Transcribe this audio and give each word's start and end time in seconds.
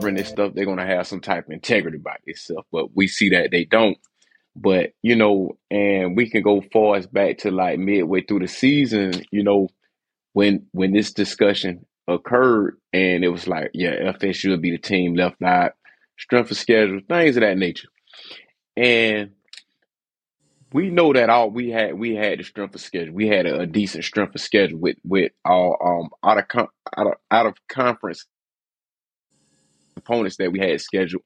govern 0.00 0.16
this 0.16 0.28
stuff, 0.28 0.54
they're 0.54 0.66
gonna 0.66 0.86
have 0.86 1.06
some 1.06 1.20
type 1.20 1.46
of 1.46 1.52
integrity 1.52 1.98
about 1.98 2.18
stuff. 2.34 2.66
But 2.72 2.96
we 2.96 3.08
see 3.08 3.30
that 3.30 3.50
they 3.50 3.64
don't. 3.64 3.98
But 4.56 4.92
you 5.02 5.16
know, 5.16 5.58
and 5.70 6.16
we 6.16 6.30
can 6.30 6.42
go 6.42 6.62
far 6.72 6.96
as 6.96 7.06
back 7.06 7.38
to 7.38 7.50
like 7.50 7.78
midway 7.78 8.22
through 8.22 8.40
the 8.40 8.48
season, 8.48 9.24
you 9.30 9.44
know, 9.44 9.68
when 10.32 10.66
when 10.72 10.92
this 10.92 11.12
discussion 11.12 11.86
occurred 12.08 12.78
and 12.92 13.24
it 13.24 13.28
was 13.28 13.48
like, 13.48 13.70
yeah, 13.74 14.12
FSU 14.12 14.50
would 14.50 14.62
be 14.62 14.72
the 14.72 14.78
team 14.78 15.14
left 15.14 15.42
out, 15.42 15.72
strength 16.18 16.50
of 16.50 16.56
schedule, 16.56 17.00
things 17.08 17.36
of 17.36 17.42
that 17.42 17.58
nature. 17.58 17.88
And 18.76 19.32
we 20.72 20.90
know 20.90 21.12
that 21.12 21.30
all 21.30 21.50
we 21.50 21.70
had 21.70 21.94
we 21.98 22.14
had 22.14 22.38
the 22.38 22.44
strength 22.44 22.74
of 22.74 22.80
schedule. 22.80 23.14
We 23.14 23.28
had 23.28 23.46
a, 23.46 23.60
a 23.60 23.66
decent 23.66 24.04
strength 24.04 24.34
of 24.34 24.40
schedule 24.40 24.78
with 24.78 24.96
with 25.04 25.32
all 25.44 25.76
um 25.84 26.10
out 26.28 26.38
of 26.38 26.48
con- 26.48 26.68
out 26.96 27.06
of 27.08 27.14
out 27.30 27.46
of 27.46 27.54
conference 27.68 28.26
opponents 30.00 30.36
that 30.38 30.52
we 30.52 30.60
had 30.60 30.80
scheduled, 30.80 31.22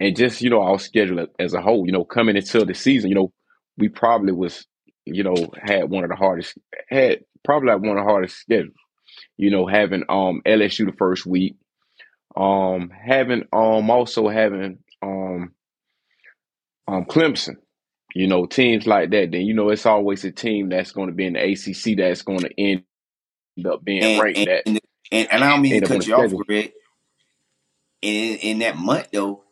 and 0.00 0.16
just 0.16 0.40
you 0.42 0.50
know 0.50 0.62
our 0.62 0.78
schedule 0.78 1.26
as 1.38 1.54
a 1.54 1.60
whole. 1.60 1.86
You 1.86 1.92
know, 1.92 2.04
coming 2.04 2.36
into 2.36 2.64
the 2.64 2.74
season, 2.74 3.10
you 3.10 3.16
know, 3.16 3.32
we 3.76 3.88
probably 3.88 4.32
was 4.32 4.66
you 5.04 5.22
know 5.22 5.34
had 5.60 5.90
one 5.90 6.04
of 6.04 6.10
the 6.10 6.16
hardest 6.16 6.56
had 6.88 7.20
probably 7.44 7.68
like 7.70 7.80
one 7.80 7.98
of 7.98 8.04
the 8.04 8.10
hardest 8.10 8.38
schedules. 8.38 8.76
You 9.36 9.50
know, 9.50 9.66
having 9.66 10.04
um 10.08 10.42
LSU 10.46 10.86
the 10.86 10.96
first 10.96 11.26
week, 11.26 11.56
um 12.36 12.90
having 12.90 13.44
um 13.52 13.90
also 13.90 14.28
having 14.28 14.78
um 15.02 15.52
um 16.88 17.04
Clemson 17.04 17.56
you 18.14 18.26
know, 18.26 18.46
teams 18.46 18.86
like 18.86 19.10
that, 19.10 19.30
then 19.30 19.42
you 19.42 19.54
know 19.54 19.70
it's 19.70 19.86
always 19.86 20.24
a 20.24 20.30
team 20.30 20.68
that's 20.68 20.92
going 20.92 21.08
to 21.08 21.14
be 21.14 21.26
in 21.26 21.32
the 21.34 21.40
ACC 21.40 21.96
that's 21.96 22.22
going 22.22 22.40
to 22.40 22.50
end 22.60 22.84
up 23.66 23.82
being 23.84 24.02
And 24.02 24.22
ranked 24.22 24.38
and 24.38 24.48
that 24.48 24.66
and, 24.66 24.80
and, 25.30 25.44
I 25.44 25.50
don't 25.50 25.62
mean 25.62 25.80
to 25.80 25.86
cut 25.86 26.06
you 26.06 26.14
off, 26.14 26.20
schedule. 26.20 26.42
Greg. 26.44 26.72
In 28.02 28.36
in 28.38 28.58
that 28.58 28.76
month 28.76 29.08
though, 29.12 29.44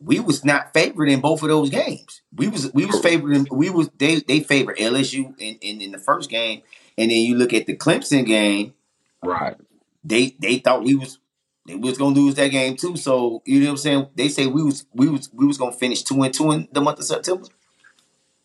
we 0.00 0.18
was 0.20 0.44
not 0.44 0.72
favored 0.72 1.08
in 1.08 1.20
both 1.20 1.42
of 1.42 1.48
those 1.48 1.70
games. 1.70 2.22
We 2.34 2.48
was 2.48 2.72
we 2.72 2.86
was 2.86 3.00
favored 3.00 3.36
in 3.36 3.46
we 3.50 3.70
was 3.70 3.90
they 3.98 4.16
they 4.20 4.40
favored 4.40 4.78
LSU 4.78 5.34
in, 5.38 5.56
in, 5.60 5.80
in 5.80 5.92
the 5.92 5.98
first 5.98 6.30
game, 6.30 6.62
and 6.98 7.10
then 7.10 7.18
you 7.18 7.36
look 7.36 7.52
at 7.52 7.66
the 7.66 7.76
Clemson 7.76 8.24
game, 8.26 8.74
Right. 9.22 9.56
they 10.02 10.34
they 10.38 10.58
thought 10.58 10.82
we 10.82 10.94
was 10.96 11.18
they 11.66 11.76
was 11.76 11.98
gonna 11.98 12.14
lose 12.14 12.34
that 12.36 12.48
game 12.48 12.76
too. 12.76 12.96
So 12.96 13.42
you 13.44 13.60
know 13.60 13.66
what 13.66 13.70
I'm 13.72 13.76
saying? 13.78 14.06
They 14.14 14.28
say 14.28 14.46
we 14.46 14.62
was 14.62 14.86
we 14.94 15.08
was 15.08 15.30
we 15.32 15.46
was 15.46 15.58
gonna 15.58 15.72
finish 15.72 16.02
two 16.02 16.22
and 16.22 16.32
two 16.32 16.50
in 16.52 16.68
the 16.72 16.80
month 16.80 16.98
of 16.98 17.04
September. 17.04 17.46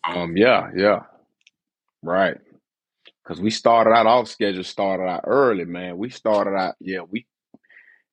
Um. 0.04 0.36
Yeah. 0.36 0.70
Yeah. 0.76 1.02
Right. 2.02 2.38
Because 3.22 3.40
we 3.40 3.50
started 3.50 3.90
out 3.90 4.06
off 4.06 4.28
schedule 4.28 4.64
started 4.64 5.04
out 5.04 5.22
early, 5.24 5.64
man. 5.64 5.98
We 5.98 6.10
started 6.10 6.56
out. 6.56 6.74
Yeah. 6.80 7.00
We 7.08 7.26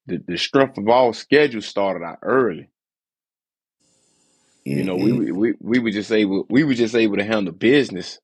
the, 0.08 0.20
the 0.28 0.38
strength 0.38 0.78
of 0.80 0.90
our 0.90 1.14
schedule 1.14 1.62
started 1.62 2.06
out 2.06 2.20
early. 2.24 2.70
You 4.70 4.84
know, 4.84 4.98
we 4.98 5.14
Mm-hmm. 5.14 5.22
we 5.32 5.54
we 5.60 5.80
were 5.80 5.92
just 5.92 6.12
able 6.12 6.46
we 6.50 6.64
were 6.64 6.74
just 6.76 6.96
able 6.96 7.18
to 7.18 7.26
handle 7.26 7.54
business. 7.54 8.20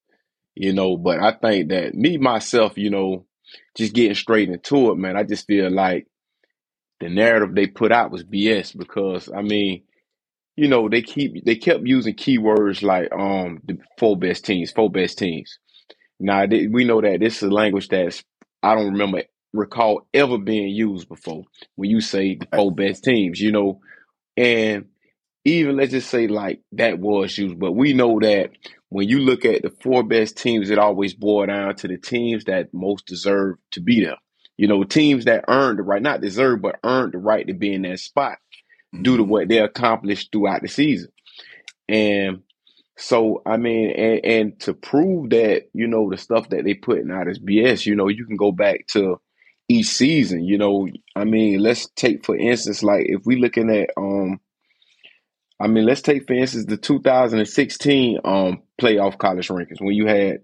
You 0.55 0.73
know, 0.73 0.97
but 0.97 1.19
I 1.21 1.33
think 1.33 1.69
that 1.69 1.95
me 1.95 2.17
myself, 2.17 2.73
you 2.77 2.89
know, 2.91 3.25
just 3.77 3.93
getting 3.93 4.15
straight 4.15 4.49
into 4.49 4.91
it, 4.91 4.97
man. 4.97 5.17
I 5.17 5.23
just 5.23 5.47
feel 5.47 5.71
like 5.71 6.07
the 7.01 7.09
narrative 7.09 7.55
they 7.55 7.67
put 7.67 7.91
out 7.91 8.11
was 8.11 8.23
BS 8.23 8.77
because 8.77 9.29
I 9.35 9.41
mean, 9.43 9.83
you 10.57 10.67
know, 10.69 10.89
they 10.89 11.01
keep 11.03 11.45
they 11.45 11.55
kept 11.55 11.85
using 11.85 12.15
keywords 12.15 12.83
like 12.83 13.11
um 13.13 13.61
the 13.65 13.77
four 13.99 14.17
best 14.17 14.45
teams, 14.45 14.71
four 14.71 14.91
best 14.91 15.17
teams. 15.19 15.59
Now 16.19 16.47
they, 16.47 16.67
we 16.67 16.85
know 16.85 17.01
that 17.01 17.19
this 17.21 17.37
is 17.37 17.43
a 17.43 17.51
language 17.51 17.89
that's 17.89 18.23
I 18.63 18.75
don't 18.75 18.93
remember 18.93 19.23
recall 19.53 20.07
ever 20.13 20.37
being 20.37 20.69
used 20.69 21.09
before 21.09 21.43
when 21.75 21.89
you 21.89 22.01
say 22.01 22.35
the 22.35 22.47
four 22.55 22.73
best 22.73 23.03
teams, 23.03 23.39
you 23.39 23.51
know, 23.51 23.79
and 24.37 24.85
even 25.45 25.77
let's 25.77 25.91
just 25.91 26.09
say 26.09 26.27
like 26.27 26.61
that 26.73 26.99
was 26.99 27.37
used, 27.37 27.59
but 27.59 27.73
we 27.73 27.93
know 27.93 28.19
that 28.21 28.51
when 28.89 29.09
you 29.09 29.19
look 29.19 29.45
at 29.45 29.63
the 29.63 29.71
four 29.81 30.03
best 30.03 30.37
teams, 30.37 30.69
it 30.69 30.79
always 30.79 31.13
boils 31.13 31.47
down 31.47 31.75
to 31.77 31.87
the 31.87 31.97
teams 31.97 32.45
that 32.45 32.73
most 32.73 33.05
deserve 33.05 33.57
to 33.71 33.81
be 33.81 34.03
there. 34.05 34.17
You 34.57 34.67
know, 34.67 34.83
teams 34.83 35.25
that 35.25 35.45
earned 35.47 35.79
the 35.79 35.83
right, 35.83 36.01
not 36.01 36.21
deserve, 36.21 36.61
but 36.61 36.79
earned 36.83 37.13
the 37.13 37.17
right 37.17 37.47
to 37.47 37.53
be 37.53 37.73
in 37.73 37.83
that 37.83 37.99
spot 37.99 38.37
due 39.01 39.17
to 39.17 39.23
Mhm. 39.23 39.27
what 39.27 39.49
they 39.49 39.59
accomplished 39.59 40.31
throughout 40.31 40.61
the 40.61 40.67
season. 40.69 41.11
And 41.89 42.43
so, 42.97 43.41
I 43.45 43.57
mean, 43.57 43.91
and, 43.91 44.25
and 44.25 44.59
to 44.61 44.73
prove 44.73 45.31
that, 45.31 45.63
you 45.73 45.87
know, 45.87 46.09
the 46.09 46.17
stuff 46.17 46.49
that 46.49 46.63
they 46.65 46.75
putting 46.75 47.11
out 47.11 47.27
is 47.29 47.39
BS, 47.39 47.85
you 47.85 47.95
know, 47.95 48.07
you 48.09 48.25
can 48.25 48.37
go 48.37 48.51
back 48.51 48.87
to 48.89 49.19
each 49.69 49.87
season, 49.87 50.43
you 50.43 50.57
know, 50.57 50.87
I 51.15 51.23
mean, 51.23 51.59
let's 51.59 51.87
take 51.95 52.25
for 52.25 52.35
instance, 52.35 52.83
like 52.83 53.05
if 53.07 53.21
we 53.25 53.37
looking 53.37 53.69
at, 53.69 53.89
um, 53.97 54.39
I 55.59 55.67
mean, 55.67 55.85
let's 55.85 56.01
take 56.01 56.27
for 56.27 56.33
instance 56.33 56.65
the 56.65 56.77
2016 56.77 58.19
um 58.23 58.63
playoff 58.81 59.17
college 59.17 59.47
rankings 59.47 59.79
when 59.81 59.93
you 59.95 60.07
had 60.07 60.41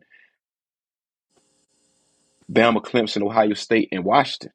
Bama, 2.51 2.81
Clemson, 2.81 3.21
Ohio 3.23 3.53
State, 3.53 3.89
and 3.91 4.03
Washington. 4.03 4.51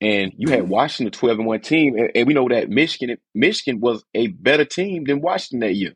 And 0.00 0.32
you 0.36 0.50
had 0.50 0.64
Mhm. 0.64 0.68
Washington, 0.68 1.10
12 1.12 1.38
and 1.38 1.46
1 1.46 1.60
team, 1.60 1.96
and, 1.96 2.10
and 2.14 2.26
we 2.26 2.34
know 2.34 2.48
that 2.48 2.68
Michigan 2.68 3.16
Michigan 3.34 3.80
was 3.80 4.04
a 4.14 4.26
better 4.28 4.64
team 4.64 5.04
than 5.04 5.20
Washington 5.22 5.60
that 5.60 5.74
year. 5.74 5.94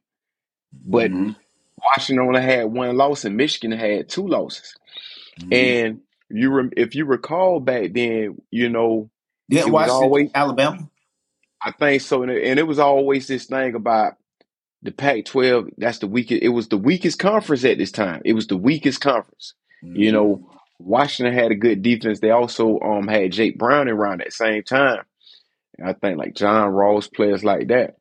But 0.73 1.11
Mhm. 1.11 1.37
Washington 1.79 2.27
only 2.27 2.43
had 2.43 2.65
one 2.65 2.97
loss 2.97 3.25
and 3.25 3.37
Michigan 3.37 3.73
had 3.73 4.09
two 4.09 4.27
losses. 4.27 4.75
Mhm. 5.39 5.55
And 5.55 6.01
you 6.31 6.51
rem- 6.53 6.73
if 6.77 6.95
you 6.95 7.05
recall 7.05 7.61
back 7.61 7.93
then, 7.93 8.41
you 8.51 8.69
know, 8.69 9.11
Didn't 9.49 9.69
it 9.69 9.73
was 9.73 9.91
always 9.91 10.31
Alabama? 10.35 10.89
I 11.63 11.73
think 11.73 12.03
so, 12.03 12.23
and 12.23 12.31
it, 12.33 12.45
and 12.45 12.59
it 12.59 12.67
was 12.67 12.79
always 12.79 13.27
this 13.27 13.47
thing 13.47 13.75
about 13.75 14.15
the 14.83 14.93
Pac-12. 14.93 15.71
That's 15.77 15.99
the 15.99 16.07
weakest. 16.07 16.43
It 16.43 16.49
was 16.51 16.69
the 16.69 16.79
weakest 16.79 17.19
conference 17.19 17.65
at 17.65 17.79
this 17.79 17.93
time. 17.93 18.23
It 18.25 18.33
was 18.33 18.47
the 18.47 18.57
weakest 18.57 19.01
conference. 19.01 19.55
You 19.83 20.11
Mhm. 20.11 20.13
know, 20.13 20.51
Washington 20.79 21.35
had 21.35 21.51
a 21.53 21.57
good 21.57 21.83
defense. 21.83 22.21
They 22.21 22.31
also 22.31 22.79
um 22.81 23.09
had 23.09 23.33
Jake 23.33 23.59
Browning 23.59 23.93
around 23.95 24.21
at 24.23 24.29
the 24.29 24.33
same 24.33 24.63
time. 24.63 25.05
And 25.79 25.89
I 25.89 25.93
think 25.95 26.19
like 26.19 26.35
John 26.35 26.69
Ross, 26.71 27.09
players 27.09 27.45
like 27.45 27.69
that. 27.69 27.97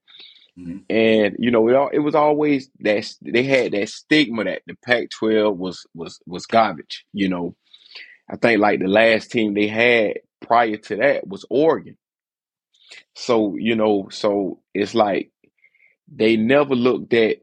Mhm. 0.58 0.84
And 0.90 1.36
you 1.40 1.52
know, 1.52 1.68
it, 1.70 1.74
al- 1.74 1.90
it 1.90 2.00
was 2.00 2.16
always 2.16 2.70
that 2.80 3.14
they 3.22 3.44
had 3.44 3.74
that 3.74 3.90
stigma 3.90 4.46
that 4.46 4.62
the 4.68 4.76
Pac-12 4.86 5.56
was 5.58 5.86
was 5.94 6.20
was 6.26 6.46
garbage. 6.46 7.06
You 7.14 7.28
know, 7.30 7.56
I 8.30 8.36
think 8.38 8.62
like 8.62 8.80
the 8.80 8.88
last 8.88 9.32
team 9.32 9.54
they 9.54 9.68
had 9.68 10.20
prior 10.42 10.78
to 10.78 10.96
that 10.98 11.28
was 11.28 11.46
Oregon. 11.50 11.98
So 13.16 13.56
you 13.56 13.76
know, 13.76 14.10
so 14.12 14.62
it's 14.74 14.96
like 14.96 15.32
they 16.08 16.38
never 16.38 16.76
looked 16.76 17.14
at 17.14 17.38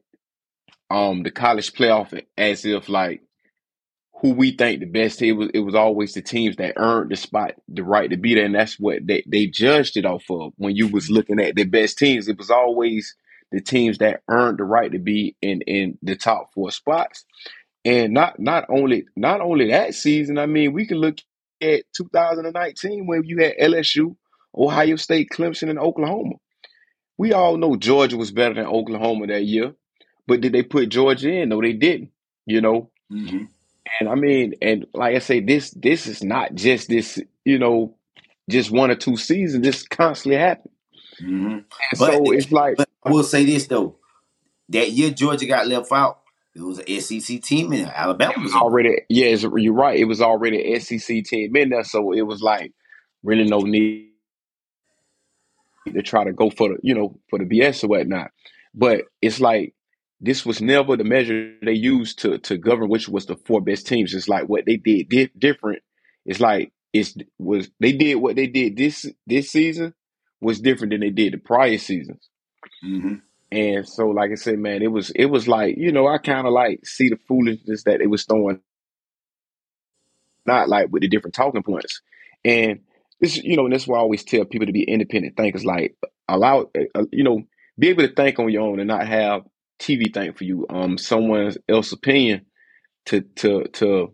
um 0.90 1.22
the 1.22 1.30
college 1.30 1.72
playoff 1.72 2.20
as 2.38 2.64
if 2.64 2.88
like 2.88 3.22
who 4.20 4.32
we 4.32 4.52
think 4.52 4.80
the 4.80 4.86
best 4.86 5.18
team 5.18 5.36
was. 5.36 5.50
It 5.54 5.60
was 5.60 5.74
always 5.74 6.14
the 6.14 6.22
teams 6.22 6.56
that 6.56 6.74
earned 6.76 7.10
the 7.10 7.16
spot, 7.16 7.54
the 7.68 7.84
right 7.84 8.10
to 8.10 8.16
be 8.16 8.34
there, 8.34 8.46
and 8.46 8.54
that's 8.54 8.78
what 8.78 9.06
they 9.06 9.22
they 9.26 9.46
judged 9.46 9.96
it 9.96 10.06
off 10.06 10.24
of. 10.30 10.52
When 10.56 10.74
you 10.74 10.88
was 10.88 11.10
looking 11.10 11.40
at 11.40 11.54
the 11.54 11.64
best 11.64 11.98
teams, 11.98 12.28
it 12.28 12.38
was 12.38 12.50
always 12.50 13.14
the 13.52 13.60
teams 13.60 13.98
that 13.98 14.22
earned 14.28 14.58
the 14.58 14.64
right 14.64 14.90
to 14.92 14.98
be 14.98 15.36
in 15.42 15.60
in 15.62 15.98
the 16.02 16.16
top 16.16 16.52
four 16.54 16.70
spots. 16.70 17.24
And 17.86 18.12
not 18.14 18.40
not 18.40 18.64
only 18.68 19.06
not 19.14 19.40
only 19.40 19.70
that 19.70 19.94
season, 19.94 20.38
I 20.38 20.46
mean, 20.46 20.72
we 20.72 20.86
can 20.86 20.98
look 20.98 21.18
at 21.62 21.84
2019 21.96 23.06
when 23.06 23.22
you 23.24 23.38
had 23.38 23.54
LSU, 23.58 24.16
Ohio 24.56 24.96
State, 24.96 25.28
Clemson, 25.32 25.70
and 25.70 25.78
Oklahoma. 25.78 26.34
We 27.16 27.32
all 27.32 27.56
know 27.56 27.76
Georgia 27.76 28.16
was 28.16 28.32
better 28.32 28.54
than 28.54 28.66
Oklahoma 28.66 29.28
that 29.28 29.44
year, 29.44 29.74
but 30.26 30.40
did 30.40 30.52
they 30.52 30.64
put 30.64 30.88
Georgia 30.88 31.30
in? 31.30 31.48
No, 31.50 31.60
they 31.62 31.74
didn't. 31.74 32.10
You 32.44 32.60
know, 32.60 32.90
Mhm. 33.12 33.48
and 34.00 34.08
I 34.08 34.16
mean, 34.16 34.54
and 34.60 34.86
like 34.92 35.14
I 35.14 35.20
say, 35.20 35.38
this 35.38 35.70
this 35.70 36.08
is 36.08 36.24
not 36.24 36.56
just 36.56 36.88
this, 36.88 37.20
you 37.44 37.58
know, 37.60 37.94
just 38.50 38.72
one 38.72 38.90
or 38.90 38.96
two 38.96 39.16
seasons. 39.16 39.62
This 39.62 39.86
constantly 39.86 40.38
happen, 40.40 40.72
Mhm. 41.22 41.52
and 41.52 41.64
But 42.00 42.14
so 42.14 42.32
it's 42.32 42.50
like 42.50 42.78
but 42.78 42.88
I 43.04 43.10
will 43.12 43.22
say 43.22 43.44
this 43.44 43.68
though, 43.68 43.96
that 44.70 44.90
year 44.90 45.10
Georgia 45.12 45.46
got 45.46 45.68
left 45.68 45.92
out. 45.92 46.18
It 46.56 46.62
was 46.62 46.78
an 46.78 47.00
SEC 47.00 47.42
team 47.42 47.72
and 47.72 47.86
Alabama 47.88 48.32
was 48.38 48.54
already. 48.54 49.02
Yeah, 49.10 49.26
it's, 49.26 49.42
you're 49.42 49.74
right. 49.74 49.98
It 49.98 50.06
was 50.06 50.22
already 50.22 50.72
an 50.72 50.80
SEC 50.80 51.22
team 51.24 51.54
in 51.54 51.68
there, 51.68 51.84
so 51.84 52.12
it 52.12 52.22
was 52.22 52.40
like 52.40 52.72
really 53.22 53.44
no 53.44 53.58
need 53.58 54.08
to 55.92 56.02
try 56.02 56.24
to 56.24 56.32
go 56.32 56.48
for 56.48 56.70
the, 56.70 56.76
you 56.82 56.94
know, 56.94 57.18
for 57.28 57.38
the 57.38 57.44
BS 57.44 57.84
or 57.84 57.88
whatnot. 57.88 58.30
But 58.74 59.02
it's 59.20 59.38
like 59.38 59.74
this 60.18 60.46
was 60.46 60.62
never 60.62 60.96
the 60.96 61.04
measure 61.04 61.52
they 61.62 61.72
used 61.74 62.20
to 62.20 62.38
to 62.38 62.56
govern 62.56 62.88
which 62.88 63.06
was 63.06 63.26
the 63.26 63.36
four 63.36 63.60
best 63.60 63.86
teams. 63.86 64.14
It's 64.14 64.28
like 64.28 64.48
what 64.48 64.64
they 64.64 64.76
did 64.78 65.10
di- 65.10 65.30
different. 65.38 65.82
It's 66.24 66.40
like 66.40 66.72
it's 66.94 67.14
was 67.38 67.68
they 67.80 67.92
did 67.92 68.14
what 68.14 68.34
they 68.34 68.46
did 68.46 68.78
this 68.78 69.04
this 69.26 69.50
season 69.50 69.92
was 70.40 70.60
different 70.60 70.92
than 70.92 71.00
they 71.00 71.10
did 71.10 71.34
the 71.34 71.38
prior 71.38 71.76
seasons. 71.76 72.30
Mhm. 72.82 73.20
And 73.50 73.88
so, 73.88 74.08
like 74.08 74.32
I 74.32 74.34
said, 74.34 74.58
man, 74.58 74.82
it 74.82 74.90
was 74.90 75.10
it 75.10 75.26
was 75.26 75.46
like 75.46 75.76
you 75.78 75.92
know 75.92 76.08
I 76.08 76.18
kind 76.18 76.46
of 76.46 76.52
like 76.52 76.84
see 76.86 77.08
the 77.08 77.18
foolishness 77.28 77.84
that 77.84 78.00
it 78.00 78.10
was 78.10 78.24
throwing, 78.24 78.60
not 80.44 80.68
like 80.68 80.88
with 80.90 81.02
the 81.02 81.08
different 81.08 81.34
talking 81.34 81.62
points. 81.62 82.02
And 82.44 82.80
this, 83.20 83.36
you 83.36 83.56
know, 83.56 83.64
and 83.64 83.72
that's 83.72 83.86
why 83.86 83.98
I 83.98 84.00
always 84.00 84.24
tell 84.24 84.44
people 84.44 84.66
to 84.66 84.72
be 84.72 84.82
independent 84.82 85.36
thinkers. 85.36 85.64
Like 85.64 85.96
allow 86.28 86.70
uh, 86.94 87.04
you 87.12 87.24
know 87.24 87.42
be 87.78 87.88
able 87.88 88.06
to 88.06 88.14
think 88.14 88.38
on 88.38 88.50
your 88.50 88.62
own 88.62 88.80
and 88.80 88.88
not 88.88 89.06
have 89.06 89.42
TV 89.78 90.12
think 90.12 90.36
for 90.36 90.44
you. 90.44 90.66
Um, 90.68 90.98
someone 90.98 91.52
else's 91.68 91.92
opinion 91.92 92.46
to 93.06 93.20
to 93.36 93.64
to 93.74 94.12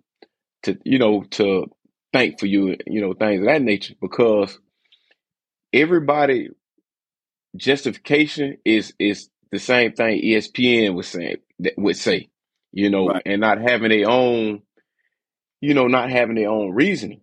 to 0.65 0.79
you 0.85 0.99
know 0.99 1.25
to 1.33 1.71
think 2.13 2.39
for 2.39 2.47
you. 2.47 2.77
You 2.87 3.01
know 3.01 3.15
things 3.15 3.41
of 3.41 3.47
that 3.47 3.63
nature 3.63 3.95
because 4.01 4.59
everybody 5.73 6.51
justification 7.57 8.59
is 8.65 8.95
is 8.99 9.31
the 9.51 9.59
same 9.59 9.93
thing 9.93 10.23
ESPN 10.23 10.95
was 10.95 11.09
saying 11.09 11.37
that 11.61 11.75
would 11.79 11.97
say. 11.97 12.31
You 12.73 12.91
know, 12.91 13.09
Right. 13.09 13.23
and 13.27 13.41
not 13.41 13.61
having 13.61 13.91
their 13.91 14.09
own, 14.09 14.63
you 15.61 15.75
know, 15.75 15.89
not 15.89 16.11
having 16.11 16.37
their 16.37 16.51
own 16.51 16.71
reasoning. 16.73 17.23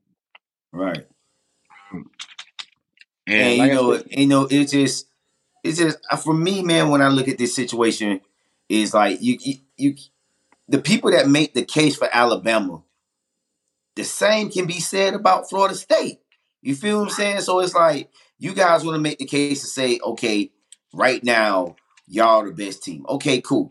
Right. 0.71 1.05
And, 3.27 3.39
And 3.39 3.57
like 3.57 3.71
you 3.71 3.71
I 3.71 3.75
know, 3.75 3.93
said, 3.93 4.07
you 4.09 4.27
know, 4.27 4.47
it's 4.49 4.71
just, 4.71 5.07
it's 5.63 5.77
just 5.79 5.99
uh, 6.11 6.17
for 6.17 6.33
me, 6.33 6.63
man. 6.63 6.89
When 6.89 7.01
I 7.01 7.09
look 7.09 7.27
at 7.27 7.37
this 7.37 7.55
situation, 7.55 8.21
is 8.69 8.93
like 8.93 9.21
you, 9.21 9.37
you, 9.41 9.55
you, 9.77 9.95
the 10.67 10.79
people 10.79 11.11
that 11.11 11.27
make 11.29 11.53
the 11.53 11.65
case 11.65 11.95
for 11.97 12.09
Alabama, 12.11 12.83
the 13.95 14.03
same 14.03 14.51
can 14.51 14.67
be 14.67 14.79
said 14.79 15.13
about 15.13 15.49
Florida 15.49 15.75
State. 15.75 16.19
You 16.61 16.75
feel 16.75 16.99
what 16.99 17.05
I'm 17.05 17.09
saying? 17.11 17.41
So 17.41 17.59
it's 17.59 17.75
like 17.75 18.09
you 18.39 18.53
guys 18.53 18.83
want 18.83 18.95
to 18.95 19.01
make 19.01 19.19
the 19.19 19.25
case 19.25 19.61
to 19.61 19.67
say, 19.67 19.99
okay, 20.03 20.51
right 20.93 21.23
now 21.23 21.75
y'all 22.07 22.43
the 22.43 22.51
best 22.51 22.83
team. 22.83 23.05
Okay, 23.07 23.41
cool. 23.41 23.69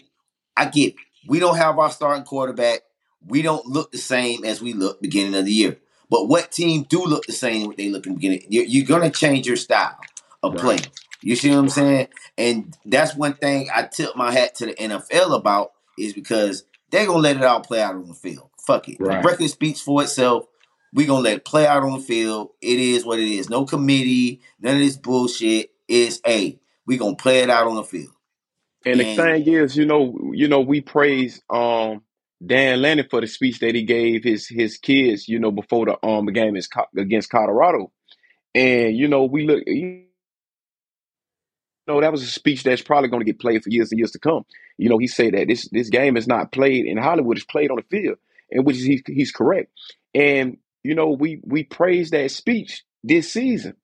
I 0.57 0.67
get 0.67 0.91
it. 0.91 0.95
We 1.27 1.41
don't 1.41 1.57
have 1.57 1.79
our 1.79 1.91
starting 1.91 2.25
quarterback. 2.25 2.83
We 3.27 3.43
don't 3.43 3.67
look 3.67 3.91
the 3.91 3.99
same 3.99 4.45
as 4.45 4.63
we 4.63 4.75
look 4.75 5.01
beginning 5.03 5.35
of 5.35 5.45
the 5.45 5.53
year. 5.53 5.79
But 6.11 6.29
what 6.29 6.53
team 6.53 6.85
do 6.89 7.05
look 7.05 7.27
the 7.27 7.33
same 7.33 7.67
what 7.67 7.77
they 7.77 7.89
look 7.89 8.07
in 8.07 8.13
the 8.13 8.17
beginning? 8.17 8.47
You're, 8.49 8.65
you're 8.65 8.87
gonna 8.87 9.11
change 9.11 9.47
your 9.47 9.57
style 9.57 9.99
of 10.43 10.55
Right. 10.55 10.61
play. 10.61 10.79
You 11.21 11.35
see 11.35 11.51
what 11.51 11.59
I'm 11.59 11.69
saying? 11.69 12.09
And 12.37 12.77
that's 12.87 13.15
one 13.17 13.35
thing 13.35 13.69
I 13.75 13.83
tip 13.83 14.17
my 14.17 14.31
hat 14.31 14.55
to 14.57 14.67
the 14.67 14.75
NFL 14.75 15.35
about 15.35 15.73
is 15.99 16.13
because 16.13 16.65
they're 16.91 17.07
gonna 17.07 17.19
let 17.19 17.37
it 17.37 17.43
all 17.43 17.61
play 17.61 17.83
out 17.83 17.97
on 17.97 18.07
the 18.07 18.15
field. 18.15 18.51
Fuck 18.67 18.89
it. 18.89 18.99
Right. 19.01 19.23
The 19.23 19.29
record 19.29 19.51
speaks 19.51 19.81
for 19.81 20.03
itself. 20.03 20.47
We 20.93 21.07
gonna 21.07 21.21
let 21.21 21.37
it 21.37 21.45
play 21.45 21.67
out 21.67 21.83
on 21.83 21.93
the 21.93 22.05
field. 22.05 22.51
It 22.61 22.79
is 22.79 23.05
what 23.05 23.19
it 23.19 23.29
is. 23.29 23.51
No 23.51 23.65
committee, 23.65 24.41
none 24.61 24.75
of 24.75 24.81
this 24.81 24.97
bullshit. 24.97 25.71
It's 25.87 26.21
a 26.27 26.59
we 26.87 26.97
gonna 26.97 27.17
play 27.17 27.41
it 27.41 27.51
out 27.51 27.67
on 27.67 27.77
the 27.77 27.85
field. 27.85 28.13
And 28.85 29.01
the 29.01 29.17
thing 29.17 29.47
is, 29.47 29.77
you 29.77 29.85
know, 29.85 30.33
you 30.33 30.49
know, 30.49 30.61
we 30.61 30.81
praise 30.81 31.43
um 31.51 32.03
Dan 32.45 32.81
Lanning 32.81 33.07
for 33.11 33.21
the 33.21 33.27
speech 33.27 33.59
that 33.61 33.75
he 33.75 33.83
gave 33.83 34.25
his 34.25 34.47
his 34.47 34.79
kids, 34.79 35.29
you 35.29 35.39
know, 35.39 35.51
before 35.51 35.87
the 35.87 36.07
um 36.07 36.27
game 36.27 36.57
is 36.57 36.69
against 36.97 37.31
Colorado, 37.31 37.93
and 38.55 38.97
you 38.97 39.09
know, 39.09 39.25
we 39.25 39.47
look, 39.47 39.63
you 39.67 40.05
know, 41.87 42.01
that 42.01 42.13
was 42.13 42.23
a 42.23 42.27
speech 42.27 42.63
that's 42.63 42.83
probably 42.83 43.09
going 43.09 43.21
to 43.21 43.31
get 43.31 43.41
played 43.41 43.63
for 43.63 43.71
years 43.71 43.91
and 43.91 43.99
years 43.99 44.13
to 44.13 44.19
come. 44.19 44.45
You 44.77 44.89
know, 44.89 44.99
he 44.99 45.09
said 45.09 45.35
that 45.35 45.49
this 45.49 45.69
this 45.71 45.89
game 45.89 46.17
is 46.17 46.29
not 46.29 46.53
played 46.53 46.87
in 46.87 46.97
Hollywood; 46.97 47.37
it's 47.37 47.47
played 47.47 47.71
on 47.71 47.77
the 47.77 47.83
field, 47.83 48.19
and 48.51 48.65
which 48.65 48.77
is 48.77 48.85
he, 48.85 49.03
he's 49.07 49.33
correct. 49.33 49.73
And 50.15 50.59
you 50.89 50.95
know, 50.95 51.11
we 51.11 51.39
we 51.45 51.65
praise 51.65 52.13
that 52.13 52.31
speech 52.31 52.83
this 53.05 53.31
season, 53.31 53.75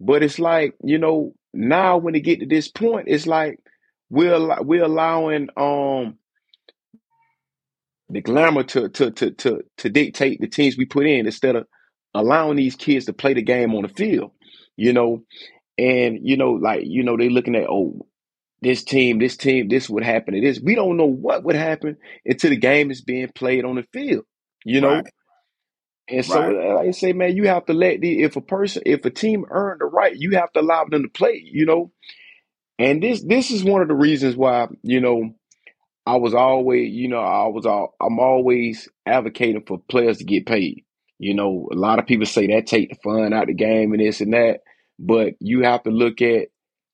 but 0.00 0.22
it's 0.22 0.38
like 0.38 0.74
you 0.82 0.96
know 0.96 1.34
now 1.52 1.98
when 1.98 2.14
it 2.14 2.20
get 2.20 2.40
to 2.40 2.46
this 2.46 2.68
point, 2.68 3.08
it's 3.08 3.26
like 3.26 3.58
we're 4.08 4.62
we're 4.62 4.84
allowing 4.84 5.48
um 5.58 6.16
the 8.08 8.22
glamour 8.22 8.62
to 8.62 8.88
to 8.88 9.10
to 9.10 9.32
to 9.32 9.60
to 9.76 9.90
dictate 9.90 10.40
the 10.40 10.48
teams 10.48 10.78
we 10.78 10.86
put 10.86 11.06
in 11.06 11.26
instead 11.26 11.56
of 11.56 11.66
allowing 12.14 12.56
these 12.56 12.74
kids 12.74 13.04
to 13.04 13.12
play 13.12 13.34
the 13.34 13.42
game 13.42 13.74
on 13.74 13.82
the 13.82 13.88
field. 13.88 14.30
You 14.76 14.94
know, 14.94 15.24
and 15.76 16.20
you 16.22 16.38
know, 16.38 16.52
like 16.52 16.84
you 16.84 17.04
know, 17.04 17.18
they're 17.18 17.28
looking 17.28 17.56
at 17.56 17.68
oh, 17.68 18.06
this 18.62 18.82
team, 18.82 19.18
this 19.18 19.36
team, 19.36 19.68
this 19.68 19.90
would 19.90 20.04
happen 20.04 20.32
to 20.32 20.40
this. 20.40 20.58
We 20.58 20.74
don't 20.74 20.96
know 20.96 21.04
what 21.04 21.44
would 21.44 21.56
happen 21.56 21.98
until 22.24 22.48
the 22.48 22.56
game 22.56 22.90
is 22.90 23.02
being 23.02 23.28
played 23.34 23.66
on 23.66 23.76
the 23.76 23.84
field. 23.92 24.24
You 24.64 24.80
know, 24.80 24.94
Right. 24.94 25.06
And 26.08 26.24
so 26.26 26.40
Right. 26.40 26.56
like 26.76 26.88
I 26.88 26.90
say, 26.92 27.12
man, 27.12 27.36
you 27.36 27.48
have 27.48 27.66
to 27.66 27.72
let 27.74 28.00
the 28.00 28.22
if 28.22 28.36
a 28.36 28.40
person, 28.40 28.82
if 28.86 29.04
a 29.04 29.10
team 29.10 29.46
earned 29.50 29.80
the 29.80 29.86
right, 29.86 30.14
you 30.16 30.32
have 30.36 30.52
to 30.52 30.60
allow 30.60 30.84
them 30.84 31.02
to 31.04 31.08
play. 31.08 31.42
You 31.44 31.66
know, 31.66 31.92
and 32.78 33.02
this 33.02 33.22
this 33.24 33.50
is 33.50 33.64
one 33.64 33.82
of 33.82 33.88
the 33.88 33.94
reasons 33.94 34.36
why 34.36 34.68
you 34.82 35.00
know 35.00 35.30
I 36.06 36.16
was 36.18 36.34
always, 36.34 36.92
you 36.92 37.08
know, 37.08 37.20
I 37.20 37.48
was 37.48 37.66
all 37.66 37.96
I'm 38.02 38.20
always 38.20 38.90
advocating 39.06 39.64
for 39.66 39.80
players 39.88 40.18
to 40.18 40.24
get 40.24 40.46
paid. 40.46 40.84
You 41.18 41.34
know, 41.34 41.70
a 41.72 41.76
lot 41.76 42.00
of 42.00 42.06
people 42.06 42.26
say 42.26 42.48
that 42.48 42.66
take 42.68 42.90
the 42.90 42.96
fun 42.96 43.32
out 43.32 43.44
of 43.44 43.48
the 43.48 43.54
game 43.54 43.94
and 43.94 44.02
this 44.02 44.20
and 44.20 44.34
that, 44.34 44.60
but 45.00 45.34
you 45.40 45.62
have 45.64 45.84
to 45.84 45.90
look 45.92 46.22
at 46.22 46.48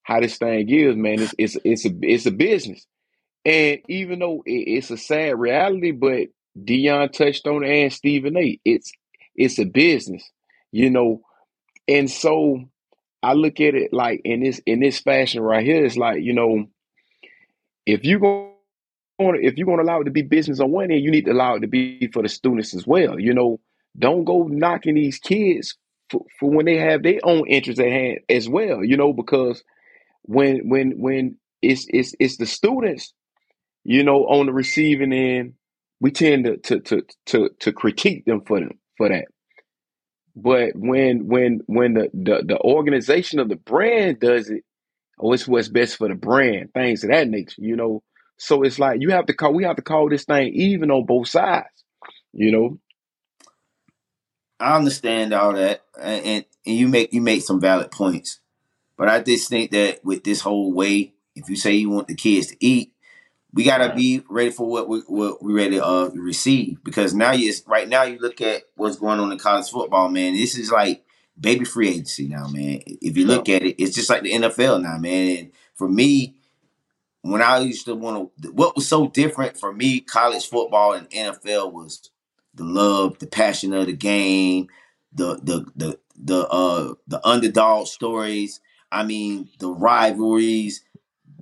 how 0.04 0.20
this 0.20 0.38
thing 0.38 0.70
is, 0.70 0.96
man. 0.96 1.22
It's 1.22 1.34
it's 1.38 1.58
it's 1.64 1.86
a 1.86 1.90
it's 2.02 2.26
a 2.26 2.32
business, 2.32 2.86
and 3.44 3.80
even 3.88 4.20
though 4.20 4.42
it, 4.46 4.52
it's 4.52 4.90
a 4.90 4.98
sad 4.98 5.38
reality, 5.38 5.92
but 5.92 6.28
Deion 6.58 7.12
touched 7.12 7.46
on 7.48 7.64
it 7.64 7.70
and 7.70 7.92
Stephen 7.92 8.36
A. 8.36 8.60
It's 8.64 8.92
it's 9.34 9.58
a 9.58 9.64
business, 9.64 10.29
you 10.70 10.90
know, 10.90 11.23
and 11.88 12.11
so 12.11 12.64
I 13.23 13.34
look 13.34 13.61
at 13.61 13.75
it 13.75 13.93
like 13.93 14.20
in 14.25 14.40
this 14.40 14.61
in 14.67 14.81
this 14.81 14.99
fashion 14.99 15.43
right 15.43 15.64
here. 15.64 15.84
It's 15.84 15.96
like 15.96 16.23
you 16.23 16.32
know, 16.32 16.67
if 17.87 18.05
you 18.05 18.19
go 18.19 18.52
if 19.19 19.56
you're 19.56 19.67
going 19.67 19.79
to 19.79 19.84
allow 19.84 20.00
it 20.00 20.05
to 20.05 20.11
be 20.11 20.23
business 20.23 20.58
on 20.58 20.73
one 20.73 20.90
end, 20.90 21.02
you 21.02 21.11
need 21.11 21.27
to 21.27 21.32
allow 21.32 21.55
it 21.55 21.60
to 21.60 21.69
be 21.69 22.08
for 22.12 22.22
the 22.22 22.29
students 22.29 22.74
as 22.74 22.86
well. 22.86 23.20
You 23.20 23.34
know, 23.34 23.60
don't 23.96 24.24
go 24.24 24.44
knocking 24.44 24.94
these 24.94 25.19
kids 25.19 25.77
for, 26.10 26.22
for 26.41 26.51
when 26.51 26.67
they 26.67 26.77
have 26.77 27.03
their 27.03 27.20
own 27.22 27.46
interests 27.46 27.81
at 27.81 27.86
hand 27.89 28.20
as 28.29 28.48
well. 28.48 28.84
You 28.84 28.96
know, 28.96 29.12
because 29.12 29.62
when 30.22 30.69
when 30.69 30.98
when 30.98 31.36
it's 31.60 31.86
it's 31.89 32.15
it's 32.19 32.36
the 32.39 32.46
students, 32.46 33.12
you 33.84 34.03
know, 34.03 34.24
on 34.27 34.46
the 34.46 34.53
receiving 34.53 35.12
end, 35.12 35.55
we 36.01 36.10
tend 36.10 36.44
to 36.44 36.56
to 36.56 36.81
to 36.81 37.03
to, 37.27 37.51
to 37.60 37.72
critique 37.72 38.24
them 38.24 38.41
for 38.41 38.58
them 38.58 38.79
for 39.02 39.08
that. 39.08 39.24
But 40.36 40.70
when 40.76 41.26
when 41.26 41.60
when 41.66 41.94
the, 41.94 42.08
the 42.14 42.44
the 42.46 42.58
organization 42.60 43.40
of 43.40 43.48
the 43.48 43.56
brand 43.56 44.20
does 44.20 44.48
it, 44.48 44.62
oh, 45.18 45.32
it's 45.32 45.48
what's 45.48 45.68
best 45.68 45.96
for 45.96 46.08
the 46.08 46.14
brand, 46.14 46.72
things 46.72 47.02
of 47.02 47.10
that 47.10 47.28
nature, 47.28 47.60
you 47.60 47.76
know. 47.76 48.02
So 48.38 48.62
it's 48.62 48.78
like 48.78 49.00
you 49.00 49.10
have 49.10 49.26
to 49.26 49.34
call 49.34 49.52
we 49.52 49.64
have 49.64 49.76
to 49.76 49.82
call 49.82 50.08
this 50.08 50.24
thing 50.24 50.52
even 50.54 50.90
on 50.90 51.04
both 51.04 51.28
sides, 51.28 51.84
you 52.32 52.52
know. 52.52 52.78
I 54.60 54.76
understand 54.76 55.34
all 55.34 55.52
that, 55.54 55.82
and, 56.00 56.24
and 56.24 56.44
and 56.64 56.76
you 56.76 56.88
make 56.88 57.12
you 57.12 57.20
make 57.20 57.42
some 57.42 57.60
valid 57.60 57.90
points, 57.90 58.40
but 58.96 59.08
I 59.08 59.20
just 59.20 59.50
think 59.50 59.72
that 59.72 60.04
with 60.04 60.22
this 60.22 60.40
whole 60.40 60.72
way, 60.72 61.12
if 61.34 61.50
you 61.50 61.56
say 61.56 61.72
you 61.72 61.90
want 61.90 62.06
the 62.06 62.14
kids 62.14 62.46
to 62.48 62.56
eat, 62.60 62.92
we 63.54 63.64
gotta 63.64 63.94
be 63.94 64.22
ready 64.28 64.50
for 64.50 64.68
what 64.68 64.88
we 64.88 65.00
what 65.00 65.42
we 65.42 65.52
ready 65.52 65.76
to 65.76 65.84
uh, 65.84 66.10
receive. 66.14 66.82
Because 66.84 67.14
now 67.14 67.32
you 67.32 67.52
right 67.66 67.88
now 67.88 68.04
you 68.04 68.18
look 68.18 68.40
at 68.40 68.62
what's 68.76 68.96
going 68.96 69.20
on 69.20 69.32
in 69.32 69.38
college 69.38 69.68
football, 69.68 70.08
man. 70.08 70.34
This 70.34 70.56
is 70.56 70.70
like 70.70 71.04
baby 71.38 71.64
free 71.64 71.88
agency 71.90 72.28
now, 72.28 72.46
man. 72.48 72.80
If 72.86 73.16
you 73.16 73.26
look 73.26 73.48
at 73.48 73.62
it, 73.62 73.82
it's 73.82 73.94
just 73.94 74.10
like 74.10 74.22
the 74.22 74.32
NFL 74.32 74.82
now, 74.82 74.96
man. 74.98 75.36
And 75.36 75.52
for 75.74 75.88
me, 75.88 76.36
when 77.22 77.42
I 77.42 77.58
used 77.60 77.86
to 77.86 77.94
want 77.94 78.30
to, 78.42 78.50
what 78.50 78.74
was 78.76 78.88
so 78.88 79.08
different 79.08 79.58
for 79.58 79.72
me, 79.72 80.00
college 80.00 80.48
football 80.48 80.92
and 80.92 81.08
NFL 81.10 81.72
was 81.72 82.10
the 82.54 82.64
love, 82.64 83.18
the 83.18 83.26
passion 83.26 83.72
of 83.72 83.86
the 83.86 83.92
game, 83.92 84.68
the 85.12 85.36
the 85.42 85.66
the 85.76 85.98
the 86.16 86.48
uh 86.48 86.94
the 87.06 87.26
underdog 87.26 87.86
stories. 87.86 88.60
I 88.90 89.04
mean, 89.04 89.48
the 89.58 89.70
rivalries. 89.70 90.84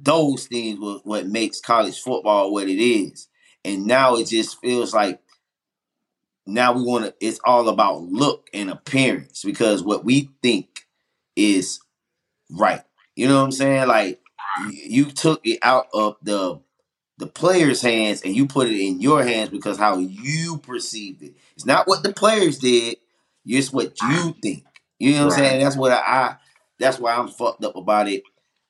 Those 0.02 0.46
things 0.46 0.78
was 0.78 1.00
what 1.04 1.26
makes 1.26 1.60
college 1.60 2.00
football 2.00 2.52
what 2.52 2.68
it 2.68 2.82
is. 2.82 3.28
And 3.64 3.86
now 3.86 4.16
it 4.16 4.28
just 4.28 4.60
feels 4.60 4.94
like 4.94 5.20
now 6.46 6.72
we 6.72 6.82
want 6.82 7.04
to. 7.04 7.14
It's 7.20 7.40
all 7.44 7.68
about 7.68 8.02
look 8.02 8.48
and 8.54 8.70
appearance 8.70 9.42
because 9.44 9.82
what 9.82 10.04
we 10.04 10.30
think 10.42 10.86
is 11.36 11.80
right. 12.50 12.82
You 13.16 13.28
know 13.28 13.36
what 13.38 13.44
I'm 13.44 13.52
saying? 13.52 13.88
Like 13.88 14.20
you, 14.72 15.06
took 15.06 15.46
it 15.46 15.58
out 15.62 15.86
of 15.92 16.16
the 16.22 16.60
the 17.18 17.26
players' 17.26 17.82
hands 17.82 18.22
and 18.22 18.34
you 18.34 18.46
put 18.46 18.68
it 18.68 18.80
in 18.80 19.00
your 19.00 19.22
hands 19.22 19.50
because 19.50 19.78
how 19.78 19.98
you 19.98 20.58
perceived 20.58 21.22
it. 21.22 21.34
It's 21.54 21.66
not 21.66 21.86
what 21.86 22.02
the 22.02 22.12
players 22.12 22.58
did. 22.58 22.96
It's 23.44 23.72
what 23.72 24.00
you 24.02 24.34
think. 24.42 24.64
You 24.98 25.12
know 25.12 25.26
what 25.26 25.32
I'm 25.34 25.38
saying? 25.38 25.62
That's 25.62 25.76
what 25.76 25.92
I. 25.92 26.36
That's 26.78 26.98
why 26.98 27.14
I'm 27.14 27.28
fucked 27.28 27.64
up 27.64 27.76
about 27.76 28.08
it. 28.08 28.22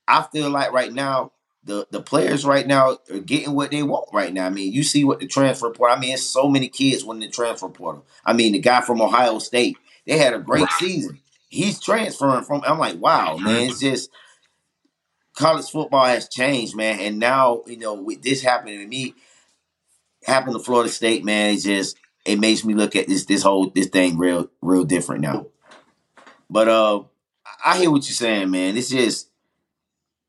I 0.08 0.22
feel 0.32 0.50
like 0.50 0.72
right 0.72 0.92
now 0.92 1.32
the 1.64 1.86
the 1.90 2.00
players 2.00 2.44
right 2.44 2.66
now 2.66 2.98
are 3.10 3.18
getting 3.18 3.54
what 3.54 3.70
they 3.70 3.82
want 3.82 4.08
right 4.12 4.32
now. 4.32 4.46
I 4.46 4.50
mean, 4.50 4.72
you 4.72 4.82
see 4.82 5.04
what 5.04 5.20
the 5.20 5.26
transfer 5.26 5.70
portal. 5.70 5.96
I 5.96 6.00
mean, 6.00 6.14
it's 6.14 6.22
so 6.22 6.48
many 6.48 6.68
kids 6.68 7.04
winning 7.04 7.28
the 7.28 7.34
transfer 7.34 7.68
portal. 7.68 8.06
I 8.24 8.32
mean, 8.32 8.52
the 8.52 8.58
guy 8.58 8.80
from 8.80 9.02
Ohio 9.02 9.38
State, 9.38 9.76
they 10.06 10.18
had 10.18 10.34
a 10.34 10.38
great 10.38 10.68
season. 10.78 11.20
He's 11.48 11.80
transferring 11.80 12.44
from. 12.44 12.62
I'm 12.64 12.78
like, 12.78 12.98
wow, 13.00 13.36
man. 13.36 13.70
It's 13.70 13.80
just 13.80 14.10
college 15.34 15.68
football 15.68 16.06
has 16.06 16.28
changed, 16.28 16.76
man. 16.76 17.00
And 17.00 17.18
now, 17.18 17.62
you 17.66 17.76
know, 17.76 17.94
with 17.94 18.22
this 18.22 18.42
happening 18.42 18.80
to 18.80 18.86
me, 18.86 19.14
happened 20.24 20.54
to 20.54 20.60
Florida 20.62 20.90
State, 20.90 21.24
man, 21.24 21.54
it's 21.54 21.64
just 21.64 21.96
it 22.24 22.38
makes 22.38 22.64
me 22.64 22.74
look 22.74 22.96
at 22.96 23.08
this 23.08 23.24
this 23.24 23.42
whole 23.42 23.70
this 23.70 23.88
thing 23.88 24.18
real 24.18 24.50
real 24.60 24.84
different 24.84 25.22
now. 25.22 25.46
But 26.48 26.68
uh 26.68 27.02
I 27.64 27.78
hear 27.78 27.90
what 27.90 28.08
you're 28.08 28.14
saying, 28.14 28.50
man. 28.50 28.76
It's 28.76 28.90
just 28.90 29.29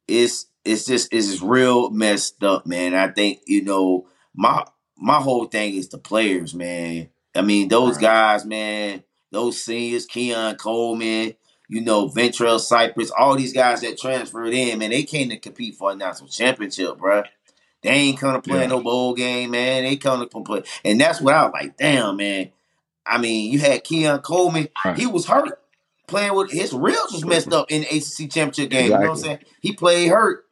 it's 0.07 0.47
it's 0.65 0.85
just 0.85 1.13
it's 1.13 1.41
real 1.41 1.89
messed 1.89 2.43
up, 2.43 2.65
man. 2.65 2.93
I 2.93 3.07
think 3.09 3.41
you 3.45 3.63
know 3.63 4.07
my 4.35 4.65
my 4.97 5.19
whole 5.19 5.45
thing 5.45 5.75
is 5.75 5.89
the 5.89 5.97
players, 5.97 6.53
man. 6.53 7.09
I 7.35 7.41
mean 7.41 7.67
those 7.67 7.95
Right. 7.95 8.01
guys, 8.01 8.45
man. 8.45 9.03
Those 9.31 9.63
seniors, 9.63 10.05
Keon 10.05 10.55
Coleman, 10.55 11.35
you 11.69 11.81
know 11.81 12.09
Ventrell 12.09 12.59
Cypress, 12.59 13.11
all 13.11 13.35
these 13.37 13.53
guys 13.53 13.81
that 13.81 13.97
transferred 13.97 14.53
in, 14.53 14.77
man. 14.79 14.89
They 14.89 15.03
came 15.03 15.29
to 15.29 15.37
compete 15.37 15.75
for 15.75 15.91
a 15.91 15.95
national 15.95 16.29
championship, 16.29 16.97
bruh. 16.97 17.25
They 17.81 17.89
ain't 17.89 18.19
come 18.19 18.33
to 18.33 18.41
play 18.41 18.61
Yeah. 18.61 18.67
no 18.67 18.81
bowl 18.81 19.13
game, 19.15 19.51
man. 19.51 19.83
They 19.83 19.95
come 19.95 20.19
to 20.19 20.41
play, 20.41 20.63
and 20.83 20.99
that's 20.99 21.21
what 21.21 21.33
I 21.33 21.45
was 21.45 21.53
like. 21.53 21.77
Damn, 21.77 22.17
man. 22.17 22.51
I 23.05 23.17
mean, 23.17 23.51
you 23.51 23.59
had 23.59 23.83
Keon 23.83 24.19
Coleman. 24.19 24.67
Right. 24.85 24.97
He 24.99 25.07
was 25.07 25.25
hurt 25.25 25.59
playing 26.11 26.35
with 26.35 26.51
his 26.51 26.73
ribs 26.73 27.13
was 27.13 27.25
messed 27.25 27.51
up 27.53 27.71
in 27.71 27.81
the 27.81 27.87
ACC 27.87 28.29
championship 28.31 28.69
game. 28.69 28.85
You 28.85 28.89
know 28.91 28.99
what 28.99 29.09
I'm 29.09 29.15
saying? 29.15 29.39
He 29.61 29.73
played 29.73 30.09
hurt. 30.09 30.45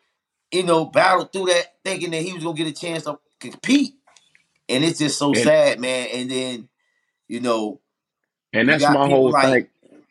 You 0.52 0.64
know, 0.64 0.86
battled 0.86 1.32
through 1.32 1.46
that, 1.48 1.76
thinking 1.84 2.10
that 2.12 2.24
he 2.24 2.34
was 2.34 2.44
gonna 2.44 2.58
get 2.58 2.66
a 2.68 2.72
chance 2.74 3.04
to 3.04 3.20
compete, 3.40 3.94
and 4.68 4.84
it's 4.84 4.98
just 4.98 5.20
so 5.20 5.28
And- 5.28 5.38
sad, 5.38 5.80
man. 5.80 6.08
And 6.12 6.32
then, 6.32 6.70
you 7.28 7.40
know, 7.40 7.80
And 8.52 8.68
that's 8.68 8.84
my 8.84 9.08
whole 9.08 9.30
like- 9.30 9.70
thing. 9.92 10.02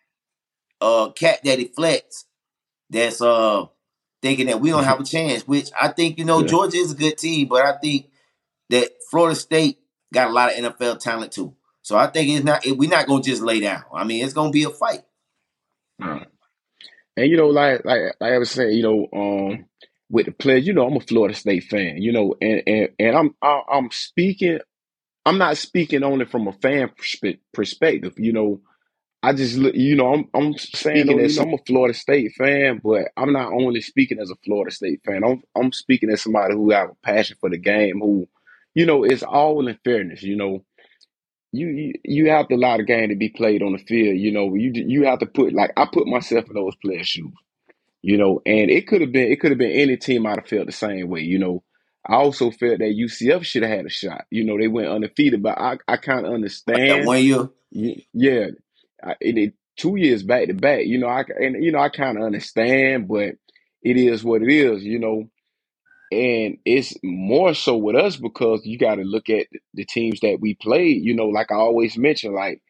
uh, 0.81 1.11
Cat 1.11 1.43
Daddy 1.43 1.73
Flex, 1.75 2.25
that's 2.91 3.21
uh 3.21 3.67
thinking 4.23 4.47
that 4.47 4.61
we 4.61 4.71
don't 4.71 4.85
have 4.85 5.01
a 5.01 5.05
chance. 5.05 5.43
Which 5.47 5.71
I 5.81 5.89
think 5.89 6.19
you 6.19 6.25
know 6.25 6.41
Yeah. 6.41 6.47
Georgia 6.47 6.77
is 6.77 6.93
a 6.93 6.97
good 6.97 7.19
team, 7.19 7.49
but 7.49 7.63
I 7.65 7.77
think 7.79 8.11
that 8.71 8.91
Florida 9.11 9.35
State 9.35 9.81
got 10.15 10.29
a 10.31 10.33
lot 10.33 10.51
of 10.53 10.57
NFL 10.59 10.97
talent 10.99 11.33
too. 11.33 11.55
So 11.83 11.97
I 11.97 12.07
think 12.07 12.29
it's 12.31 12.45
not 12.45 12.65
we're 12.65 12.89
not 12.89 13.07
gonna 13.09 13.23
just 13.23 13.43
lay 13.43 13.59
down. 13.61 13.83
I 13.93 14.05
mean, 14.05 14.25
it's 14.25 14.35
gonna 14.35 14.51
be 14.51 14.63
a 14.65 14.71
fight. 14.71 15.03
Right. 16.01 16.29
And 17.17 17.31
you 17.31 17.39
know, 17.39 17.49
like 17.49 17.85
like 17.87 18.01
like 18.21 18.33
I 18.35 18.39
was 18.39 18.51
saying, 18.53 18.77
you 18.77 18.85
know, 18.85 19.09
um, 19.15 19.67
with 20.11 20.27
the 20.27 20.33
players, 20.33 20.67
you 20.67 20.75
know, 20.75 20.87
I'm 20.87 20.97
a 20.99 21.01
Florida 21.01 21.35
State 21.37 21.65
fan, 21.67 21.99
you 22.03 22.13
know, 22.13 22.37
and 22.43 22.63
and 22.67 22.91
and 22.99 23.17
I'm 23.17 23.37
I- 23.43 23.63
I'm 23.73 23.91
speaking, 23.93 24.61
I'm 25.27 25.39
not 25.39 25.59
speaking 25.59 26.05
only 26.05 26.27
from 26.27 26.49
a 26.49 26.53
fan 26.53 26.91
perspe- 26.91 27.41
perspective, 27.55 28.15
you 28.19 28.33
know. 28.33 28.61
I 29.23 29.35
just 29.35 29.59
look, 29.59 29.77
you 29.77 29.97
know, 29.97 30.15
I'm 30.15 30.31
I'm 30.35 30.57
saying 30.59 31.11
Speaking 31.11 31.19
this. 31.19 31.39
as- 31.39 31.39
I'm 31.39 31.55
a 31.55 31.59
Florida 31.67 31.95
State 31.95 32.33
fan, 32.39 32.81
but 32.83 33.11
I'm 33.19 33.35
not 33.35 33.53
only 33.53 33.83
speaking 33.83 34.21
as 34.21 34.31
a 34.31 34.37
Florida 34.47 34.75
State 34.75 35.03
fan. 35.07 35.25
I'm 35.25 35.43
I'm 35.57 35.73
speaking 35.73 36.11
as 36.11 36.23
somebody 36.23 36.55
who 36.55 36.71
have 36.73 36.91
a 36.91 36.97
passion 37.05 37.37
for 37.41 37.51
the 37.51 37.59
game. 37.59 38.01
Who, 38.01 38.29
you 38.75 38.87
know, 38.87 39.05
it's 39.05 39.25
all 39.25 39.69
in 39.69 39.79
fairness. 39.85 40.25
You 40.25 40.39
know, 40.39 40.65
you 41.53 41.69
you, 41.69 41.95
you 42.05 42.31
have 42.31 42.49
to 42.49 42.57
allow 42.57 42.79
the 42.79 42.85
game 42.85 43.11
to 43.11 43.17
be 43.17 43.31
played 43.31 43.63
on 43.63 43.73
the 43.73 43.79
field. 43.79 44.19
You 44.19 44.33
know, 44.33 44.55
you 44.55 44.73
you 44.75 45.05
have 45.07 45.21
to 45.21 45.27
put 45.27 45.55
like 45.55 45.73
I 45.77 45.87
put 45.93 46.07
myself 46.09 46.47
in 46.49 46.55
those 46.55 46.77
players' 46.77 47.09
shoes. 47.09 47.33
You 48.03 48.19
know, 48.19 48.43
and 48.47 48.71
it 48.71 48.89
could 48.89 49.03
have 49.03 49.13
been 49.13 49.33
it 49.33 49.41
could 49.41 49.53
have 49.53 49.59
been 49.59 49.73
any 49.73 49.97
team 49.97 50.27
I'd 50.27 50.39
have 50.41 50.49
felt 50.49 50.67
the 50.67 50.73
same 50.73 51.09
way. 51.09 51.23
You 51.23 51.39
know, 51.39 51.65
I 52.07 52.17
also 52.17 52.51
felt 52.51 52.79
that 52.81 52.97
UCF 52.99 53.45
should 53.45 53.63
have 53.65 53.73
had 53.73 53.87
a 53.87 53.91
shot. 53.91 54.27
You 54.31 54.45
know, 54.45 54.59
they 54.59 54.69
went 54.69 54.89
undefeated, 54.89 55.43
but 55.43 55.59
I 55.59 55.79
I 55.89 55.99
kind 55.99 56.27
of 56.27 56.35
That 56.87 57.01
understand. 57.01 57.05
one 57.05 57.23
year, 57.25 57.51
Yeah, 58.15 58.49
I, 59.05 59.17
it, 59.21 59.39
it 59.39 59.55
two 59.77 59.97
years 59.97 60.23
back 60.23 60.49
to 60.49 60.55
back. 60.55 60.87
You 60.87 60.99
know, 60.99 61.09
I 61.09 61.25
and 61.41 61.63
you 61.65 61.73
know 61.73 61.81
I 61.81 61.91
kind 61.91 62.19
of 62.19 62.25
understand, 62.25 63.09
but 63.09 63.37
it 63.83 63.97
is 63.97 64.25
what 64.25 64.43
it 64.43 64.51
is. 64.51 64.85
You 64.85 64.99
know, 65.01 65.31
and 66.11 66.59
it's 66.65 66.95
more 67.03 67.55
so 67.55 67.77
with 67.77 67.97
us 67.97 68.17
because 68.17 68.65
you 68.65 68.79
got 68.79 68.97
to 68.97 69.03
look 69.03 69.29
at 69.29 69.47
the 69.75 69.85
teams 69.85 70.21
that 70.21 70.39
we 70.41 70.55
played. 70.55 71.05
You 71.05 71.15
know, 71.15 71.27
like 71.27 71.53
I 71.53 71.57
always 71.57 71.99
mention, 71.99 72.35
like 72.35 72.63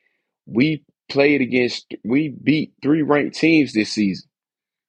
we 0.46 0.84
played 1.08 1.40
against, 1.40 1.86
we 2.04 2.28
beat 2.28 2.72
three 2.82 3.02
ranked 3.02 3.36
teams 3.36 3.72
this 3.72 3.92
season. 3.92 4.28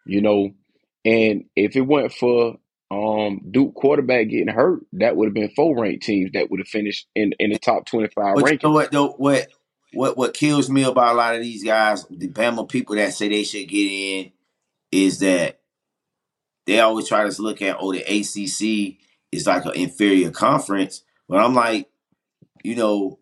You 0.05 0.21
know, 0.21 0.51
and 1.05 1.45
if 1.55 1.75
it 1.75 1.81
went 1.81 2.11
for 2.13 2.57
um 2.91 3.41
Duke 3.51 3.75
quarterback 3.75 4.29
getting 4.29 4.47
hurt, 4.47 4.81
that 4.93 5.15
would 5.15 5.27
have 5.27 5.33
been 5.35 5.51
four 5.55 5.79
ranked 5.79 6.03
teams 6.03 6.31
that 6.33 6.49
would 6.49 6.59
have 6.59 6.67
finished 6.67 7.07
in 7.15 7.33
in 7.37 7.51
the 7.51 7.59
top 7.59 7.85
twenty 7.85 8.07
five 8.07 8.35
but 8.35 8.51
you 8.51 8.59
know 8.63 8.71
what 8.71 8.91
though? 8.91 9.09
What 9.09 9.47
what 9.93 10.17
what 10.17 10.33
kills 10.33 10.69
me 10.69 10.83
about 10.83 11.13
a 11.13 11.17
lot 11.17 11.35
of 11.35 11.41
these 11.41 11.63
guys, 11.63 12.05
the 12.09 12.29
Bama 12.29 12.67
people 12.67 12.95
that 12.95 13.13
say 13.13 13.29
they 13.29 13.43
should 13.43 13.67
get 13.67 13.91
in, 13.91 14.31
is 14.91 15.19
that 15.19 15.58
they 16.69 16.79
always 16.79 17.07
try 17.07 17.27
to 17.27 17.41
look 17.41 17.61
at 17.61 17.77
oh 17.79 17.91
the 17.91 18.01
ACC 18.01 18.97
is 19.31 19.45
like 19.47 19.65
an 19.65 19.73
inferior 19.75 20.31
conference, 20.31 21.03
but 21.27 21.39
I'm 21.39 21.53
like, 21.55 21.89
you 22.63 22.75
know, 22.75 23.19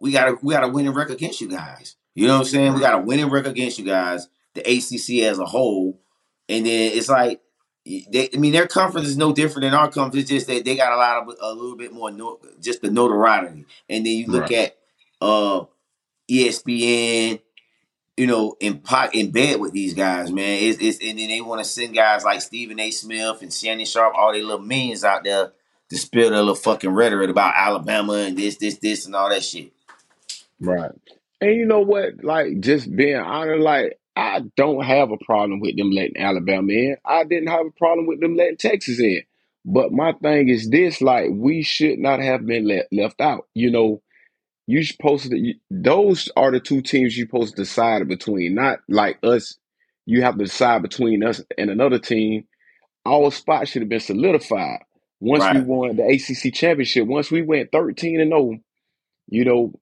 we 0.00 0.12
got 0.12 0.26
to 0.26 0.38
we 0.42 0.54
gotta 0.54 0.68
win 0.68 0.86
and 0.86 0.96
record 0.96 1.14
against 1.14 1.40
you 1.40 1.48
guys. 1.48 1.96
You 2.14 2.26
know 2.26 2.34
what 2.34 2.40
I'm 2.40 2.46
saying? 2.46 2.74
We 2.74 2.80
got 2.80 2.96
to 2.98 3.02
win 3.02 3.20
and 3.20 3.30
record 3.30 3.52
against 3.52 3.78
you 3.78 3.84
guys, 3.84 4.28
the 4.54 4.60
ACC 4.62 5.24
as 5.24 5.38
a 5.38 5.44
whole, 5.46 6.00
and 6.48 6.66
then 6.66 6.92
it's 6.92 7.08
like. 7.08 7.40
They, 7.86 8.28
I 8.32 8.36
mean, 8.36 8.52
their 8.52 8.68
conference 8.68 9.08
is 9.08 9.16
no 9.16 9.32
different 9.32 9.62
than 9.62 9.72
our 9.74 9.90
conference. 9.90 10.24
It's 10.24 10.30
just 10.30 10.46
that 10.48 10.66
they 10.66 10.76
got 10.76 10.92
a 10.92 10.96
lot 10.96 11.22
of 11.22 11.34
a 11.40 11.54
little 11.54 11.78
bit 11.78 11.94
more, 11.94 12.10
no, 12.10 12.38
just 12.60 12.82
the 12.82 12.90
notoriety. 12.90 13.64
And 13.88 14.04
then 14.04 14.12
you 14.12 14.26
look 14.26 14.42
Right. 14.50 14.52
at 14.52 14.76
uh, 15.22 15.64
ESPN, 16.30 17.40
you 18.16 18.26
know, 18.26 18.56
in 18.60 18.78
pot 18.78 19.14
in 19.14 19.30
bed 19.30 19.60
with 19.60 19.72
these 19.72 19.94
guys, 19.94 20.30
man. 20.30 20.62
It's, 20.62 20.78
it's 20.80 20.98
and 21.02 21.18
then 21.18 21.28
they 21.28 21.40
want 21.40 21.60
to 21.60 21.64
send 21.64 21.94
guys 21.94 22.24
like 22.24 22.42
Stephen 22.42 22.78
A. 22.80 22.90
Smith 22.90 23.42
and 23.42 23.52
Shannon 23.52 23.86
Sharpe, 23.86 24.14
all 24.14 24.32
their 24.32 24.42
little 24.42 24.64
minions 24.64 25.04
out 25.04 25.24
there 25.24 25.52
to 25.88 25.98
spill 25.98 26.30
their 26.30 26.38
little 26.38 26.54
fucking 26.54 26.90
rhetoric 26.90 27.30
about 27.30 27.54
Alabama 27.56 28.14
and 28.14 28.36
this, 28.36 28.56
this, 28.56 28.78
this, 28.78 29.06
and 29.06 29.14
all 29.14 29.30
that 29.30 29.42
shit. 29.42 29.72
Right. 30.60 30.92
And 31.40 31.54
you 31.54 31.66
know 31.66 31.80
what? 31.80 32.22
Like, 32.22 32.60
just 32.60 32.94
being 32.94 33.16
honest, 33.16 33.62
like, 33.62 33.98
I 34.14 34.42
don't 34.56 34.84
have 34.84 35.10
a 35.10 35.16
problem 35.16 35.60
with 35.60 35.76
them 35.76 35.90
letting 35.90 36.18
Alabama 36.18 36.72
in. 36.72 36.96
I 37.04 37.24
didn't 37.24 37.48
have 37.48 37.66
a 37.66 37.78
problem 37.78 38.06
with 38.06 38.20
them 38.20 38.36
letting 38.36 38.58
Texas 38.58 39.00
in. 39.00 39.22
But 39.64 39.92
my 39.92 40.12
thing 40.12 40.48
is 40.48 40.68
this, 40.68 41.00
like, 41.00 41.30
we 41.32 41.62
should 41.62 41.98
not 41.98 42.20
have 42.20 42.44
been 42.46 42.66
let, 42.66 42.88
left 42.92 43.20
out. 43.20 43.46
You 43.54 43.70
know, 43.70 44.02
you 44.70 44.84
supposed 44.84 45.30
to, 45.30 45.38
you, 45.38 45.54
those 45.70 46.30
are 46.36 46.52
the 46.52 46.60
two 46.60 46.82
teams 46.82 47.16
you're 47.18 47.26
supposed 47.28 47.56
to 47.56 47.62
decide 47.62 48.06
between, 48.08 48.54
not 48.54 48.80
like 48.88 49.18
us. 49.24 49.58
You 50.06 50.22
have 50.22 50.38
to 50.38 50.44
decide 50.44 50.82
between 50.82 51.24
us 51.24 51.42
and 51.58 51.70
another 51.70 51.98
team. 52.00 52.46
Our 53.06 53.32
spot 53.32 53.68
should 53.68 53.82
have 53.82 53.88
been 53.90 54.00
solidified. 54.00 54.80
Once 55.20 55.50
we 55.50 55.60
won 55.60 55.96
the 55.96 56.04
ACC 56.04 56.54
championship, 56.54 57.06
once 57.08 57.30
we 57.30 57.42
went 57.42 57.72
13 57.72 58.20
and 58.20 58.30
0, 58.30 58.58
you 59.28 59.44
know, 59.44 59.72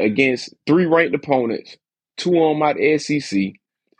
against 0.00 0.54
three 0.66 0.86
ranked 0.86 1.14
opponents, 1.14 1.76
two 2.16 2.34
on 2.36 2.58
my 2.58 2.74
SEC. 2.98 3.40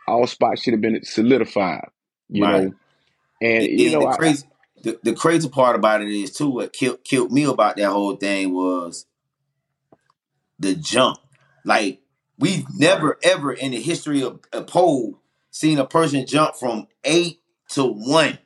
Our 0.07 0.27
spot 0.27 0.59
should 0.59 0.73
have 0.73 0.81
been 0.81 1.03
solidified, 1.03 1.89
you 2.29 2.47
Right. 2.47 2.47
know. 2.47 2.75
And 3.41 3.67
And 3.67 3.79
you 3.79 3.91
know, 3.91 4.01
the 4.01 4.07
I, 4.07 4.17
crazy, 4.17 4.45
the, 4.83 4.99
the 5.03 5.13
crazy 5.15 5.49
part 5.49 5.75
about 5.75 6.01
it 6.01 6.09
is 6.09 6.31
too. 6.31 6.49
What 6.49 6.73
killed 6.73 7.03
killed 7.03 7.31
me 7.31 7.45
about 7.45 7.77
that 7.77 7.91
whole 7.91 8.15
thing 8.17 8.53
was 8.53 9.05
the 10.63 10.75
jump. 10.75 11.19
Like 11.65 12.01
we've 12.39 12.65
never 12.77 13.17
ever 13.23 13.53
in 13.53 13.71
the 13.71 13.79
history 13.81 14.21
of 14.23 14.39
a 14.51 14.63
poll 14.63 15.19
seen 15.51 15.77
a 15.77 15.85
person 15.85 16.25
jump 16.25 16.55
from 16.55 16.87
eight 17.03 17.39
to 17.69 17.83
one. 17.85 18.39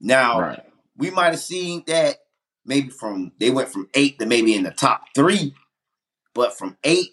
Now 0.00 0.40
right, 0.40 0.62
we 0.96 1.10
might 1.10 1.30
have 1.30 1.40
seen 1.40 1.82
that 1.86 2.16
maybe 2.64 2.90
from 2.90 3.32
they 3.38 3.50
went 3.50 3.68
from 3.70 3.88
eight 3.94 4.18
to 4.18 4.26
maybe 4.26 4.54
in 4.54 4.62
the 4.62 4.70
top 4.70 5.02
three, 5.14 5.54
but 6.34 6.56
from 6.56 6.76
eight 6.84 7.10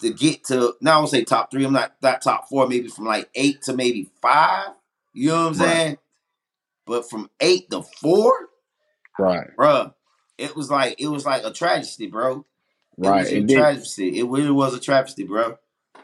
to 0.00 0.12
get 0.12 0.44
to 0.44 0.74
now 0.80 0.98
I 0.98 1.00
would 1.00 1.10
say 1.10 1.24
top 1.24 1.50
three. 1.50 1.64
I'm 1.64 1.72
not 1.72 1.94
that 2.02 2.22
top 2.22 2.48
four. 2.48 2.68
Maybe 2.68 2.88
from 2.88 3.04
like 3.06 3.28
eight 3.34 3.62
to 3.62 3.74
maybe 3.74 4.10
five. 4.22 4.68
You 5.12 5.28
know 5.28 5.34
what 5.34 5.40
I'm 5.40 5.46
Right. 5.46 5.56
saying? 5.76 5.98
But 6.86 7.10
from 7.10 7.28
eight 7.40 7.68
to 7.70 7.82
four, 7.82 8.48
right, 9.18 9.48
bruh, 9.58 9.92
it 10.38 10.56
was 10.56 10.70
like 10.70 10.96
it 10.98 11.08
was 11.08 11.26
like 11.26 11.44
a 11.44 11.52
tragedy, 11.52 12.06
bro. 12.06 12.46
It 13.02 13.10
right. 13.10 13.14
was 13.14 13.32
a 13.32 13.40
And 13.40 13.48
then, 13.48 13.66
tragedy. 13.66 14.18
It 14.20 14.24
really 14.28 14.50
was 14.52 14.74
a 14.74 14.80
travesty, 14.80 15.24
bro. 15.24 15.58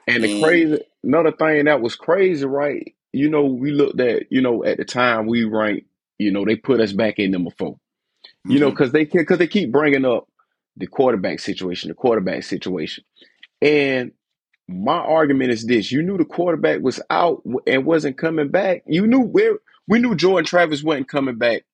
and 0.06 0.24
the 0.24 0.28
And 0.28 0.40
crazy, 0.40 0.78
another 1.04 1.32
thing 1.32 1.66
that 1.66 1.80
was 1.80 1.96
crazy, 1.96 2.44
right? 2.46 2.94
You 3.12 3.30
know, 3.30 3.44
we 3.46 3.72
looked 3.72 4.00
at, 4.00 4.30
you 4.32 4.42
know, 4.42 4.64
at 4.64 4.78
the 4.78 4.84
time 4.84 5.26
we 5.26 5.44
ranked, 5.44 5.86
you 6.18 6.32
know, 6.32 6.44
they 6.44 6.56
put 6.56 6.80
us 6.80 6.92
back 6.92 7.18
in 7.18 7.30
number 7.32 7.50
four. 7.58 7.78
You 8.48 8.60
know, 8.60 8.70
mhm, 8.70 8.72
because 8.72 8.92
they 8.92 9.04
because 9.06 9.38
they 9.38 9.46
keep 9.48 9.72
bringing 9.72 10.04
up 10.04 10.28
the 10.76 10.86
quarterback 10.86 11.40
situation, 11.40 11.88
the 11.88 11.94
quarterback 11.94 12.44
situation, 12.44 13.04
and 13.62 14.12
my 14.68 14.96
argument 14.98 15.52
is 15.52 15.66
this: 15.66 15.92
you 15.92 16.02
knew 16.02 16.18
the 16.18 16.24
quarterback 16.26 16.80
was 16.82 17.00
out 17.10 17.42
and 17.66 17.86
wasn't 17.86 18.18
coming 18.18 18.48
back. 18.50 18.84
You 18.86 19.06
knew 19.06 19.20
where 19.22 19.56
we 19.88 20.00
knew 20.00 20.14
Jordan 20.16 20.46
Travis 20.46 20.82
wasn't 20.82 21.08
coming 21.08 21.36
back 21.38 21.64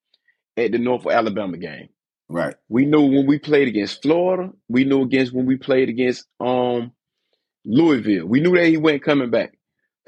at 0.57 0.73
the 0.73 0.79
North 0.79 1.07
Alabama 1.07 1.59
game. 1.59 1.91
Right, 2.31 2.57
We 2.71 2.87
knew 2.87 3.03
when 3.03 3.27
we 3.27 3.39
played 3.41 3.69
against 3.69 4.03
Florida. 4.03 4.53
We 4.69 4.85
knew 4.85 5.03
against 5.05 5.35
when 5.35 5.47
we 5.47 5.57
played 5.59 5.91
against 5.91 6.27
um 6.41 6.93
Louisville. 7.67 8.27
We 8.27 8.41
knew 8.41 8.57
that 8.57 8.67
he 8.69 8.79
wasn't 8.79 9.05
coming 9.05 9.31
back. 9.31 9.55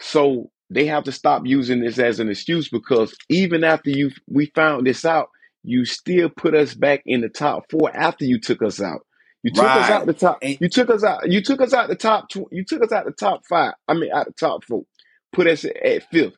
So 0.01 0.51
they 0.71 0.87
have 0.87 1.05
to 1.05 1.13
stop 1.13 1.45
using 1.47 1.81
this 1.83 1.99
as 2.01 2.21
an 2.21 2.31
excuse 2.31 2.69
because 2.71 3.15
even 3.31 3.65
after 3.65 3.91
you 3.91 4.13
we 4.29 4.47
found 4.55 4.87
this 4.87 5.05
out, 5.07 5.29
you 5.65 5.85
still 5.87 6.31
put 6.31 6.55
us 6.55 6.75
back 6.75 7.03
in 7.07 7.23
the 7.23 7.31
top 7.31 7.65
four 7.71 7.95
after 7.97 8.27
you 8.27 8.41
took 8.41 8.63
us 8.63 8.81
out. 8.83 9.07
You 9.45 9.53
took 9.53 9.77
us 9.77 9.91
out 9.91 10.07
the 10.07 10.15
top. 10.15 10.43
You 10.61 10.69
took 10.71 10.91
us 10.91 11.05
out. 11.05 11.31
You 11.31 11.43
took 11.43 11.63
us 11.63 11.75
out 11.75 11.89
the 11.89 11.97
top. 11.97 12.31
Tw- 12.31 12.53
you 12.53 12.65
took 12.65 12.83
us 12.85 12.93
out 12.93 13.07
the 13.07 13.13
top 13.13 13.43
five. 13.49 13.75
I 13.89 13.95
mean, 13.95 14.11
out 14.13 14.27
the 14.27 14.33
top 14.33 14.65
four. 14.65 14.85
Put 15.33 15.47
us 15.49 15.65
at 15.67 16.11
fifth. 16.11 16.35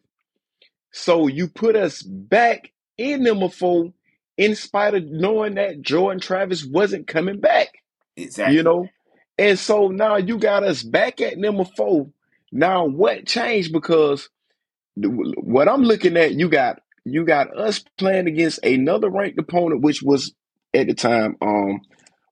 So 0.93 1.29
you 1.29 1.49
put 1.49 1.77
us 1.77 2.03
back 2.03 2.73
in 2.99 3.23
number 3.25 3.49
four 3.49 3.93
in 4.37 4.55
spite 4.55 4.95
of 4.95 5.05
knowing 5.05 5.55
that 5.55 5.83
Jordan 5.83 6.21
Travis 6.21 6.65
wasn't 6.65 7.07
coming 7.07 7.41
back. 7.41 7.69
Exactly. 8.17 8.57
You 8.57 8.63
know? 8.63 8.89
And 9.39 9.59
so 9.59 9.89
now 9.89 10.17
you 10.17 10.39
got 10.39 10.65
us 10.65 10.83
back 10.83 11.21
at 11.21 11.39
number 11.39 11.65
four. 11.77 12.11
Now 12.53 12.87
what 12.87 13.27
changed? 13.27 13.73
Because 13.73 14.29
what 14.97 15.69
I'm 15.69 15.83
looking 15.83 16.17
at, 16.17 16.35
you 16.35 16.49
got 16.49 16.81
you 17.05 17.25
got 17.25 17.57
us 17.57 17.85
playing 17.99 18.29
against 18.29 18.65
another 18.65 19.11
ranked 19.11 19.39
opponent, 19.39 19.83
which 19.83 20.03
was 20.03 20.33
at 20.73 20.87
the 20.87 20.95
time, 20.95 21.37
um, 21.43 21.81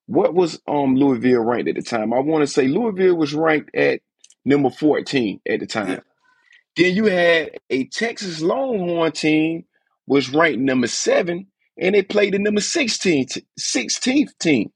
what 0.07 0.35
was 0.35 0.61
um 0.67 0.97
Louisville 0.97 1.43
ranked 1.43 1.69
at 1.69 1.75
the 1.75 1.83
time? 1.83 2.13
I 2.13 2.21
want 2.21 2.43
to 2.43 2.47
say 2.47 2.69
Louisville 2.69 3.17
was 3.17 3.35
ranked 3.35 3.75
at 3.75 4.01
number 4.45 4.71
14 4.71 5.41
at 5.49 5.61
the 5.61 5.67
time. 5.67 5.89
Yeah. 5.89 6.01
Then 6.77 6.95
you 6.97 7.05
had 7.07 7.59
a 7.69 7.87
Texas 7.89 8.41
Longhorn 8.41 9.13
team 9.13 9.65
was 10.07 10.31
ranked 10.31 10.61
number 10.61 10.87
seven, 10.87 11.47
and 11.79 11.95
they 11.95 12.03
played 12.03 12.35
the 12.35 12.39
number 12.39 12.61
16 12.61 13.27
16th 13.59 14.39
team. 14.39 14.71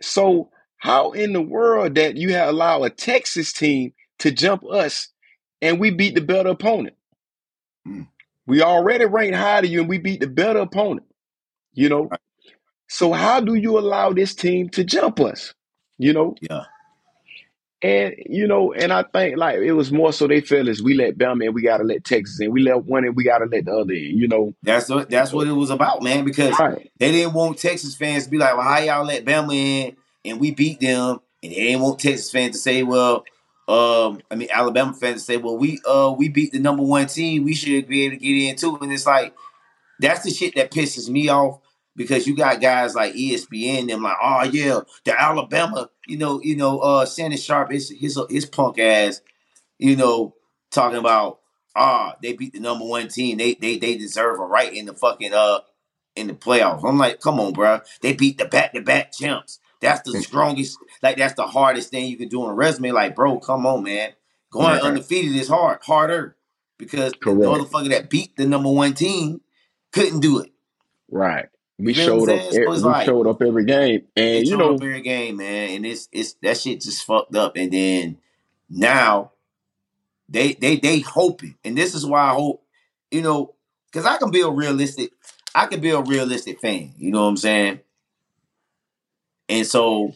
So 0.00 0.50
how 0.78 1.12
in 1.12 1.32
the 1.32 1.42
world 1.42 1.94
that 1.96 2.16
you 2.16 2.34
have 2.34 2.48
allow 2.50 2.82
a 2.82 2.90
Texas 2.90 3.52
team 3.52 3.92
to 4.20 4.30
jump 4.30 4.64
us 4.70 5.08
and 5.60 5.80
we 5.80 5.90
beat 5.90 6.14
the 6.14 6.20
better 6.20 6.50
opponent? 6.50 6.96
Hmm. 7.86 8.02
We 8.46 8.62
already 8.62 9.06
ranked 9.06 9.36
higher 9.36 9.62
than 9.62 9.70
you 9.70 9.80
and 9.80 9.88
we 9.88 9.98
beat 9.98 10.20
the 10.20 10.26
better 10.28 10.60
opponent. 10.60 11.06
You 11.74 11.88
know? 11.88 12.04
Right. 12.04 12.20
So 12.88 13.12
how 13.12 13.40
do 13.40 13.54
you 13.54 13.78
allow 13.78 14.12
this 14.12 14.34
team 14.34 14.68
to 14.70 14.84
jump 14.84 15.20
us? 15.20 15.54
You 15.98 16.12
know? 16.12 16.34
Yeah. 16.42 16.64
And 17.82 18.14
you 18.26 18.46
know, 18.46 18.72
and 18.72 18.92
I 18.92 19.02
think 19.02 19.36
like 19.36 19.56
it 19.58 19.72
was 19.72 19.90
more 19.90 20.12
so 20.12 20.28
they 20.28 20.40
felt 20.40 20.68
as 20.68 20.80
we 20.80 20.94
let 20.94 21.18
Bama 21.18 21.46
and 21.46 21.54
we 21.54 21.62
gotta 21.62 21.82
let 21.82 22.04
Texas 22.04 22.40
in. 22.40 22.52
We 22.52 22.62
let 22.62 22.84
one 22.84 23.04
and 23.04 23.16
we 23.16 23.24
gotta 23.24 23.46
let 23.46 23.64
the 23.64 23.72
other 23.72 23.92
in, 23.92 24.18
you 24.18 24.28
know. 24.28 24.54
That's 24.62 24.88
what 24.88 25.10
that's 25.10 25.32
what 25.32 25.48
it 25.48 25.52
was 25.52 25.70
about, 25.70 26.00
man. 26.02 26.24
Because 26.24 26.56
Right. 26.58 26.90
they 26.98 27.10
didn't 27.10 27.32
want 27.32 27.58
Texas 27.58 27.96
fans 27.96 28.24
to 28.24 28.30
be 28.30 28.38
like, 28.38 28.56
"Well, 28.56 28.64
how 28.66 28.78
y'all 28.78 29.04
let 29.04 29.24
Bama 29.24 29.54
in 29.54 29.96
and 30.24 30.38
we 30.38 30.52
beat 30.52 30.78
them?" 30.78 31.18
And 31.42 31.50
they 31.50 31.56
didn't 31.56 31.80
want 31.82 31.98
Texas 31.98 32.30
fans 32.30 32.54
to 32.54 32.62
say, 32.62 32.84
"Well, 32.84 33.24
um, 33.66 34.20
I 34.30 34.36
mean 34.36 34.48
Alabama 34.52 34.92
fans 34.92 35.14
to 35.22 35.24
say, 35.24 35.36
well, 35.36 35.56
we 35.56 35.80
uh 35.84 36.14
we 36.16 36.28
beat 36.28 36.52
the 36.52 36.60
number 36.60 36.84
one 36.84 37.06
team, 37.06 37.42
we 37.44 37.54
should 37.54 37.88
be 37.88 38.04
able 38.04 38.16
to 38.16 38.20
get 38.22 38.48
in 38.50 38.54
too." 38.56 38.78
And 38.80 38.92
it's 38.92 39.06
like 39.06 39.34
that's 39.98 40.22
the 40.24 40.30
shit 40.30 40.54
that 40.54 40.70
pisses 40.70 41.08
me 41.08 41.28
off 41.28 41.58
because 41.96 42.26
you 42.26 42.36
got 42.36 42.60
guys 42.60 42.94
like 42.94 43.14
ESPN, 43.14 43.88
them 43.88 44.02
like, 44.02 44.16
"Oh 44.22 44.44
yeah, 44.44 44.80
the 45.04 45.20
Alabama," 45.20 45.90
you 46.06 46.18
know, 46.18 46.40
you 46.42 46.56
know, 46.56 46.78
uh, 46.80 47.06
Shannon 47.06 47.38
Sharpe, 47.38 47.72
his 47.72 47.90
his 47.90 48.18
his 48.30 48.46
punk 48.46 48.78
ass, 48.78 49.20
you 49.78 49.96
know, 49.96 50.34
talking 50.70 50.98
about 50.98 51.40
ah, 51.74 52.16
they 52.22 52.32
beat 52.34 52.52
the 52.52 52.60
number 52.60 52.84
one 52.84 53.08
team. 53.08 53.38
They 53.38 53.54
they 53.54 53.78
they 53.78 53.96
deserve 53.96 54.38
a 54.40 54.44
right 54.44 54.72
in 54.72 54.86
the 54.86 54.94
fucking 54.94 55.32
uh 55.34 55.60
in 56.16 56.26
the 56.26 56.34
playoffs. 56.34 56.84
I'm 56.86 56.98
like, 56.98 57.20
come 57.20 57.40
on, 57.40 57.52
bro. 57.52 57.80
They 58.02 58.12
beat 58.12 58.38
the 58.38 58.44
back 58.44 58.72
to 58.74 58.82
back 58.82 59.12
champs. 59.12 59.58
That's 59.80 60.02
the 60.02 60.16
Mm. 60.18 60.22
strongest. 60.24 60.78
Like 61.02 61.16
that's 61.16 61.34
the 61.34 61.46
hardest 61.46 61.90
thing 61.90 62.06
you 62.06 62.16
can 62.16 62.28
do 62.28 62.42
on 62.42 62.50
a 62.50 62.54
resume. 62.54 62.92
Like, 62.92 63.14
bro, 63.16 63.38
come 63.40 63.66
on, 63.66 63.82
man. 63.82 64.12
Going 64.50 64.66
Right. 64.74 64.82
undefeated 64.82 65.34
is 65.34 65.48
hard, 65.48 65.78
harder 65.82 66.36
because 66.78 67.12
the 67.12 67.30
motherfucker 67.30 67.88
that 67.88 68.10
beat 68.10 68.36
the 68.36 68.46
number 68.46 68.70
one 68.70 68.92
team 68.94 69.40
couldn't 69.92 70.20
do 70.20 70.40
it. 70.40 70.52
Right. 71.10 71.46
We 71.82 71.94
You 71.94 72.04
showed 72.04 72.28
up. 72.30 72.52
So 72.52 72.60
we 72.70 72.76
like- 72.78 73.06
showed 73.06 73.26
up 73.26 73.42
every 73.42 73.64
game, 73.64 74.06
and 74.16 74.46
you 74.46 74.56
know, 74.56 74.74
a 74.74 74.78
fair 74.78 75.00
game, 75.00 75.38
man, 75.38 75.70
and 75.70 75.86
it's 75.86 76.08
it's 76.12 76.34
that 76.34 76.56
shit 76.56 76.80
just 76.80 77.04
fucked 77.04 77.34
up. 77.34 77.56
And 77.56 77.72
then 77.72 78.18
now 78.70 79.32
they 80.28 80.52
they 80.52 80.76
they 80.76 81.00
hoping, 81.00 81.56
and 81.64 81.76
this 81.76 81.94
is 81.94 82.06
why 82.06 82.20
I 82.30 82.34
hope, 82.34 82.62
you 83.10 83.20
know, 83.20 83.54
because 83.90 84.06
I 84.06 84.16
can 84.16 84.30
be 84.30 84.42
a 84.42 84.48
realistic, 84.48 85.10
I 85.56 85.66
can 85.66 85.80
be 85.80 85.90
a 85.90 86.00
realistic 86.00 86.60
fan. 86.60 86.94
You 86.98 87.10
know 87.10 87.22
what 87.22 87.28
I'm 87.30 87.36
saying? 87.36 87.80
And 89.48 89.66
so, 89.66 90.14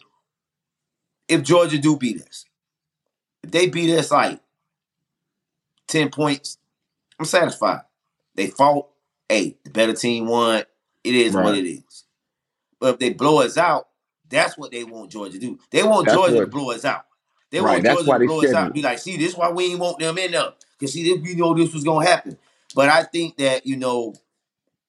if 1.28 1.42
Georgia 1.42 1.78
do 1.78 1.96
beat 1.96 2.22
us, 2.22 2.44
if 3.42 3.50
they 3.50 3.68
beat 3.68 3.92
us 3.92 4.12
like 4.12 4.38
ten 5.88 6.10
points, 6.10 6.58
I'm 7.18 7.26
satisfied. 7.26 7.80
They 8.36 8.46
fought. 8.46 8.88
Hey, 9.28 9.56
the 9.64 9.70
better 9.70 9.94
team 9.94 10.26
won. 10.28 10.62
It 11.06 11.14
is 11.14 11.34
what 11.34 11.54
it 11.56 11.64
is. 11.66 12.04
But 12.80 12.94
if 12.94 12.98
they 12.98 13.10
blow 13.10 13.40
us 13.40 13.56
out, 13.56 13.88
that's 14.28 14.58
what 14.58 14.72
they 14.72 14.84
want 14.84 15.10
Georgia 15.10 15.34
to 15.34 15.38
do. 15.38 15.58
They 15.70 15.82
want 15.82 16.06
That's 16.06 16.16
Georgia 16.16 16.40
to 16.40 16.46
blow 16.46 16.70
us 16.72 16.84
out. 16.84 17.06
They 17.50 17.60
Right, 17.60 17.82
want 17.82 18.04
Georgia 18.04 18.18
to 18.18 18.26
blow 18.26 18.42
us 18.42 18.52
out. 18.52 18.72
Be 18.74 18.82
like, 18.82 18.98
see, 18.98 19.16
this 19.16 19.32
is 19.32 19.36
why 19.36 19.50
we 19.50 19.66
ain't 19.66 19.78
want 19.78 19.98
them 19.98 20.18
in 20.18 20.32
there. 20.32 20.52
Because 20.78 20.92
see, 20.92 21.04
this, 21.04 21.28
you 21.28 21.36
know 21.36 21.54
this 21.54 21.72
was 21.72 21.84
gonna 21.84 22.06
happen. 22.06 22.36
But 22.74 22.88
I 22.88 23.04
think 23.04 23.36
that, 23.38 23.66
you 23.66 23.76
know, 23.76 24.14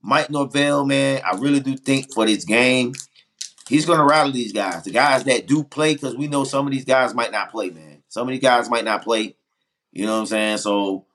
Mike 0.02 0.30
Norvell, 0.30 0.86
man, 0.86 1.22
I 1.26 1.38
really 1.38 1.60
do 1.60 1.78
think 1.78 2.14
for 2.14 2.26
this 2.26 2.46
game, 2.46 2.94
he's 3.70 3.86
gonna 3.86 4.06
rally 4.06 4.32
these 4.32 4.54
guys. 4.54 4.84
The 4.84 4.92
guys 4.92 5.24
that 5.26 5.48
do 5.48 5.64
play, 5.64 5.94
because 5.94 6.16
we 6.16 6.28
know 6.28 6.44
some 6.44 6.66
of 6.66 6.74
these 6.74 6.86
guys 6.86 7.14
might 7.14 7.32
not 7.32 7.52
play, 7.52 7.70
man. 7.70 8.04
Some 8.10 8.28
of 8.28 8.32
these 8.32 8.42
guys 8.42 8.70
might 8.70 8.86
not 8.86 9.04
play. 9.04 9.36
You 9.92 10.06
know 10.06 10.14
what 10.14 10.22
I'm 10.22 10.26
saying? 10.26 10.58
So 10.58 11.06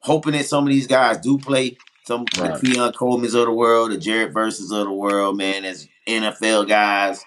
hoping 0.00 0.32
that 0.32 0.46
some 0.46 0.64
of 0.64 0.70
these 0.70 0.86
guys 0.86 1.18
do 1.18 1.38
play. 1.38 1.76
Some 2.04 2.24
Right. 2.38 2.60
the 2.60 2.72
Keon 2.72 2.92
Coleman's 2.92 3.34
of 3.34 3.46
the 3.46 3.52
world, 3.52 3.92
the 3.92 3.98
Jared 3.98 4.32
Verses 4.32 4.72
of 4.72 4.84
the 4.84 4.92
world, 4.92 5.36
man, 5.36 5.64
as 5.64 5.88
NFL 6.06 6.66
guys. 6.68 7.24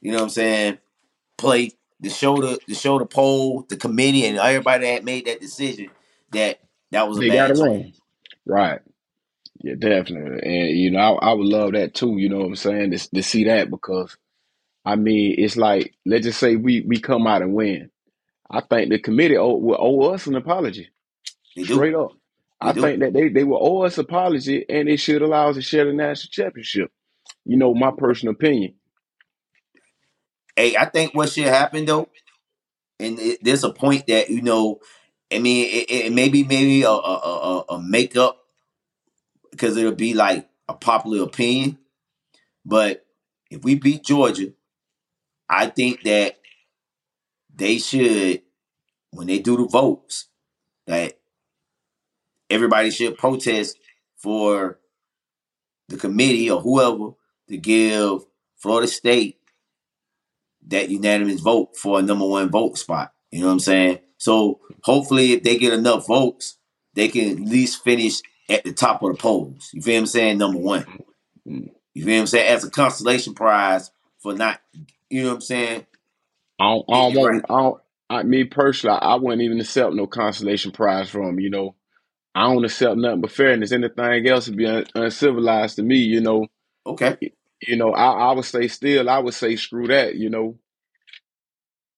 You 0.00 0.12
know 0.12 0.18
what 0.18 0.24
I'm 0.24 0.30
saying? 0.30 0.78
Play 1.36 1.72
the 2.00 2.10
show 2.10 2.36
the 2.36 2.58
the 2.66 3.06
poll, 3.06 3.66
the 3.68 3.76
committee, 3.76 4.26
and 4.26 4.38
everybody 4.38 4.86
that 4.86 5.04
made 5.04 5.26
that 5.26 5.40
decision 5.40 5.90
that 6.32 6.60
that 6.90 7.08
was 7.08 7.18
a 7.18 7.20
they 7.20 7.28
bad 7.28 7.48
got 7.48 7.50
it 7.58 7.62
wrong. 7.62 7.92
Right. 8.46 8.80
Yeah, 9.62 9.74
definitely. 9.78 10.40
And 10.42 10.76
you 10.78 10.90
know, 10.90 10.98
I, 10.98 11.30
I 11.30 11.32
would 11.32 11.46
love 11.46 11.72
that 11.72 11.94
too. 11.94 12.18
You 12.18 12.28
know 12.28 12.38
what 12.38 12.46
I'm 12.46 12.56
saying? 12.56 12.90
To, 12.90 13.10
to 13.10 13.22
see 13.22 13.44
that 13.44 13.70
because 13.70 14.16
I 14.84 14.96
mean, 14.96 15.36
it's 15.38 15.56
like 15.56 15.94
let's 16.04 16.26
just 16.26 16.38
say 16.38 16.56
we 16.56 16.82
we 16.82 17.00
come 17.00 17.26
out 17.26 17.42
and 17.42 17.54
win. 17.54 17.90
I 18.50 18.60
think 18.60 18.90
the 18.90 18.98
committee 18.98 19.36
owe, 19.36 19.56
will 19.56 19.78
owe 19.78 20.12
us 20.12 20.26
an 20.26 20.36
apology. 20.36 20.90
They 21.56 21.62
do. 21.62 21.74
Straight 21.74 21.94
up. 21.94 22.12
I 22.68 22.72
do. 22.72 22.80
think 22.80 23.00
that 23.00 23.12
they, 23.12 23.28
they 23.28 23.44
will 23.44 23.58
owe 23.60 23.82
us 23.82 23.98
apology 23.98 24.64
and 24.68 24.88
it 24.88 24.98
should 24.98 25.22
allow 25.22 25.50
us 25.50 25.56
to 25.56 25.62
share 25.62 25.86
the 25.86 25.92
national 25.92 26.30
championship. 26.30 26.90
You 27.44 27.56
know, 27.56 27.74
my 27.74 27.92
personal 27.96 28.34
opinion. 28.34 28.74
Hey, 30.56 30.76
I 30.76 30.86
think 30.86 31.14
what 31.14 31.30
should 31.30 31.46
happen 31.46 31.84
though, 31.84 32.08
and 33.00 33.18
it, 33.18 33.40
there's 33.42 33.64
a 33.64 33.72
point 33.72 34.06
that 34.08 34.30
you 34.30 34.42
know, 34.42 34.80
I 35.32 35.38
mean, 35.40 35.66
it, 35.70 35.90
it 35.90 36.12
may 36.12 36.28
be 36.28 36.44
maybe 36.44 36.82
a 36.82 36.90
a, 36.90 36.92
a, 36.94 37.64
a 37.74 37.82
makeup 37.82 38.38
because 39.50 39.76
it'll 39.76 39.92
be 39.92 40.14
like 40.14 40.48
a 40.68 40.74
popular 40.74 41.24
opinion, 41.24 41.78
but 42.64 43.04
if 43.50 43.62
we 43.64 43.76
beat 43.76 44.04
Georgia, 44.04 44.52
I 45.48 45.66
think 45.66 46.02
that 46.04 46.38
they 47.54 47.78
should, 47.78 48.42
when 49.10 49.26
they 49.28 49.38
do 49.38 49.56
the 49.56 49.66
votes, 49.66 50.28
that 50.86 51.18
everybody 52.54 52.90
should 52.90 53.18
protest 53.18 53.76
for 54.16 54.78
the 55.88 55.96
committee 55.96 56.50
or 56.50 56.60
whoever 56.60 57.10
to 57.48 57.56
give 57.56 58.22
Florida 58.56 58.88
State 58.88 59.38
that 60.68 60.88
unanimous 60.88 61.40
vote 61.40 61.76
for 61.76 61.98
a 61.98 62.02
number 62.02 62.26
one 62.26 62.50
vote 62.50 62.78
spot. 62.78 63.12
You 63.30 63.40
know 63.40 63.46
what 63.46 63.52
I'm 63.52 63.60
saying? 63.60 63.98
So 64.16 64.60
hopefully, 64.82 65.32
if 65.32 65.42
they 65.42 65.58
get 65.58 65.72
enough 65.72 66.06
votes, 66.06 66.56
they 66.94 67.08
can 67.08 67.30
at 67.30 67.40
least 67.40 67.82
finish 67.84 68.20
at 68.48 68.64
the 68.64 68.72
top 68.72 69.02
of 69.02 69.12
the 69.12 69.18
polls. 69.18 69.70
You 69.72 69.82
feel 69.82 69.94
what 69.94 70.00
I'm 70.00 70.06
saying? 70.06 70.38
Number 70.38 70.58
one. 70.58 70.86
You 71.44 72.04
feel 72.04 72.14
what 72.14 72.20
I'm 72.20 72.26
saying? 72.26 72.48
As 72.48 72.64
a 72.64 72.70
consolation 72.70 73.34
prize 73.34 73.90
for 74.20 74.34
not, 74.34 74.60
you 75.10 75.22
know 75.22 75.28
what 75.30 75.34
I'm 75.34 75.40
saying? 75.42 75.86
I 76.58 76.64
don't, 76.64 76.84
I 76.88 76.92
don't 76.92 77.14
want, 77.14 77.44
I 77.50 77.56
don't, 77.56 77.80
I, 78.08 78.22
me 78.22 78.44
personally, 78.44 78.96
I, 78.96 79.12
I 79.12 79.14
wouldn't 79.16 79.42
even 79.42 79.60
accept 79.60 79.92
no 79.92 80.06
consolation 80.06 80.70
prize 80.70 81.10
from 81.10 81.40
you 81.40 81.50
know. 81.50 81.74
I 82.34 82.44
don't 82.44 82.64
accept 82.64 82.96
nothing 82.98 83.22
but 83.22 83.32
fairness. 83.32 83.72
Anything 83.72 84.28
else 84.28 84.48
would 84.48 84.58
be 84.58 84.66
un, 84.66 84.86
uncivilized 84.96 85.76
to 85.76 85.84
me, 85.84 85.98
you 85.98 86.22
know. 86.22 86.48
Okay. 86.86 87.18
You 87.66 87.76
know, 87.76 87.92
I, 87.92 88.30
I 88.30 88.32
would 88.32 88.46
say 88.46 88.68
still, 88.68 89.10
I 89.10 89.18
would 89.20 89.34
say 89.34 89.56
screw 89.56 89.88
that, 89.88 90.16
you 90.16 90.30
know. 90.30 90.58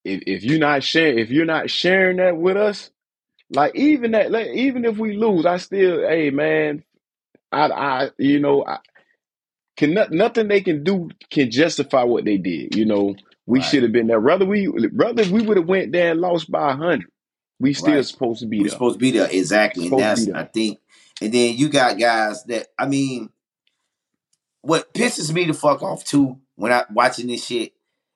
If 0.04 0.22
if 0.26 0.44
you're 0.44 0.60
not 0.60 0.84
sharing, 0.84 1.18
if 1.20 1.30
you're 1.30 1.46
not 1.46 1.70
sharing 1.70 2.18
that 2.18 2.36
with 2.36 2.56
us, 2.56 2.90
like 3.50 3.76
even 3.76 4.12
that, 4.12 4.30
like, 4.32 4.48
even 4.48 4.84
if 4.84 4.98
we 4.98 5.16
lose, 5.16 5.46
I 5.46 5.58
still, 5.58 6.08
hey 6.08 6.30
man, 6.30 6.84
I, 7.52 7.68
I, 7.68 8.10
you 8.18 8.40
know, 8.40 8.64
I, 8.66 8.78
can 9.76 9.94
not, 9.94 10.12
nothing 10.12 10.48
they 10.48 10.62
can 10.62 10.84
do 10.84 11.10
can 11.30 11.50
justify 11.50 12.04
what 12.04 12.24
they 12.26 12.38
did. 12.38 12.76
You 12.76 12.86
know, 12.86 13.16
we 13.46 13.60
Right. 13.60 13.66
should 13.66 13.84
have 13.84 13.92
been 13.92 14.08
there. 14.08 14.20
Rather 14.20 14.46
we, 14.46 14.68
rather 14.92 15.24
we 15.32 15.42
would 15.42 15.58
have 15.58 15.68
went 15.68 15.92
there 15.92 16.12
and 16.12 16.20
lost 16.20 16.50
by 16.50 16.72
a 16.72 16.76
hundred. 16.76 17.10
We 17.58 17.72
still 17.72 17.94
Right. 17.94 18.04
supposed 18.04 18.40
to 18.40 18.46
be 18.46 18.58
We're 18.58 18.64
there. 18.64 18.70
supposed 18.72 18.94
to 18.96 18.98
be 18.98 19.10
there. 19.12 19.28
Exactly. 19.30 19.86
And 19.88 19.98
that's. 19.98 20.28
I 20.28 20.44
think, 20.44 20.78
and 21.22 21.32
then 21.32 21.56
you 21.56 21.68
got 21.68 21.98
guys 21.98 22.44
that, 22.44 22.68
I 22.78 22.86
mean, 22.86 23.30
what 24.62 24.92
pisses 24.94 25.32
me 25.32 25.44
the 25.44 25.54
fuck 25.54 25.82
off 25.82 26.04
too 26.04 26.38
when 26.56 26.72
I 26.72 26.84
watching 26.92 27.28
this 27.28 27.46
shit 27.46 27.72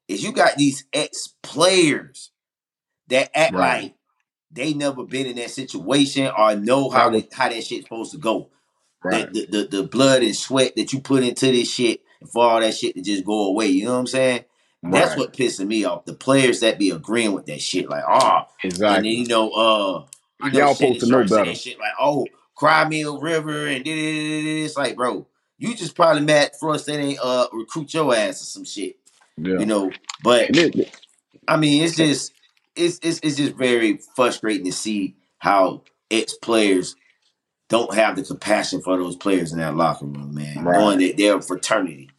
is 0.09 0.23
you 0.23 0.33
got 0.33 0.57
these 0.57 0.85
ex 0.93 1.35
players 1.43 2.31
that 3.09 3.31
act 3.35 3.55
Right. 3.55 3.83
like 3.83 3.95
they 4.51 4.75
never 4.75 5.05
been 5.05 5.27
in 5.27 5.37
that 5.37 5.51
situation 5.51 6.27
or 6.37 6.57
know 6.57 6.91
how 6.91 7.09
That 7.11 7.15
was- 7.15 7.33
how 7.33 7.49
that 7.49 7.65
shit's 7.65 7.85
supposed 7.85 8.13
to 8.13 8.19
go. 8.19 8.51
Right. 9.03 9.33
The, 9.33 9.47
the, 9.47 9.63
the 9.63 9.69
the 9.79 9.83
blood 9.85 10.23
and 10.23 10.37
sweat 10.37 10.75
that 10.77 10.93
you 10.93 11.01
put 11.01 11.23
into 11.23 11.47
this 11.47 11.73
shit 11.73 12.03
for 12.33 12.45
all 12.45 12.61
that 12.61 12.75
shit 12.75 12.95
to 12.97 13.01
just 13.03 13.25
go 13.25 13.47
away. 13.47 13.69
You 13.69 13.85
know 13.87 13.93
what 13.95 14.01
I'm 14.01 14.07
saying? 14.09 14.45
That's 14.83 15.11
Right. 15.11 15.19
what 15.19 15.33
pissing 15.35 15.67
me 15.67 15.85
off. 15.85 16.05
The 16.07 16.15
players 16.15 16.61
that 16.61 16.79
be 16.79 16.91
agreeing 16.91 17.33
with 17.33 17.47
that 17.47 17.61
shit, 17.61 17.89
like, 17.89 18.05
oh, 18.09 18.45
and 18.63 18.73
then 18.73 18.73
Exactly. 18.73 19.11
you 19.11 19.27
know, 19.27 19.51
uh, 19.51 20.07
you 20.45 20.53
know, 20.53 20.59
Y'all 20.59 20.75
supposed 20.75 21.01
to 21.01 21.07
know 21.07 21.25
better. 21.25 21.55
Shit 21.55 21.79
like, 21.79 21.93
oh, 22.01 22.27
Cry 22.57 22.85
Mill 22.89 23.21
River 23.21 23.67
and 23.67 23.83
it's 23.87 24.77
like, 24.77 24.97
bro, 24.97 25.27
you 25.59 25.75
just 25.75 25.95
probably 25.95 26.23
mad 26.23 26.53
Florida 26.59 26.83
State 26.83 27.01
ain't 27.01 27.19
uh 27.23 27.49
recruit 27.53 27.93
your 27.95 28.15
ass 28.15 28.41
or 28.43 28.47
some 28.47 28.65
shit, 28.65 28.97
Yeah. 29.37 29.59
you 29.59 29.67
know. 29.67 29.91
But 30.23 30.57
I 31.49 31.57
mean, 31.57 31.83
it's 31.83 31.97
just 31.97 32.33
it's 32.77 32.99
it's 33.03 33.21
it's 33.23 33.37
just 33.37 33.55
very 33.57 33.99
frustrating 34.17 34.65
to 34.67 34.73
see 34.73 35.17
how 35.39 35.83
ex 36.11 36.35
players 36.35 36.97
don't 37.69 37.95
have 37.95 38.17
the 38.17 38.23
compassion 38.25 38.83
for 38.83 38.97
those 38.99 39.17
players 39.17 39.53
in 39.53 39.59
that 39.59 39.77
locker 39.77 40.07
room, 40.07 40.35
man. 40.35 40.65
Right. 40.65 40.79
Knowing 40.79 40.99
that 41.01 41.17
they're 41.17 41.39
a 41.39 41.43
fraternity. 41.43 42.11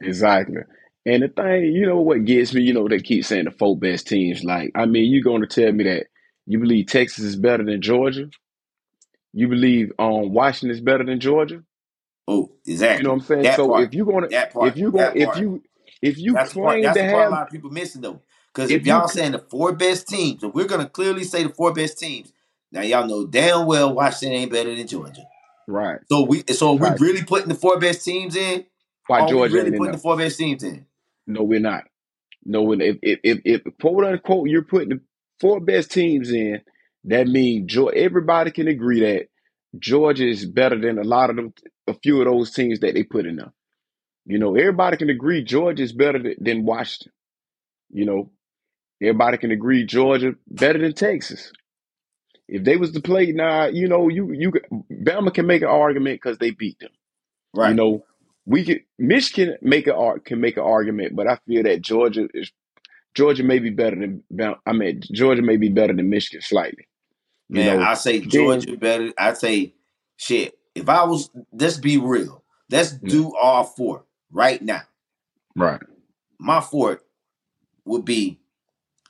Exactly. 0.00 0.58
And 1.06 1.22
the 1.22 1.28
thing, 1.28 1.64
you 1.74 1.86
know 1.86 2.00
what 2.00 2.24
gets 2.24 2.54
me, 2.54 2.62
you 2.62 2.74
know, 2.74 2.88
they 2.88 3.00
keep 3.00 3.24
saying 3.24 3.46
the 3.46 3.50
four 3.52 3.76
best 3.78 4.06
teams. 4.06 4.44
Like, 4.44 4.72
I 4.74 4.86
mean, 4.86 5.10
you're 5.12 5.24
gonna 5.24 5.46
tell 5.46 5.72
me 5.72 5.84
that 5.84 6.06
you 6.46 6.58
believe 6.60 6.86
Texas 6.86 7.24
is 7.24 7.36
better 7.36 7.64
than 7.64 7.82
Georgia? 7.82 8.30
You 9.32 9.48
believe 9.48 9.92
um 9.98 10.32
Washington 10.32 10.70
is 10.76 10.80
better 10.82 11.04
than 11.04 11.20
Georgia? 11.20 11.62
Oh, 12.28 12.52
exactly. 12.66 13.00
You 13.00 13.04
know 13.04 13.10
what 13.10 13.16
I'm 13.16 13.20
saying? 13.22 13.42
That 13.42 13.56
so 13.56 13.66
part. 13.66 13.84
if 13.84 13.94
you're 13.94 14.06
gonna 14.06 14.28
part. 14.52 14.68
if 14.68 14.76
you're 14.76 14.92
gonna 14.92 15.12
if 15.14 15.36
you 15.36 15.62
if 16.02 16.18
you 16.18 16.34
that's 16.34 16.54
part. 16.54 16.58
claim 16.72 16.82
That's 16.82 16.98
to 16.98 17.06
part 17.06 17.28
a 17.28 17.30
lot 17.30 17.42
of 17.44 17.50
people 17.50 17.70
missing 17.70 18.02
though. 18.02 18.20
Because 18.54 18.72
if, 18.72 18.82
If 18.82 18.86
you 18.86 18.94
y'all 18.94 19.08
c- 19.08 19.18
saying 19.18 19.32
the 19.32 19.38
four 19.38 19.72
best 19.74 20.08
teams, 20.08 20.42
if 20.44 20.54
we're 20.54 20.66
gonna 20.68 20.88
clearly 20.88 21.24
say 21.24 21.44
the 21.44 21.50
four 21.50 21.72
best 21.74 21.98
teams, 21.98 22.32
now 22.72 22.82
y'all 22.82 23.06
know 23.06 23.26
damn 23.26 23.66
well 23.66 23.94
Washington 23.94 24.38
ain't 24.38 24.52
better 24.52 24.74
than 24.74 24.86
Georgia. 24.86 25.22
right, 25.68 26.00
So 26.10 26.22
we 26.24 26.44
so 26.52 26.74
we 26.74 26.90
Right. 26.90 27.00
really 27.00 27.24
putting 27.24 27.48
the 27.48 27.54
four 27.56 27.78
best 27.80 28.04
teams 28.04 28.36
in. 28.36 28.66
why 29.06 29.22
Georgia 29.22 29.54
really 29.54 29.72
putting 29.72 29.92
there? 29.92 29.92
the 29.92 29.98
four 29.98 30.16
best 30.16 30.38
teams 30.38 30.62
in? 30.64 30.86
No, 31.26 31.42
we're 31.42 31.60
not. 31.60 31.84
No, 32.44 32.62
we're 32.62 32.80
if 32.80 32.96
if 33.02 33.20
if, 33.24 33.40
if 33.44 33.62
quote 33.80 34.04
unquote 34.04 34.48
you're 34.48 34.64
putting 34.64 34.88
the 34.90 35.00
four 35.40 35.60
best 35.60 35.90
teams 35.90 36.30
in, 36.30 36.60
that 37.04 37.26
means. 37.26 37.76
Everybody 37.94 38.50
can 38.50 38.68
agree 38.68 39.00
that 39.00 39.26
Georgia 39.78 40.28
is 40.28 40.46
better 40.46 40.78
than 40.80 40.98
a 40.98 41.04
lot 41.04 41.30
of 41.30 41.36
them, 41.36 41.54
a 41.86 41.94
few 41.94 42.20
of 42.20 42.26
those 42.26 42.52
teams 42.52 42.80
that 42.80 42.94
they 42.94 43.04
put 43.04 43.26
in 43.26 43.36
there. 43.36 43.52
You 44.26 44.38
know, 44.38 44.54
everybody 44.54 44.96
can 44.96 45.10
agree 45.10 45.44
Georgia 45.44 45.82
is 45.82 45.92
better 45.92 46.18
than, 46.22 46.34
than 46.40 46.64
Washington. 46.64 47.12
You 47.90 48.04
know, 48.04 48.30
everybody 49.00 49.38
can 49.38 49.50
agree 49.50 49.86
Georgia 49.86 50.34
better 50.46 50.78
than 50.78 50.92
Texas. 50.94 51.52
If 52.48 52.64
they 52.64 52.76
was 52.76 52.92
to 52.92 53.00
play 53.00 53.32
now, 53.32 53.66
you 53.66 53.88
know, 53.88 54.08
you 54.08 54.32
you 54.32 54.52
Bama 54.90 55.32
can 55.32 55.46
make 55.46 55.62
an 55.62 55.68
argument 55.68 56.20
because 56.20 56.38
they 56.38 56.50
beat 56.50 56.78
them. 56.80 56.90
Right. 57.54 57.70
You 57.70 57.74
know, 57.74 58.04
we 58.46 58.64
could 58.64 58.80
Michigan 58.98 59.56
make 59.62 59.86
a 59.86 59.94
ar- 59.94 60.18
can 60.18 60.40
make 60.40 60.56
an 60.56 60.62
argument, 60.64 61.14
but 61.16 61.26
I 61.26 61.36
feel 61.46 61.62
that 61.62 61.82
Georgia 61.82 62.28
is 62.34 62.50
Georgia 63.14 63.42
may 63.42 63.58
be 63.58 63.70
better 63.70 63.96
than 63.96 64.22
I 64.66 64.72
mean, 64.72 65.02
Georgia 65.12 65.42
may 65.42 65.56
be 65.56 65.68
better 65.68 65.92
than 65.92 66.08
Michigan 66.10 66.42
slightly. 66.42 66.86
You 67.48 67.56
Man, 67.56 67.80
know, 67.80 67.86
I 67.86 67.94
say 67.94 68.20
then- 68.20 68.30
Georgia 68.30 68.76
better. 68.76 69.12
I 69.18 69.32
say 69.34 69.74
shit. 70.16 70.56
If 70.74 70.88
I 70.88 71.04
was, 71.04 71.30
let's 71.52 71.78
be 71.78 71.98
real. 71.98 72.44
Let's 72.70 72.92
do 72.92 73.34
all 73.36 73.64
four 73.64 74.04
right 74.30 74.62
now. 74.62 74.82
right, 75.56 75.80
My 76.38 76.60
four 76.60 77.02
would 77.84 78.04
be 78.04 78.38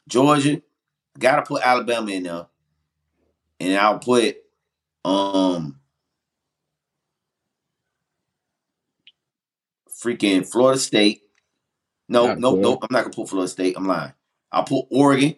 Georgia. 0.08 0.62
Got 1.18 1.36
to 1.36 1.42
put 1.42 1.62
Alabama 1.62 2.10
in 2.12 2.22
there, 2.22 2.46
and 3.58 3.76
I'll 3.76 3.98
put 3.98 4.36
um 5.04 5.79
freaking 10.02 10.46
Florida 10.46 10.78
State. 10.78 11.22
No, 12.08 12.26
Not 12.28 12.38
no, 12.40 12.54
no. 12.56 12.72
I'm 12.82 12.88
not 12.90 13.04
gonna 13.04 13.14
put 13.14 13.28
Florida 13.28 13.48
State. 13.48 13.76
I'm 13.76 13.86
lying. 13.86 14.12
I'll 14.52 14.64
put 14.64 14.86
Oregon. 14.90 15.36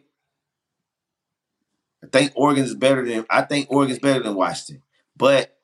I 2.03 2.07
think 2.09 2.33
Oregon's 2.35 2.75
better 2.75 3.07
than 3.07 3.27
I 3.31 3.43
think 3.43 3.71
Oregon's 3.71 3.99
better 3.99 4.23
than 4.23 4.35
Washington, 4.35 4.83
but 5.17 5.57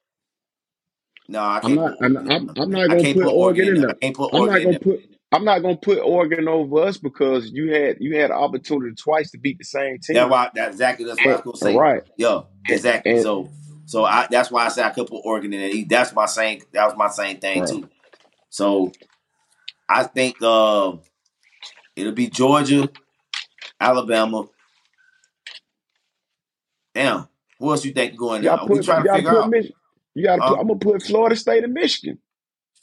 no, 1.29 1.41
I 1.41 1.57
I'm 1.57 1.63
can't. 1.63 1.75
not. 1.77 1.95
I'm, 2.03 2.17
I'm, 2.17 2.51
I'm 2.57 2.71
not 2.71 2.83
I 2.85 2.89
gonna 2.89 3.03
can't 3.03 3.17
put 3.19 3.33
Oregon 3.33 3.69
in 3.69 3.81
there. 3.81 3.91
I 3.91 3.95
can't 3.95 4.17
put 4.17 4.35
I'm 4.35 4.41
Oregon 4.43 4.73
not 4.73 4.81
gonna 4.83 4.97
put. 4.99 5.05
I'm 5.33 5.45
not 5.45 5.59
gonna 5.61 5.77
put 5.77 5.99
Oregon 5.99 6.49
over 6.49 6.85
us 6.85 6.97
because 6.97 7.51
you 7.51 7.73
had 7.73 7.99
you 8.01 8.19
had 8.19 8.31
opportunity 8.31 8.95
twice 8.95 9.31
to 9.33 9.39
beat 9.39 9.59
the 9.59 9.65
same 9.65 9.99
team. 9.99 10.15
That's 10.15 10.31
why. 10.31 10.51
That's 10.55 10.71
exactly 10.73 11.05
that's 11.07 11.19
what 11.19 11.27
I 11.27 11.33
was 11.37 11.43
gonna 11.43 11.57
say. 11.57 11.77
Right. 11.77 12.03
Yo, 12.17 12.47
exactly. 12.69 13.13
And- 13.13 13.23
so, 13.23 13.51
so 13.87 14.05
I 14.05 14.27
that's 14.31 14.51
why 14.51 14.67
I 14.67 14.69
said 14.69 14.87
I 14.87 14.91
could 14.91 15.07
put 15.07 15.21
Oregon 15.25 15.53
in 15.53 15.61
there. 15.61 15.85
That's 15.89 16.15
my 16.15 16.27
same. 16.27 16.63
That 16.73 16.87
was 16.87 16.97
my 16.97 17.09
same 17.09 17.39
thing 17.39 17.61
Right. 17.61 17.69
too. 17.69 17.89
So, 18.51 18.93
I 19.89 20.05
think 20.05 20.37
uh, 20.43 20.95
it'll 21.97 22.13
be 22.13 22.29
Georgia, 22.29 22.89
Alabama. 23.81 24.47
Damn, 26.95 27.29
who 27.59 27.71
else 27.71 27.85
you 27.85 27.93
think 27.93 28.17
going 28.17 28.43
there? 28.43 28.57
gotta 28.57 28.67
We 28.67 28.81
put. 28.81 28.85
trying 28.85 29.05
to 29.05 29.11
figure 29.11 29.31
out 29.31 29.51
Mich- 29.51 29.73
you 30.15 30.25
gotta 30.25 30.43
put. 30.43 30.61
I'm 30.61 30.69
gonna 30.69 30.79
put 30.81 31.03
Florida 31.03 31.37
State 31.37 31.65
and 31.65 31.75
Michigan. 31.75 32.19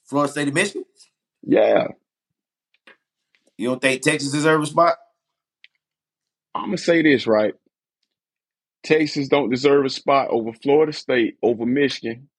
Florida 0.06 0.32
State 0.32 0.48
and 0.48 0.54
Michigan. 0.56 0.86
Yeah, 1.44 1.90
You 3.58 3.70
don't 3.70 3.82
think 3.82 4.02
Texas 4.02 4.32
deserve 4.32 4.64
a 4.64 4.66
spot? 4.68 4.96
I'm 6.56 6.66
gonna 6.68 6.78
say 6.78 7.02
this 7.04 7.28
right. 7.28 7.54
Texas 8.84 9.28
don't 9.30 9.50
deserve 9.50 9.86
a 9.86 9.90
spot 9.90 10.30
over 10.30 10.54
Florida 10.54 10.94
State 10.94 11.38
over 11.44 11.66
Michigan. 11.66 12.30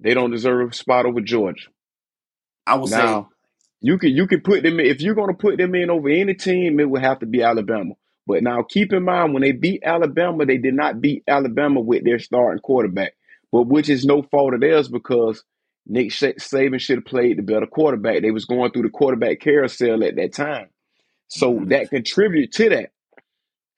They 0.00 0.14
don't 0.14 0.30
deserve 0.30 0.70
a 0.70 0.74
spot 0.74 1.06
over 1.06 1.20
Georgia. 1.20 1.68
I 2.66 2.76
would 2.76 2.90
say 2.90 3.22
you 3.80 3.98
can 3.98 4.10
you 4.10 4.26
can 4.26 4.40
put 4.42 4.62
them 4.62 4.80
in, 4.80 4.86
if 4.86 5.00
you're 5.00 5.14
gonna 5.14 5.34
put 5.34 5.58
them 5.58 5.74
in 5.74 5.90
over 5.90 6.08
any 6.08 6.34
team, 6.34 6.80
it 6.80 6.90
would 6.90 7.02
have 7.02 7.20
to 7.20 7.26
be 7.26 7.42
Alabama. 7.42 7.94
But 8.26 8.42
now 8.42 8.62
keep 8.62 8.92
in 8.92 9.04
mind 9.04 9.34
when 9.34 9.42
they 9.42 9.52
beat 9.52 9.82
Alabama, 9.84 10.46
they 10.46 10.58
did 10.58 10.74
not 10.74 11.00
beat 11.00 11.24
Alabama 11.28 11.80
with 11.80 12.04
their 12.04 12.18
starting 12.18 12.60
quarterback, 12.60 13.14
but 13.52 13.64
which 13.68 13.88
is 13.90 14.04
no 14.04 14.22
fault 14.22 14.54
of 14.54 14.60
theirs 14.60 14.88
because 14.88 15.44
Nick 15.86 16.12
Sa- 16.12 16.28
Saban 16.38 16.80
should 16.80 16.98
have 16.98 17.06
played 17.06 17.38
the 17.38 17.42
better 17.42 17.66
quarterback. 17.66 18.22
They 18.22 18.30
was 18.32 18.44
going 18.46 18.72
through 18.72 18.82
the 18.84 18.90
quarterback 18.90 19.40
carousel 19.40 20.04
at 20.04 20.16
that 20.16 20.34
time, 20.34 20.68
so 21.28 21.60
Mhm. 21.60 21.68
that 21.70 21.90
contributed 21.90 22.52
to 22.54 22.68
that. 22.70 22.92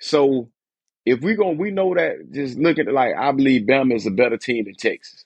So 0.00 0.50
if 1.06 1.20
we 1.22 1.34
going 1.34 1.58
we 1.58 1.70
know 1.72 1.94
that 1.94 2.32
just 2.32 2.58
look 2.58 2.78
at 2.78 2.88
it 2.88 2.94
like 2.94 3.14
I 3.16 3.32
believe 3.32 3.62
Bama 3.66 3.96
is 3.96 4.06
a 4.06 4.10
better 4.12 4.38
team 4.38 4.66
than 4.66 4.74
Texas. 4.76 5.24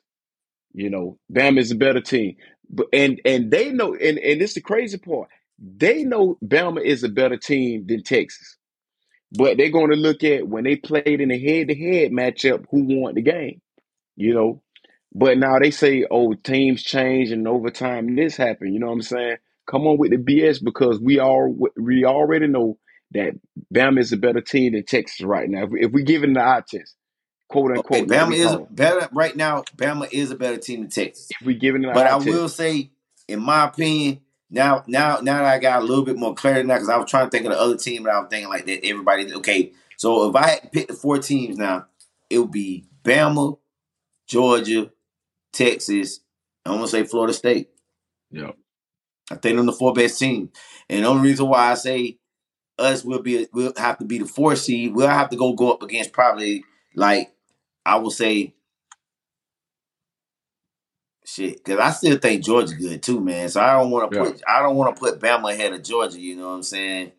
You 0.74 0.90
know, 0.90 1.18
Bama 1.32 1.58
is 1.60 1.72
a 1.72 1.76
better 1.76 2.00
team. 2.02 2.36
But 2.70 2.88
and 2.92 3.20
and 3.24 3.50
they 3.50 3.70
know 3.72 3.94
and, 3.94 4.18
and 4.18 4.40
this 4.40 4.54
the 4.54 4.60
crazy 4.60 4.98
part. 4.98 5.28
They 5.58 6.04
know 6.04 6.38
Bama 6.44 6.82
is 6.84 7.04
a 7.04 7.08
better 7.08 7.36
team 7.36 7.86
than 7.88 8.02
Texas. 8.02 8.56
But 9.32 9.58
they're 9.58 9.70
going 9.70 9.90
to 9.90 9.96
look 9.96 10.24
at 10.24 10.48
when 10.48 10.64
they 10.64 10.76
played 10.76 11.20
in 11.20 11.30
a 11.30 11.38
head 11.38 11.68
to 11.68 11.74
head 11.74 12.12
matchup 12.12 12.66
who 12.70 13.00
won 13.02 13.14
the 13.14 13.22
game. 13.22 13.60
You 14.16 14.34
know. 14.34 14.62
But 15.14 15.38
now 15.38 15.58
they 15.58 15.70
say, 15.72 16.06
oh, 16.10 16.34
teams 16.34 16.82
change 16.82 17.30
and 17.32 17.48
over 17.48 17.70
time 17.70 18.16
this 18.16 18.36
happened. 18.36 18.74
You 18.74 18.80
know 18.80 18.88
what 18.88 18.94
I'm 18.94 19.02
saying? 19.02 19.36
Come 19.70 19.86
on 19.86 19.98
with 19.98 20.10
the 20.12 20.18
BS 20.18 20.62
because 20.64 21.00
we 21.00 21.20
all 21.20 21.56
we 21.76 22.04
already 22.04 22.48
know 22.48 22.78
that 23.12 23.32
Bama 23.74 24.00
is 24.00 24.12
a 24.12 24.18
better 24.18 24.40
team 24.42 24.74
than 24.74 24.84
Texas 24.84 25.22
right 25.22 25.48
now. 25.48 25.64
If 25.64 25.70
we, 25.70 25.80
if 25.84 25.92
we 25.92 26.04
give 26.04 26.24
it 26.24 26.30
an 26.30 26.38
eye 26.38 26.62
test, 26.68 26.96
quote 27.48 27.72
okay, 27.72 28.00
unquote, 28.00 28.08
like 28.08 28.30
Bama 28.30 28.34
is 28.34 28.56
better 28.70 29.08
right 29.12 29.34
now. 29.34 29.62
Bama 29.76 30.08
is 30.12 30.30
a 30.30 30.36
better 30.36 30.58
team 30.58 30.82
than 30.82 30.90
Texas. 30.90 31.28
if 31.30 31.46
we 31.46 31.54
give 31.54 31.74
it 31.74 31.82
But 31.82 32.06
I 32.06 32.16
will 32.16 32.48
say, 32.48 32.90
in 33.26 33.40
my 33.40 33.66
opinion, 33.66 34.20
now 34.50 34.84
now 34.86 35.18
now 35.20 35.38
that 35.38 35.44
I 35.44 35.58
got 35.58 35.82
a 35.82 35.84
little 35.84 36.04
bit 36.04 36.16
more 36.16 36.34
clarity 36.34 36.66
now, 36.66 36.74
because 36.74 36.88
I 36.88 36.96
was 36.96 37.10
trying 37.10 37.26
to 37.26 37.30
think 37.30 37.46
of 37.46 37.52
the 37.52 37.60
other 37.60 37.76
team, 37.76 38.06
and 38.06 38.14
I 38.14 38.20
was 38.20 38.28
thinking 38.30 38.48
like 38.48 38.66
that 38.66 38.84
everybody. 38.84 39.32
Okay, 39.34 39.72
so 39.96 40.28
if 40.28 40.36
I 40.36 40.48
had 40.48 40.62
to 40.62 40.68
pick 40.68 40.88
the 40.88 40.94
four 40.94 41.18
teams 41.18 41.56
now, 41.56 41.86
it 42.30 42.38
would 42.38 42.52
be 42.52 42.84
Bama, 43.02 43.58
Georgia, 44.26 44.90
Texas. 45.52 46.20
I'm 46.64 46.76
gonna 46.76 46.88
say 46.88 47.04
Florida 47.04 47.32
State. 47.32 47.70
Yeah. 48.30 48.52
I 49.30 49.36
think 49.36 49.56
them 49.56 49.66
the 49.66 49.72
four 49.72 49.92
best 49.92 50.18
teams, 50.18 50.50
and 50.88 51.04
the 51.04 51.08
only 51.08 51.28
reason 51.28 51.48
why 51.48 51.70
I 51.70 51.74
say 51.74 52.18
us 52.78 53.04
will 53.04 53.20
be 53.20 53.46
will 53.52 53.72
have 53.76 53.98
to 53.98 54.04
be 54.04 54.18
the 54.18 54.26
four 54.26 54.56
seed. 54.56 54.94
We'll 54.94 55.08
have 55.08 55.28
to 55.30 55.36
go 55.36 55.52
go 55.52 55.72
up 55.72 55.82
against 55.82 56.12
probably 56.12 56.64
like 56.94 57.32
I 57.88 57.96
will 57.96 58.12
say 58.12 58.54
shit 61.24 61.64
because 61.64 61.80
I 61.80 61.90
still 61.90 62.18
think 62.18 62.44
Georgia 62.44 62.74
good 62.76 63.02
too, 63.02 63.20
man. 63.20 63.48
So 63.48 63.60
I 63.60 63.74
don't 63.80 63.90
want 63.90 64.12
to 64.12 64.18
Yeah. 64.18 64.24
put 64.24 64.42
I 64.48 64.62
don't 64.62 64.76
want 64.76 64.94
to 64.96 65.00
put 65.00 65.20
Bama 65.20 65.52
ahead 65.54 65.72
of 65.74 65.82
Georgia. 65.82 66.20
You 66.20 66.36
know 66.36 66.48
what 66.48 66.54
I'm 66.56 66.62
saying? 66.64 67.12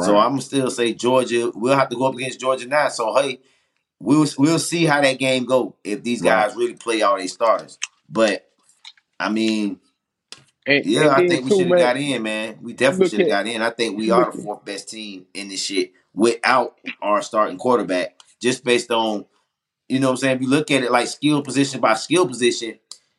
So 0.00 0.18
I'm 0.18 0.40
still 0.40 0.70
say 0.70 0.94
Georgia. 0.94 1.52
We'll 1.54 1.76
have 1.78 1.90
to 1.90 1.96
go 1.96 2.06
up 2.08 2.14
against 2.16 2.40
Georgia 2.40 2.68
now. 2.68 2.88
So 2.88 3.14
hey, 3.16 3.40
we'll 4.00 4.26
we'll 4.38 4.58
see 4.60 4.86
how 4.86 5.00
that 5.02 5.18
game 5.18 5.44
go 5.46 5.76
if 5.84 6.02
these 6.04 6.22
Right. 6.22 6.46
guys 6.46 6.56
really 6.56 6.74
play 6.74 7.02
all 7.02 7.18
their 7.18 7.28
starters. 7.28 7.78
But 8.08 8.48
I 9.20 9.30
mean, 9.30 9.80
And, 10.66 10.84
yeah, 10.86 11.02
and 11.02 11.10
I 11.10 11.16
think 11.26 11.44
we 11.44 11.50
should 11.50 11.68
have 11.68 11.76
got 11.78 11.96
in, 11.98 12.22
man. 12.22 12.58
We 12.62 12.72
definitely 12.74 13.06
should 13.06 13.20
have 13.20 13.28
got 13.28 13.46
in. 13.46 13.62
I 13.62 13.70
think 13.70 13.98
we 13.98 14.10
are 14.10 14.26
the 14.32 14.38
fourth 14.38 14.64
best 14.64 14.88
team 14.90 15.26
in 15.34 15.48
this 15.48 15.62
shit 15.62 15.92
without 16.14 16.76
our 17.02 17.22
starting 17.22 17.58
quarterback. 17.58 18.16
just 18.40 18.64
based 18.64 18.90
on, 18.90 19.26
you 19.90 19.98
know 20.00 20.08
what 20.08 20.12
I'm 20.12 20.16
saying? 20.18 20.36
If 20.36 20.42
you 20.42 20.48
look 20.48 20.70
at 20.70 20.82
it 20.82 20.90
like 20.90 21.08
skill 21.08 21.42
position 21.42 21.80
by 21.80 21.94
skill 21.94 22.26
position, 22.26 22.78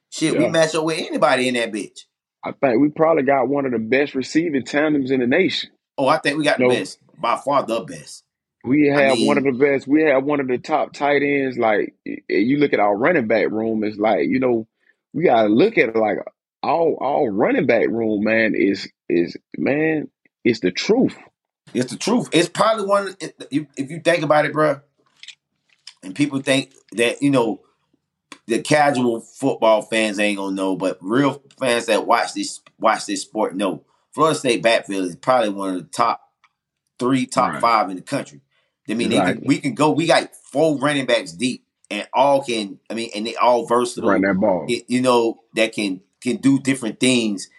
shit, 0.10 0.38
we 0.38 0.46
Yeah. 0.46 0.50
match 0.52 0.76
up 0.76 0.86
with 0.86 1.00
anybody 1.00 1.48
in 1.48 1.54
that 1.56 1.72
bitch. 1.72 2.06
I 2.44 2.52
think 2.54 2.82
we 2.82 2.90
probably 2.90 3.24
got 3.24 3.48
one 3.50 3.66
of 3.66 3.72
the 3.72 3.80
best 3.80 4.16
receiving 4.16 4.64
tandems 4.64 5.12
in 5.12 5.20
the 5.20 5.28
nation. 5.28 5.70
Oh, 5.98 6.08
I 6.08 6.18
think 6.18 6.38
we 6.38 6.44
got 6.44 6.58
the 6.58 6.68
best. 6.70 6.98
By 7.20 7.36
far 7.38 7.64
the 7.64 7.82
best. 7.82 8.24
We 8.64 8.88
have 8.88 9.16
mean- 9.16 9.28
one 9.28 9.38
of 9.38 9.44
the 9.44 9.52
best. 9.52 9.88
We 9.88 10.04
have 10.04 10.24
one 10.24 10.40
of 10.40 10.48
the 10.48 10.58
top 10.58 10.94
tight 10.94 11.22
ends. 11.24 11.58
Like 11.58 11.94
you 12.30 12.58
look 12.58 12.74
at 12.74 12.80
our 12.80 12.96
running 12.96 13.28
back 13.28 13.50
room, 13.52 13.84
it's 13.84 13.98
like 13.98 14.28
you 14.28 14.40
know 14.40 14.68
we 15.14 15.24
gotta 15.26 15.50
look 15.50 15.78
at 15.78 15.90
it 15.90 15.96
like 15.96 16.18
all 16.64 16.98
all 17.00 17.30
running 17.30 17.66
back 17.68 17.88
room, 17.90 18.24
man. 18.24 18.54
Is 18.56 18.88
is 19.10 19.36
man, 19.58 20.10
it's 20.44 20.60
the 20.62 20.72
truth. 20.72 21.16
It's 21.74 21.92
the 21.92 21.98
truth. 21.98 22.30
It's 22.32 22.50
probably 22.50 22.86
one. 22.86 23.16
If 23.20 23.34
you- 23.52 23.68
if 23.78 23.90
you 23.92 24.00
think 24.00 24.24
about 24.24 24.46
it, 24.46 24.54
bro, 24.54 24.80
and 26.04 26.16
people 26.16 26.42
think 26.42 26.74
that 26.94 27.22
you 27.22 27.30
know 27.30 27.62
the 28.48 28.62
casual 28.62 29.22
football 29.22 29.82
fans 29.82 30.20
ain't 30.20 30.38
gonna 30.38 30.56
know, 30.56 30.76
but 30.76 30.98
real 31.02 31.42
fans 31.60 31.86
that 31.88 32.06
watch 32.08 32.34
this 32.34 32.62
watch 32.80 33.06
this 33.06 33.22
sport 33.22 33.56
know. 33.56 33.84
Florida 34.14 34.38
State 34.38 34.62
backfield 34.62 35.06
is 35.06 35.16
probably 35.16 35.50
one 35.50 35.70
of 35.70 35.76
the 35.76 35.88
top 35.90 36.22
three, 37.00 37.26
top 37.26 37.54
Right. 37.54 37.62
five 37.62 37.90
in 37.90 37.96
the 37.96 38.02
country. 38.02 38.42
I 38.90 38.94
mean, 38.94 39.10
they 39.10 39.16
can, 39.18 39.42
we 39.46 39.60
can 39.60 39.74
go. 39.74 39.92
We 39.92 40.06
got 40.06 40.36
four 40.36 40.78
running 40.78 41.06
backs 41.06 41.32
deep, 41.32 41.64
and 41.90 42.08
all 42.14 42.44
can. 42.44 42.80
I 42.90 42.94
mean, 42.94 43.10
and 43.16 43.26
they 43.26 43.36
all 43.36 43.66
versatile. 43.68 44.10
Run 44.10 44.22
that 44.22 44.40
ball. 44.40 44.66
you 44.68 45.02
know 45.02 45.42
that 45.56 45.74
can 45.74 46.02
can 46.20 46.38
do 46.38 46.60
different 46.60 47.00
things 47.00 47.50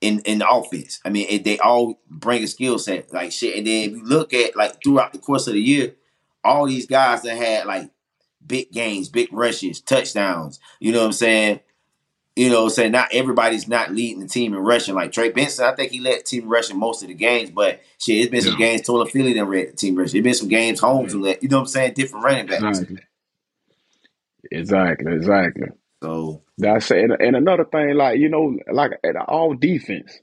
in 0.00 0.20
in 0.20 0.38
the 0.38 0.48
offense. 0.48 1.00
I 1.04 1.08
mean, 1.10 1.42
they 1.42 1.58
all 1.58 2.00
bring 2.08 2.42
a 2.44 2.46
skill 2.46 2.78
set 2.78 3.12
like 3.12 3.32
shit. 3.32 3.56
And 3.56 3.66
then 3.66 3.90
if 3.90 3.96
you 3.96 4.04
look 4.04 4.32
at 4.32 4.54
like 4.54 4.82
throughout 4.82 5.12
the 5.12 5.18
course 5.18 5.46
of 5.48 5.54
the 5.54 5.60
year, 5.60 5.96
all 6.44 6.66
these 6.66 6.86
guys 6.86 7.22
that 7.22 7.36
had 7.36 7.66
like 7.66 7.90
big 8.46 8.70
games, 8.72 9.08
big 9.08 9.32
rushes, 9.32 9.80
touchdowns. 9.80 10.60
You 10.78 10.92
know 10.92 11.00
what 11.00 11.06
I'm 11.06 11.12
saying? 11.12 11.60
You 12.36 12.48
know, 12.48 12.60
what 12.60 12.64
I'm 12.64 12.70
saying 12.70 12.92
not 12.92 13.08
everybody's 13.12 13.68
not 13.68 13.92
leading 13.92 14.20
the 14.20 14.28
team 14.28 14.54
in 14.54 14.60
rushing. 14.60 14.94
Like 14.94 15.12
Trey 15.12 15.30
Benson, 15.30 15.64
I 15.64 15.74
think 15.74 15.92
he 15.92 16.00
led 16.00 16.20
the 16.20 16.24
team 16.24 16.48
rushing 16.48 16.78
most 16.78 17.02
of 17.02 17.08
the 17.08 17.14
games, 17.14 17.50
but 17.50 17.80
shit, 17.98 18.18
it's 18.18 18.30
been 18.30 18.40
some 18.40 18.56
games 18.56 18.82
Toafili 18.82 19.34
done 19.34 19.48
read 19.48 19.72
the 19.72 19.76
team 19.76 19.96
rushing. 19.96 20.18
It's 20.18 20.24
been 20.24 20.34
some 20.34 20.48
games 20.48 20.80
Holmes 20.80 21.12
who 21.12 21.22
led, 21.22 21.42
you 21.42 21.48
know 21.48 21.58
what 21.58 21.62
I'm 21.62 21.68
saying, 21.68 21.94
different 21.94 22.24
running 22.24 22.46
backs. 22.46 22.62
Exactly. 22.78 22.98
Exactly. 24.50 25.12
Exactly. 25.12 25.68
So 26.02 26.42
That's 26.60 26.90
and, 26.90 27.12
and 27.12 27.36
another 27.36 27.64
thing, 27.64 27.94
like 27.94 28.18
you 28.18 28.28
know, 28.28 28.58
like 28.70 28.92
at 29.04 29.16
all 29.16 29.54
defense, 29.54 30.20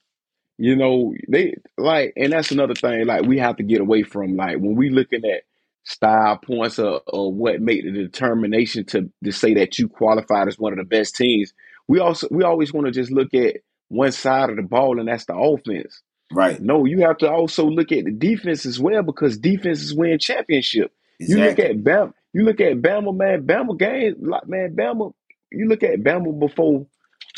you 0.58 0.75
know, 0.75 1.13
they 1.27 1.56
like, 1.77 2.13
and 2.15 2.32
that's 2.32 2.51
another 2.51 2.75
thing, 2.75 3.06
like 3.06 3.23
we 3.23 3.39
have 3.39 3.58
to 3.58 3.63
get 3.63 3.82
away 3.82 4.03
from, 4.03 4.36
like 4.36 4.58
when 4.58 4.75
we 4.75 4.89
looking 4.89 5.25
at 5.25 5.43
style 5.88 6.38
points 6.38 6.80
or, 6.80 7.02
or 7.08 7.32
what 7.32 7.62
make 7.62 7.84
the 7.84 7.91
determination 7.91 8.84
to 8.86 9.10
to 9.23 9.32
say 9.32 9.54
that 9.54 9.80
you 9.80 9.88
qualified 9.88 10.47
as 10.50 10.60
one 10.60 10.73
of 10.73 10.78
the 10.80 10.84
best 10.84 11.15
teams. 11.15 11.54
We 11.88 12.00
also 12.00 12.28
we 12.30 12.43
always 12.43 12.73
want 12.73 12.88
to 12.88 12.91
just 12.91 13.10
look 13.12 13.34
at 13.34 13.58
one 13.88 14.12
side 14.12 14.50
of 14.50 14.58
the 14.58 14.63
ball, 14.63 15.00
and 15.00 15.08
that's 15.08 15.26
the 15.26 15.36
offense. 15.36 16.02
right. 16.32 16.60
No, 16.60 16.84
you 16.84 17.00
have 17.02 17.17
to 17.19 17.32
also 17.32 17.65
look 17.65 17.93
at 17.93 18.04
the 18.04 18.12
defense 18.12 18.65
as 18.65 18.80
well 18.80 19.02
because 19.02 19.38
defenses 19.38 19.93
win 19.93 20.19
championship. 20.19 20.91
You 21.19 21.38
look 21.38 21.58
at 21.60 21.82
Bam, 21.84 22.13
you 22.34 22.43
look 22.43 22.60
at 22.60 22.82
Bama, 22.82 23.15
man. 23.15 23.43
Bama 23.47 23.80
game, 23.80 24.15
like 24.19 24.47
man, 24.47 24.76
Bama. 24.76 25.13
You 25.52 25.69
look 25.69 25.84
at 25.84 26.02
Bama 26.02 26.38
before, 26.38 26.86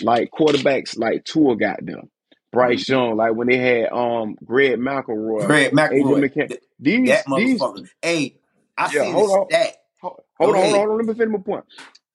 like 0.02 0.32
quarterbacks 0.32 0.98
like 0.98 1.24
Tua 1.24 1.56
got 1.56 1.86
them, 1.86 2.10
Bryce 2.52 2.86
Mm-hmm. 2.86 2.94
Young, 2.94 3.16
like 3.18 3.36
when 3.36 3.48
they 3.48 3.58
had 3.58 3.92
um 3.92 4.36
Greg 4.44 4.80
McElroy, 4.80 5.46
Greg 5.46 5.72
McElroy. 5.72 6.30
McCarron. 6.30 6.58
These 6.80 7.10
that 7.10 7.26
these 7.36 7.62
motherfucker. 7.62 7.90
Hey, 8.02 8.39
I 8.80 8.90
Yeah, 8.90 9.04
seen 9.04 9.12
hold 9.12 9.32
on. 9.32 9.48
stat. 9.50 9.76
Hold, 10.02 10.22
hold 10.38 10.56
on, 10.56 10.62
hold 10.62 10.76
on. 10.76 10.98
Let 10.98 11.08
me 11.08 11.16
finish 11.16 11.34
my 11.34 11.40
point. 11.44 11.66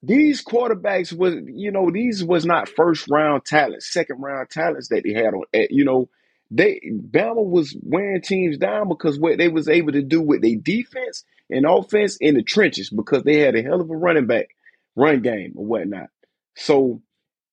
These 0.02 0.44
quarterbacks 0.44 1.12
was, 1.16 1.36
you 1.46 1.72
know, 1.72 1.90
these 1.92 2.24
was 2.24 2.46
not 2.46 2.68
first 2.70 3.06
round 3.10 3.44
talents, 3.44 3.92
second 3.92 4.20
round 4.22 4.50
talents 4.50 4.88
that 4.88 5.02
they 5.04 5.14
had 5.14 5.34
on. 5.34 5.44
eh, 5.54 5.68
You 5.70 5.84
know, 5.84 6.08
they 6.50 6.80
Bama 6.90 7.44
was 7.44 7.76
wearing 7.82 8.22
teams 8.22 8.58
down 8.58 8.88
because 8.88 9.20
what 9.20 9.38
they 9.38 9.48
was 9.48 9.68
able 9.68 9.92
to 9.92 10.02
do 10.02 10.22
with 10.22 10.42
their 10.42 10.56
defense 10.56 11.24
and 11.50 11.66
offense 11.66 12.16
in 12.20 12.34
the 12.34 12.42
trenches 12.42 12.90
because 12.90 13.24
they 13.24 13.40
had 13.40 13.56
a 13.56 13.62
hell 13.62 13.80
of 13.82 13.90
a 13.90 13.96
running 13.96 14.26
back, 14.26 14.48
run 14.96 15.22
game 15.22 15.54
or 15.56 15.66
whatnot. 15.66 16.08
So 16.56 17.02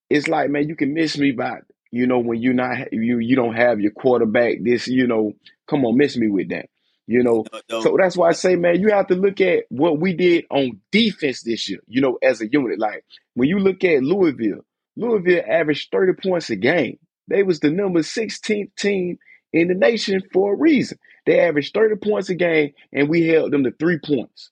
it's 0.10 0.30
like, 0.30 0.50
man, 0.52 0.69
you 0.69 0.78
can 0.78 0.93
miss 0.95 1.17
me 1.17 1.34
by, 1.34 1.60
you 1.91 2.08
know, 2.08 2.19
when 2.19 2.41
you're 2.41 2.54
not 2.56 2.93
you 2.93 3.19
you 3.19 3.36
don't 3.38 3.56
have 3.56 3.82
your 3.82 3.93
quarterback. 3.93 4.60
This, 4.63 4.88
you 4.88 5.08
know, 5.08 5.34
come 5.69 5.86
on, 5.86 5.97
miss 5.97 6.17
me 6.17 6.30
with 6.30 6.50
that. 6.52 6.71
You 7.12 7.24
know, 7.24 7.43
so 7.67 7.97
that's 8.00 8.15
why 8.15 8.30
I 8.30 8.32
say, 8.32 8.56
man, 8.56 8.80
you 8.80 8.88
have 8.91 9.08
to 9.08 9.15
look 9.15 9.41
at 9.41 9.65
what 9.67 10.00
we 10.00 10.13
did 10.13 10.45
on 10.50 10.80
defense 10.93 11.43
this 11.43 11.69
year, 11.69 11.80
you 11.86 12.00
know, 12.00 12.17
as 12.24 12.39
a 12.39 12.47
unit. 12.50 12.80
Like 12.80 13.04
when 13.34 13.50
you 13.50 13.60
look 13.60 13.84
at 13.84 14.02
Louisville, 14.02 14.63
Louisville 14.95 15.43
averaged 15.45 15.91
30 15.91 16.13
points 16.24 16.50
a 16.52 16.56
game. 16.56 17.00
They 17.28 17.43
was 17.43 17.60
the 17.60 17.69
number 17.69 18.00
16th 18.00 18.74
team 18.78 19.19
in 19.52 19.67
the 19.67 19.74
nation 19.74 20.21
for 20.32 20.54
a 20.54 20.58
reason. 20.58 21.00
They 21.26 21.41
averaged 21.41 21.74
30 21.74 21.97
points 21.97 22.30
a 22.30 22.36
game 22.36 22.71
and 22.93 23.10
we 23.10 23.28
held 23.28 23.52
them 23.52 23.65
to 23.65 23.71
three 23.71 24.00
points. 24.00 24.50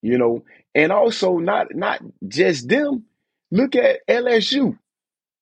You 0.00 0.16
know, 0.16 0.44
and 0.74 0.92
also 0.92 1.36
not 1.36 1.74
not 1.74 2.00
just 2.26 2.66
them. 2.66 3.04
Look 3.50 3.76
at 3.76 4.06
LSU. 4.08 4.78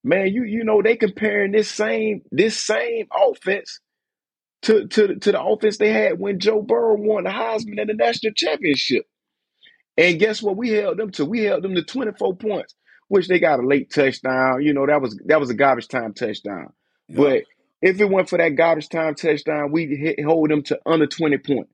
Man, 0.02 0.34
you 0.34 0.42
you 0.42 0.64
know, 0.64 0.82
they 0.82 0.96
comparing 0.96 1.52
this 1.52 1.70
same 1.70 2.22
this 2.32 2.60
same 2.60 3.06
offense 3.16 3.78
to 4.62 4.86
to 4.88 5.16
to 5.16 5.32
the 5.32 5.42
offense 5.42 5.78
they 5.78 5.92
had 5.92 6.18
when 6.18 6.40
Joe 6.40 6.62
Burrow 6.62 6.96
won 6.98 7.24
the 7.24 7.30
Heisman 7.30 7.80
and 7.80 7.90
the 7.90 7.94
national 7.94 8.34
championship. 8.34 9.06
And 9.96 10.18
guess 10.18 10.42
what? 10.42 10.56
We 10.56 10.70
held 10.70 10.98
them 10.98 11.10
to 11.12 11.24
we 11.24 11.42
held 11.44 11.62
them 11.62 11.74
to 11.74 11.82
24 11.84 12.36
points, 12.36 12.74
which 13.08 13.28
they 13.28 13.38
got 13.38 13.60
a 13.60 13.66
late 13.66 13.90
touchdown. 13.92 14.62
You 14.62 14.72
know, 14.74 14.86
that 14.86 15.00
was 15.00 15.18
that 15.26 15.40
was 15.40 15.50
a 15.50 15.54
garbage 15.54 15.88
time 15.88 16.14
touchdown. 16.14 16.72
yeah. 17.08 17.16
But 17.16 17.42
if 17.82 18.00
it 18.00 18.08
weren't 18.08 18.28
for 18.28 18.38
that 18.38 18.56
garbage 18.56 18.88
time 18.88 19.14
touchdown, 19.14 19.72
we 19.72 19.86
hit, 19.86 20.24
hold 20.24 20.50
them 20.50 20.62
to 20.64 20.80
under 20.86 21.06
20 21.06 21.38
points. 21.38 21.72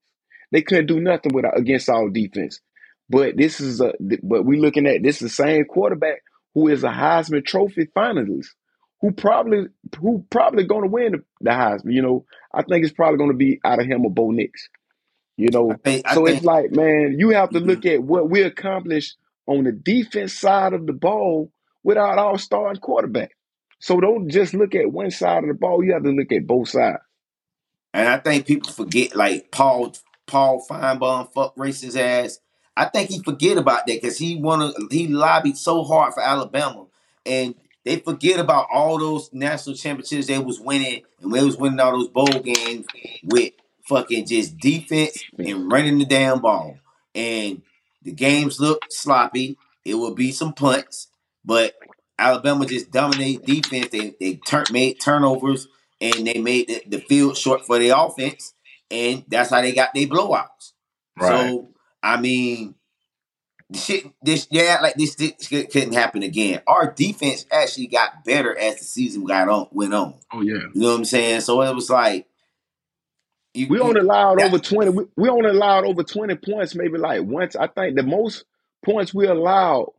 They 0.52 0.62
couldn't 0.62 0.86
do 0.86 1.00
nothing 1.00 1.32
with 1.34 1.44
against 1.54 1.88
our 1.88 2.08
defense. 2.10 2.60
But 3.08 3.36
this 3.36 3.60
is 3.60 3.80
a 3.80 3.92
but 4.22 4.44
we 4.44 4.58
looking 4.58 4.86
at 4.86 5.02
this 5.02 5.16
is 5.16 5.22
the 5.36 5.44
same 5.44 5.64
quarterback 5.64 6.22
who 6.54 6.68
is 6.68 6.84
a 6.84 6.88
Heisman 6.88 7.44
Trophy 7.44 7.86
finalist, 7.96 8.48
who 9.00 9.12
probably 9.12 9.66
who 10.00 10.24
probably 10.30 10.64
going 10.66 10.82
to 10.84 10.90
win 10.90 11.12
the, 11.12 11.24
the 11.40 11.50
Heisman. 11.50 11.92
You 11.92 12.02
know, 12.02 12.24
I 12.54 12.62
think 12.62 12.84
it's 12.84 12.94
probably 12.94 13.18
going 13.18 13.30
to 13.30 13.36
be 13.36 13.60
out 13.64 13.80
of 13.80 13.86
him 13.86 14.04
or 14.04 14.10
Bo 14.10 14.30
Nix. 14.30 14.68
You 15.36 15.50
know, 15.50 15.74
think 15.84 16.08
so 16.10 16.26
it's 16.26 16.44
like, 16.44 16.70
man, 16.70 17.16
you 17.18 17.30
have 17.30 17.50
to 17.50 17.60
mhm. 17.60 17.66
look 17.66 17.86
at 17.86 18.02
what 18.02 18.30
we 18.30 18.42
accomplished 18.42 19.16
on 19.46 19.64
the 19.64 19.72
defense 19.72 20.32
side 20.32 20.72
of 20.72 20.86
the 20.86 20.92
ball 20.92 21.50
without 21.82 22.18
our 22.18 22.38
starting 22.38 22.80
quarterback. 22.80 23.36
So 23.80 24.00
don't 24.00 24.28
just 24.30 24.54
look 24.54 24.74
at 24.74 24.92
one 24.92 25.10
side 25.10 25.42
of 25.42 25.48
the 25.48 25.54
ball. 25.54 25.84
You 25.84 25.92
have 25.94 26.04
to 26.04 26.10
look 26.10 26.32
at 26.32 26.46
both 26.46 26.68
sides. 26.70 27.02
and 27.92 28.08
I 28.08 28.18
think 28.18 28.46
people 28.46 28.72
forget 28.72 29.16
like 29.16 29.50
Paul 29.50 29.94
Paul 30.26 30.64
Finebaum 30.68 31.32
fuck 31.32 31.56
racist 31.56 31.96
ass. 31.96 32.38
I 32.76 32.86
think 32.86 33.10
he 33.10 33.20
forget 33.22 33.58
about 33.58 33.86
that 33.86 34.00
because 34.00 34.18
he 34.18 34.36
wanna 34.36 34.72
he 34.90 35.08
lobbied 35.08 35.58
so 35.58 35.84
hard 35.84 36.14
for 36.14 36.22
Alabama, 36.22 36.86
and 37.26 37.54
they 37.84 37.96
forget 37.96 38.40
about 38.40 38.68
all 38.72 38.98
those 38.98 39.30
national 39.32 39.76
championships 39.76 40.26
they 40.26 40.38
was 40.38 40.60
winning, 40.60 41.02
and 41.20 41.32
they 41.32 41.44
was 41.44 41.56
winning 41.56 41.80
all 41.80 41.92
those 41.92 42.08
bowl 42.08 42.26
games 42.26 42.86
with 43.24 43.52
fucking 43.88 44.26
just 44.26 44.58
defense 44.58 45.22
and 45.38 45.70
running 45.70 45.98
the 45.98 46.06
damn 46.06 46.40
ball. 46.40 46.78
And 47.14 47.62
the 48.02 48.12
games 48.12 48.58
look 48.58 48.82
sloppy. 48.90 49.58
It 49.84 49.94
will 49.94 50.14
be 50.14 50.32
some 50.32 50.54
punts, 50.54 51.08
but 51.44 51.74
Alabama 52.18 52.64
just 52.66 52.90
dominate 52.90 53.44
defense. 53.44 53.88
They 53.90 54.14
they 54.18 54.36
turn 54.36 54.64
made 54.70 55.00
turnovers 55.00 55.68
and 56.00 56.26
they 56.26 56.38
made 56.38 56.68
the, 56.68 56.82
the 56.86 57.00
field 57.00 57.36
short 57.36 57.66
for 57.66 57.78
their 57.78 57.94
offense, 57.96 58.54
and 58.90 59.24
that's 59.28 59.50
how 59.50 59.60
they 59.60 59.72
got 59.72 59.94
their 59.94 60.06
blowouts. 60.06 60.72
So 61.20 61.68
I 62.02 62.20
mean, 62.20 62.74
shit, 63.74 64.04
this 64.22 64.46
yeah, 64.50 64.78
like 64.82 64.94
this, 64.94 65.14
this 65.16 65.48
couldn't 65.48 65.94
happen 65.94 66.22
again. 66.22 66.62
Our 66.66 66.92
defense 66.92 67.46
actually 67.52 67.88
got 67.88 68.24
better 68.24 68.56
as 68.58 68.78
the 68.78 68.84
season 68.84 69.24
got 69.24 69.48
on 69.48 69.68
went 69.72 69.94
on. 69.94 70.14
Oh 70.32 70.40
yeah. 70.40 70.54
You 70.54 70.70
know 70.74 70.88
what 70.92 70.98
I'm 70.98 71.04
saying? 71.04 71.40
So 71.42 71.60
it 71.62 71.74
was 71.74 71.90
like 71.90 72.26
you, 73.54 73.68
We 73.68 73.80
only 73.80 74.00
allowed 74.00 74.38
that- 74.38 74.46
over 74.46 74.58
twenty. 74.58 74.90
We, 74.90 75.04
we 75.16 75.28
only 75.28 75.50
allowed 75.50 75.84
over 75.84 76.02
twenty 76.02 76.34
points, 76.34 76.74
maybe 76.74 76.98
like 76.98 77.22
once. 77.22 77.54
I 77.56 77.66
think 77.68 77.96
the 77.96 78.02
most 78.02 78.44
points 78.84 79.14
we 79.14 79.26
allowed 79.26 79.92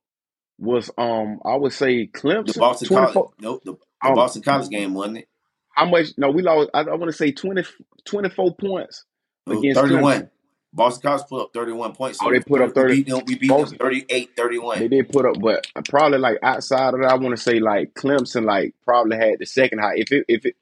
was 0.58 0.90
um 0.98 1.40
I 1.46 1.56
would 1.56 1.74
say 1.74 2.08
Clemson. 2.08 2.54
the 2.54 2.60
Boston 2.60 2.88
College, 2.88 3.14
nope, 3.40 3.62
the, 3.66 3.74
the 3.74 4.08
Um, 4.10 4.16
Boston 4.16 4.42
College 4.42 4.70
game 4.70 4.94
wasn't 4.94 5.20
it? 5.20 5.28
How 5.70 5.86
much? 5.86 6.08
No, 6.18 6.32
we 6.32 6.42
lost. 6.42 6.70
I, 6.74 6.82
I 6.82 6.96
want 6.96 7.12
to 7.12 7.18
say 7.18 7.34
20, 7.34 7.64
24 8.06 8.56
points 8.56 9.04
It 9.48 9.58
against 9.58 9.82
31. 9.82 10.04
Clemson. 10.22 10.30
Boston 10.76 11.02
College 11.10 11.24
put 11.30 11.42
up 11.44 11.54
31 11.54 11.94
points. 11.96 12.20
Oh, 12.22 12.30
they 12.32 12.42
put 12.42 12.62
up 12.62 12.74
30 12.76 12.94
We 12.94 13.04
beat 13.04 13.10
them, 13.10 13.24
we 13.26 13.36
beat 13.36 13.48
them 13.50 13.66
38 13.66 14.30
31. 14.36 14.80
They 14.80 14.88
did 14.90 15.10
put 15.10 15.26
up, 15.26 15.40
but 15.40 15.66
probably 15.90 16.18
like 16.20 16.38
outside 16.44 16.94
of 16.94 17.00
that, 17.02 17.10
I 17.12 17.16
want 17.16 17.36
to 17.36 17.42
say 17.42 17.60
like 17.60 17.94
Clemson, 17.94 18.44
like 18.46 18.76
probably 18.84 19.18
had 19.18 19.40
the 19.40 19.46
second 19.46 19.80
high. 19.80 19.94
If 19.96 20.12
it, 20.12 20.26
if 20.28 20.46
it, 20.46 20.56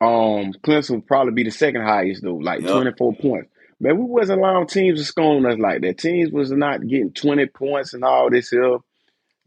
um, 0.00 0.52
Clemson 0.62 0.90
would 0.92 1.06
probably 1.08 1.32
be 1.32 1.42
the 1.42 1.50
second 1.50 1.82
highest 1.82 2.22
though, 2.22 2.36
like 2.36 2.60
Yep. 2.60 2.70
twenty 2.70 2.92
four 2.96 3.14
points. 3.16 3.50
man, 3.80 3.98
we 3.98 4.04
wasn't 4.04 4.40
allowing 4.40 4.66
teams 4.68 5.00
to 5.00 5.04
score 5.04 5.36
on 5.36 5.44
us 5.46 5.58
like 5.58 5.80
that. 5.82 5.98
Teams 5.98 6.30
was 6.30 6.52
not 6.52 6.86
getting 6.86 7.12
twenty 7.12 7.46
points 7.46 7.94
and 7.94 8.04
all 8.04 8.30
this 8.30 8.50
here 8.50 8.78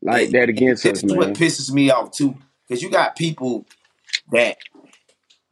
like 0.01 0.25
And- 0.25 0.33
that 0.33 0.49
against 0.49 0.85
us, 0.85 1.01
this 1.01 1.03
is 1.11 1.15
what 1.15 1.33
pisses 1.35 1.71
me 1.71 1.89
off 1.89 2.11
too, 2.11 2.35
because 2.67 2.83
you 2.83 2.89
got 2.89 3.15
people 3.15 3.65
that 4.33 4.57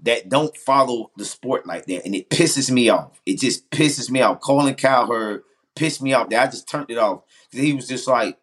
that 0.03 0.29
don't 0.29 0.55
follow 0.57 1.11
the 1.17 1.25
sport 1.25 1.65
like 1.65 1.85
that, 1.85 2.05
and 2.05 2.15
it 2.15 2.29
pisses 2.29 2.71
me 2.71 2.89
off. 2.89 3.19
It 3.25 3.39
just 3.39 3.69
pisses 3.69 4.09
me 4.09 4.21
off. 4.21 4.39
Colin 4.41 4.75
Cowherd 4.75 5.43
pissed 5.75 6.01
me 6.01 6.13
off. 6.13 6.29
That 6.29 6.47
I 6.47 6.51
just 6.51 6.67
turned 6.69 6.89
it 6.89 6.97
off 6.97 7.23
he 7.51 7.73
was 7.73 7.87
just 7.87 8.07
like, 8.07 8.37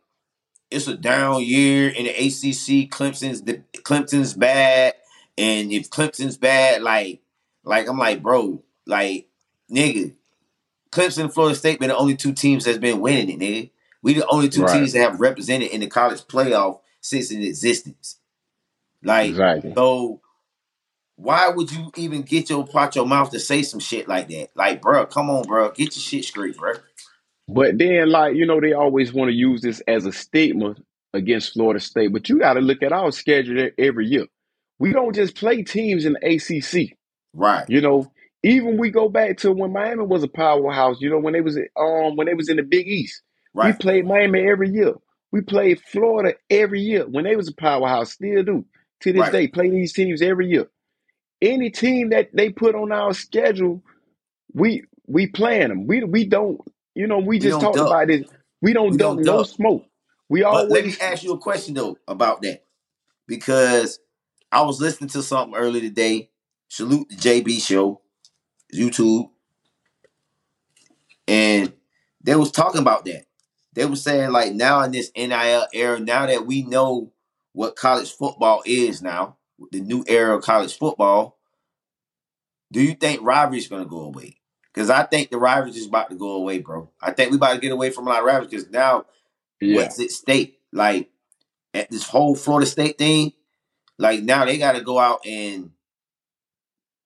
"It's 0.71 0.88
a 0.88 0.97
down 0.97 1.42
year 1.42 1.88
in 1.88 2.05
the 2.05 2.11
ACC. 2.11 2.90
Clemson's 2.90 3.42
the 3.42 3.62
Clemson's 3.79 4.35
bad, 4.35 4.95
and 5.38 5.73
if 5.73 5.90
Clemson's 5.90 6.37
bad, 6.37 6.83
like, 6.83 7.21
like 7.64 7.88
I'm 7.88 7.99
like, 7.99 8.23
bro, 8.23 8.62
like, 8.87 9.29
nigga, 9.71 10.14
Clemson 10.90 11.25
and 11.25 11.35
Florida 11.35 11.55
State 11.55 11.79
been 11.81 11.88
the 11.88 11.97
only 11.97 12.16
two 12.16 12.33
teams 12.33 12.64
that's 12.64 12.79
been 12.79 13.01
winning 13.01 13.31
it, 13.31 13.38
nigga. 13.40 13.71
We 14.03 14.14
the 14.14 14.27
only 14.29 14.49
two 14.49 14.62
Right. 14.62 14.73
teams 14.79 14.92
that 14.92 15.01
have 15.01 15.21
represented 15.21 15.71
in 15.71 15.81
the 15.81 15.88
college 15.88 16.23
playoff 16.23 16.81
since 17.01 17.31
in 17.31 17.42
existence. 17.42 18.19
Like, 19.03 19.31
Exactly. 19.31 19.73
so 19.75 20.21
why 21.16 21.48
would 21.48 21.72
you 21.72 21.90
even 21.96 22.22
get 22.22 22.50
your 22.50 22.66
pot 22.66 22.96
your 22.96 23.07
mouth 23.07 23.31
to 23.31 23.40
say 23.40 23.62
some 23.62 23.81
shit 23.81 24.09
like 24.09 24.29
that? 24.29 24.50
Like, 24.55 24.83
bro, 24.83 25.07
come 25.07 25.31
on, 25.31 25.44
bro, 25.44 25.70
get 25.70 25.96
your 25.96 26.02
shit 26.02 26.24
straight, 26.24 26.57
bro. 26.57 26.74
But 27.48 27.79
then, 27.79 28.11
like, 28.11 28.35
you 28.37 28.46
know, 28.46 28.61
they 28.61 28.72
always 28.72 29.12
want 29.12 29.29
to 29.31 29.35
use 29.35 29.62
this 29.62 29.81
as 29.88 30.07
a 30.07 30.12
stigma 30.12 30.76
against 31.14 31.52
Florida 31.55 31.81
State. 31.81 32.12
But 32.12 32.29
you 32.29 32.38
got 32.38 32.55
to 32.55 32.61
look 32.61 32.83
at 32.83 32.92
our 32.92 33.12
schedule 33.12 33.70
every 33.79 34.07
year. 34.07 34.26
We 34.79 34.92
don't 34.92 35.14
just 35.14 35.37
play 35.37 35.62
teams 35.62 36.05
in 36.05 36.14
the 36.20 36.35
ACC. 36.35 36.96
Right, 37.35 37.68
You 37.68 37.81
know, 37.81 38.12
even 38.42 38.79
we 38.79 38.90
go 38.90 39.09
back 39.09 39.38
to 39.38 39.52
when 39.52 39.72
Miami 39.72 40.05
was 40.05 40.22
a 40.22 40.29
powerhouse. 40.29 40.98
You 41.00 41.11
know, 41.11 41.18
when 41.18 41.35
they 41.35 41.40
was 41.42 41.57
um 41.76 42.16
when 42.16 42.26
they 42.26 42.35
was 42.35 42.48
in 42.48 42.57
the 42.57 42.62
Big 42.62 42.88
East, 42.88 43.22
we 43.55 43.72
played 43.74 44.07
Miami 44.07 44.48
every 44.48 44.70
year. 44.70 44.94
We 45.33 45.42
played 45.42 45.81
Florida 45.81 46.35
every 46.50 46.81
year 46.81 47.07
when 47.07 47.24
they 47.24 47.37
was 47.37 47.48
a 47.48 47.55
powerhouse. 47.55 48.12
Still 48.12 48.42
do 48.42 48.64
to 49.02 49.12
this 49.12 49.20
Right. 49.22 49.33
day. 49.33 49.48
Play 49.48 49.70
these 49.70 49.92
teams 49.92 50.22
every 50.22 50.48
year. 50.48 50.66
Any 51.42 51.70
team 51.70 52.11
that 52.11 52.31
they 52.35 52.51
put 52.51 52.75
on 52.75 52.92
our 52.92 53.14
schedule, 53.14 53.83
we 54.55 54.85
we 55.07 55.29
playing 55.29 55.68
them. 55.68 55.87
We 55.87 56.05
we 56.05 56.27
don't. 56.27 56.61
You 56.94 57.07
know, 57.09 57.18
we 57.20 57.38
just 57.40 57.61
don't 57.61 57.61
talked 57.61 57.75
duck. 57.75 57.87
about 57.87 58.09
this. 58.09 58.25
We 58.62 58.72
don't 58.75 58.92
We 58.92 58.99
dump 58.99 59.18
don't 59.18 59.20
no 59.20 59.42
duck. 59.42 59.44
smoke. 59.44 59.85
We 60.29 60.44
But 60.51 60.70
let 60.70 60.85
me 60.87 60.94
ask 61.01 61.25
you 61.25 61.33
a 61.35 61.38
question 61.38 61.75
though 61.75 61.99
about 62.09 62.42
that. 62.42 62.64
Because 63.29 64.01
I 64.53 64.62
was 64.62 64.81
listening 64.81 65.11
to 65.11 65.22
something 65.22 65.57
earlier 65.59 65.83
today. 65.83 66.31
Salute 66.68 67.09
the 67.11 67.16
JB 67.16 67.62
show, 67.62 68.03
YouTube. 68.75 69.31
And 71.29 71.72
they 72.22 72.37
was 72.37 72.53
talking 72.53 72.81
about 72.81 73.05
that. 73.07 73.25
They 73.75 73.87
were 73.87 73.96
saying 73.96 74.33
like 74.33 74.55
now 74.55 74.83
in 74.83 74.92
this 74.92 75.11
NIL 75.16 75.66
era, 75.72 76.01
now 76.01 76.27
that 76.27 76.46
we 76.46 76.62
know 76.62 77.12
what 77.53 77.77
college 77.77 78.12
football 78.12 78.62
is 78.66 79.03
now, 79.03 79.36
the 79.73 79.81
new 79.81 80.05
era 80.07 80.37
of 80.37 80.42
college 80.45 80.77
football, 80.77 81.38
do 82.73 82.83
you 82.83 82.95
think 82.95 83.23
rivalry 83.23 83.59
is 83.59 83.69
gonna 83.69 83.87
go 83.87 84.01
away? 84.01 84.37
Because 84.73 84.90
I 84.90 85.05
think 85.05 85.31
the 85.31 85.38
rivalry 85.38 85.71
is 85.77 85.87
about 85.87 86.11
to 86.11 86.16
go 86.16 86.33
away, 86.33 86.59
bro. 86.59 86.90
I 87.01 87.12
think 87.12 87.31
we 87.31 87.37
about 87.37 87.55
to 87.55 87.61
get 87.61 87.73
away 87.73 87.90
from 87.90 88.07
a 88.07 88.11
lot 88.11 88.21
of 88.21 88.27
rivalry 88.27 88.49
because 88.49 88.71
now 88.71 89.07
yeah 89.61 89.77
what's 89.77 90.01
at 90.01 90.11
stake? 90.11 90.61
Like 90.73 91.11
at 91.75 91.90
this 91.90 92.09
whole 92.09 92.35
Florida 92.35 92.66
State 92.66 92.99
thing, 92.99 93.33
like 93.99 94.23
now 94.23 94.45
they 94.45 94.59
got 94.59 94.73
to 94.73 94.83
go 94.83 94.99
out 94.99 95.27
and 95.27 95.71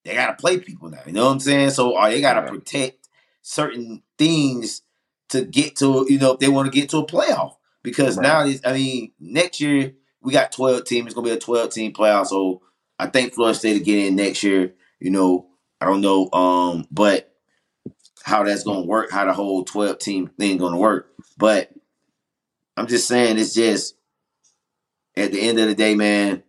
they 0.04 0.14
got 0.14 0.26
to 0.28 0.40
play 0.40 0.58
people 0.58 0.88
now. 0.90 1.00
You 1.06 1.12
know 1.12 1.26
what 1.26 1.32
I'm 1.32 1.40
saying? 1.40 1.70
So 1.70 1.96
are 1.96 2.10
they 2.10 2.20
got 2.20 2.34
to 2.34 2.40
Right. 2.42 2.50
protect 2.50 3.08
certain 3.42 4.02
things 4.18 4.82
to 5.30 5.44
get 5.44 5.76
to 5.76 6.06
you 6.08 6.18
know 6.18 6.32
if 6.32 6.40
they 6.40 6.48
want 6.48 6.72
to 6.72 6.78
get 6.80 6.88
to 6.90 6.98
a 6.98 7.06
playoff? 7.06 7.54
Because 7.82 8.16
Right. 8.16 8.56
now 8.62 8.70
I 8.70 8.72
mean, 8.72 9.12
next 9.18 9.60
year 9.60 9.94
we 10.22 10.32
got 10.32 10.52
12 10.52 10.84
teams. 10.84 11.06
It's 11.06 11.14
gonna 11.14 11.26
be 11.28 11.34
a 11.34 11.38
12 11.38 11.70
team 11.70 11.92
playoff. 11.92 12.26
So 12.26 12.62
I 12.98 13.06
think 13.06 13.34
Florida 13.34 13.58
State 13.58 13.78
will 13.78 13.84
get 13.84 14.06
in 14.06 14.16
next 14.16 14.42
year. 14.42 14.74
You 14.98 15.10
know, 15.10 15.46
I 15.80 15.86
don't 15.86 16.02
know, 16.02 16.30
um, 16.32 16.86
but 16.90 17.34
how 18.22 18.44
that's 18.44 18.64
gonna 18.64 18.84
work, 18.84 19.10
how 19.10 19.24
the 19.24 19.32
whole 19.32 19.64
12 19.64 19.98
team 19.98 20.30
thing 20.38 20.58
gonna 20.58 20.76
work. 20.76 21.10
But 21.38 21.70
I'm 22.76 22.86
just 22.86 23.08
saying 23.08 23.38
it's 23.38 23.54
just 23.54 23.94
at 25.16 25.32
the 25.32 25.40
end 25.40 25.58
of 25.58 25.68
the 25.68 25.74
day, 25.74 25.94
man, 25.94 26.42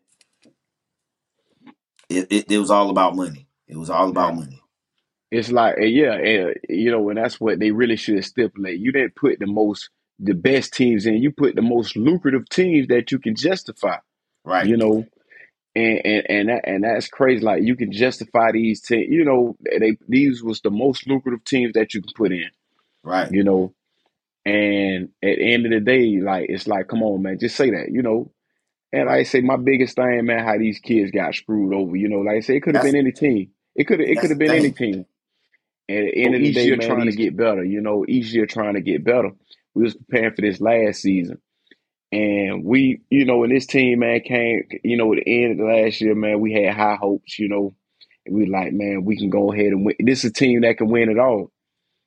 it, 2.09 2.27
it, 2.29 2.51
it 2.51 2.57
was 2.57 2.71
all 2.71 2.89
about 2.89 3.15
money. 3.15 3.47
It 3.67 3.77
was 3.77 3.89
all 3.89 4.09
about 4.09 4.35
money. 4.35 4.61
It's 5.31 5.49
like, 5.49 5.75
yeah, 5.79 6.13
and, 6.13 6.55
you 6.67 6.91
know, 6.91 7.07
and 7.09 7.17
that's 7.17 7.39
what 7.39 7.59
they 7.59 7.71
really 7.71 7.95
should 7.95 8.23
stipulate. 8.25 8.79
You 8.79 8.91
didn't 8.91 9.15
put 9.15 9.39
the 9.39 9.47
most, 9.47 9.89
the 10.21 10.33
best 10.33 10.73
teams 10.73 11.05
in. 11.05 11.15
You 11.15 11.31
put 11.31 11.55
the 11.55 11.61
most 11.61 11.95
lucrative 11.95 12.47
teams 12.49 12.87
that 12.87 13.11
you 13.11 13.19
can 13.19 13.35
justify. 13.35 13.97
Right. 14.45 14.67
You 14.67 14.77
know, 14.77 15.05
and 15.75 16.01
and 16.05 16.25
and 16.29 16.49
that, 16.49 16.61
and 16.65 16.83
that's 16.83 17.07
crazy. 17.07 17.43
Like 17.43 17.63
you 17.63 17.75
can 17.75 17.91
justify 17.91 18.51
these 18.51 18.81
teams. 18.81 19.07
You 19.09 19.25
know, 19.25 19.57
they 19.61 19.97
these 20.07 20.43
was 20.43 20.61
the 20.61 20.71
most 20.71 21.07
lucrative 21.07 21.43
teams 21.43 21.73
that 21.73 21.93
you 21.93 22.01
can 22.01 22.13
put 22.15 22.31
in. 22.31 22.49
right. 23.03 23.31
You 23.31 23.43
know, 23.43 23.73
and 24.45 25.09
at 25.23 25.37
the 25.37 25.53
end 25.53 25.65
of 25.65 25.71
the 25.71 25.79
day, 25.79 26.19
like 26.21 26.47
it's 26.49 26.67
like, 26.67 26.87
come 26.87 27.03
on, 27.03 27.21
man, 27.21 27.39
just 27.39 27.55
say 27.55 27.71
that. 27.71 27.91
You 27.91 28.01
know, 28.01 28.31
and 28.91 29.07
like 29.07 29.19
I 29.19 29.23
say, 29.23 29.41
my 29.41 29.57
biggest 29.57 29.95
thing, 29.95 30.25
man, 30.25 30.45
how 30.45 30.57
these 30.57 30.79
kids 30.79 31.11
got 31.11 31.35
screwed 31.35 31.73
over. 31.73 31.95
You 31.95 32.09
know, 32.09 32.19
like 32.19 32.37
I 32.37 32.39
say, 32.41 32.57
it 32.57 32.61
could 32.61 32.75
have 32.75 32.83
been 32.83 32.95
any 32.95 33.11
team. 33.11 33.51
It 33.75 33.85
could 33.85 33.99
have 33.99 34.09
it 34.09 34.19
could 34.19 34.31
have 34.31 34.39
been 34.39 34.51
any 34.51 34.71
team. 34.71 35.05
And 35.87 36.07
at 36.07 36.13
the 36.13 36.25
end 36.25 36.35
of 36.35 36.41
the 36.41 36.53
day, 36.53 36.69
man, 36.69 36.79
trying 36.79 37.09
to 37.09 37.15
get 37.15 37.35
better. 37.35 37.63
You 37.63 37.81
know, 37.81 38.05
each 38.07 38.33
year 38.33 38.45
trying 38.45 38.75
to 38.75 38.81
get 38.81 39.03
better. 39.03 39.31
We 39.73 39.83
was 39.83 39.95
preparing 39.95 40.35
for 40.35 40.41
this 40.41 40.61
last 40.61 41.01
season. 41.01 41.39
And 42.11 42.65
we, 42.65 43.01
you 43.09 43.25
know, 43.25 43.37
when 43.37 43.49
this 43.51 43.65
team, 43.65 43.99
man, 43.99 44.19
came, 44.21 44.63
you 44.83 44.97
know, 44.97 45.13
at 45.13 45.23
the 45.23 45.43
end 45.43 45.53
of 45.53 45.57
the 45.59 45.73
last 45.73 46.01
year, 46.01 46.13
man, 46.13 46.41
we 46.41 46.53
had 46.53 46.75
high 46.75 46.95
hopes, 46.95 47.39
you 47.39 47.47
know. 47.47 47.73
And 48.25 48.35
we 48.35 48.47
like, 48.47 48.73
man, 48.73 49.05
we 49.05 49.17
can 49.17 49.29
go 49.29 49.51
ahead 49.51 49.67
and 49.67 49.85
win. 49.85 49.95
This 49.99 50.23
is 50.23 50.31
a 50.31 50.33
team 50.33 50.61
that 50.61 50.77
can 50.77 50.89
win 50.89 51.09
it 51.09 51.17
all. 51.17 51.51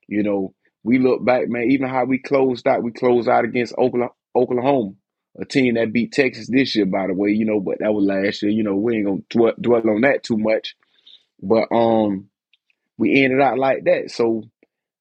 You 0.07 0.23
know, 0.23 0.55
we 0.83 0.99
look 0.99 1.25
back, 1.25 1.49
man, 1.49 1.71
even 1.71 1.89
how 1.89 2.05
we 2.05 2.19
closed 2.19 2.67
out, 2.69 2.83
we 2.83 2.93
closed 2.93 3.29
out 3.29 3.45
against 3.45 3.75
Oklahoma, 3.79 4.93
a 5.41 5.45
team 5.47 5.75
that 5.75 5.93
beat 5.93 6.13
Texas 6.13 6.49
this 6.49 6.77
year, 6.77 6.87
by 6.87 7.07
the 7.07 7.15
way, 7.15 7.31
you 7.31 7.47
know, 7.47 7.59
but 7.61 7.79
that 7.81 7.95
was 7.95 8.05
last 8.05 8.43
year. 8.43 8.53
You 8.53 8.63
know, 8.63 8.77
we 8.77 8.97
ain't 8.97 9.07
gonna 9.07 9.23
dwell, 9.31 9.55
dwell 9.59 9.89
on 9.89 10.03
that 10.03 10.23
too 10.23 10.37
much. 10.37 10.77
But 11.43 11.69
um, 11.73 12.29
we 12.99 13.25
ended 13.25 13.41
out 13.41 13.59
like 13.59 13.85
that. 13.85 14.11
So 14.11 14.45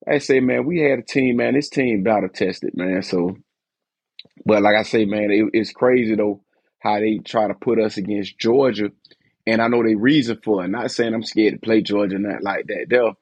I 0.07 0.17
say, 0.17 0.39
man, 0.39 0.65
we 0.65 0.79
had 0.79 0.99
a 0.99 1.03
team, 1.03 1.37
man. 1.37 1.53
This 1.53 1.69
team 1.69 2.03
battle 2.03 2.29
tested, 2.29 2.75
man. 2.75 3.03
So, 3.03 3.37
but 4.45 4.61
like 4.61 4.75
I 4.75 4.83
say, 4.83 5.05
man, 5.05 5.31
it, 5.31 5.49
it's 5.53 5.71
crazy 5.71 6.15
though 6.15 6.41
how 6.79 6.99
they 6.99 7.19
try 7.19 7.47
to 7.47 7.53
put 7.53 7.79
us 7.79 7.95
against 7.97 8.37
Georgia, 8.37 8.91
and 9.47 9.61
I 9.61 9.67
know 9.67 9.83
they 9.83 9.95
reason 9.95 10.39
for 10.43 10.65
it. 10.65 10.67
Not 10.69 10.91
saying 10.91 11.13
I'm 11.13 11.23
scared 11.23 11.53
to 11.53 11.59
play 11.59 11.81
Georgia, 11.81 12.19
not 12.19 12.43
like 12.43 12.67
that, 12.67 12.87
there, 12.89 13.13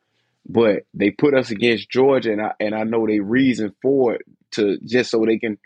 but 0.48 0.84
they 0.94 1.12
put 1.12 1.36
us 1.36 1.52
against 1.52 1.90
Georgia, 1.90 2.32
and 2.32 2.42
I 2.42 2.54
and 2.60 2.74
I 2.74 2.84
know 2.84 3.06
they 3.06 3.20
reason 3.20 3.76
for 3.82 4.16
it 4.16 4.22
to 4.54 4.80
just 4.80 5.12
so 5.12 5.26
they 5.26 5.38
can, 5.38 5.60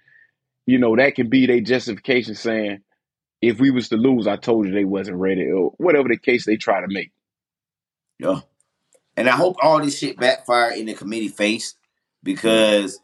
you 0.66 0.80
know, 0.80 0.95
that 0.97 1.16
can 1.16 1.30
be 1.30 1.45
their 1.45 1.61
justification 1.61 2.36
saying. 2.36 2.80
If 3.41 3.59
we 3.59 3.70
was 3.70 3.89
to 3.89 3.97
lose, 3.97 4.26
I 4.26 4.38
told 4.38 4.66
you 4.66 4.74
they 4.74 4.86
wasn't 4.86 5.18
ready, 5.18 5.51
or 5.51 5.72
whatever 5.78 6.07
the 6.07 6.18
case 6.18 6.45
they 6.45 6.57
try 6.57 6.82
to 6.82 6.88
make. 6.89 7.11
Yeah. 8.18 8.39
And 9.18 9.30
I 9.30 9.34
hope 9.34 9.55
all 9.61 9.82
this 9.82 9.97
shit 9.97 10.18
backfire 10.18 10.72
in 10.72 10.86
the 10.86 10.93
committee 10.93 11.30
face 11.30 11.76
because 12.24 12.99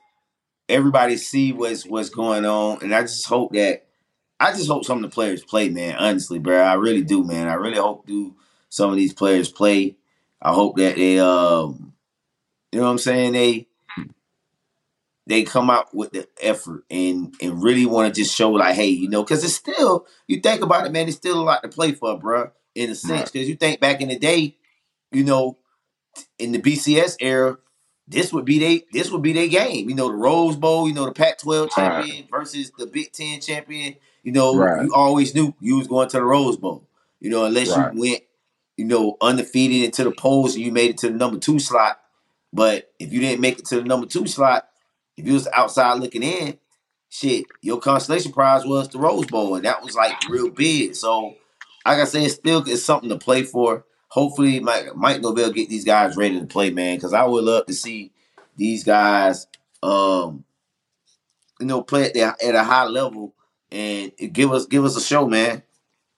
everybody 0.68 1.18
see 1.18 1.54
what's 1.54 1.86
what's 1.86 2.10
going 2.10 2.46
on, 2.46 2.80
and 2.82 2.94
I 2.94 3.02
just 3.02 3.28
hope 3.28 3.54
that 3.54 3.86
I 4.40 4.52
just 4.52 4.68
hope 4.68 4.86
some 4.86 5.04
of 5.04 5.10
the 5.10 5.14
players 5.14 5.44
play, 5.44 5.70
man. 5.70 5.96
Honestly, 5.96 6.40
bro, 6.40 6.60
I 6.60 6.74
really 6.74 7.04
do, 7.04 7.24
man. 7.24 7.48
I 7.48 7.54
really 7.54 7.78
hope 7.78 8.08
do 8.08 8.36
some 8.70 8.90
of 8.90 8.96
these 8.96 9.14
players 9.14 9.52
play. 9.52 9.98
I 10.42 10.54
hope 10.54 10.78
that 10.78 10.96
they, 10.96 11.20
um, 11.20 11.94
you 12.72 12.80
know 12.80 12.86
what 12.86 12.92
I'm 12.92 12.98
saying, 12.98 13.34
they 13.34 13.68
they 15.28 15.44
come 15.44 15.70
out 15.70 15.94
with 15.94 16.12
the 16.12 16.28
effort 16.42 16.84
and 16.90 17.36
and 17.42 17.62
really 17.62 17.86
want 17.86 18.14
to 18.14 18.22
just 18.22 18.36
show 18.36 18.52
like, 18.52 18.76
hey, 18.76 18.88
you 18.88 19.08
know, 19.08 19.24
because 19.24 19.44
it's 19.44 19.54
still 19.54 20.08
you 20.28 20.42
think 20.42 20.64
about 20.64 20.86
it, 20.86 20.92
man, 20.92 21.08
it's 21.08 21.18
still 21.18 21.40
a 21.40 21.44
lot 21.44 21.62
to 21.62 21.70
play 21.70 21.92
for, 21.92 22.18
bro. 22.18 22.52
In 22.74 22.90
a 22.90 22.96
sense, 22.96 23.30
because 23.30 23.50
you 23.50 23.56
think 23.56 23.82
back 23.82 24.02
in 24.02 24.08
the 24.08 24.18
day, 24.18 24.56
you 25.12 25.26
know, 25.26 25.58
in 26.40 26.52
the 26.52 26.60
BCS 26.62 27.18
era, 27.20 27.58
this 28.08 28.34
would 28.34 28.46
be 28.46 28.60
they 28.60 28.84
this 28.92 29.10
would 29.12 29.22
be 29.22 29.34
their 29.34 29.48
game. 29.48 29.90
You 29.90 29.96
know, 29.96 30.08
the 30.10 30.16
Rose 30.16 30.56
Bowl, 30.56 30.88
you 30.88 30.94
know, 30.94 31.06
the 31.06 31.12
Pac-12 31.14 31.72
champion 31.72 32.26
versus 32.30 32.72
the 32.78 32.86
Big 32.88 33.12
Ten 33.12 33.40
champion. 33.40 33.96
You 34.24 34.32
know, 34.32 34.56
Right. 34.56 34.84
you 34.84 34.94
always 34.94 35.34
knew 35.34 35.54
you 35.60 35.78
was 35.78 35.88
going 35.88 36.10
to 36.10 36.18
the 36.18 36.24
Rose 36.24 36.58
Bowl. 36.58 36.84
You 37.20 37.30
know, 37.30 37.46
unless 37.46 37.70
Right. 37.76 37.94
you 37.94 38.00
went, 38.02 38.24
you 38.78 38.86
know, 38.86 39.18
undefeated 39.22 39.84
into 39.84 40.04
the 40.04 40.12
polls 40.12 40.56
and 40.56 40.64
you 40.64 40.72
made 40.72 40.90
it 40.92 40.98
to 41.00 41.08
the 41.10 41.16
number 41.16 41.40
two 41.40 41.60
slot. 41.60 42.00
But 42.54 42.92
if 43.00 43.14
you 43.14 43.20
didn't 43.22 43.42
make 43.42 43.60
it 43.60 43.66
to 43.68 43.78
the 43.78 43.84
number 43.84 44.08
two 44.08 44.28
slot, 44.28 44.68
if 45.18 45.26
you 45.26 45.34
was 45.34 45.48
outside 45.54 46.00
looking 46.00 46.24
in, 46.24 46.58
shit, 47.10 47.46
your 47.62 47.80
consolation 47.80 48.32
prize 48.32 48.66
was 48.66 48.90
the 48.90 48.98
Rose 49.00 49.26
Bowl, 49.28 49.56
and 49.56 49.66
that 49.66 49.84
was 49.84 49.96
like 49.96 50.28
real 50.30 50.50
big. 50.50 50.96
So, 50.96 51.36
like 51.86 52.00
I 52.00 52.06
said, 52.06 52.24
it's 52.24 52.36
still 52.36 52.64
it's 52.68 52.84
something 52.84 53.10
to 53.10 53.18
play 53.18 53.44
for. 53.44 53.86
Hopefully 54.12 54.60
Mike 54.60 54.94
Mike 54.96 55.22
Norvell 55.22 55.52
get 55.52 55.70
these 55.70 55.86
guys 55.86 56.18
ready 56.18 56.40
to 56.40 56.46
play, 56.46 56.70
man. 56.70 56.98
Because 56.98 57.14
I 57.14 57.24
would 57.24 57.44
love 57.44 57.66
to 57.66 57.74
see 57.74 58.12
these 58.58 58.84
guys, 58.84 59.48
um, 59.82 60.44
you 61.60 61.66
know, 61.66 61.82
play 61.82 62.06
at, 62.06 62.14
their, 62.14 62.36
at 62.44 62.56
a 62.56 62.64
high 62.64 62.86
level 62.86 63.34
and 63.72 64.12
give 64.32 64.52
us 64.52 64.66
give 64.66 64.84
us 64.84 64.98
a 64.98 65.02
show, 65.02 65.28
man. 65.28 65.64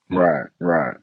Right, 0.09 0.47
right. 0.59 0.97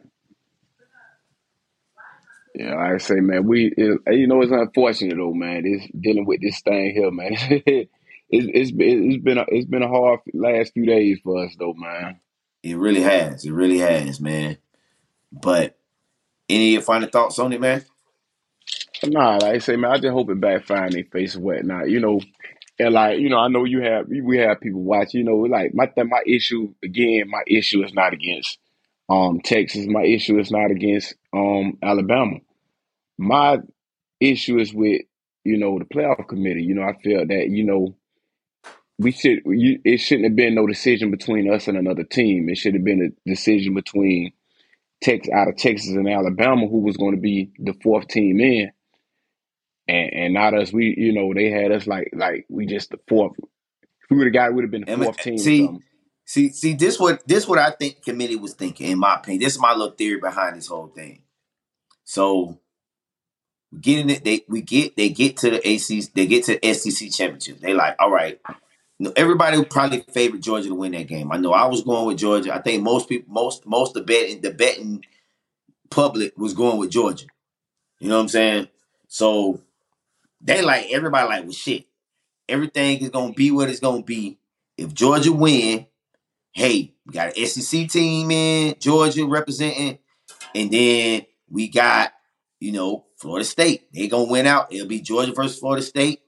Yeah, 2.55 2.76
I 2.76 2.99
say, 2.99 3.20
man, 3.20 3.47
we 3.47 3.72
it, 3.76 4.01
you 4.09 4.26
know 4.26 4.43
it's 4.43 4.53
unfortunate 4.53 5.16
though, 5.16 5.32
man. 5.32 5.62
It's 5.64 5.86
dealing 5.99 6.26
with 6.26 6.41
this 6.43 6.61
thing 6.61 6.93
here, 6.93 7.11
man. 7.11 7.32
it's 7.38 7.88
it's 8.28 8.72
it's 8.76 9.22
been 9.22 9.38
a, 9.38 9.45
it's 9.49 9.68
been 9.68 9.84
a 9.84 9.88
hard 9.88 10.20
last 10.34 10.74
few 10.74 10.84
days 10.84 11.20
for 11.22 11.45
us 11.45 11.55
though, 11.57 11.74
man. 11.74 12.18
It 12.64 12.76
really 12.76 13.01
has. 13.01 13.45
It 13.45 13.53
really 13.53 13.78
has, 13.78 14.20
man. 14.20 14.59
But 15.32 15.80
any 16.51 16.80
final 16.80 17.09
thoughts 17.09 17.38
on 17.38 17.53
it, 17.53 17.61
man? 17.61 17.84
Nah, 19.05 19.36
like 19.36 19.55
I 19.55 19.59
say, 19.59 19.76
man, 19.76 19.92
I 19.92 19.98
just 19.98 20.12
hope 20.12 20.30
it 20.30 20.40
backfire 20.40 20.90
their 20.90 21.05
face 21.05 21.34
and 21.34 21.44
whatnot. 21.44 21.88
You 21.88 22.01
know, 22.01 22.20
and 22.78 22.94
like 22.94 23.18
you 23.18 23.30
know, 23.30 23.38
I 23.38 23.48
know 23.48 23.64
you 23.64 23.80
have 23.82 24.07
we 24.09 24.38
have 24.38 24.61
people 24.61 24.82
watch. 24.82 25.14
You 25.14 25.24
know, 25.24 25.36
like 25.36 25.72
my 25.74 25.90
my 26.05 26.22
issue 26.26 26.74
again, 26.84 27.30
my 27.30 27.42
issue 27.46 27.82
is 27.84 27.94
not 27.94 28.12
against 28.12 28.59
um 29.09 29.40
Texas. 29.40 29.86
My 29.86 30.05
issue 30.05 30.38
is 30.38 30.51
not 30.51 30.70
against 30.70 31.14
um 31.32 31.78
Alabama. 31.82 32.36
My 33.18 33.59
issue 34.20 34.59
is 34.59 34.74
with 34.74 35.03
you 35.44 35.59
know 35.59 35.78
the 35.78 35.86
playoff 35.86 36.28
committee. 36.28 36.62
You 36.64 36.74
know, 36.74 36.82
I 36.82 36.94
feel 37.03 37.26
that 37.26 37.48
you 37.48 37.64
know 37.64 37.96
we 38.98 39.12
should 39.12 39.40
you, 39.46 39.80
it 39.84 39.98
shouldn't 39.98 40.26
have 40.26 40.36
been 40.36 40.55
no 40.55 40.66
decision 40.66 41.11
between 41.11 41.53
us 41.53 41.68
and 41.68 41.78
another 41.78 42.05
team. 42.05 42.48
It 42.48 42.59
should 42.59 42.74
have 42.74 42.84
been 42.84 43.12
a 43.26 43.30
decision 43.30 43.74
between 43.74 44.32
Texas 45.03 45.32
out 45.32 45.48
of 45.48 45.57
Texas 45.57 45.90
and 45.90 46.09
Alabama 46.09 46.68
who 46.68 46.80
was 46.80 46.96
going 46.96 47.14
to 47.14 47.20
be 47.20 47.53
the 47.59 47.74
fourth 47.82 48.09
team 48.09 48.40
in. 48.40 48.70
And, 49.88 50.12
and 50.12 50.34
not 50.34 50.55
us. 50.55 50.72
We, 50.72 50.94
you 50.96 51.12
know, 51.12 51.34
they 51.34 51.51
had 51.51 51.72
us 51.72 51.86
like 51.86 52.11
like 52.14 52.46
we 52.48 52.66
just 52.66 52.90
the 52.90 53.01
fourth. 53.09 53.32
If 53.40 54.11
we 54.11 54.18
would 54.18 54.26
have 54.26 54.34
got, 54.34 54.51
it 54.51 54.55
would 54.55 54.64
have 54.64 54.70
been 54.70 54.84
the 54.86 55.05
fourth 55.05 55.16
team. 55.16 55.38
See, 55.38 55.68
see, 56.24 56.51
see, 56.51 56.74
this 56.74 57.01
what 57.01 57.26
this 57.26 57.48
what 57.48 57.59
I 57.59 57.70
think 57.70 58.05
committee 58.05 58.36
was 58.36 58.55
thinking. 58.55 58.92
In 58.92 58.98
my 59.01 59.16
opinion, 59.16 59.42
this 59.42 59.55
is 59.55 59.61
my 59.61 59.72
little 59.72 59.94
theory 59.94 60.20
behind 60.20 60.57
this 60.57 60.68
whole 60.68 60.88
thing. 60.88 61.22
So 62.05 62.61
getting 63.78 64.11
it, 64.11 64.24
they 64.24 64.44
we 64.48 64.62
get 64.62 64.96
they 64.96 65.09
get 65.09 65.36
to 65.38 65.51
the 65.51 65.68
AC, 65.68 66.03
they 66.14 66.26
get 66.26 66.44
to 66.44 66.59
the 66.61 66.74
SEC 66.74 67.11
championship. 67.11 67.61
They 67.61 67.74
like, 67.74 67.96
all 67.98 68.11
right. 68.11 68.40
Everybody 69.16 69.64
probably 69.64 70.05
favored 70.12 70.42
Georgia 70.42 70.68
to 70.68 70.74
win 70.74 70.92
that 70.92 71.09
game. 71.09 71.32
I 71.32 71.38
know 71.38 71.53
I 71.53 71.66
was 71.66 71.82
going 71.82 72.07
with 72.07 72.18
Georgia. 72.18 72.55
I 72.55 72.61
think 72.61 72.82
most 72.82 73.09
people, 73.09 73.32
most 73.32 73.66
most 73.66 73.94
the 73.94 74.03
betting 74.03 74.40
the 74.40 74.51
betting 74.51 75.05
public 75.90 76.36
was 76.36 76.55
going 76.55 76.78
with 76.78 76.90
Georgia. 76.90 77.26
You 77.98 78.09
know 78.09 78.16
what 78.16 78.22
I'm 78.22 78.28
saying? 78.28 78.68
So 79.09 79.61
they 80.40 80.62
like 80.62 80.86
everybody 80.90 81.28
like 81.28 81.42
well 81.44 81.53
shit. 81.53 81.86
Everything 82.48 82.98
is 82.98 83.11
gonna 83.11 83.32
be 83.32 83.51
what 83.51 83.68
it's 83.68 83.80
gonna 83.80 84.03
be. 84.03 84.38
If 84.76 84.94
Georgia 84.94 85.32
win, 85.32 85.86
hey, 86.53 86.94
we 87.07 87.12
got 87.12 87.36
an 87.36 87.46
SEC 87.46 87.88
team 87.88 88.30
in 88.30 88.74
Georgia 88.78 89.26
representing, 89.26 89.98
and 90.55 90.70
then 90.70 91.22
we 91.48 91.68
got 91.68 92.12
you 92.59 92.72
know 92.72 93.07
Florida 93.16 93.44
State. 93.44 93.92
They 93.92 94.09
gonna 94.09 94.30
win 94.30 94.46
out. 94.46 94.72
It'll 94.72 94.86
be 94.86 95.01
Georgia 95.01 95.32
versus 95.32 95.59
Florida 95.59 95.82
State. 95.82 96.20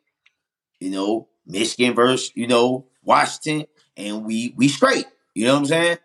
You 0.81 0.91
know, 0.91 1.29
Michigan 1.47 1.95
versus 1.95 2.33
you 2.35 2.47
know 2.47 2.87
Washington, 3.03 3.67
and 3.97 4.25
we 4.25 4.55
we 4.57 4.69
straight. 4.69 5.07
You 5.35 5.47
know 5.47 5.55
what 5.55 5.61
I'm 5.61 5.67
saying? 5.67 5.99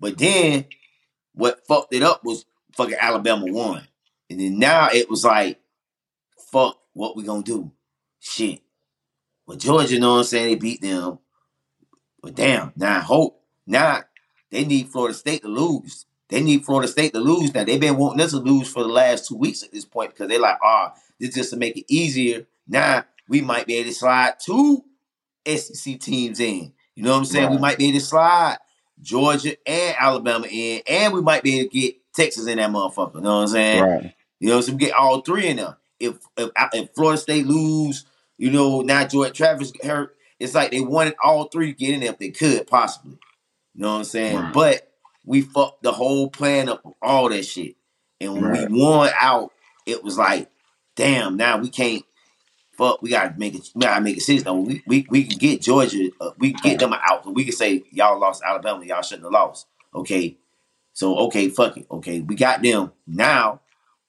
But 0.00 0.18
then 0.18 0.66
what 1.34 1.66
fucked 1.66 1.94
it 1.94 2.02
up 2.02 2.24
was 2.24 2.44
fucking 2.76 2.96
Alabama 3.00 3.46
won, 3.48 3.86
and 4.30 4.40
then 4.40 4.58
now 4.58 4.88
it 4.92 5.08
was 5.08 5.24
like, 5.24 5.60
fuck, 6.50 6.78
what 6.92 7.16
we 7.16 7.22
gonna 7.22 7.42
do? 7.42 7.72
Shit. 8.20 8.60
But 9.46 9.58
Georgia, 9.58 9.94
you 9.94 10.00
know 10.00 10.12
what 10.12 10.18
I'm 10.18 10.24
saying? 10.24 10.46
They 10.46 10.54
beat 10.54 10.80
them, 10.80 11.18
but 12.22 12.34
damn, 12.34 12.72
now 12.76 13.00
hope 13.00 13.42
now 13.66 14.02
they 14.50 14.64
need 14.64 14.88
Florida 14.88 15.14
State 15.14 15.42
to 15.42 15.48
lose. 15.48 16.06
They 16.28 16.42
need 16.42 16.64
Florida 16.64 16.88
State 16.88 17.12
to 17.12 17.20
lose. 17.20 17.52
Now 17.52 17.64
they've 17.64 17.80
been 17.80 17.96
wanting 17.96 18.20
us 18.20 18.30
to 18.30 18.38
lose 18.38 18.68
for 18.68 18.82
the 18.82 18.88
last 18.88 19.28
two 19.28 19.36
weeks 19.36 19.62
at 19.62 19.72
this 19.72 19.84
point 19.84 20.10
because 20.10 20.28
they're 20.28 20.40
like, 20.40 20.58
ah, 20.62 20.92
oh, 20.94 21.00
this 21.20 21.34
just 21.34 21.50
to 21.50 21.56
make 21.56 21.76
it 21.76 21.84
easier. 21.88 22.46
Now 22.66 23.04
we 23.28 23.40
might 23.40 23.66
be 23.66 23.76
able 23.76 23.90
to 23.90 23.94
slide 23.94 24.34
two 24.44 24.84
SEC 25.46 26.00
teams 26.00 26.40
in. 26.40 26.72
You 26.94 27.02
know 27.02 27.12
what 27.12 27.18
I'm 27.18 27.24
saying? 27.24 27.46
Right. 27.46 27.54
We 27.54 27.60
might 27.60 27.78
be 27.78 27.88
able 27.88 27.98
to 27.98 28.04
slide 28.04 28.58
Georgia 29.00 29.56
and 29.66 29.96
Alabama 29.98 30.46
in, 30.50 30.82
and 30.88 31.12
we 31.12 31.20
might 31.20 31.42
be 31.42 31.60
able 31.60 31.70
to 31.70 31.78
get 31.78 31.96
Texas 32.14 32.46
in 32.46 32.58
that 32.58 32.70
motherfucker. 32.70 33.16
You 33.16 33.20
know 33.22 33.36
what 33.36 33.42
I'm 33.42 33.48
saying? 33.48 33.82
Right. 33.82 34.14
You 34.40 34.48
know, 34.48 34.60
so 34.60 34.72
we 34.72 34.78
get 34.78 34.94
all 34.94 35.20
three 35.20 35.48
in 35.48 35.56
there. 35.56 35.76
If 35.98 36.18
if, 36.36 36.50
if 36.72 36.90
Florida 36.94 37.20
State 37.20 37.46
lose, 37.46 38.04
you 38.38 38.50
know, 38.50 38.82
now 38.82 39.06
George 39.06 39.36
Travis 39.36 39.72
hurt. 39.82 40.16
It's 40.40 40.54
like 40.54 40.72
they 40.72 40.80
wanted 40.80 41.14
all 41.22 41.44
three 41.44 41.72
to 41.72 41.78
get 41.78 41.94
in 41.94 42.00
there 42.00 42.10
if 42.10 42.18
they 42.18 42.30
could 42.30 42.66
possibly. 42.66 43.18
You 43.74 43.82
know 43.82 43.92
what 43.92 43.98
I'm 43.98 44.04
saying? 44.04 44.36
Right. 44.36 44.52
But 44.52 44.92
we 45.24 45.42
fucked 45.42 45.82
the 45.82 45.92
whole 45.92 46.28
plan 46.28 46.68
up 46.68 46.84
of 46.84 46.94
all 47.00 47.28
that 47.28 47.44
shit. 47.44 47.76
And 48.20 48.34
when 48.34 48.44
right. 48.44 48.70
we 48.70 48.82
won 48.82 49.10
out, 49.18 49.52
it 49.86 50.02
was 50.02 50.18
like, 50.18 50.50
damn, 50.96 51.36
now 51.36 51.58
we 51.58 51.70
can't 51.70 52.04
fuck, 52.76 53.02
we 53.02 53.10
gotta 53.10 53.34
make 53.38 53.54
it 53.54 53.70
we 53.74 53.82
gotta 53.82 54.00
make 54.00 54.16
a 54.16 54.20
decision. 54.20 54.44
Though. 54.44 54.60
We, 54.60 54.82
we 54.86 55.06
we 55.10 55.24
can 55.24 55.38
get 55.38 55.62
Georgia, 55.62 56.10
uh, 56.20 56.30
we 56.38 56.52
can 56.52 56.70
get 56.70 56.80
them 56.80 56.92
out. 56.92 57.26
We 57.32 57.44
can 57.44 57.52
say 57.52 57.84
y'all 57.90 58.18
lost 58.18 58.42
Alabama, 58.44 58.84
y'all 58.84 59.02
shouldn't 59.02 59.24
have 59.24 59.32
lost. 59.32 59.66
Okay. 59.94 60.38
So 60.92 61.16
okay, 61.26 61.48
fuck 61.48 61.76
it. 61.76 61.86
Okay, 61.90 62.20
we 62.20 62.36
got 62.36 62.62
them. 62.62 62.92
Now 63.06 63.60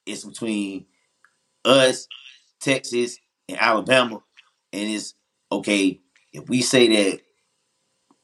it's 0.05 0.23
between 0.23 0.85
us, 1.63 2.07
Texas, 2.59 3.17
and 3.49 3.59
Alabama. 3.59 4.21
And 4.71 4.91
it's 4.91 5.15
okay, 5.51 6.01
if 6.33 6.47
we 6.49 6.61
say 6.61 6.87
that 6.87 7.21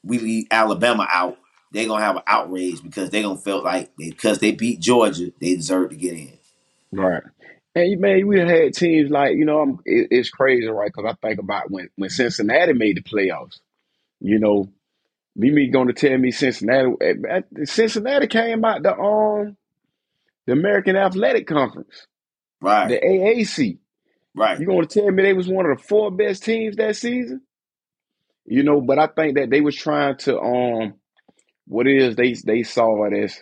we 0.04 0.18
leave 0.18 0.46
Alabama 0.50 1.06
out, 1.08 1.38
they're 1.72 1.86
gonna 1.86 2.04
have 2.04 2.16
an 2.16 2.22
outrage 2.26 2.82
because 2.82 3.10
they're 3.10 3.22
gonna 3.22 3.38
feel 3.38 3.62
like 3.62 3.90
they, 3.98 4.10
because 4.10 4.38
they 4.38 4.52
beat 4.52 4.80
Georgia, 4.80 5.32
they 5.40 5.56
deserve 5.56 5.90
to 5.90 5.96
get 5.96 6.14
in. 6.14 6.38
Right. 6.92 7.22
And 7.74 7.90
you, 7.90 7.98
man, 7.98 8.26
we 8.26 8.38
had 8.38 8.74
teams 8.74 9.10
like 9.10 9.36
you 9.36 9.44
know, 9.44 9.60
I'm, 9.60 9.70
it, 9.84 10.08
it's 10.10 10.30
crazy, 10.30 10.66
right? 10.66 10.92
Because 10.94 11.10
I 11.10 11.26
think 11.26 11.40
about 11.40 11.70
when 11.70 11.88
when 11.96 12.10
Cincinnati 12.10 12.72
made 12.74 12.96
the 12.96 13.02
playoffs. 13.02 13.58
You 14.20 14.38
know, 14.38 14.68
me 15.34 15.68
going 15.68 15.88
to 15.88 15.94
tell 15.94 16.16
me 16.18 16.30
Cincinnati. 16.30 16.92
Eh, 17.00 17.40
Cincinnati 17.64 18.26
came 18.26 18.64
out 18.64 18.82
the 18.82 18.96
um 18.96 19.56
the 20.46 20.52
American 20.52 20.96
Athletic 20.96 21.46
Conference, 21.46 22.06
right? 22.60 22.88
The 22.88 23.00
AAC, 23.00 23.78
right? 24.34 24.60
You 24.60 24.66
going 24.66 24.86
to 24.86 25.00
tell 25.00 25.10
me 25.10 25.22
they 25.22 25.32
was 25.32 25.48
one 25.48 25.70
of 25.70 25.78
the 25.78 25.84
four 25.84 26.10
best 26.10 26.44
teams 26.44 26.76
that 26.76 26.96
season? 26.96 27.42
You 28.44 28.64
know, 28.64 28.80
but 28.80 28.98
I 28.98 29.06
think 29.06 29.36
that 29.36 29.50
they 29.50 29.60
was 29.60 29.76
trying 29.76 30.18
to 30.18 30.38
um 30.38 30.94
what 31.66 31.86
it 31.86 31.96
is 31.96 32.16
they 32.16 32.34
they 32.34 32.64
saw 32.64 33.04
it 33.04 33.16
as 33.16 33.38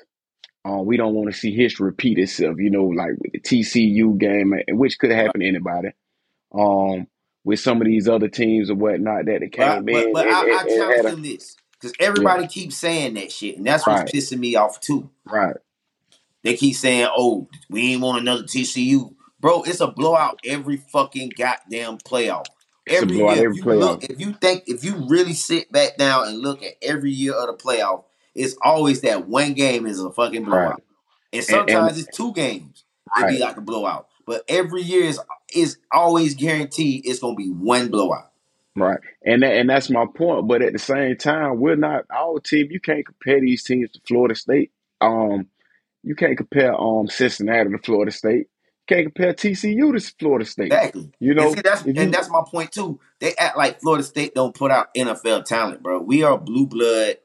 uh, 0.69 0.83
we 0.83 0.97
don't 0.97 1.15
want 1.15 1.33
to 1.33 1.39
see 1.39 1.55
history 1.55 1.87
repeat 1.87 2.19
itself. 2.19 2.57
You 2.59 2.71
know, 2.71 2.85
like 2.85 3.13
with 3.19 3.33
the 3.33 3.41
TCU 3.41 4.19
game, 4.19 4.55
which 4.69 4.99
could 4.99 5.11
happen 5.11 5.41
to 5.41 5.49
anybody. 5.49 5.91
Um, 6.53 7.07
with 7.45 7.61
some 7.61 7.81
of 7.81 7.87
these 7.87 8.09
other 8.09 8.29
teams 8.29 8.71
or 8.71 8.75
whatnot 8.75 9.27
that 9.27 9.43
it 9.43 9.53
came 9.53 9.85
but, 9.85 9.95
in. 9.95 10.13
But, 10.13 10.13
but 10.13 10.27
and, 10.27 10.37
I, 10.37 10.41
I 10.41 10.65
challenge 10.65 11.03
them 11.03 11.23
this 11.23 11.57
because 11.73 11.95
everybody 11.99 12.43
yeah. 12.43 12.49
keeps 12.49 12.77
saying 12.77 13.15
that 13.15 13.33
shit, 13.33 13.57
and 13.57 13.67
that's 13.67 13.87
what's 13.87 14.03
right. 14.03 14.13
pissing 14.13 14.39
me 14.39 14.57
off 14.57 14.81
too. 14.81 15.11
Right. 15.25 15.57
They 16.43 16.57
keep 16.57 16.75
saying, 16.75 17.09
"Oh, 17.17 17.49
we 17.69 17.93
ain't 17.93 18.03
want 18.03 18.21
another 18.21 18.43
TCU." 18.43 19.15
Bro, 19.41 19.63
it's 19.63 19.81
a 19.81 19.89
blowout 19.89 20.41
every 20.45 20.77
fucking 20.77 21.33
goddamn 21.37 21.99
playoff. 21.99 22.47
Every 22.87 23.17
year, 23.17 23.31
every 23.31 23.51
if 23.51 23.57
you 23.57 23.65
playoff. 23.65 23.81
look, 23.81 24.05
if 24.05 24.21
you 24.21 24.33
think, 24.35 24.65
if 24.67 24.85
you 24.85 25.07
really 25.09 25.33
sit 25.33 25.71
back 25.73 25.97
down 25.97 26.29
and 26.29 26.39
look 26.39 26.63
at 26.63 26.75
every 26.83 27.13
year 27.13 27.35
of 27.35 27.47
the 27.47 27.63
playoff, 27.63 28.05
it's 28.35 28.57
always 28.63 29.01
that 29.03 29.29
one 29.29 29.55
game 29.55 29.87
is 29.87 30.01
a 30.01 30.11
fucking 30.11 30.45
blowout. 30.45 30.71
Right. 30.71 30.83
And 31.33 31.45
sometimes 31.45 31.71
and, 31.71 31.89
and, 31.89 31.99
it's 31.99 32.17
two 32.17 32.33
games. 32.33 32.85
It 33.17 33.23
right. 33.23 33.31
be 33.31 33.39
like 33.39 33.57
a 33.57 33.61
blowout. 33.61 34.09
But 34.27 34.45
every 34.49 34.83
year 34.83 35.05
is 35.05 35.21
is 35.55 35.79
always 35.93 36.35
guaranteed 36.35 37.07
it's 37.07 37.21
gonna 37.21 37.35
be 37.35 37.51
one 37.51 37.89
blowout. 37.89 38.31
Right. 38.77 39.01
And 39.25 39.43
that, 39.43 39.57
and 39.57 39.69
that's 39.69 39.91
my 39.91 40.07
point. 40.07 40.47
But 40.47 40.63
at 40.63 40.73
the 40.73 40.79
same 40.79 41.17
time, 41.17 41.59
we're 41.59 41.77
not 41.77 42.05
our 42.11 42.39
team. 42.41 42.69
You 42.71 42.81
can't 42.81 43.05
compare 43.05 43.41
these 43.41 43.65
teams 43.65 43.91
to 43.93 44.01
Florida 44.07 44.35
State. 44.35 44.71
Um, 45.01 45.49
you 46.03 46.15
can't 46.15 46.37
compare 46.37 46.75
um 46.75 47.09
Cincinnati 47.09 47.71
to 47.71 47.79
Florida 47.79 48.13
State. 48.13 48.47
You 48.89 48.97
can't 48.97 49.07
compare 49.07 49.35
TCU 49.35 49.93
to 49.93 50.15
Florida 50.19 50.45
State. 50.45 50.67
Exactly. 50.67 51.11
You 51.19 51.35
know, 51.35 51.49
and, 51.49 51.57
see, 51.57 51.63
that's, 51.63 51.83
and 51.83 52.15
that's 52.15 52.31
my 52.31 52.43
point 52.47 52.73
too. 52.73 53.01
They 53.19 53.35
act 53.37 53.57
like 53.57 53.81
Florida 53.81 54.05
State 54.05 54.35
don't 54.35 54.55
put 54.55 54.71
out 54.71 54.95
NFL 54.95 55.45
talent, 55.45 55.83
bro. 55.83 56.01
We 56.01 56.23
are 56.23 56.39
blue 56.39 56.67
blood 56.67 57.17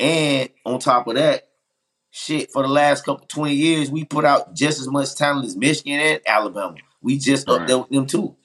and 0.00 0.48
on 0.64 0.78
top 0.78 1.06
of 1.06 1.14
that, 1.14 1.48
shit, 2.10 2.50
for 2.52 2.62
the 2.62 2.68
last 2.68 3.04
couple 3.04 3.26
20 3.26 3.54
years, 3.54 3.90
we 3.90 4.04
put 4.04 4.24
out 4.24 4.54
just 4.54 4.80
as 4.80 4.88
much 4.88 5.14
talent 5.14 5.46
as 5.46 5.56
Michigan 5.56 5.98
and 6.00 6.20
Alabama. 6.26 6.76
We 7.02 7.18
just 7.18 7.48
right. 7.48 7.60
up 7.60 7.66
there 7.66 7.78
with 7.78 7.90
them 7.90 8.06
too. 8.06 8.36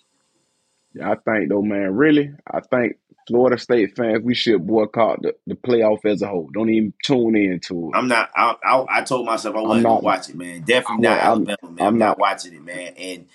Yeah, 0.93 1.11
I 1.11 1.15
think 1.15 1.49
though, 1.49 1.61
man, 1.61 1.95
really, 1.95 2.33
I 2.51 2.61
think 2.61 2.97
Florida 3.27 3.59
State 3.59 3.95
fans, 3.95 4.23
we 4.23 4.33
should 4.33 4.65
boycott 4.65 5.21
the, 5.21 5.35
the 5.45 5.53
playoff 5.53 6.03
as 6.03 6.23
a 6.23 6.27
whole. 6.27 6.49
Don't 6.51 6.69
even 6.69 6.93
tune 7.03 7.35
into 7.35 7.89
it. 7.89 7.95
I'm 7.95 8.07
not. 8.07 8.31
I, 8.35 8.55
I, 8.63 8.85
I 8.89 9.01
told 9.03 9.25
myself 9.27 9.55
I 9.55 9.61
wasn't 9.61 9.83
not- 9.83 9.89
gonna 9.89 10.01
watch 10.01 10.29
it, 10.29 10.35
man. 10.35 10.61
Definitely 10.61 10.95
I'm 10.95 11.01
not 11.01 11.17
not- 11.17 11.23
I'm- 11.23 11.43
man. 11.43 11.55
I'm, 11.61 11.69
I'm 11.87 11.97
not, 11.99 12.05
not- 12.07 12.19
watching 12.19 12.53
it, 12.53 12.63
man. 12.63 12.93
And 12.97 13.25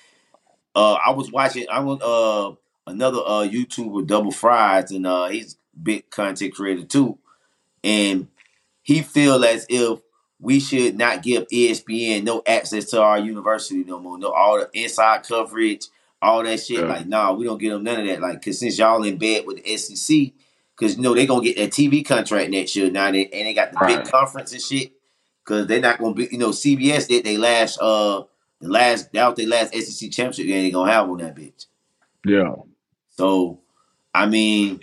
uh, 0.75 0.95
I 0.95 1.11
was 1.12 1.31
watching. 1.31 1.67
I 1.71 1.79
was 1.79 2.01
uh 2.03 2.91
another 2.91 3.19
uh 3.19 3.47
YouTuber, 3.47 4.07
Double 4.07 4.33
Fries, 4.33 4.91
and 4.91 5.07
uh 5.07 5.29
he's 5.29 5.55
a 5.55 5.79
big 5.79 6.11
content 6.11 6.55
creator 6.55 6.85
too, 6.85 7.19
and 7.85 8.26
he 8.82 9.03
feel 9.03 9.45
as 9.45 9.66
if 9.68 10.01
we 10.41 10.59
should 10.59 10.97
not 10.99 11.22
give 11.22 11.47
ESPN 11.49 12.24
no 12.24 12.43
access 12.47 12.87
to 12.87 13.01
our 13.01 13.18
university 13.18 13.85
no 13.85 13.99
more. 14.01 14.18
No, 14.18 14.30
all 14.32 14.59
the 14.59 14.68
inside 14.74 15.22
coverage, 15.22 15.87
all 16.20 16.43
that 16.43 16.61
shit. 16.61 16.80
Yeah. 16.80 16.87
Like, 16.87 17.07
nah, 17.07 17.32
we 17.32 17.45
don't 17.45 17.59
give 17.59 17.72
them 17.72 17.85
none 17.85 18.01
of 18.01 18.07
that. 18.07 18.20
Like, 18.20 18.43
cause 18.45 18.59
since 18.59 18.78
y'all 18.78 19.05
in 19.05 19.16
bed 19.18 19.47
with 19.47 19.62
the 19.62 19.76
SEC, 19.76 20.32
cause 20.76 20.97
you 20.97 21.03
know 21.03 21.14
they 21.14 21.26
gonna 21.26 21.45
get 21.45 21.57
that 21.57 21.70
TV 21.70 22.05
contract 22.05 22.51
next 22.51 22.74
year 22.74 22.91
now, 22.91 23.11
they, 23.12 23.26
and 23.26 23.47
they 23.47 23.55
got 23.55 23.70
the 23.72 23.78
Right. 23.78 24.03
big 24.03 24.11
conference 24.11 24.53
and 24.53 24.61
shit. 24.62 24.93
Cause 25.45 25.66
they're 25.66 25.80
not 25.80 25.99
gonna 25.99 26.14
be, 26.14 26.28
you 26.32 26.39
know, 26.39 26.51
CBS 26.51 27.07
did 27.07 27.24
they 27.24 27.37
last 27.37 27.78
uh 27.80 28.22
the 28.61 28.68
last 28.68 29.12
that 29.12 29.26
was 29.28 29.37
their 29.37 29.47
last 29.47 29.74
SEC 29.74 30.11
championship 30.11 30.47
game 30.47 30.62
they 30.64 30.70
gonna 30.70 30.91
have 30.91 31.09
on 31.09 31.18
that 31.18 31.37
bitch. 31.37 31.66
Yeah. 32.24 32.55
So, 33.11 33.61
I 34.14 34.26
mean, 34.26 34.80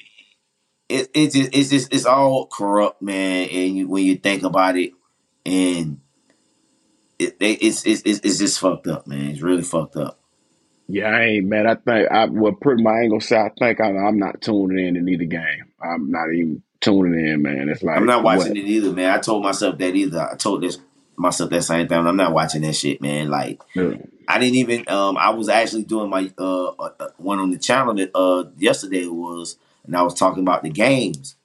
it, 0.92 1.12
it's 1.14 1.36
just, 1.36 1.50
it's 1.54 1.70
just 1.70 1.94
it's 1.94 2.06
all 2.06 2.48
corrupt, 2.48 3.02
man. 3.02 3.50
And 3.50 3.78
you, 3.78 3.88
when 3.88 4.04
you 4.04 4.18
think 4.18 4.44
about 4.44 4.78
it, 4.78 4.94
and 5.46 6.00
it, 7.20 7.38
it's, 7.40 7.86
it's 7.86 8.02
it's 8.06 8.20
it's 8.24 8.40
just 8.40 8.60
fucked 8.60 8.88
up, 8.88 9.08
man. 9.08 9.32
It's 9.32 9.42
really 9.42 9.64
fucked 9.64 9.96
up. 9.96 10.20
Yeah, 10.88 11.08
I 11.08 11.22
ain't 11.22 11.46
man. 11.46 11.68
I 11.68 11.76
think 11.76 12.12
I 12.12 12.26
well 12.26 12.54
pretty 12.54 12.84
much 12.84 12.92
I 12.92 13.02
ain't 13.02 13.12
gonna 13.12 13.22
say 13.22 13.38
I 13.38 13.50
think 13.58 13.80
I'm, 13.80 13.98
I'm 13.98 14.20
not 14.20 14.42
tuning 14.42 14.86
in 14.86 14.96
to 14.96 15.02
neither 15.02 15.26
game. 15.26 15.72
I'm 15.82 16.12
not 16.12 16.32
even 16.34 16.64
tuning 16.82 17.28
in, 17.28 17.42
man. 17.42 17.70
It's 17.70 17.82
like 17.82 17.98
I'm 17.98 18.06
not 18.06 18.24
watching 18.24 18.50
what? 18.50 18.58
it 18.58 18.66
either, 18.66 18.92
man. 18.92 19.12
I 19.12 19.20
told 19.20 19.44
myself 19.44 19.78
that 19.78 19.96
either. 19.96 20.30
I 20.32 20.36
told 20.36 20.64
this 20.64 20.80
myself 21.16 21.50
that 21.52 21.64
same 21.64 21.88
thing. 21.88 22.06
I'm 22.06 22.18
not 22.18 22.34
watching 22.34 22.64
that 22.64 22.76
shit, 22.76 23.02
man. 23.02 23.30
Like 23.30 23.62
Yeah. 23.74 23.96
I 24.28 24.40
didn't 24.40 24.56
even. 24.56 24.90
Um, 24.90 25.18
I 25.18 25.30
was 25.30 25.50
actually 25.50 25.84
doing 25.84 26.10
my 26.10 26.32
uh, 26.38 26.68
uh 26.68 26.90
uh, 27.00 27.08
one 27.18 27.40
on 27.40 27.52
the 27.52 27.58
channel 27.58 27.94
that 27.96 28.12
uh 28.16 28.46
yesterday 28.58 29.06
was, 29.08 29.58
and 29.86 29.96
I 29.96 30.02
was 30.04 30.14
talking 30.14 30.44
about 30.44 30.64
the 30.64 30.70
games, 30.70 31.36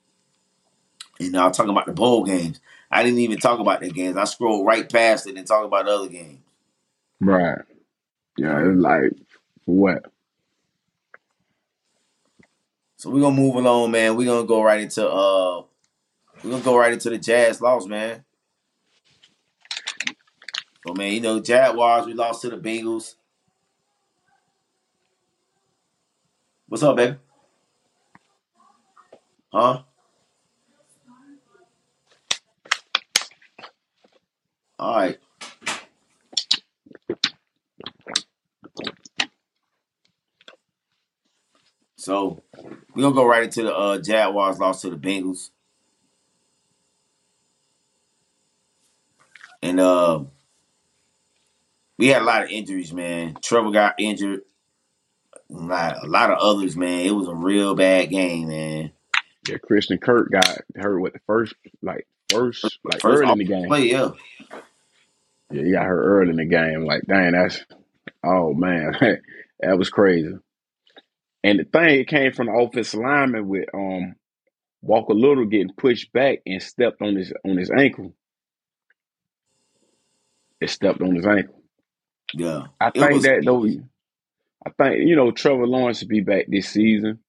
and 1.21 1.37
I 1.37 1.47
was 1.47 1.57
talking 1.57 1.71
about 1.71 1.87
the 1.87 1.93
bowl 1.93 2.25
games. 2.25 2.61
I 2.91 3.03
didn't 3.03 3.19
even 3.21 3.39
talk 3.39 3.59
about 3.59 3.81
the 3.81 3.91
games. 3.91 4.17
I 4.17 4.25
scrolled 4.25 4.67
right 4.67 4.91
past 4.91 5.27
it 5.27 5.37
and 5.37 5.47
talk 5.47 5.65
about 5.65 5.87
the 5.87 5.93
other 5.93 6.09
games. 6.09 6.41
Right. 7.21 7.59
Yeah, 8.37 8.61
it's 8.61 8.79
like 8.79 9.13
for 9.65 9.75
what? 9.75 10.13
So 12.97 13.11
we're 13.11 13.21
gonna 13.21 13.37
move 13.37 13.57
along, 13.57 13.91
man. 13.91 14.17
We're 14.17 14.27
gonna 14.27 14.47
go 14.47 14.63
right 14.63 14.81
into 14.81 15.07
uh, 15.09 15.63
we're 16.43 16.51
gonna 16.51 16.63
go 16.63 16.77
right 16.77 16.93
into 16.93 17.11
the 17.11 17.19
Jags 17.19 17.61
loss, 17.61 17.87
man. 17.87 18.25
So 20.87 20.95
man, 20.95 21.13
you 21.13 21.21
know 21.21 21.41
Jaguars, 21.41 22.07
we 22.07 22.15
lost 22.15 22.43
to 22.43 22.51
the 22.51 22.57
Bengals. 22.57 23.15
What's 26.69 26.83
up, 26.83 26.97
baby? 26.97 27.17
Huh? 29.53 29.83
All 34.79 34.97
right. 34.97 35.19
So 41.97 42.43
we're 42.95 43.03
gonna 43.03 43.15
go 43.15 43.27
right 43.27 43.45
into 43.45 43.63
the 43.63 43.75
uh 43.75 43.99
Jaguars 43.99 44.59
lost 44.59 44.83
to 44.83 44.91
the 44.91 44.97
Bengals. 44.97 45.51
And 49.63 49.81
uh 49.81 50.25
we 51.99 52.09
had 52.09 52.23
a 52.23 52.25
lot 52.25 52.45
of 52.45 52.51
injuries, 52.51 52.93
man. 52.93 53.37
Trevor 53.43 53.71
got 53.71 53.95
injured. 53.99 54.43
A 55.51 55.55
lot, 55.55 56.05
a 56.05 56.07
lot 56.07 56.31
of 56.31 56.39
others, 56.39 56.77
man. 56.77 57.07
It 57.07 57.13
was 57.13 57.29
a 57.29 57.35
real 57.35 57.75
bad 57.75 58.11
game, 58.11 58.49
man. 58.49 58.93
Yeah, 59.49 59.59
Christian 59.59 59.99
Kirk 59.99 60.31
got 60.31 60.59
hurt 60.75 61.01
with 61.01 61.13
the 61.15 61.21
first 61.27 61.55
like 61.83 62.07
first 62.31 62.79
like 62.85 63.01
First 63.01 63.23
early 63.23 63.33
in 63.33 63.39
the 63.39 63.45
game. 63.45 63.67
Play, 63.69 63.91
yeah. 63.91 64.11
Yeah, 65.51 65.63
he 65.63 65.73
got 65.73 65.87
hurt 65.87 66.05
early 66.05 66.31
in 66.31 66.37
the 66.37 66.45
game. 66.45 66.85
Like, 66.85 67.03
dang, 67.07 67.33
that's 67.33 67.65
oh 68.25 68.53
man, 68.55 68.95
that 69.61 69.79
was 69.79 69.91
crazy. 69.91 70.35
And 71.45 71.61
the 71.61 71.65
thing, 71.65 72.01
it 72.01 72.09
came 72.09 72.33
from 72.33 72.47
the 72.47 72.53
offensive 72.53 73.01
lineman 73.01 73.47
with 73.47 73.69
um 73.73 74.17
Walker 74.83 75.15
Little 75.15 75.47
getting 75.47 75.73
pushed 75.77 76.13
back 76.13 76.41
and 76.47 76.63
stepped 76.63 77.03
on 77.03 77.17
his 77.17 77.33
on 77.45 77.57
his 77.57 77.71
ankle. 77.71 78.15
It 80.61 80.71
stepped 80.71 81.01
on 81.03 81.15
his 81.15 81.27
ankle. 81.27 81.63
Yeah. 82.35 82.65
I 82.81 82.91
think 82.91 83.13
was- 83.13 83.23
that 83.25 83.43
though, 83.45 83.65
I 83.65 84.71
think 84.71 85.07
you 85.09 85.15
know 85.17 85.31
Trevor 85.31 85.67
Lawrence 85.67 86.01
will 86.01 86.09
be 86.09 86.21
back 86.21 86.47
this 86.49 86.69
season, 86.69 87.21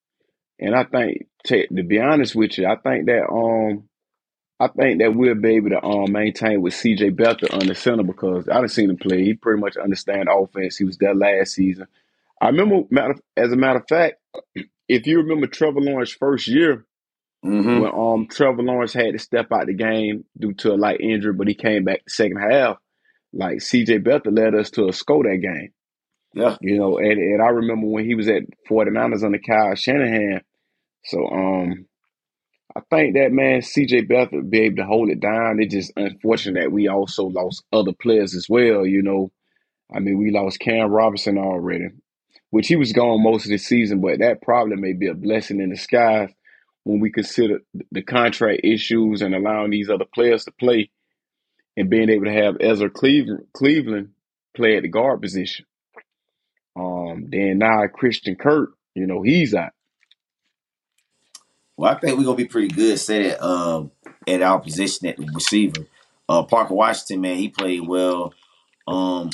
and 0.60 0.76
I 0.76 0.84
think 0.86 1.28
to, 1.46 1.68
to 1.68 1.84
be 1.84 2.00
honest 2.00 2.36
with 2.36 2.58
you, 2.58 2.68
I 2.68 2.76
think 2.78 3.06
that 3.08 3.28
um, 3.30 3.88
I 4.60 4.68
think 4.68 5.00
that 5.02 5.14
we'll 5.16 5.36
be 5.36 5.56
able 5.56 5.70
to 5.72 5.84
um 5.84 6.12
maintain 6.12 6.62
with 6.62 6.74
C.J. 6.74 7.12
Beathard 7.12 7.54
on 7.54 7.68
the 7.68 7.76
center 7.76 8.04
because 8.04 8.48
I 8.50 8.56
done 8.56 8.68
seen 8.70 8.90
him 8.90 8.98
play. 8.98 9.24
He 9.24 9.34
pretty 9.36 9.62
much 9.62 9.78
understand 9.78 10.30
offense. 10.32 10.78
He 10.78 10.84
was 10.84 10.98
there 10.98 11.14
last 11.16 11.54
season. 11.54 11.88
I 12.42 12.48
remember, 12.48 12.84
matter, 12.90 13.16
as 13.36 13.52
a 13.52 13.56
matter 13.56 13.80
of 13.80 13.88
fact, 13.88 14.16
if 14.88 15.06
you 15.08 15.18
remember 15.22 15.48
Trevor 15.48 15.82
Lawrence 15.82 16.12
first 16.12 16.48
year 16.48 16.86
Mhm. 17.46 17.82
when 17.82 17.92
um 17.94 18.28
Trevor 18.28 18.64
Lawrence 18.64 18.94
had 18.94 19.14
to 19.14 19.20
step 19.20 19.52
out 19.52 19.68
the 19.68 19.74
game 19.74 20.26
due 20.38 20.54
to 20.56 20.74
a 20.74 20.76
light 20.76 21.00
injury, 21.02 21.34
but 21.34 21.48
he 21.48 21.54
came 21.54 21.84
back 21.84 22.04
the 22.04 22.10
second 22.10 22.38
half. 22.38 22.78
Like 23.32 23.62
C.J. 23.62 24.00
Beathard 24.00 24.36
led 24.36 24.56
us 24.56 24.72
to 24.72 24.88
a 24.88 24.94
score 24.94 25.24
that 25.24 25.38
game. 25.38 25.72
Yeah. 26.34 26.58
You 26.62 26.78
know, 26.78 26.98
and, 26.98 27.20
and 27.20 27.42
I 27.42 27.48
remember 27.48 27.88
when 27.88 28.06
he 28.06 28.16
was 28.16 28.28
at 28.28 28.44
49ers 28.70 29.24
under 29.24 29.40
Kyle 29.40 29.76
Shanahan. 29.76 30.42
So 31.06 31.26
um 31.28 31.86
I 32.76 32.82
think 32.92 33.16
that 33.16 33.32
man 33.32 33.62
CJ 33.62 34.10
Beathard 34.10 34.50
be 34.50 34.62
able 34.62 34.78
to 34.78 34.86
hold 34.86 35.10
it 35.10 35.20
down. 35.20 35.60
It's 35.60 35.74
just 35.74 35.94
unfortunate 35.96 36.62
that 36.62 36.72
we 36.72 36.88
also 36.88 37.26
lost 37.26 37.64
other 37.74 37.94
players 38.00 38.36
as 38.36 38.48
well, 38.50 38.86
you 38.86 39.02
know. 39.04 39.32
I 39.94 40.00
mean 40.00 40.18
we 40.20 40.32
lost 40.32 40.60
Cam 40.60 40.90
Robinson 40.90 41.38
already, 41.38 41.88
which 42.52 42.68
he 42.68 42.76
was 42.76 42.94
gone 42.94 43.24
most 43.24 43.46
of 43.46 43.52
the 43.52 43.58
season, 43.58 44.02
but 44.02 44.20
that 44.20 44.42
probably 44.42 44.78
may 44.78 44.94
be 44.94 45.08
a 45.08 45.16
blessing 45.16 45.62
in 45.62 45.70
disguise 45.72 46.30
when 46.86 47.00
we 47.02 47.12
consider 47.12 47.60
the 47.92 48.04
contract 48.04 48.62
issues 48.64 49.22
and 49.22 49.36
allowing 49.36 49.72
these 49.72 49.90
other 49.90 50.06
players 50.14 50.46
to 50.46 50.52
play 50.54 50.90
and 51.78 51.90
being 51.90 52.10
able 52.10 52.26
to 52.26 52.34
have 52.34 52.58
Ezra 52.62 52.90
Cleveland 52.90 53.46
Cleveland 53.54 54.10
play 54.56 54.78
at 54.78 54.84
the 54.84 54.90
guard 54.90 55.22
position. 55.22 55.67
Um, 56.78 57.28
then 57.30 57.58
now 57.58 57.88
Christian 57.88 58.36
Kirk, 58.36 58.72
you 58.94 59.08
know, 59.08 59.22
he's 59.22 59.54
out. 59.54 59.72
Well, 61.76 61.92
I 61.92 62.00
think 62.00 62.18
we're 62.18 62.26
gonna 62.26 62.38
be 62.38 62.46
pretty 62.46 62.70
good 62.70 63.00
set 63.00 63.26
at 63.26 63.42
um 63.42 63.92
at 64.28 64.42
our 64.42 64.60
position 64.60 65.08
at 65.08 65.18
the 65.18 65.28
receiver. 65.34 65.86
Uh 66.28 66.44
Parker 66.44 66.74
Washington, 66.74 67.22
man, 67.22 67.38
he 67.38 67.50
played 67.50 67.88
well. 67.88 68.34
Um 68.88 69.30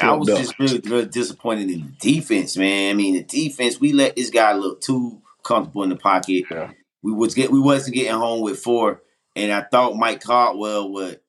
I 0.00 0.12
was 0.12 0.28
up. 0.28 0.38
just 0.38 0.58
really, 0.58 0.80
really 0.80 1.06
disappointed 1.06 1.70
in 1.70 1.80
the 1.80 1.92
defense, 2.00 2.56
man. 2.56 2.90
I 2.90 2.94
mean, 2.94 3.14
the 3.14 3.24
defense, 3.24 3.80
we 3.80 3.92
let 3.92 4.16
this 4.16 4.30
guy 4.30 4.52
look 4.52 4.80
too 4.80 5.20
comfortable 5.42 5.82
in 5.82 5.88
the 5.88 5.96
pocket. 5.96 6.44
Yeah. 6.50 6.70
We 7.02 7.12
was 7.12 7.34
get 7.34 7.50
we 7.50 7.60
wasn't 7.60 7.94
getting 7.96 8.12
home 8.12 8.42
with 8.42 8.60
four, 8.60 9.02
and 9.34 9.50
I 9.50 9.62
thought 9.62 9.96
Mike 9.96 10.22
Caldwell 10.22 10.92
would 10.92 11.20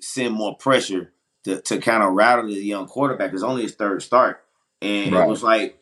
send 0.00 0.34
more 0.34 0.56
pressure 0.56 1.12
to, 1.44 1.60
to 1.62 1.78
kind 1.78 2.02
of 2.02 2.12
rattle 2.12 2.46
the 2.46 2.54
young 2.54 2.86
quarterback. 2.86 3.32
It's 3.32 3.42
only 3.42 3.62
his 3.62 3.74
third 3.74 4.02
start, 4.02 4.43
and 4.84 5.12
Right. 5.14 5.24
it 5.24 5.28
was 5.28 5.42
like 5.42 5.78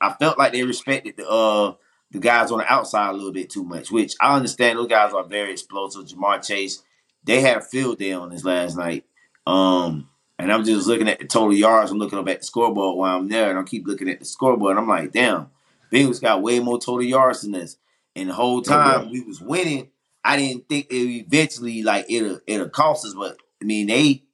I 0.00 0.12
felt 0.14 0.38
like 0.38 0.52
they 0.52 0.62
respected 0.64 1.16
the 1.16 1.28
uh 1.28 1.74
the 2.10 2.18
guys 2.18 2.50
on 2.50 2.58
the 2.58 2.72
outside 2.72 3.10
a 3.10 3.12
little 3.12 3.32
bit 3.32 3.50
too 3.50 3.64
much, 3.64 3.90
which 3.90 4.14
I 4.20 4.34
understand. 4.36 4.78
Those 4.78 4.88
guys 4.88 5.12
are 5.12 5.24
very 5.24 5.52
explosive. 5.52 6.06
Ja'Marr 6.06 6.46
Chase, 6.46 6.82
they 7.24 7.40
had 7.42 7.58
a 7.58 7.60
field 7.60 7.98
day 7.98 8.12
on 8.12 8.30
this 8.30 8.44
last 8.44 8.76
night. 8.78 9.04
Um, 9.46 10.08
and 10.38 10.52
I'm 10.52 10.64
just 10.64 10.86
looking 10.86 11.08
at 11.08 11.18
the 11.18 11.26
total 11.26 11.52
yards. 11.52 11.90
I'm 11.90 11.98
looking 11.98 12.18
up 12.18 12.28
at 12.28 12.40
the 12.40 12.46
scoreboard 12.46 12.96
while 12.96 13.16
I'm 13.16 13.28
there, 13.28 13.50
and 13.50 13.58
I 13.58 13.62
keep 13.64 13.86
looking 13.86 14.08
at 14.08 14.20
the 14.20 14.24
scoreboard. 14.24 14.72
And 14.72 14.80
I'm 14.80 14.88
like, 14.88 15.12
damn, 15.12 15.50
Bengals 15.92 16.20
got 16.20 16.42
way 16.42 16.60
more 16.60 16.78
total 16.78 17.02
yards 17.02 17.42
than 17.42 17.52
this. 17.52 17.76
And 18.16 18.30
the 18.30 18.34
whole 18.34 18.62
time 18.62 19.10
we 19.10 19.20
was 19.20 19.40
winning, 19.40 19.88
I 20.24 20.36
didn't 20.36 20.68
think 20.68 20.86
it 20.90 20.94
eventually 20.96 21.82
like 21.82 22.06
it'll 22.08 22.40
it'll 22.46 22.68
cost 22.70 23.04
us. 23.04 23.14
But 23.14 23.36
I 23.60 23.64
mean, 23.64 23.86
they 23.88 24.24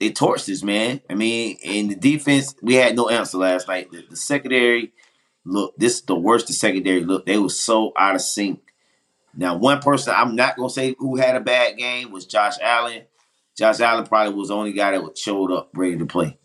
they 0.00 0.10
torched 0.10 0.52
us, 0.52 0.62
man. 0.62 1.00
I 1.08 1.14
mean, 1.14 1.56
in 1.62 1.88
the 1.88 1.96
defense, 1.96 2.54
we 2.62 2.74
had 2.74 2.96
no 2.96 3.08
answer 3.08 3.38
last 3.38 3.68
night. 3.68 3.90
The, 3.90 4.04
the 4.10 4.16
secondary, 4.16 4.92
look, 5.44 5.74
this 5.76 5.96
is 5.96 6.02
the 6.02 6.16
worst 6.16 6.48
the 6.48 6.52
secondary 6.52 7.04
look. 7.04 7.26
They 7.26 7.38
were 7.38 7.48
so 7.48 7.92
out 7.96 8.14
of 8.14 8.20
sync. 8.20 8.60
Now, 9.34 9.56
one 9.56 9.80
person 9.80 10.14
I'm 10.16 10.34
not 10.34 10.56
gonna 10.56 10.70
say 10.70 10.94
who 10.98 11.16
had 11.16 11.36
a 11.36 11.40
bad 11.40 11.76
game 11.76 12.10
was 12.10 12.26
Josh 12.26 12.54
Allen. 12.60 13.02
Josh 13.56 13.80
Allen 13.80 14.06
probably 14.06 14.34
was 14.34 14.48
the 14.48 14.56
only 14.56 14.72
guy 14.72 14.92
that 14.92 15.02
would 15.02 15.16
showed 15.16 15.52
up 15.52 15.70
ready 15.74 15.96
to 15.98 16.06
play. 16.06 16.38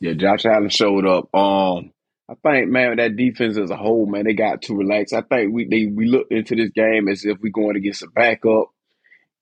Yeah, 0.00 0.14
Josh 0.14 0.44
Allen 0.44 0.68
showed 0.68 1.06
up. 1.06 1.32
Um, 1.34 1.92
I 2.28 2.34
think, 2.42 2.70
man, 2.70 2.96
that 2.96 3.16
defense 3.16 3.58
as 3.58 3.70
a 3.70 3.76
whole, 3.76 4.06
man, 4.06 4.24
they 4.24 4.34
got 4.34 4.62
too 4.62 4.76
relaxed. 4.76 5.12
I 5.12 5.22
think 5.22 5.52
we 5.52 5.66
they 5.66 5.86
we 5.86 6.06
looked 6.06 6.32
into 6.32 6.56
this 6.56 6.70
game 6.70 7.08
as 7.08 7.24
if 7.24 7.38
we're 7.40 7.52
going 7.52 7.76
against 7.76 8.02
a 8.02 8.08
backup, 8.08 8.70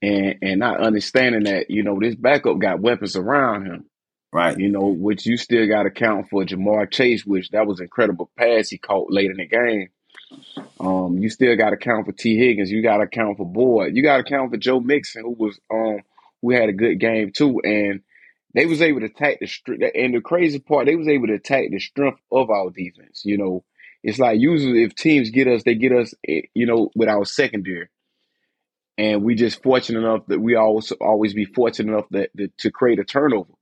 and 0.03 0.37
and 0.43 0.61
not 0.61 0.81
understanding 0.81 1.45
that 1.45 1.71
you 1.71 1.83
know 1.83 1.99
this 2.01 2.15
backup 2.15 2.59
got 2.59 2.81
weapons 2.81 3.17
around 3.17 3.67
him. 3.67 3.87
Right. 4.33 4.57
You 4.57 4.69
know, 4.69 4.87
which 4.87 5.27
you 5.27 5.37
still 5.37 5.67
got 5.67 5.83
to 5.85 5.91
count 5.91 6.29
for 6.31 6.45
Ja'Marr 6.45 6.89
Chase, 6.91 7.27
which 7.27 7.51
that 7.51 7.67
was 7.67 7.81
incredible 7.81 8.31
pass 8.37 8.69
he 8.69 8.79
caught 8.79 9.13
late 9.13 9.29
in 9.31 9.39
the 9.39 9.47
game. 9.47 9.89
Um, 10.79 11.19
you 11.19 11.29
still 11.31 11.57
got 11.57 11.71
to 11.71 11.77
count 11.77 12.07
for 12.07 12.13
Tee 12.13 12.39
Higgins. 12.39 12.71
You 12.71 12.83
got 12.83 12.99
to 12.99 13.07
count 13.09 13.37
for 13.39 13.47
Boyd. 13.47 13.97
You 13.97 14.03
got 14.05 14.19
to 14.19 14.23
count 14.23 14.51
for 14.53 14.57
Joe 14.57 14.81
Mixon, 14.81 15.23
who 15.23 15.33
was 15.39 15.59
um 15.73 15.99
who 16.43 16.53
had 16.53 16.69
a 16.69 16.73
good 16.73 17.01
game 17.01 17.33
too. 17.33 17.61
And 17.65 18.03
they 18.55 18.67
was 18.67 18.81
able 18.83 19.01
to 19.01 19.07
attack 19.07 19.39
the 19.41 19.47
strength. 19.47 19.83
And 19.95 20.15
the 20.15 20.21
crazy 20.21 20.59
part, 20.61 20.87
they 20.87 20.97
was 20.97 21.09
able 21.09 21.27
to 21.27 21.35
attack 21.35 21.65
the 21.71 21.79
strength 21.81 22.21
of 22.33 22.51
our 22.51 22.71
defense. 22.71 23.23
You 23.25 23.37
know, 23.39 23.65
it's 24.03 24.19
like 24.19 24.41
usually 24.41 24.85
if 24.85 24.95
teams 24.95 25.31
get 25.31 25.49
us, 25.49 25.65
they 25.65 25.75
get 25.75 25.93
us. 25.93 26.15
eh, 26.27 26.43
You 26.55 26.67
know, 26.67 26.91
with 26.95 27.09
our 27.09 27.25
secondary. 27.25 27.89
And 29.01 29.25
we 29.25 29.35
just 29.35 29.63
fortunate 29.63 30.01
enough 30.01 30.27
that 30.27 30.41
we 30.41 30.57
always 30.57 30.93
always 31.01 31.33
be 31.33 31.47
fortunate 31.47 31.91
enough 31.91 32.05
that, 32.11 32.29
that 32.35 32.59
to 32.59 32.71
create 32.71 32.99
a 32.99 33.05
turnover. 33.05 33.55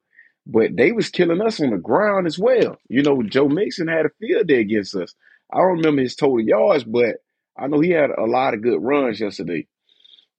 But 0.45 0.76
they 0.76 0.91
was 0.91 1.11
killing 1.11 1.41
us 1.41 1.61
on 1.61 1.70
the 1.70 1.76
ground 1.76 2.26
as 2.26 2.41
well. 2.41 2.76
You 2.89 3.03
know, 3.03 3.22
Joe 3.22 3.49
Mixon 3.49 3.86
had 3.86 4.07
a 4.07 4.11
field 4.18 4.49
day 4.49 4.59
against 4.61 4.97
us. 4.97 5.14
I 5.53 5.59
don't 5.59 5.78
remember 5.78 6.03
his 6.03 6.16
total 6.16 6.41
yards, 6.41 6.82
but 6.82 7.18
I 7.57 7.68
know 7.68 7.78
he 7.78 7.91
had 7.91 8.11
a 8.11 8.24
lot 8.24 8.55
of 8.55 8.62
good 8.62 8.82
runs 8.82 9.20
yesterday. 9.20 9.68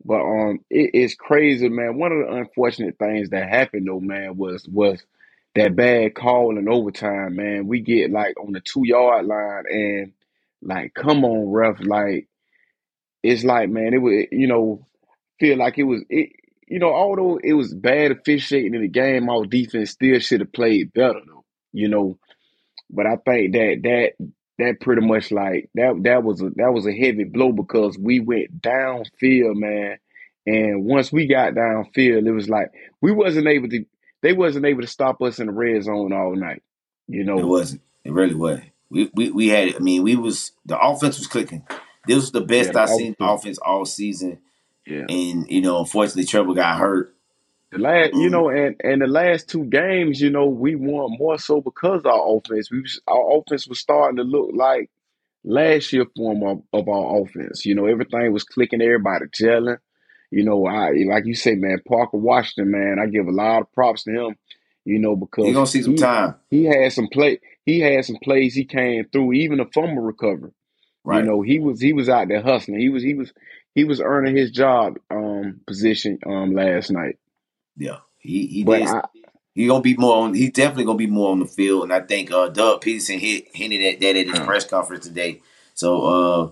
But 0.04 0.22
um, 0.22 0.60
it's 0.70 1.16
crazy, 1.16 1.70
man. 1.70 1.98
One 1.98 2.12
of 2.12 2.20
the 2.28 2.34
unfortunate 2.34 2.98
things 3.00 3.30
that 3.30 3.48
happened 3.48 3.88
though, 3.88 4.02
man, 4.02 4.36
was 4.36 4.68
was 4.68 5.02
that 5.56 5.78
bad 5.78 6.14
call 6.14 6.58
in 6.58 6.68
overtime, 6.68 7.38
man. 7.38 7.68
We 7.68 7.80
get 7.80 8.12
like 8.12 8.36
on 8.38 8.52
the 8.52 8.60
two 8.60 8.84
yard 8.84 9.26
line, 9.28 9.64
and 9.70 10.14
like, 10.62 10.94
come 10.94 11.24
on, 11.24 11.52
ref, 11.54 11.78
like 11.80 12.28
it's 13.24 13.44
like, 13.44 13.70
man, 13.70 13.94
it 13.94 14.02
was, 14.02 14.26
you 14.32 14.48
know, 14.48 14.86
feel 15.40 15.58
like 15.58 15.78
it 15.78 15.84
was, 15.84 16.04
it, 16.10 16.32
you 16.68 16.80
know, 16.80 16.94
although 16.94 17.40
it 17.44 17.54
was 17.54 17.74
bad 17.74 18.12
officiating 18.12 18.76
in 18.76 18.82
the 18.82 18.88
game, 18.88 19.30
our 19.30 19.46
defense 19.46 19.92
still 19.92 20.20
should 20.20 20.42
have 20.42 20.54
played 20.54 20.94
better, 20.94 21.20
though, 21.26 21.44
you 21.74 21.90
know. 21.90 22.18
But 22.90 23.06
I 23.06 23.18
think 23.18 23.54
that 23.54 23.80
that 23.84 24.28
that 24.60 24.82
pretty 24.82 25.06
much 25.06 25.32
like 25.32 25.70
that 25.76 26.00
that 26.04 26.24
was 26.24 26.42
a 26.42 26.50
that 26.56 26.74
was 26.74 26.86
a 26.86 26.94
heavy 26.94 27.24
blow 27.24 27.52
because 27.52 27.98
we 27.98 28.20
went 28.20 28.62
downfield, 28.62 29.56
man. 29.56 29.98
And 30.46 30.86
once 30.86 31.12
we 31.12 31.28
got 31.28 31.54
downfield, 31.54 32.28
it 32.28 32.32
was 32.32 32.50
like 32.50 32.72
we 33.02 33.12
wasn't 33.12 33.48
able 33.48 33.70
to 33.70 33.86
they 34.22 34.34
wasn't 34.34 34.66
able 34.66 34.82
to 34.82 34.88
stop 34.88 35.22
us 35.22 35.40
in 35.40 35.48
the 35.48 35.54
red 35.54 35.84
zone 35.84 36.14
all 36.14 36.36
night. 36.36 36.62
You 37.08 37.24
know. 37.24 37.40
It 37.40 37.46
wasn't. 37.46 37.82
It 38.04 38.12
really 38.12 38.36
was. 38.36 38.60
We 38.90 39.10
we 39.14 39.32
we 39.32 39.48
had. 39.48 39.76
I 39.76 39.80
mean, 39.80 40.04
we 40.04 40.16
was 40.16 40.52
the 40.66 40.80
offense 40.80 41.18
was 41.18 41.28
clicking. 41.28 41.66
This 42.10 42.18
was 42.18 42.32
the 42.32 42.42
best 42.42 42.74
the 42.74 42.82
I 42.82 42.86
seen 42.86 43.16
offense, 43.20 43.42
offense 43.42 43.58
all 43.60 43.86
season. 43.86 44.40
yeah. 44.86 45.06
And 45.10 45.50
you 45.50 45.62
know, 45.62 45.80
unfortunately, 45.80 46.26
Trevor 46.26 46.54
got 46.54 46.78
hurt. 46.78 47.16
The 47.72 47.78
last, 47.78 48.14
you 48.14 48.26
Um, 48.26 48.32
know, 48.32 48.50
and 48.50 48.76
and 48.84 49.02
the 49.02 49.08
last 49.08 49.48
two 49.48 49.66
games, 49.66 50.20
you 50.20 50.32
know, 50.32 50.48
we 50.48 50.76
won 50.76 51.16
more 51.20 51.38
so 51.38 51.62
because 51.62 52.04
our 52.06 52.36
offense. 52.38 52.72
We 52.72 52.82
was, 52.82 53.00
our 53.08 53.38
offense 53.38 53.68
was 53.68 53.80
starting 53.80 54.18
to 54.18 54.24
look 54.24 54.50
like 54.54 54.90
last 55.44 55.94
year 55.94 56.06
form 56.16 56.44
of, 56.44 56.64
of 56.74 56.90
our 56.90 57.22
offense. 57.22 57.66
You 57.66 57.76
know, 57.76 57.86
everything 57.86 58.32
was 58.34 58.44
clicking, 58.44 58.82
everybody 58.82 59.26
gelling. 59.28 59.78
You 60.32 60.44
know, 60.44 60.66
I 60.66 60.92
like 61.08 61.26
you 61.26 61.36
say, 61.36 61.56
man, 61.56 61.80
Parker 61.88 62.18
Washington, 62.18 62.72
man, 62.72 62.98
I 63.00 63.06
give 63.08 63.28
a 63.28 63.32
lot 63.32 63.62
of 63.62 63.72
props 63.74 64.04
to 64.04 64.12
him. 64.12 64.36
You 64.86 64.98
know, 64.98 65.16
because 65.16 65.54
gonna 65.54 65.68
see 65.68 65.84
some 65.84 65.94
he 65.94 65.98
time, 66.00 66.36
he 66.50 66.64
had 66.66 66.92
some 66.92 67.08
play, 67.12 67.40
he 67.66 67.82
had 67.82 68.06
some 68.06 68.18
plays 68.24 68.56
he 68.56 68.66
came 68.66 69.06
through, 69.12 69.34
even 69.34 69.60
a 69.60 69.66
fumble 69.66 70.02
recovery. 70.02 70.52
You 71.06 71.24
know, 71.24 71.42
he 71.42 71.60
was 71.60 71.80
he 71.82 71.94
was 71.94 72.10
out 72.10 72.28
there 72.28 72.42
hustling. 72.42 72.80
He 72.80 72.90
was 72.90 73.04
he 73.04 73.14
was 73.14 73.34
he 73.76 73.84
was 73.84 74.02
earning 74.02 74.36
his 74.36 74.52
job 74.52 74.98
um 75.10 75.62
position 75.66 76.20
um 76.26 76.54
last 76.54 76.92
night. 76.92 77.18
Yeah, 77.78 77.98
he 78.18 78.48
he 78.48 78.64
But 78.64 78.80
did. 78.80 78.88
I 78.88 79.02
He 79.56 79.68
gonna 79.68 79.82
be 79.82 79.96
more 79.96 80.18
on. 80.24 80.34
He's 80.34 80.52
definitely 80.52 80.86
gonna 80.86 80.98
be 80.98 81.08
more 81.08 81.32
on 81.32 81.40
the 81.40 81.46
field, 81.46 81.84
and 81.84 81.94
I 81.94 82.02
think 82.02 82.32
uh, 82.32 82.50
Doug 82.50 82.82
Pederson 82.82 83.20
hit 83.20 83.56
hinted 83.56 83.82
at 83.82 84.00
that 84.02 84.16
at 84.16 84.28
his 84.28 84.40
uh, 84.40 84.46
press 84.46 84.66
conference 84.66 85.06
today. 85.06 85.42
So 85.74 86.04
uh, 86.04 86.50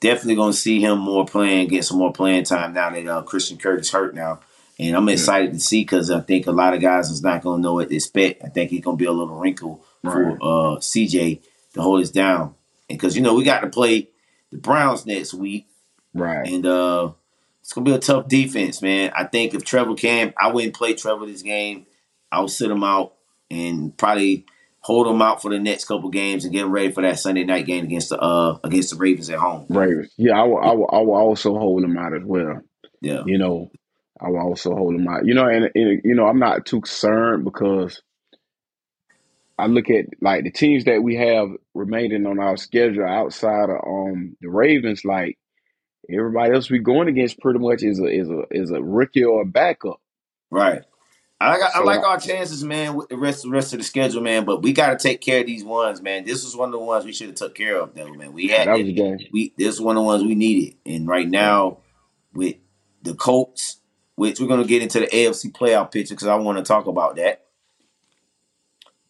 definitely 0.00 0.36
gonna 0.36 0.52
see 0.52 0.80
him 0.80 0.98
more 0.98 1.24
playing, 1.24 1.68
get 1.68 1.84
some 1.84 1.98
more 1.98 2.12
playing 2.12 2.44
time 2.44 2.74
now 2.74 2.90
that 2.90 3.06
uh, 3.06 3.22
Christian 3.22 3.56
Curtis 3.56 3.90
hurt 3.92 4.14
now, 4.14 4.40
and 4.78 4.96
I'm 4.96 5.08
yeah, 5.08 5.14
excited 5.14 5.52
to 5.52 5.60
see 5.60 5.82
because 5.82 6.10
I 6.10 6.20
think 6.20 6.46
a 6.46 6.52
lot 6.52 6.74
of 6.74 6.80
guys 6.80 7.10
is 7.10 7.22
not 7.22 7.42
gonna 7.42 7.62
know 7.62 7.74
what 7.74 7.88
to 7.88 7.94
expect. 7.94 8.44
I 8.44 8.48
think 8.48 8.72
it's 8.72 8.84
gonna 8.84 8.96
be 8.96 9.04
a 9.06 9.12
little 9.12 9.36
wrinkle 9.36 9.84
for 10.02 10.32
uh, 10.32 10.76
CJ 10.78 11.40
to 11.74 11.82
hold 11.82 12.02
us 12.02 12.10
down, 12.10 12.54
because 12.88 13.16
you 13.16 13.22
know 13.22 13.34
we 13.34 13.44
got 13.44 13.60
to 13.60 13.68
play 13.68 14.08
the 14.50 14.58
Browns 14.58 15.06
next 15.06 15.34
week, 15.34 15.66
right. 16.12 16.46
and 16.46 16.66
uh, 16.66 17.12
it's 17.60 17.72
gonna 17.72 17.84
be 17.84 17.92
a 17.92 17.98
tough 17.98 18.28
defense, 18.28 18.82
man. 18.82 19.12
I 19.16 19.24
think 19.24 19.54
if 19.54 19.64
Trevor 19.64 19.94
can, 19.94 20.34
I 20.40 20.52
wouldn't 20.52 20.74
play 20.74 20.94
Trevor 20.94 21.26
this 21.26 21.42
game. 21.42 21.86
I'll 22.30 22.48
sit 22.48 22.70
him 22.70 22.84
out 22.84 23.14
and 23.50 23.96
probably 23.96 24.46
hold 24.80 25.06
him 25.06 25.22
out 25.22 25.40
for 25.40 25.50
the 25.50 25.58
next 25.58 25.86
couple 25.86 26.10
games 26.10 26.44
and 26.44 26.52
get 26.52 26.62
him 26.62 26.70
ready 26.70 26.92
for 26.92 27.00
that 27.00 27.18
Sunday 27.18 27.44
night 27.44 27.64
game 27.64 27.84
against 27.84 28.10
the 28.10 28.20
uh 28.20 28.58
against 28.64 28.90
the 28.90 28.96
Ravens 28.96 29.30
at 29.30 29.38
home. 29.38 29.66
Ravens. 29.68 30.12
Yeah, 30.16 30.38
I 30.38 30.42
will, 30.44 30.58
I 30.58 30.72
will, 30.72 30.90
I 30.92 30.98
will 30.98 31.14
also 31.14 31.56
hold 31.56 31.82
him 31.82 31.96
out 31.96 32.14
as 32.14 32.22
well. 32.24 32.60
Yeah, 33.00 33.22
You 33.26 33.38
know, 33.38 33.70
I 34.20 34.28
will 34.28 34.40
also 34.40 34.74
hold 34.74 34.94
him 34.94 35.08
out. 35.08 35.26
You 35.26 35.34
know, 35.34 35.46
and, 35.46 35.70
and 35.74 36.00
you 36.04 36.14
know, 36.14 36.26
I'm 36.26 36.38
not 36.38 36.66
too 36.66 36.80
concerned 36.80 37.44
because 37.44 38.02
I 39.58 39.66
look 39.66 39.88
at 39.90 40.06
like 40.20 40.44
the 40.44 40.50
teams 40.50 40.84
that 40.84 41.02
we 41.02 41.16
have 41.16 41.48
remaining 41.74 42.26
on 42.26 42.38
our 42.40 42.56
schedule 42.56 43.04
outside 43.04 43.70
of 43.70 43.80
um 43.86 44.36
the 44.40 44.48
Ravens. 44.48 45.04
Like 45.04 45.38
everybody 46.10 46.54
else 46.54 46.70
we're 46.70 46.82
going 46.82 47.08
against, 47.08 47.40
pretty 47.40 47.60
much 47.60 47.82
is 47.82 48.00
a 48.00 48.06
is 48.06 48.28
a 48.28 48.42
is 48.50 48.70
a 48.70 48.82
rookie 48.82 49.24
or 49.24 49.42
a 49.42 49.46
backup. 49.46 50.00
right. 50.50 50.82
I 51.40 51.50
like 51.50 51.74
I 51.74 51.80
like 51.80 52.00
our 52.00 52.18
chances, 52.18 52.64
man, 52.64 52.94
with 52.94 53.08
the 53.08 53.18
rest 53.18 53.42
the 53.42 53.50
rest 53.50 53.72
of 53.72 53.78
the 53.78 53.84
schedule, 53.84 54.22
man. 54.22 54.44
But 54.44 54.62
we 54.62 54.72
got 54.72 54.90
to 54.90 54.96
take 54.96 55.20
care 55.20 55.40
of 55.40 55.46
these 55.46 55.64
ones, 55.64 56.00
man. 56.00 56.24
This 56.24 56.44
was 56.44 56.56
one 56.56 56.68
of 56.68 56.72
the 56.72 56.78
ones 56.78 57.04
we 57.04 57.12
should 57.12 57.26
have 57.26 57.36
took 57.36 57.54
care 57.54 57.76
of, 57.80 57.94
though, 57.94 58.12
man. 58.14 58.32
We 58.32 58.48
had 58.48 58.68
that 58.68 58.78
was 58.78 58.88
a 58.88 58.92
game. 58.92 59.18
We 59.32 59.52
this 59.58 59.74
is 59.74 59.80
one 59.80 59.96
of 59.96 60.02
the 60.02 60.06
ones 60.06 60.22
we 60.22 60.36
needed, 60.36 60.78
and 60.86 61.06
right 61.06 61.28
now 61.28 61.78
with 62.32 62.56
the 63.02 63.14
Colts, 63.14 63.80
which 64.14 64.40
we're 64.40 64.46
gonna 64.46 64.64
get 64.64 64.82
into 64.82 65.00
the 65.00 65.06
AFC 65.06 65.52
playoff 65.52 65.90
picture 65.90 66.14
because 66.14 66.28
I 66.28 66.36
want 66.36 66.58
to 66.58 66.64
talk 66.64 66.86
about 66.86 67.16
that. 67.16 67.43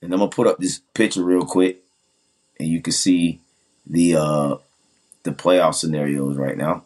And 0.04 0.12
I'm 0.12 0.18
gonna 0.18 0.30
put 0.30 0.46
up 0.46 0.58
this 0.58 0.80
picture 0.92 1.24
real 1.24 1.46
quick, 1.46 1.82
and 2.60 2.68
you 2.68 2.82
can 2.82 2.92
see 2.92 3.40
the 3.86 4.16
uh 4.16 4.56
the 5.22 5.30
playoff 5.30 5.76
scenarios 5.76 6.36
right 6.36 6.58
now. 6.58 6.84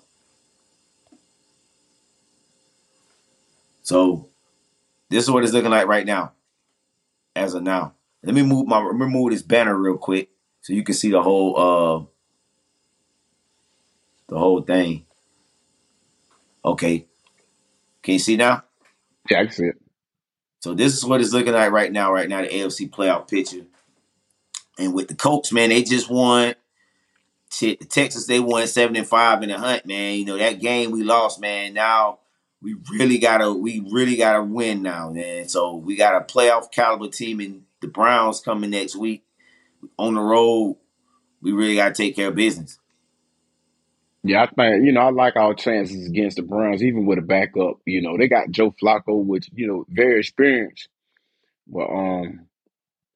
So 3.83 4.29
this 5.11 5.25
is 5.25 5.31
what 5.33 5.43
it's 5.43 5.53
looking 5.53 5.73
like 5.73 5.89
right 5.89 6.07
now, 6.07 6.31
as 7.35 7.55
of 7.55 7.65
now. 7.65 7.95
Let 8.23 8.37
me 8.37 8.43
move 8.43 8.69
my 8.69 8.79
let 8.79 8.95
me 8.95 9.07
move 9.07 9.33
this 9.33 9.43
banner 9.43 9.77
real 9.77 9.99
quick 9.99 10.31
so 10.61 10.73
you 10.73 10.85
can 10.85 10.95
see 10.95 11.11
the 11.11 11.23
whole 11.23 11.59
uh 11.59 12.05
the 14.29 14.39
whole 14.39 14.63
thing. 14.63 15.07
Okay, 16.65 17.07
can 18.01 18.13
you 18.13 18.21
see 18.21 18.37
now? 18.37 18.63
yeah, 19.29 19.41
I 19.41 19.45
can 19.47 19.53
see 19.53 19.65
it. 19.65 19.88
So 20.61 20.75
this 20.75 20.95
is 20.95 21.05
what 21.05 21.21
it's 21.21 21.33
looking 21.33 21.53
like 21.53 21.71
right 21.71 21.93
now. 21.93 22.13
Right 22.13 22.29
now, 22.29 22.43
the 22.43 22.49
AFC 22.49 22.91
playoff 22.91 23.29
picture, 23.29 23.65
and 24.79 24.93
with 24.93 25.09
the 25.09 25.15
Colts, 25.15 25.53
man, 25.53 25.71
they 25.71 25.83
just 25.83 26.11
won. 26.11 26.55
Shit, 27.51 27.81
the 27.81 27.87
Texas 27.87 28.27
they 28.27 28.41
won 28.41 28.67
seven 28.67 28.95
and 28.97 29.07
five 29.07 29.43
in 29.43 29.49
the 29.49 29.59
hunt, 29.59 29.87
man. 29.87 30.19
You 30.19 30.25
know 30.25 30.37
that 30.37 30.61
game 30.61 30.91
we 30.91 31.03
lost, 31.03 31.41
man. 31.41 31.75
Now 31.75 32.19
we 32.61 32.77
really 32.91 33.19
gotta 33.19 33.53
we 33.53 33.81
really 33.91 34.17
gotta 34.17 34.43
win 34.43 34.83
now, 34.83 35.11
man. 35.11 35.49
So 35.49 35.77
we 35.77 35.97
got 35.97 36.21
a 36.21 36.25
playoff 36.25 36.71
caliber 36.71 37.09
team 37.09 37.41
in 37.41 37.65
the 37.81 37.89
Browns 37.89 38.41
coming 38.41 38.71
next 38.71 38.97
week 38.97 39.25
on 39.99 40.15
the 40.15 40.21
road. 40.21 40.77
We 41.41 41.53
really 41.53 41.77
gotta 41.77 41.95
take 41.95 42.17
care 42.17 42.29
of 42.29 42.35
business. 42.35 42.79
Yeah, 44.25 44.43
I 44.43 44.47
think 44.47 44.85
you 44.85 44.93
know 44.93 45.01
I 45.01 45.11
like 45.11 45.37
our 45.37 45.55
chances 45.55 46.07
against 46.09 46.37
the 46.37 46.43
Browns, 46.43 46.83
even 46.83 47.07
with 47.07 47.19
a 47.19 47.23
backup. 47.23 47.79
You 47.87 48.03
know, 48.03 48.17
they 48.19 48.29
got 48.29 48.51
Joe 48.51 48.73
Flacco, 48.83 49.25
which 49.25 49.49
you 49.55 49.67
know 49.67 49.85
very 49.89 50.21
experienced. 50.21 50.89
But 51.69 51.89
um, 51.89 52.47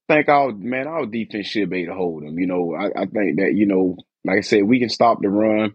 I 0.09 0.15
think 0.15 0.29
our 0.29 0.53
man, 0.53 0.87
our 0.89 1.07
defense 1.07 1.47
should 1.47 1.71
be 1.71 1.83
able 1.83 1.95
to 1.95 1.99
hold 1.99 2.25
them. 2.25 2.39
You 2.39 2.47
know, 2.47 2.75
I, 2.75 3.03
I 3.03 3.07
think 3.07 3.39
that 3.39 3.55
you 3.55 3.67
know, 3.67 3.97
like 4.25 4.39
I 4.39 4.43
said, 4.43 4.65
we 4.65 4.81
can 4.81 4.91
stop 4.91 5.21
the 5.23 5.29
run. 5.31 5.75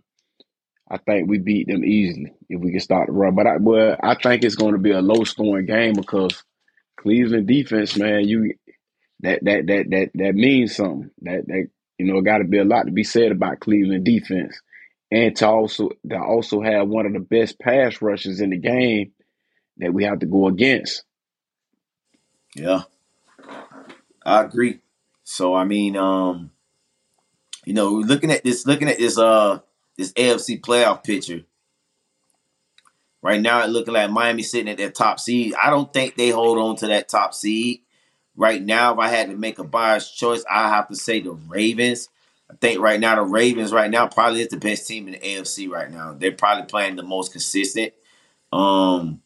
I 0.90 0.98
think 0.98 1.30
we 1.30 1.40
beat 1.40 1.68
them 1.68 1.84
easily 1.84 2.34
if 2.50 2.62
we 2.62 2.72
can 2.72 2.80
stop 2.80 3.08
the 3.08 3.14
run. 3.14 3.36
But 3.36 3.48
I, 3.48 3.58
well, 3.60 3.98
I 4.02 4.16
think 4.16 4.44
it's 4.44 4.56
going 4.56 4.74
to 4.74 4.80
be 4.80 4.92
a 4.92 5.02
low 5.02 5.24
scoring 5.26 5.66
game 5.66 5.94
because 5.94 6.44
Cleveland 7.00 7.48
defense, 7.48 7.98
man, 7.98 8.28
you 8.28 8.54
that 9.22 9.40
that 9.44 9.68
that 9.68 9.90
that 9.90 10.10
that 10.16 10.36
means 10.36 10.76
something. 10.76 11.12
That 11.24 11.48
that 11.48 11.68
you 11.98 12.06
know, 12.06 12.22
got 12.22 12.40
to 12.40 12.46
be 12.46 12.60
a 12.60 12.66
lot 12.66 12.84
to 12.86 12.92
be 12.92 13.04
said 13.04 13.32
about 13.32 13.60
Cleveland 13.60 14.06
defense, 14.06 14.60
and 15.12 15.36
to 15.38 15.48
also 15.48 15.90
to 16.10 16.18
also 16.18 16.62
have 16.62 16.88
one 16.88 17.06
of 17.06 17.14
the 17.14 17.20
best 17.20 17.60
pass 17.60 18.02
rushes 18.02 18.42
in 18.42 18.50
the 18.50 18.58
game 18.58 19.14
that 19.78 19.94
we 19.94 20.04
have 20.04 20.20
to 20.20 20.26
go 20.26 20.48
against. 20.48 21.04
Yeah, 22.56 22.84
I 24.26 24.44
agree. 24.44 24.80
So 25.24 25.54
I 25.54 25.64
mean, 25.64 25.98
um, 25.98 26.52
you 27.68 27.74
know, 27.74 27.90
looking 27.90 28.32
at 28.32 28.46
this, 28.46 28.66
looking 28.66 28.88
at 28.88 28.98
this, 28.98 29.18
uh, 29.18 29.60
this 29.98 30.14
AFC 30.14 30.62
playoff 30.62 31.04
picture. 31.04 31.44
Right 33.22 33.42
now, 33.42 33.62
it 33.62 33.68
looking 33.68 33.94
like 33.94 34.10
Miami 34.10 34.42
sitting 34.42 34.70
at 34.70 34.78
that 34.78 34.96
top 34.96 35.20
seed. 35.20 35.54
I 35.62 35.70
don't 35.70 35.92
think 35.92 36.16
they 36.16 36.30
hold 36.30 36.58
on 36.60 36.78
to 36.78 36.88
that 36.88 37.10
top 37.10 37.34
seed. 37.34 37.82
Right 38.38 38.64
now, 38.64 38.94
if 38.94 39.00
I 39.00 39.10
had 39.10 39.30
to 39.30 39.36
make 39.36 39.60
a 39.60 39.66
biased 39.66 40.16
choice, 40.16 40.46
I 40.50 40.70
have 40.70 40.88
to 40.88 40.96
say 40.96 41.20
the 41.20 41.32
Ravens. 41.32 42.08
I 42.50 42.56
think 42.56 42.80
right 42.80 43.00
now 43.00 43.16
the 43.16 43.24
Ravens 43.24 43.74
right 43.74 43.92
now 43.92 44.08
probably 44.08 44.42
is 44.42 44.48
the 44.48 44.58
best 44.58 44.88
team 44.88 45.08
in 45.08 45.14
the 45.14 45.20
AFC 45.20 45.70
right 45.70 45.92
now. 45.92 46.14
They're 46.14 46.32
probably 46.32 46.66
playing 46.66 46.96
the 46.96 47.04
most 47.04 47.32
consistent. 47.32 47.94
Um, 48.54 49.22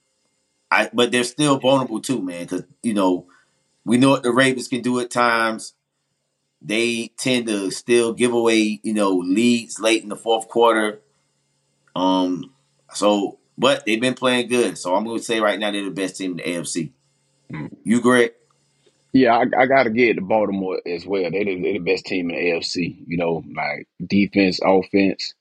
I 0.72 0.90
but 0.92 1.12
they're 1.12 1.24
still 1.24 1.60
vulnerable 1.60 2.02
too, 2.02 2.22
man, 2.22 2.44
because 2.44 2.64
you 2.82 2.94
know 2.94 3.28
we 3.86 3.98
know 3.98 4.10
what 4.10 4.24
the 4.24 4.32
Ravens 4.32 4.68
can 4.68 4.82
do 4.82 5.00
at 5.00 5.12
times. 5.12 5.74
They 6.62 7.12
tend 7.18 7.48
to 7.48 7.72
still 7.72 8.14
give 8.14 8.34
away, 8.34 8.80
you 8.84 8.94
know, 8.94 9.16
leads 9.18 9.80
late 9.80 10.04
in 10.04 10.10
the 10.10 10.16
fourth 10.16 10.48
quarter. 10.48 11.02
Um, 11.96 12.54
so 12.94 13.40
but 13.58 13.86
they've 13.86 14.02
been 14.02 14.16
playing 14.16 14.48
good. 14.48 14.78
So 14.78 14.96
I'm 14.96 15.04
going 15.04 15.20
to 15.20 15.24
say 15.24 15.40
right 15.40 15.60
now 15.60 15.72
they're 15.72 15.86
the 15.86 15.92
best 15.92 16.18
team 16.18 16.32
in 16.32 16.38
the 16.38 16.44
AFC. 16.44 16.92
Mm. 17.52 17.76
You, 17.84 18.02
Greg? 18.02 18.34
Yeah, 19.14 19.36
I, 19.36 19.64
I 19.64 19.66
got 19.66 19.84
to 19.84 19.90
get 19.90 20.16
to 20.16 20.22
Baltimore 20.22 20.80
as 20.86 21.06
well. 21.06 21.30
They're 21.32 21.44
the, 21.44 21.80
best 21.80 22.06
team 22.06 22.30
in 22.30 22.36
the 22.36 22.42
AFC. 22.52 23.04
You 23.08 23.18
know, 23.18 23.44
like 23.56 23.88
defense, 24.06 24.60
offense. 24.64 25.34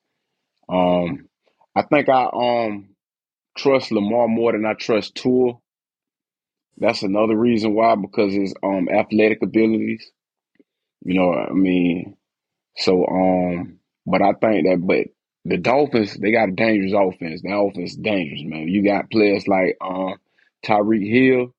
Um, 0.69 1.29
I 1.75 1.83
think 1.83 2.09
I 2.09 2.25
um 2.33 2.89
trust 3.57 3.93
Lamar 3.93 4.29
more 4.29 4.53
than 4.53 4.67
I 4.67 4.75
trust 4.75 5.15
Tua. 5.15 5.55
That's 6.79 7.03
another 7.03 7.37
reason 7.37 7.75
why 7.75 7.95
because 7.95 8.33
his 8.33 8.55
um 8.63 8.89
athletic 8.89 9.43
abilities. 9.43 10.11
You 11.03 11.15
know, 11.15 11.33
I 11.33 11.53
mean, 11.53 12.17
so 12.77 13.07
um, 13.07 13.79
but 14.07 14.23
I 14.23 14.33
think 14.33 14.67
that 14.67 14.79
but 14.85 15.07
the 15.45 15.57
Dolphins, 15.59 16.15
they 16.15 16.33
got 16.33 16.51
a 16.51 16.53
dangerous 16.53 16.93
offense. 16.95 17.43
The 17.43 17.55
offense 17.55 17.93
is 17.93 17.97
dangerous, 17.97 18.43
man. 18.45 18.69
You 18.69 18.85
got 18.85 19.11
players 19.11 19.47
like 19.49 19.77
um, 19.81 20.17
Tyreek 20.65 21.09
Hill, 21.09 21.55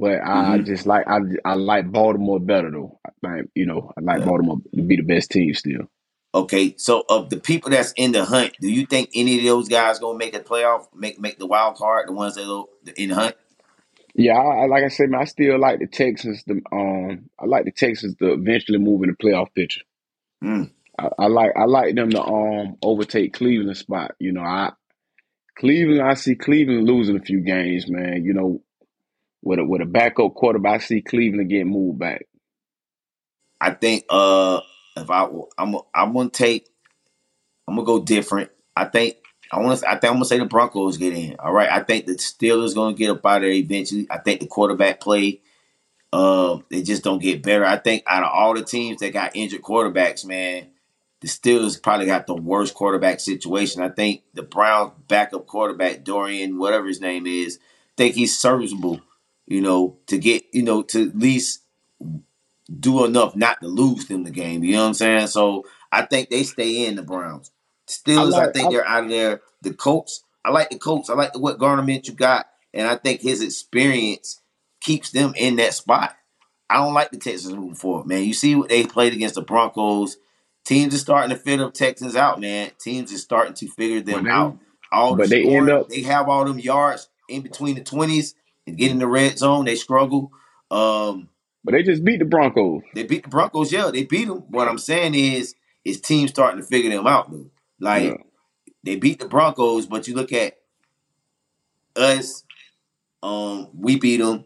but 0.00 0.22
I 0.22 0.56
mm-hmm. 0.56 0.64
just 0.64 0.86
like 0.86 1.06
I 1.06 1.18
I 1.44 1.54
like 1.54 1.92
Baltimore 1.92 2.40
better 2.40 2.70
though. 2.70 2.98
I 3.22 3.42
you 3.54 3.66
know 3.66 3.92
I 3.96 4.00
like 4.00 4.20
yeah. 4.20 4.26
Baltimore 4.26 4.56
to 4.74 4.82
be 4.82 4.96
the 4.96 5.02
best 5.02 5.30
team 5.30 5.52
still. 5.52 5.90
Okay, 6.32 6.74
so 6.78 7.04
of 7.08 7.28
the 7.28 7.36
people 7.36 7.70
that's 7.70 7.92
in 7.96 8.12
the 8.12 8.24
hunt, 8.24 8.56
do 8.60 8.70
you 8.70 8.86
think 8.86 9.10
any 9.14 9.38
of 9.38 9.44
those 9.44 9.68
guys 9.68 9.98
gonna 9.98 10.16
make 10.16 10.34
a 10.34 10.40
playoff, 10.40 10.86
make 10.94 11.20
make 11.20 11.38
the 11.38 11.46
wild 11.46 11.76
card, 11.76 12.08
the 12.08 12.12
ones 12.12 12.36
that 12.36 12.48
are 12.48 12.64
in 12.96 13.10
the 13.10 13.14
hunt? 13.14 13.36
Yeah, 14.14 14.38
I, 14.38 14.66
like 14.66 14.84
I 14.84 14.88
said, 14.88 15.10
man, 15.10 15.20
I 15.20 15.24
still 15.24 15.58
like 15.58 15.80
the 15.80 15.86
Texans. 15.86 16.42
The 16.46 16.62
um, 16.72 17.28
I 17.38 17.44
like 17.44 17.66
the 17.66 17.72
Texans 17.72 18.16
to 18.16 18.32
eventually 18.32 18.78
move 18.78 19.02
in 19.02 19.10
the 19.10 19.16
playoff 19.16 19.54
picture. 19.54 19.82
Mm. 20.42 20.70
I, 20.98 21.08
I, 21.18 21.26
like 21.26 21.52
I 21.56 21.64
like 21.64 21.94
them 21.94 22.10
to 22.10 22.22
um 22.22 22.76
overtake 22.82 23.34
Cleveland 23.34 23.76
spot. 23.76 24.12
You 24.18 24.32
know, 24.32 24.42
I 24.42 24.72
Cleveland 25.58 26.00
I 26.00 26.14
see 26.14 26.36
Cleveland 26.36 26.86
losing 26.86 27.16
a 27.16 27.22
few 27.22 27.40
games, 27.40 27.86
man. 27.86 28.24
You 28.24 28.32
know, 28.32 28.62
with 29.42 29.58
a 29.58 29.64
with 29.64 29.80
a 29.80 29.86
backup 29.86 30.34
quarterback, 30.34 30.80
I 30.80 30.84
see 30.84 31.02
Cleveland 31.02 31.50
getting 31.50 31.70
moved 31.72 31.98
back. 31.98 32.26
I 33.60 33.72
think 33.72 34.04
uh 34.08 34.60
if 34.96 35.10
I 35.10 35.28
I'm 35.58 35.76
I'm 35.94 36.12
gonna 36.12 36.30
take 36.30 36.68
I'm 37.68 37.76
gonna 37.76 37.86
go 37.86 38.00
different. 38.00 38.50
I 38.76 38.86
think 38.86 39.16
I 39.52 39.58
want 39.60 39.80
to. 39.80 39.88
I 39.88 39.92
think 39.92 40.04
I'm 40.04 40.14
gonna 40.14 40.24
say 40.24 40.38
the 40.38 40.44
Broncos 40.44 40.96
get 40.96 41.12
in. 41.12 41.36
All 41.38 41.52
right. 41.52 41.70
I 41.70 41.82
think 41.82 42.06
the 42.06 42.14
Steelers 42.14 42.74
gonna 42.74 42.94
get 42.94 43.10
up 43.10 43.24
out 43.26 43.36
of 43.36 43.42
there 43.42 43.50
eventually. 43.50 44.06
I 44.10 44.18
think 44.18 44.40
the 44.40 44.46
quarterback 44.46 45.00
play 45.00 45.40
uh, 46.12 46.58
they 46.70 46.82
just 46.82 47.04
don't 47.04 47.22
get 47.22 47.42
better. 47.42 47.64
I 47.64 47.76
think 47.76 48.02
out 48.06 48.24
of 48.24 48.30
all 48.32 48.54
the 48.54 48.64
teams 48.64 49.00
that 49.00 49.12
got 49.12 49.36
injured 49.36 49.62
quarterbacks, 49.62 50.24
man, 50.24 50.68
the 51.20 51.28
Steelers 51.28 51.80
probably 51.80 52.06
got 52.06 52.26
the 52.26 52.34
worst 52.34 52.74
quarterback 52.74 53.20
situation. 53.20 53.82
I 53.82 53.90
think 53.90 54.22
the 54.34 54.42
Browns 54.42 54.92
backup 55.06 55.46
quarterback, 55.46 56.02
Dorian, 56.02 56.58
whatever 56.58 56.86
his 56.86 57.00
name 57.00 57.26
is, 57.26 57.58
think 57.96 58.14
he's 58.14 58.36
serviceable, 58.36 59.00
you 59.50 59.60
know, 59.60 59.98
to 60.06 60.16
get, 60.16 60.44
you 60.52 60.62
know, 60.62 60.82
to 60.82 61.08
at 61.08 61.18
least 61.18 61.62
do 62.78 63.04
enough 63.04 63.34
not 63.34 63.60
to 63.60 63.66
lose 63.66 64.06
them 64.06 64.22
the 64.22 64.30
game. 64.30 64.62
You 64.62 64.74
know 64.74 64.82
what 64.82 64.88
I'm 64.88 64.94
saying? 64.94 65.26
So 65.26 65.66
I 65.90 66.02
think 66.02 66.30
they 66.30 66.44
stay 66.44 66.86
in 66.86 66.94
the 66.94 67.02
Browns. 67.02 67.50
Steelers, 67.88 68.18
I, 68.18 68.22
like, 68.22 68.48
I 68.48 68.52
think 68.52 68.68
I, 68.68 68.70
they're 68.70 68.86
out 68.86 69.04
of 69.04 69.10
there. 69.10 69.40
The 69.62 69.74
Colts, 69.74 70.22
I 70.44 70.50
like 70.50 70.70
the 70.70 70.78
Colts. 70.78 71.10
I 71.10 71.14
like 71.14 71.32
the 71.32 71.40
what 71.40 71.58
garment 71.58 72.06
you 72.06 72.14
got, 72.14 72.46
and 72.72 72.86
I 72.86 72.94
think 72.94 73.20
his 73.20 73.42
experience 73.42 74.40
keeps 74.80 75.10
them 75.10 75.34
in 75.36 75.56
that 75.56 75.74
spot. 75.74 76.16
I 76.70 76.76
don't 76.76 76.94
like 76.94 77.10
the 77.10 77.18
Texans 77.18 77.52
moving 77.52 77.74
forward, 77.74 78.06
man. 78.06 78.22
You 78.22 78.32
see 78.32 78.54
what 78.54 78.68
they 78.68 78.86
played 78.86 79.12
against 79.12 79.34
the 79.34 79.42
Broncos. 79.42 80.16
Teams 80.64 80.94
are 80.94 80.98
starting 80.98 81.30
to 81.30 81.36
figure 81.36 81.66
up 81.66 81.74
Texans 81.74 82.14
out, 82.14 82.40
man. 82.40 82.70
Teams 82.78 83.12
are 83.12 83.18
starting 83.18 83.54
to 83.54 83.66
figure 83.66 84.00
them 84.00 84.24
they, 84.24 84.30
out. 84.30 84.58
All 84.92 85.16
but 85.16 85.28
the 85.28 85.34
they 85.34 85.42
scoring, 85.42 85.68
end 85.68 85.70
up 85.70 85.88
they 85.88 86.02
have 86.02 86.28
all 86.28 86.44
them 86.44 86.60
yards 86.60 87.08
in 87.28 87.42
between 87.42 87.74
the 87.74 87.82
twenties 87.82 88.36
get 88.76 88.90
in 88.90 88.98
the 88.98 89.06
red 89.06 89.38
zone. 89.38 89.64
They 89.64 89.76
struggle. 89.76 90.32
Um, 90.70 91.28
but 91.64 91.72
they 91.72 91.82
just 91.82 92.04
beat 92.04 92.18
the 92.18 92.24
Broncos. 92.24 92.82
They 92.94 93.04
beat 93.04 93.24
the 93.24 93.28
Broncos. 93.28 93.72
Yeah, 93.72 93.90
they 93.90 94.04
beat 94.04 94.28
them. 94.28 94.44
What 94.48 94.68
I'm 94.68 94.78
saying 94.78 95.14
is, 95.14 95.54
is 95.84 96.00
teams 96.00 96.30
starting 96.30 96.60
to 96.60 96.66
figure 96.66 96.90
them 96.90 97.06
out, 97.06 97.30
though. 97.30 97.50
Like 97.78 98.04
yeah. 98.04 98.14
they 98.82 98.96
beat 98.96 99.20
the 99.20 99.28
Broncos, 99.28 99.86
but 99.86 100.08
you 100.08 100.14
look 100.14 100.32
at 100.32 100.58
us. 101.96 102.44
Um, 103.22 103.68
we 103.74 103.96
beat 103.96 104.18
them 104.18 104.44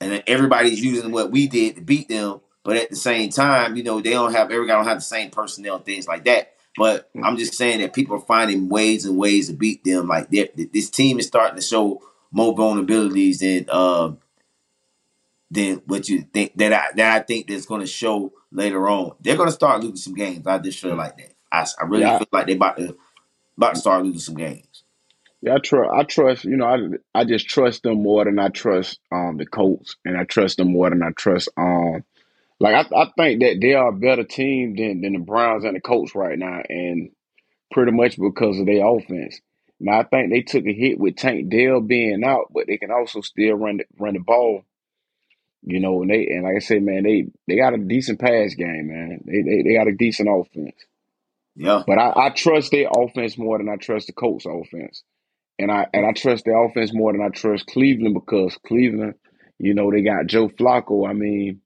and 0.00 0.22
everybody's 0.26 0.82
using 0.82 1.12
what 1.12 1.30
we 1.30 1.46
did 1.46 1.76
to 1.76 1.82
beat 1.82 2.08
them. 2.08 2.40
But 2.62 2.76
at 2.76 2.90
the 2.90 2.96
same 2.96 3.30
time, 3.30 3.76
you 3.76 3.82
know, 3.82 4.00
they 4.00 4.10
don't 4.10 4.32
have 4.32 4.50
every 4.50 4.66
guy 4.66 4.74
don't 4.74 4.84
have 4.84 4.98
the 4.98 5.02
same 5.02 5.30
personnel 5.30 5.76
and 5.76 5.84
things 5.84 6.08
like 6.08 6.24
that. 6.24 6.54
But 6.76 7.10
I'm 7.22 7.36
just 7.36 7.54
saying 7.54 7.80
that 7.80 7.94
people 7.94 8.16
are 8.16 8.20
finding 8.20 8.68
ways 8.68 9.04
and 9.04 9.16
ways 9.16 9.48
to 9.48 9.54
beat 9.54 9.82
them. 9.84 10.08
Like 10.08 10.30
this 10.30 10.90
team 10.90 11.18
is 11.18 11.26
starting 11.26 11.56
to 11.56 11.62
show 11.62 12.02
more 12.30 12.54
vulnerabilities 12.54 13.38
than 13.38 13.66
uh, 13.68 14.12
than 15.50 15.82
what 15.86 16.08
you 16.08 16.22
think 16.22 16.56
that 16.56 16.72
I 16.72 16.86
that 16.96 17.20
I 17.20 17.24
think 17.24 17.48
that's 17.48 17.66
going 17.66 17.80
to 17.80 17.86
show 17.86 18.32
later 18.52 18.88
on. 18.88 19.16
They're 19.20 19.36
going 19.36 19.48
to 19.48 19.54
start 19.54 19.82
losing 19.82 19.96
some 19.96 20.14
games. 20.14 20.46
I 20.46 20.58
just 20.58 20.80
feel 20.80 20.96
like 20.96 21.16
that. 21.18 21.34
I, 21.52 21.66
I 21.80 21.84
really 21.84 22.02
yeah. 22.02 22.18
feel 22.18 22.28
like 22.32 22.46
they 22.46 22.54
about 22.54 22.76
to 22.78 22.96
about 23.56 23.74
to 23.74 23.80
start 23.80 24.04
losing 24.04 24.20
some 24.20 24.36
games. 24.36 24.84
Yeah, 25.42 25.54
I 25.54 25.58
trust. 25.58 25.90
I 25.92 26.02
trust. 26.04 26.44
You 26.44 26.56
know, 26.56 26.66
I 26.66 27.20
I 27.20 27.24
just 27.24 27.48
trust 27.48 27.82
them 27.82 28.02
more 28.02 28.24
than 28.24 28.38
I 28.38 28.48
trust 28.48 29.00
um 29.10 29.36
the 29.38 29.46
Colts, 29.46 29.96
and 30.04 30.16
I 30.16 30.24
trust 30.24 30.58
them 30.58 30.72
more 30.72 30.90
than 30.90 31.02
I 31.02 31.10
trust 31.16 31.48
um 31.56 32.04
like 32.60 32.74
I 32.74 32.96
I 32.96 33.10
think 33.16 33.40
that 33.40 33.58
they 33.60 33.74
are 33.74 33.88
a 33.88 33.92
better 33.92 34.24
team 34.24 34.76
than 34.76 35.00
than 35.00 35.14
the 35.14 35.18
Browns 35.18 35.64
and 35.64 35.74
the 35.74 35.80
Colts 35.80 36.14
right 36.14 36.38
now, 36.38 36.62
and 36.68 37.10
pretty 37.72 37.92
much 37.92 38.18
because 38.18 38.60
of 38.60 38.66
their 38.66 38.86
offense. 38.86 39.40
Now 39.80 40.00
I 40.00 40.04
think 40.04 40.30
they 40.30 40.42
took 40.42 40.66
a 40.66 40.72
hit 40.72 40.98
with 40.98 41.16
Tank 41.16 41.50
Dell 41.50 41.80
being 41.80 42.22
out, 42.24 42.52
but 42.52 42.66
they 42.66 42.76
can 42.76 42.90
also 42.90 43.20
still 43.22 43.54
run 43.54 43.78
the, 43.78 43.84
run 43.98 44.14
the 44.14 44.20
ball. 44.20 44.62
You 45.62 45.80
know, 45.80 46.02
and 46.02 46.10
they 46.10 46.26
and 46.26 46.44
like 46.44 46.56
I 46.56 46.60
said, 46.60 46.82
man, 46.82 47.02
they 47.02 47.26
they 47.46 47.56
got 47.56 47.74
a 47.74 47.78
decent 47.78 48.18
pass 48.18 48.54
game, 48.54 48.88
man. 48.88 49.20
They 49.26 49.42
they, 49.42 49.62
they 49.62 49.74
got 49.74 49.88
a 49.88 49.96
decent 49.96 50.28
offense. 50.30 50.76
Yeah. 51.56 51.82
But 51.86 51.98
I, 51.98 52.12
I 52.16 52.30
trust 52.30 52.70
their 52.70 52.88
offense 52.90 53.36
more 53.36 53.58
than 53.58 53.68
I 53.68 53.76
trust 53.76 54.06
the 54.06 54.12
Colts 54.12 54.46
offense 54.46 55.02
and 55.60 55.70
I 55.70 55.86
and 55.92 56.06
I 56.06 56.12
trust 56.12 56.44
their 56.44 56.64
offense 56.64 56.92
more 56.94 57.12
than 57.12 57.20
I 57.20 57.28
trust 57.28 57.66
Cleveland 57.66 58.14
because 58.14 58.56
Cleveland, 58.66 59.14
you 59.58 59.74
know, 59.74 59.90
they 59.90 60.02
got 60.02 60.26
Joe 60.26 60.48
Flacco. 60.48 61.08
I 61.08 61.12
mean, 61.12 61.60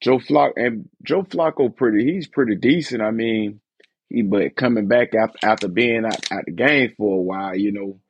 Joe 0.00 0.18
Flacco 0.18 0.52
and 0.56 0.88
Joe 1.04 1.22
Flacco 1.22 1.74
pretty 1.74 2.04
he's 2.04 2.26
pretty 2.26 2.56
decent. 2.56 3.00
I 3.00 3.12
mean, 3.12 3.60
he 4.10 4.22
but 4.22 4.56
coming 4.56 4.88
back 4.88 5.14
after 5.14 5.38
after 5.42 5.68
being 5.68 6.04
out, 6.04 6.32
out 6.32 6.44
the 6.44 6.52
game 6.52 6.92
for 6.96 7.18
a 7.18 7.22
while, 7.22 7.56
you 7.56 7.72
know, 7.72 8.00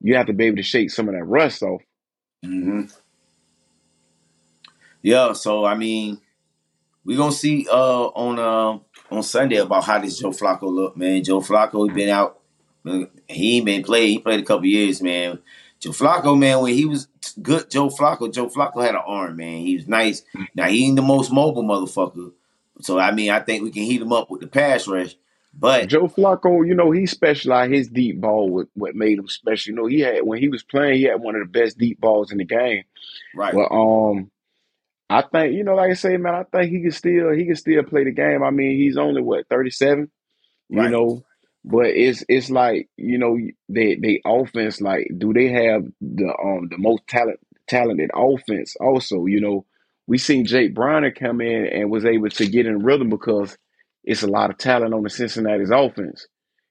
you 0.00 0.16
have 0.16 0.26
to 0.26 0.32
be 0.32 0.46
able 0.46 0.56
to 0.56 0.62
shake 0.62 0.90
some 0.90 1.08
of 1.08 1.14
that 1.14 1.24
rust 1.24 1.62
off. 1.62 1.82
Mm-hmm. 2.44 2.84
Yeah, 5.02 5.32
so 5.34 5.64
I 5.64 5.74
mean, 5.74 6.20
we're 7.04 7.18
gonna 7.18 7.32
see 7.32 7.66
uh 7.70 8.06
on 8.06 8.38
uh 8.38 9.14
on 9.14 9.22
Sunday 9.22 9.56
about 9.56 9.84
how 9.84 9.98
this 9.98 10.18
Joe 10.18 10.30
Flacco 10.30 10.72
look, 10.72 10.96
man. 10.96 11.22
Joe 11.22 11.40
Flacco 11.40 11.88
he 11.88 11.94
been 11.94 12.08
out 12.08 12.40
he 13.28 13.56
ain't 13.56 13.66
been 13.66 13.82
played. 13.82 14.08
He 14.08 14.18
played 14.18 14.40
a 14.40 14.44
couple 14.44 14.66
years, 14.66 15.02
man. 15.02 15.38
Joe 15.78 15.90
Flacco, 15.90 16.38
man, 16.38 16.60
when 16.60 16.74
he 16.74 16.84
was 16.84 17.08
good, 17.40 17.70
Joe 17.70 17.88
Flacco, 17.88 18.32
Joe 18.32 18.48
Flacco 18.48 18.84
had 18.84 18.94
an 18.94 19.02
arm, 19.04 19.36
man. 19.36 19.58
He 19.58 19.76
was 19.76 19.88
nice. 19.88 20.22
Now 20.54 20.66
he 20.68 20.86
ain't 20.86 20.96
the 20.96 21.02
most 21.02 21.32
mobile 21.32 21.64
motherfucker. 21.64 22.32
So 22.80 22.98
I 22.98 23.10
mean, 23.10 23.30
I 23.30 23.40
think 23.40 23.62
we 23.62 23.70
can 23.70 23.82
heat 23.82 24.00
him 24.00 24.12
up 24.12 24.30
with 24.30 24.40
the 24.40 24.46
pass 24.46 24.86
rush. 24.88 25.16
But 25.54 25.88
Joe 25.88 26.08
Flacco, 26.08 26.66
you 26.66 26.74
know, 26.74 26.90
he 26.90 27.06
specialized 27.06 27.72
his 27.72 27.88
deep 27.88 28.20
ball 28.20 28.50
with 28.50 28.68
what 28.74 28.94
made 28.94 29.18
him 29.18 29.28
special. 29.28 29.70
You 29.70 29.76
know, 29.76 29.86
he 29.86 30.00
had 30.00 30.22
when 30.22 30.38
he 30.38 30.48
was 30.48 30.62
playing, 30.62 30.96
he 30.98 31.04
had 31.04 31.20
one 31.20 31.36
of 31.36 31.42
the 31.42 31.58
best 31.60 31.78
deep 31.78 32.00
balls 32.00 32.32
in 32.32 32.38
the 32.38 32.44
game. 32.44 32.84
Right. 33.34 33.54
But 33.54 33.70
um, 33.70 34.30
I 35.10 35.22
think 35.22 35.54
you 35.54 35.64
know, 35.64 35.74
like 35.74 35.90
I 35.90 35.94
say, 35.94 36.16
man, 36.16 36.34
I 36.34 36.44
think 36.44 36.72
he 36.72 36.80
can 36.80 36.90
still 36.90 37.30
he 37.32 37.44
can 37.44 37.56
still 37.56 37.82
play 37.82 38.04
the 38.04 38.12
game. 38.12 38.42
I 38.42 38.50
mean, 38.50 38.78
he's 38.78 38.96
only 38.96 39.20
what 39.20 39.48
thirty 39.48 39.70
seven. 39.70 40.10
Right. 40.70 40.84
You 40.84 40.90
know, 40.90 41.24
but 41.64 41.86
it's 41.86 42.24
it's 42.28 42.50
like 42.50 42.88
you 42.96 43.18
know 43.18 43.38
they 43.68 43.94
they 43.96 44.20
offense 44.24 44.80
like 44.80 45.08
do 45.16 45.32
they 45.32 45.48
have 45.48 45.84
the 46.00 46.34
um 46.42 46.68
the 46.70 46.78
most 46.78 47.06
talent 47.06 47.38
talented 47.68 48.10
offense 48.14 48.74
also 48.80 49.26
you 49.26 49.40
know 49.40 49.64
we 50.08 50.18
seen 50.18 50.44
Jake 50.44 50.74
Browning 50.74 51.12
come 51.12 51.40
in 51.40 51.66
and 51.66 51.90
was 51.90 52.04
able 52.04 52.28
to 52.30 52.46
get 52.46 52.66
in 52.66 52.82
rhythm 52.82 53.08
because 53.08 53.56
it's 54.04 54.22
a 54.22 54.28
lot 54.28 54.50
of 54.50 54.58
talent 54.58 54.94
on 54.94 55.02
the 55.02 55.10
Cincinnati's 55.10 55.70
offense. 55.70 56.26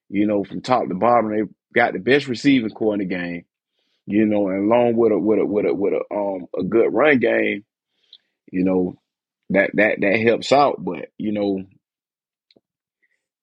You 0.10 0.28
know, 0.28 0.44
from 0.44 0.62
top 0.62 0.88
to 0.88 0.96
bottom, 0.96 1.32
they 1.32 1.44
got 1.74 1.94
the 1.94 2.00
best 2.00 2.28
receiving 2.28 2.70
core 2.70 2.94
in 2.94 3.00
the 3.00 3.06
game. 3.06 3.46
You 4.06 4.26
know, 4.26 4.50
and 4.50 4.72
along 4.72 4.98
with 4.98 5.12
a 5.12 5.20
with 5.20 5.40
a 5.40 5.46
with 5.46 5.66
a 5.66 5.74
with 5.74 5.94
a 5.94 6.14
um 6.14 6.48
a 6.58 6.64
good 6.64 6.94
run 6.94 7.20
game, 7.20 7.64
you 8.52 8.64
know, 8.64 8.96
that 9.52 9.72
that 9.76 10.02
that 10.02 10.20
helps 10.20 10.52
out. 10.52 10.84
But 10.84 11.10
you 11.18 11.32
know, 11.32 11.64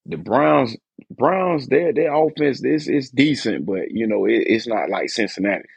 the 0.05 0.16
Browns 0.16 0.76
Browns 1.11 1.68
their 1.68 1.93
their 1.93 2.12
offense 2.12 2.61
this 2.61 2.89
is 2.89 3.11
decent, 3.11 3.64
but 3.64 3.91
you 3.91 4.07
know 4.07 4.26
it, 4.26 4.45
it's 4.47 4.66
not 4.66 4.91
like 4.91 5.09
Cincinnati. 5.09 5.68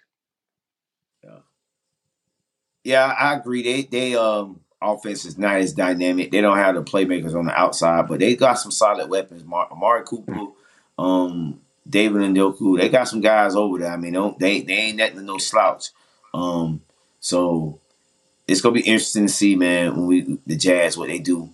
Yeah, 1.24 1.40
yeah, 2.84 3.06
I 3.06 3.36
agree. 3.36 3.62
They 3.62 3.84
they 3.84 4.16
um 4.16 4.62
offense 4.82 5.26
is 5.26 5.38
not 5.38 5.58
as 5.58 5.74
dynamic. 5.74 6.32
They 6.32 6.42
don't 6.42 6.58
have 6.58 6.76
the 6.76 6.84
playmakers 6.84 7.36
on 7.36 7.46
the 7.46 7.60
outside, 7.60 8.08
but 8.08 8.20
they 8.20 8.36
got 8.36 8.56
some 8.56 8.72
solid 8.72 9.10
weapons. 9.10 9.44
Mar- 9.44 9.68
Amari 9.72 10.04
Cooper, 10.06 10.48
um, 10.98 11.60
David 11.90 12.22
Njoku, 12.22 12.78
they 12.80 12.90
got 12.90 13.08
some 13.08 13.22
guys 13.22 13.56
over 13.56 13.80
there. 13.80 13.92
I 13.92 13.98
mean, 13.98 14.36
they 14.40 14.62
they 14.62 14.74
ain't 14.74 14.98
nothing 14.98 15.26
no 15.26 15.38
slouch. 15.38 15.90
Um, 16.34 16.82
so 17.20 17.80
it's 18.48 18.62
gonna 18.62 18.76
be 18.76 18.82
interesting 18.82 19.28
to 19.28 19.34
see, 19.34 19.56
man, 19.56 19.96
when 19.96 20.06
we 20.08 20.40
the 20.46 20.56
Jags 20.56 20.98
what 20.98 21.08
they 21.10 21.20
do 21.20 21.50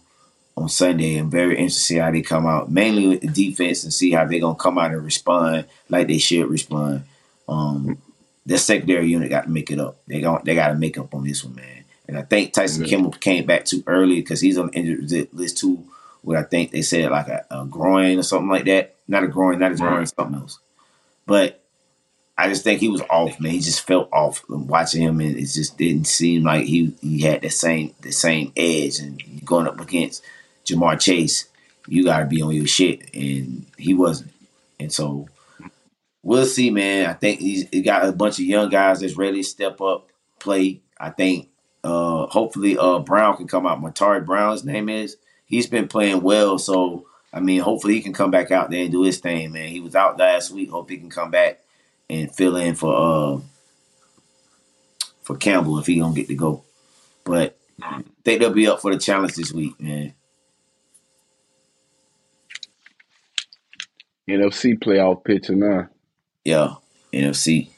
on 0.58 0.68
Sunday. 0.68 1.18
I'm 1.18 1.30
very 1.30 1.56
interested 1.58 1.80
to 1.80 1.86
see 1.86 1.98
how 1.98 2.12
they 2.12 2.22
come 2.22 2.48
out, 2.48 2.72
mainly 2.72 3.08
with 3.08 3.22
the 3.22 3.28
defense, 3.28 3.84
and 3.84 3.94
see 3.94 4.12
how 4.12 4.26
they're 4.26 4.40
gonna 4.40 4.56
come 4.56 4.78
out 4.78 4.92
and 4.92 5.04
respond 5.06 5.66
like 5.90 6.08
they 6.08 6.18
should 6.18 6.50
respond. 6.50 7.04
Um, 7.48 7.98
the 8.46 8.58
secondary 8.58 9.08
unit 9.08 9.30
got 9.30 9.44
to 9.44 9.50
make 9.50 9.70
it 9.72 9.80
up. 9.80 9.98
They 10.08 10.22
got 10.22 10.46
they 10.46 10.56
got 10.56 10.70
to 10.70 10.76
make 10.76 10.98
up 10.98 11.14
on 11.14 11.24
this 11.26 11.44
one, 11.44 11.56
man. 11.56 11.77
And 12.08 12.18
I 12.18 12.22
think 12.22 12.54
Tyson 12.54 12.84
yeah. 12.84 12.90
Campbell 12.90 13.12
came 13.12 13.46
back 13.46 13.66
too 13.66 13.84
early 13.86 14.16
because 14.16 14.42
he's 14.42 14.58
on 14.58 14.68
the 14.68 14.74
injured 14.74 15.34
list 15.34 15.58
too. 15.58 15.84
What 16.22 16.38
I 16.38 16.44
think 16.44 16.72
they 16.72 16.82
said 16.82 17.12
like 17.12 17.28
a, 17.28 17.46
a 17.52 17.66
groin 17.66 18.20
or 18.20 18.24
something 18.24 18.50
like 18.50 18.66
that. 18.66 18.96
Not 19.08 19.24
a 19.24 19.28
groin, 19.28 19.60
not 19.60 19.74
a 19.74 19.76
groin, 19.76 20.06
something 20.06 20.40
else. 20.40 20.60
But 21.26 21.64
I 22.38 22.50
just 22.50 22.64
think 22.64 22.80
he 22.80 22.90
was 22.90 23.02
off, 23.10 23.40
man. 23.40 23.52
He 23.52 23.60
just 23.60 23.86
felt 23.86 24.10
off 24.12 24.44
watching 24.48 25.02
him, 25.02 25.20
and 25.22 25.38
it 25.38 25.46
just 25.46 25.78
didn't 25.78 26.06
seem 26.06 26.44
like 26.44 26.66
he 26.66 26.94
he 27.02 27.22
had 27.22 27.42
the 27.42 27.50
same 27.50 27.96
the 28.02 28.12
same 28.12 28.54
edge. 28.56 29.00
And 29.00 29.46
going 29.46 29.68
up 29.68 29.80
against 29.80 30.24
Ja'Marr 30.66 31.00
Chase, 31.00 31.48
you 31.88 32.04
got 32.04 32.20
to 32.20 32.26
be 32.26 32.42
on 32.42 32.54
your 32.54 32.68
shit, 32.68 33.14
and 33.14 33.66
he 33.78 33.94
wasn't. 33.94 34.32
And 34.80 34.94
so 34.94 35.28
we'll 36.22 36.46
see, 36.46 36.70
man. 36.70 37.10
I 37.10 37.14
think 37.14 37.40
he's 37.40 37.68
he 37.70 37.82
got 37.82 38.08
a 38.08 38.12
bunch 38.12 38.40
of 38.40 38.46
young 38.46 38.70
guys 38.70 39.00
that's 39.00 39.18
ready 39.18 39.42
to 39.42 39.48
step 39.48 39.82
up, 39.82 40.10
play. 40.40 40.82
I 41.00 41.10
think 41.10 41.50
uh, 41.88 42.28
hopefully 42.28 42.78
uh, 42.78 43.00
Brown 43.00 43.38
can 43.38 43.48
come 43.48 43.66
out. 43.66 43.82
Matari 43.82 44.26
Brown's 44.26 44.66
name 44.66 44.90
is. 44.90 45.16
He's 45.46 45.68
been 45.68 45.88
playing 45.88 46.22
well, 46.22 46.60
so 46.60 47.06
I 47.32 47.40
mean, 47.40 47.62
hopefully 47.62 47.94
he 47.94 48.02
can 48.02 48.12
come 48.12 48.30
back 48.30 48.52
out 48.52 48.70
there 48.70 48.84
and 48.84 48.92
do 48.92 49.04
his 49.04 49.20
thing, 49.20 49.54
man. 49.54 49.70
He 49.70 49.80
was 49.80 49.96
out 49.96 50.20
last 50.20 50.52
week. 50.52 50.70
Hope 50.70 50.90
he 50.90 50.98
can 50.98 51.10
come 51.10 51.32
back 51.32 51.62
and 52.10 52.34
fill 52.34 52.58
in 52.58 52.76
for 52.76 52.94
uh 52.94 53.40
for 55.22 55.38
Campbell 55.38 55.80
if 55.80 55.88
he 55.88 55.98
don't 55.98 56.14
get 56.14 56.28
to 56.28 56.36
go. 56.36 56.64
But 57.24 57.58
I 57.82 58.04
think 58.26 58.42
they'll 58.42 58.52
be 58.52 58.68
up 58.68 58.82
for 58.82 58.94
the 58.94 59.00
challenge 59.00 59.36
this 59.36 59.54
week, 59.54 59.80
man. 59.80 60.14
NFC 64.28 64.78
playoff 64.78 65.24
picture 65.24 65.56
now. 65.56 65.88
Yeah, 66.44 66.76
NFC. 67.14 67.70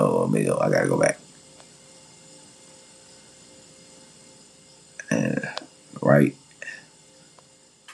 Oh, 0.00 0.22
let 0.22 0.30
me 0.30 0.46
go. 0.46 0.56
I 0.58 0.70
gotta 0.70 0.88
go 0.88 0.98
back. 0.98 1.18
And 5.10 5.46
right 6.00 6.34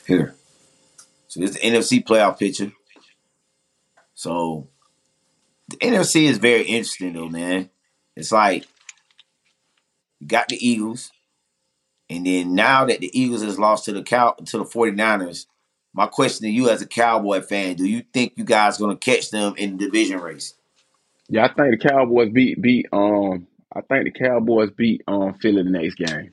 here. 0.06 0.36
So 1.26 1.40
this 1.40 1.50
is 1.50 1.56
the 1.56 1.62
NFC 1.62 2.04
playoff 2.04 2.38
picture. 2.38 2.70
So 4.14 4.68
the 5.68 5.78
NFC 5.78 6.28
is 6.28 6.38
very 6.38 6.62
interesting 6.62 7.14
though, 7.14 7.28
man. 7.28 7.70
It's 8.14 8.30
like 8.30 8.66
you 10.20 10.28
got 10.28 10.46
the 10.46 10.64
Eagles, 10.64 11.10
and 12.08 12.24
then 12.24 12.54
now 12.54 12.84
that 12.84 13.00
the 13.00 13.10
Eagles 13.18 13.42
has 13.42 13.58
lost 13.58 13.86
to 13.86 13.92
the 13.92 14.04
cow 14.04 14.36
to 14.44 14.58
the 14.58 14.64
49ers, 14.64 15.46
my 15.92 16.06
question 16.06 16.44
to 16.44 16.52
you 16.52 16.70
as 16.70 16.82
a 16.82 16.86
Cowboy 16.86 17.40
fan, 17.40 17.74
do 17.74 17.84
you 17.84 18.04
think 18.12 18.34
you 18.36 18.44
guys 18.44 18.78
gonna 18.78 18.96
catch 18.96 19.32
them 19.32 19.54
in 19.56 19.76
the 19.76 19.86
division 19.86 20.20
race? 20.20 20.54
Yeah, 21.28 21.44
I 21.44 21.48
think 21.48 21.80
the 21.80 21.88
Cowboys 21.88 22.30
beat 22.32 22.60
beat 22.60 22.86
um 22.92 23.46
I 23.74 23.80
think 23.82 24.04
the 24.04 24.18
Cowboys 24.18 24.70
beat 24.70 25.02
um 25.08 25.34
Philly 25.34 25.62
the 25.62 25.70
next 25.70 25.96
game. 25.96 26.32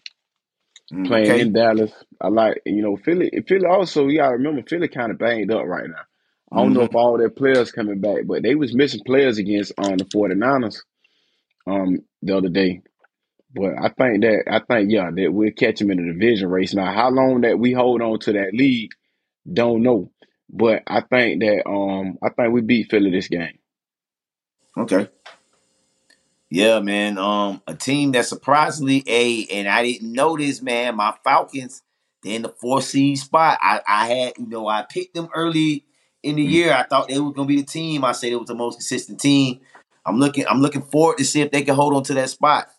Mm, 0.91 1.07
Playing 1.07 1.31
okay. 1.31 1.41
in 1.41 1.53
Dallas. 1.53 1.91
I 2.21 2.27
like 2.27 2.61
you 2.65 2.81
know, 2.81 2.97
Philly 2.97 3.31
Philly 3.47 3.65
also 3.65 4.07
you 4.07 4.19
gotta 4.19 4.37
remember 4.37 4.63
Philly 4.67 4.87
kind 4.87 5.11
of 5.11 5.17
banged 5.17 5.51
up 5.51 5.65
right 5.65 5.89
now. 5.89 6.03
I 6.51 6.57
don't 6.57 6.67
mm-hmm. 6.67 6.79
know 6.79 6.83
if 6.83 6.95
all 6.95 7.17
their 7.17 7.29
players 7.29 7.71
coming 7.71 7.99
back, 7.99 8.25
but 8.25 8.43
they 8.43 8.55
was 8.55 8.75
missing 8.75 9.01
players 9.05 9.37
against 9.37 9.73
um 9.77 9.97
the 9.97 10.05
49ers 10.05 10.81
um 11.65 11.99
the 12.21 12.37
other 12.37 12.49
day. 12.49 12.81
But 13.55 13.73
I 13.77 13.89
think 13.89 14.21
that 14.21 14.43
I 14.49 14.59
think 14.59 14.91
yeah 14.91 15.09
that 15.15 15.33
we'll 15.33 15.51
catch 15.51 15.79
them 15.79 15.91
in 15.91 16.05
the 16.05 16.13
division 16.13 16.49
race. 16.49 16.73
Now, 16.73 16.93
how 16.93 17.09
long 17.09 17.41
that 17.41 17.57
we 17.57 17.71
hold 17.71 18.01
on 18.01 18.19
to 18.19 18.33
that 18.33 18.53
lead, 18.53 18.89
don't 19.51 19.81
know. 19.81 20.11
But 20.49 20.83
I 20.85 21.01
think 21.01 21.41
that 21.41 21.67
um 21.67 22.19
I 22.21 22.29
think 22.29 22.53
we 22.53 22.61
beat 22.61 22.91
Philly 22.91 23.09
this 23.09 23.27
game. 23.27 23.57
Okay. 24.77 25.09
Yeah, 26.49 26.79
man. 26.81 27.17
Um, 27.17 27.61
a 27.67 27.73
team 27.73 28.11
that 28.11 28.25
surprisingly 28.25 29.03
a 29.07 29.45
and 29.45 29.67
I 29.67 29.83
didn't 29.83 30.11
know 30.11 30.37
this, 30.37 30.61
man. 30.61 30.95
My 30.95 31.15
Falcons, 31.23 31.81
they're 32.21 32.35
in 32.35 32.43
the 32.43 32.49
four 32.49 32.81
seed 32.81 33.17
spot. 33.17 33.57
I, 33.61 33.81
I 33.87 34.07
had, 34.07 34.33
you 34.37 34.47
know, 34.47 34.67
I 34.67 34.85
picked 34.87 35.15
them 35.15 35.29
early 35.33 35.85
in 36.21 36.35
the 36.35 36.45
mm. 36.45 36.51
year. 36.51 36.73
I 36.73 36.83
thought 36.83 37.07
they 37.07 37.19
were 37.19 37.33
gonna 37.33 37.47
be 37.47 37.61
the 37.61 37.65
team. 37.65 38.03
I 38.03 38.11
said 38.11 38.31
it 38.31 38.39
was 38.39 38.47
the 38.47 38.55
most 38.55 38.75
consistent 38.75 39.19
team. 39.19 39.61
I'm 40.05 40.19
looking, 40.19 40.45
I'm 40.47 40.61
looking 40.61 40.83
forward 40.83 41.17
to 41.17 41.25
see 41.25 41.41
if 41.41 41.51
they 41.51 41.63
can 41.63 41.75
hold 41.75 41.95
on 41.95 42.03
to 42.03 42.13
that 42.15 42.29
spot. 42.29 42.69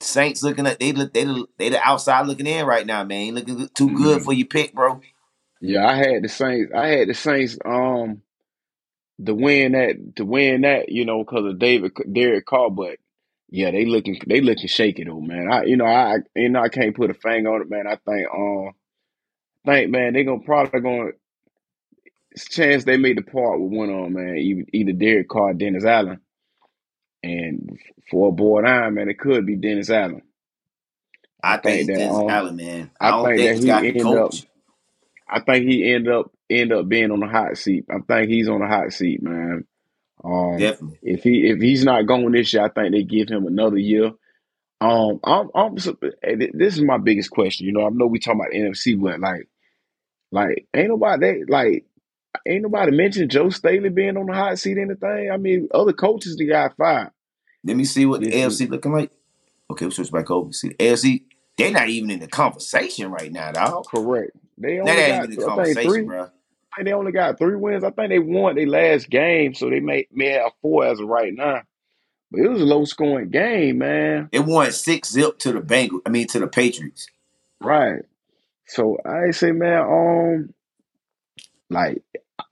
Saints 0.00 0.42
looking 0.42 0.66
at 0.66 0.78
they 0.78 0.92
look 0.92 1.14
they 1.14 1.24
they 1.56 1.70
the 1.70 1.80
outside 1.82 2.26
looking 2.26 2.46
in 2.46 2.66
right 2.66 2.86
now, 2.86 3.02
man. 3.04 3.34
Looking 3.34 3.70
too 3.74 3.96
good 3.96 4.18
mm-hmm. 4.18 4.24
for 4.24 4.34
your 4.34 4.46
pick, 4.46 4.74
bro. 4.74 5.00
Yeah, 5.62 5.86
I 5.86 5.94
had 5.94 6.22
the 6.22 6.28
Saints. 6.28 6.70
I 6.74 6.88
had 6.88 7.08
the 7.08 7.14
Saints. 7.14 7.56
Um, 7.64 8.20
to 9.24 9.34
win 9.34 9.72
that 9.72 10.16
to 10.16 10.24
win 10.24 10.62
that, 10.62 10.90
you 10.90 11.04
know, 11.04 11.24
because 11.24 11.46
of 11.46 11.58
David 11.58 11.92
Derek 12.12 12.46
Carr, 12.46 12.70
but 12.70 12.98
yeah, 13.48 13.70
they 13.70 13.84
looking 13.84 14.18
they 14.26 14.40
looking 14.40 14.68
shaky 14.68 15.04
though, 15.04 15.20
man. 15.20 15.50
I 15.50 15.64
you 15.64 15.76
know 15.76 15.86
I 15.86 16.18
you 16.34 16.48
know 16.48 16.60
I 16.60 16.68
can't 16.68 16.96
put 16.96 17.10
a 17.10 17.14
finger 17.14 17.54
on 17.54 17.62
it, 17.62 17.70
man. 17.70 17.86
I 17.86 17.96
think 17.96 18.28
um 18.32 18.72
think 19.64 19.90
man 19.90 20.12
they 20.12 20.24
gonna 20.24 20.40
probably 20.40 20.80
gonna 20.80 21.10
chance 22.36 22.84
they 22.84 22.96
made 22.96 23.16
the 23.16 23.22
part 23.22 23.60
with 23.60 23.72
one 23.72 23.90
on 23.90 24.12
man 24.12 24.36
either, 24.36 24.64
either 24.72 24.92
Derek 24.92 25.28
Carr, 25.28 25.54
Dennis 25.54 25.84
Allen, 25.84 26.20
and 27.22 27.78
for 28.10 28.28
a 28.28 28.32
board 28.32 28.66
iron 28.66 28.94
man 28.94 29.08
it 29.08 29.18
could 29.18 29.46
be 29.46 29.56
Dennis 29.56 29.90
Allen. 29.90 30.22
I, 31.42 31.54
I 31.54 31.58
think, 31.58 31.86
think 31.86 31.88
that 31.88 31.98
Dennis 31.98 32.16
um, 32.16 32.30
Allen 32.30 32.56
man. 32.56 32.90
I, 33.00 33.10
I 33.10 33.24
think, 33.24 33.38
think 33.38 33.66
that 33.66 33.82
he 33.82 33.88
ended 33.88 34.06
up. 34.06 34.32
I 35.28 35.40
think 35.40 35.66
he 35.66 35.92
ended 35.92 36.12
up 36.12 36.30
end 36.48 36.72
up 36.72 36.88
being 36.88 37.10
on 37.10 37.20
the 37.20 37.26
hot 37.26 37.56
seat. 37.56 37.86
I 37.90 37.98
think 38.06 38.30
he's 38.30 38.48
on 38.48 38.60
the 38.60 38.66
hot 38.66 38.92
seat, 38.92 39.22
man. 39.22 39.64
Um, 40.24 40.58
Definitely. 40.58 40.98
If 41.02 41.22
he 41.22 41.48
if 41.48 41.60
he's 41.60 41.84
not 41.84 42.06
going 42.06 42.32
this 42.32 42.52
year, 42.52 42.64
I 42.64 42.68
think 42.68 42.92
they 42.92 43.02
give 43.02 43.28
him 43.28 43.46
another 43.46 43.78
year. 43.78 44.12
Um, 44.80 45.20
I'm, 45.24 45.48
I'm 45.54 45.74
this 45.74 46.76
is 46.76 46.82
my 46.82 46.98
biggest 46.98 47.30
question. 47.30 47.66
You 47.66 47.72
know, 47.72 47.86
I 47.86 47.90
know 47.90 48.06
we 48.06 48.18
talking 48.18 48.40
about 48.40 48.52
NFC, 48.52 49.00
but 49.00 49.20
like, 49.20 49.48
like 50.30 50.66
ain't 50.74 50.88
nobody 50.88 51.44
like 51.48 51.86
ain't 52.46 52.62
nobody 52.62 52.92
mentioned 52.92 53.30
Joe 53.30 53.50
Staley 53.50 53.88
being 53.88 54.16
on 54.16 54.26
the 54.26 54.34
hot 54.34 54.58
seat. 54.58 54.78
Anything? 54.78 55.30
I 55.32 55.36
mean, 55.36 55.68
other 55.72 55.92
coaches 55.92 56.36
they 56.36 56.46
got 56.46 56.76
fired. 56.76 57.10
Let 57.64 57.76
me 57.76 57.84
see 57.84 58.06
what 58.06 58.20
the 58.20 58.30
AFC 58.30 58.68
looking 58.68 58.92
like. 58.92 59.10
Okay, 59.70 59.86
we'll 59.86 59.92
switch 59.92 60.12
back 60.12 60.30
over. 60.30 60.52
See 60.52 60.68
the 60.68 60.74
AFC. 60.74 61.24
They're 61.56 61.72
not 61.72 61.88
even 61.88 62.10
in 62.10 62.20
the 62.20 62.28
conversation 62.28 63.10
right 63.10 63.32
now, 63.32 63.50
dog. 63.50 63.86
Correct. 63.86 64.36
They 64.58 64.80
only 64.80 64.92
got, 64.92 65.24
even 65.24 65.30
the 65.30 65.44
conversation, 65.44 65.90
three, 65.90 66.04
bro 66.04 66.30
they 66.84 66.92
only 66.92 67.12
got 67.12 67.38
three 67.38 67.56
wins. 67.56 67.84
I 67.84 67.90
think 67.90 68.10
they 68.10 68.18
won 68.18 68.54
their 68.54 68.66
last 68.66 69.08
game, 69.08 69.54
so 69.54 69.70
they 69.70 69.80
may 69.80 70.06
may 70.12 70.30
have 70.30 70.52
four 70.60 70.86
as 70.86 71.00
of 71.00 71.08
right 71.08 71.32
now. 71.32 71.62
But 72.30 72.40
it 72.40 72.48
was 72.48 72.60
a 72.60 72.64
low 72.64 72.84
scoring 72.84 73.30
game, 73.30 73.78
man. 73.78 74.28
It 74.32 74.40
won 74.40 74.70
six 74.72 75.12
zip 75.12 75.38
to 75.40 75.52
the 75.52 75.60
Bengals. 75.60 76.00
I 76.04 76.10
mean 76.10 76.26
to 76.28 76.40
the 76.40 76.48
Patriots. 76.48 77.06
Right. 77.60 78.02
So 78.66 78.98
I 79.04 79.30
say, 79.30 79.52
man, 79.52 79.80
um, 79.80 80.54
like 81.70 82.02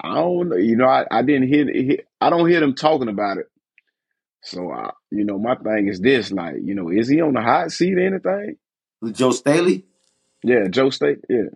I 0.00 0.14
don't 0.14 0.48
know, 0.48 0.56
you 0.56 0.76
know, 0.76 0.86
I, 0.86 1.04
I 1.10 1.22
didn't 1.22 1.48
hear, 1.48 1.98
I 2.20 2.30
don't 2.30 2.48
hear 2.48 2.60
them 2.60 2.74
talking 2.74 3.08
about 3.08 3.38
it. 3.38 3.50
So 4.42 4.70
I, 4.70 4.90
you 5.10 5.24
know, 5.24 5.38
my 5.38 5.56
thing 5.56 5.88
is 5.88 6.00
this, 6.00 6.30
like, 6.30 6.56
you 6.62 6.74
know, 6.74 6.90
is 6.90 7.08
he 7.08 7.20
on 7.20 7.32
the 7.32 7.40
hot 7.40 7.72
seat 7.72 7.94
or 7.94 8.06
anything? 8.06 8.56
Joe 9.12 9.32
Staley? 9.32 9.84
Yeah, 10.42 10.68
Joe 10.68 10.90
Staley. 10.90 11.16
Yeah. 11.28 11.48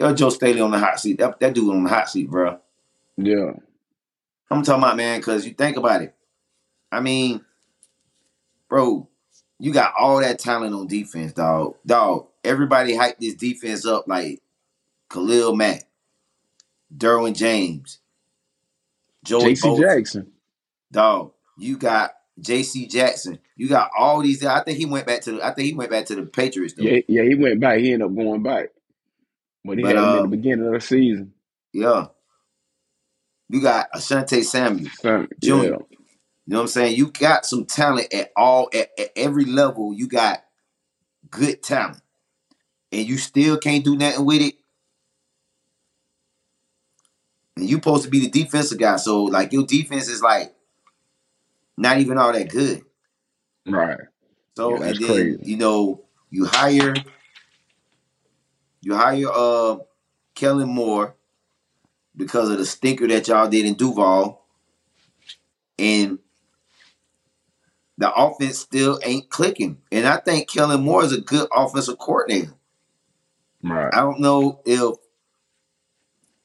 Yo, 0.00 0.14
Joe 0.14 0.30
Staley 0.30 0.62
on 0.62 0.70
the 0.70 0.78
hot 0.78 0.98
seat. 0.98 1.18
That, 1.18 1.38
that 1.40 1.54
dude 1.54 1.74
on 1.74 1.84
the 1.84 1.90
hot 1.90 2.08
seat, 2.08 2.30
bro. 2.30 2.58
Yeah. 3.18 3.52
I'm 4.50 4.62
talking 4.62 4.82
about, 4.82 4.96
man, 4.96 5.20
because 5.20 5.46
you 5.46 5.52
think 5.52 5.76
about 5.76 6.00
it. 6.00 6.14
I 6.90 7.00
mean, 7.00 7.44
bro, 8.70 9.06
you 9.58 9.72
got 9.74 9.92
all 10.00 10.20
that 10.20 10.38
talent 10.38 10.74
on 10.74 10.86
defense, 10.86 11.34
dog. 11.34 11.76
Dog, 11.84 12.28
everybody 12.42 12.94
hyped 12.94 13.18
this 13.18 13.34
defense 13.34 13.84
up 13.84 14.08
like 14.08 14.40
Khalil 15.10 15.54
Mack, 15.54 15.84
Derwin 16.96 17.36
James, 17.36 17.98
Joey 19.22 19.54
J.C. 19.54 19.78
Jackson. 19.78 20.32
Dog, 20.90 21.32
you 21.58 21.76
got 21.76 22.12
J.C. 22.40 22.86
Jackson. 22.86 23.38
You 23.54 23.68
got 23.68 23.90
all 23.96 24.22
these. 24.22 24.44
I 24.44 24.64
think 24.64 24.78
he 24.78 24.86
went 24.86 25.06
back 25.06 25.20
to. 25.22 25.32
The, 25.32 25.46
I 25.46 25.52
think 25.52 25.66
he 25.66 25.74
went 25.74 25.90
back 25.90 26.06
to 26.06 26.14
the 26.14 26.22
Patriots 26.22 26.72
though. 26.72 26.84
Yeah, 26.84 27.00
yeah, 27.06 27.22
he 27.22 27.34
went 27.34 27.60
back. 27.60 27.78
He 27.80 27.92
ended 27.92 28.08
up 28.08 28.16
going 28.16 28.42
back. 28.42 28.70
But 29.64 29.78
he 29.78 29.82
But, 29.82 29.96
had 29.96 29.96
him 29.98 30.04
uh, 30.04 30.16
in 30.24 30.30
the 30.30 30.36
beginning 30.36 30.66
of 30.66 30.72
the 30.72 30.80
season. 30.80 31.32
Yeah. 31.72 32.06
You 33.48 33.60
got 33.60 33.92
Asante 33.92 34.42
Samuel. 34.44 34.90
So, 35.00 35.26
Junior. 35.42 35.70
yeah. 35.70 35.76
You 36.46 36.54
know 36.54 36.58
what 36.58 36.62
I'm 36.62 36.68
saying? 36.68 36.96
You 36.96 37.10
got 37.12 37.46
some 37.46 37.64
talent 37.66 38.12
at 38.12 38.30
all 38.36 38.68
at, 38.74 38.90
at 38.98 39.10
every 39.16 39.44
level. 39.44 39.92
You 39.94 40.08
got 40.08 40.42
good 41.30 41.62
talent, 41.62 42.00
and 42.90 43.06
you 43.06 43.18
still 43.18 43.56
can't 43.58 43.84
do 43.84 43.96
nothing 43.96 44.24
with 44.24 44.42
it. 44.42 44.54
And 47.56 47.68
you 47.68 47.76
supposed 47.76 48.04
to 48.04 48.10
be 48.10 48.20
the 48.20 48.30
defensive 48.30 48.78
guy, 48.78 48.96
so 48.96 49.24
like 49.24 49.52
your 49.52 49.64
defense 49.66 50.08
is 50.08 50.22
like 50.22 50.52
not 51.76 51.98
even 51.98 52.18
all 52.18 52.32
that 52.32 52.48
good. 52.50 52.82
Right. 53.66 53.98
So 54.56 54.82
Yeah, 54.82 54.88
and 54.88 55.00
then 55.00 55.06
crazy. 55.06 55.40
you 55.44 55.56
know 55.56 56.04
you 56.30 56.46
hire 56.46 56.94
you 58.82 58.94
hire 58.94 59.28
uh 59.32 59.78
Kellen 60.34 60.68
Moore 60.68 61.14
because 62.16 62.50
of 62.50 62.58
the 62.58 62.66
stinker 62.66 63.06
that 63.08 63.28
y'all 63.28 63.48
did 63.48 63.66
in 63.66 63.74
Duval, 63.74 64.44
and 65.78 66.18
the 67.98 68.12
offense 68.12 68.58
still 68.58 68.98
ain't 69.04 69.28
clicking. 69.28 69.78
And 69.92 70.06
I 70.06 70.16
think 70.16 70.48
Kellen 70.48 70.82
Moore 70.82 71.04
is 71.04 71.12
a 71.12 71.20
good 71.20 71.48
offensive 71.54 71.98
coordinator. 71.98 72.54
Right. 73.62 73.92
I 73.92 73.98
don't 73.98 74.20
know 74.20 74.62
if 74.64 74.96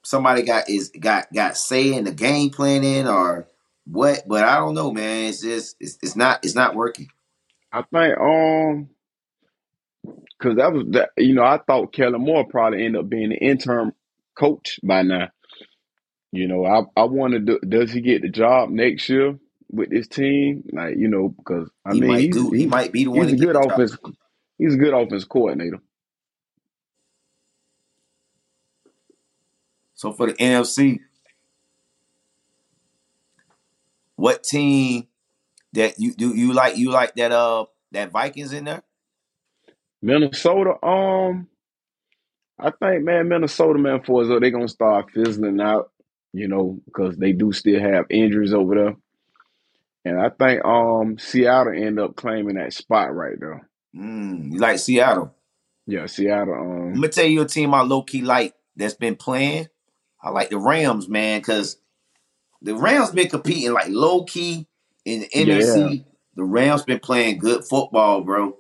somebody 0.04 0.44
got 0.44 0.70
is 0.70 0.90
got 0.90 1.32
got 1.34 1.58
say 1.58 1.94
in 1.94 2.04
the 2.04 2.12
game 2.12 2.50
planning 2.50 3.08
or 3.08 3.48
what, 3.86 4.28
but 4.28 4.44
I 4.44 4.58
don't 4.58 4.74
know, 4.74 4.92
man. 4.92 5.30
It's 5.30 5.42
just 5.42 5.78
it's, 5.80 5.98
it's 6.02 6.16
not 6.16 6.44
it's 6.44 6.56
not 6.56 6.76
working. 6.76 7.10
I 7.72 7.82
think 7.84 8.18
um 8.20 8.90
because 10.38 10.58
that 10.58 10.74
was 10.74 10.86
that 10.92 11.10
you 11.18 11.34
know, 11.34 11.44
I 11.44 11.60
thought 11.66 11.94
Kellen 11.94 12.22
Moore 12.22 12.46
probably 12.48 12.86
end 12.86 12.98
up 12.98 13.10
being 13.10 13.30
the 13.30 13.38
interim 13.38 13.94
coach 14.38 14.80
by 14.84 15.02
now. 15.02 15.30
You 16.32 16.48
know, 16.48 16.66
I 16.66 16.82
I 17.00 17.06
wanted 17.06 17.48
to, 17.48 17.60
does 17.60 17.92
he 17.92 18.02
get 18.02 18.22
the 18.22 18.30
job 18.30 18.70
next 18.70 19.08
year 19.10 19.38
with 19.72 19.90
this 19.90 20.08
team? 20.08 20.64
Like, 20.72 20.98
you 20.98 21.08
know, 21.08 21.30
because 21.30 21.70
I 21.86 21.94
he 21.94 22.02
mean 22.02 22.10
might 22.10 22.20
he's 22.20 22.36
do. 22.36 22.52
He 22.52 22.66
might 22.66 22.92
be 22.92 23.06
the 23.06 23.12
one 23.12 23.28
he's 23.28 23.42
a 23.42 23.46
good 23.46 23.56
offense 23.56 23.98
he's 24.58 24.76
a 24.76 24.78
good 24.78 24.94
offense 24.94 25.24
coordinator. 25.24 25.80
So 29.96 30.12
for 30.12 30.28
the 30.28 30.34
NFC, 30.34 31.00
what 34.18 34.44
team 34.44 35.08
that 35.74 36.00
you 36.00 36.14
do 36.14 36.36
you 36.36 36.54
like? 36.54 36.78
You 36.78 36.92
like 36.92 37.16
that 37.16 37.32
uh 37.32 37.66
that 37.92 38.12
Vikings 38.12 38.54
in 38.54 38.66
there? 38.66 38.84
Minnesota, 40.02 40.74
um, 40.86 41.48
I 42.60 42.72
think 42.72 43.04
man, 43.04 43.28
Minnesota 43.28 43.78
man 43.80 44.02
for 44.04 44.22
us, 44.22 44.28
they're 44.30 44.52
gonna 44.52 44.68
start 44.68 45.12
fizzling 45.12 45.60
out, 45.60 45.92
you 46.34 46.48
know, 46.48 46.80
because 46.86 47.18
they 47.18 47.34
do 47.34 47.52
still 47.52 47.80
have 47.80 48.06
injuries 48.10 48.54
over 48.54 48.76
there. 48.76 48.96
And 50.06 50.20
I 50.20 50.30
think 50.30 50.64
um 50.66 51.18
Seattle 51.18 51.74
end 51.74 52.00
up 52.00 52.16
claiming 52.16 52.56
that 52.56 52.74
spot 52.74 53.14
right 53.14 53.40
there. 53.40 53.70
Mm, 53.96 54.54
you 54.54 54.60
like 54.60 54.80
Seattle? 54.80 55.34
Yeah, 55.88 56.06
Seattle. 56.06 56.54
I'm 56.54 56.94
Um, 56.94 56.94
gonna 56.96 57.10
tell 57.10 57.26
you 57.26 57.42
a 57.42 57.46
team 57.48 57.74
I 57.74 57.82
low 57.82 58.04
key 58.04 58.22
like 58.22 58.54
that's 58.76 58.94
been 58.94 59.16
playing. 59.16 59.68
I 60.22 60.30
like 60.30 60.50
the 60.50 60.58
Rams, 60.58 61.08
man, 61.10 61.40
because 61.40 61.78
the 62.62 62.76
Rams 62.76 63.12
been 63.12 63.30
competing 63.30 63.74
like 63.74 63.90
low 63.90 64.24
key 64.24 64.68
in 65.06 65.22
the 65.22 65.30
Yeah. 65.34 65.46
NFC. 65.46 66.06
The 66.36 66.44
Rams 66.44 66.84
been 66.84 67.00
playing 67.00 67.38
good 67.40 67.64
football, 67.66 68.22
bro. 68.22 68.58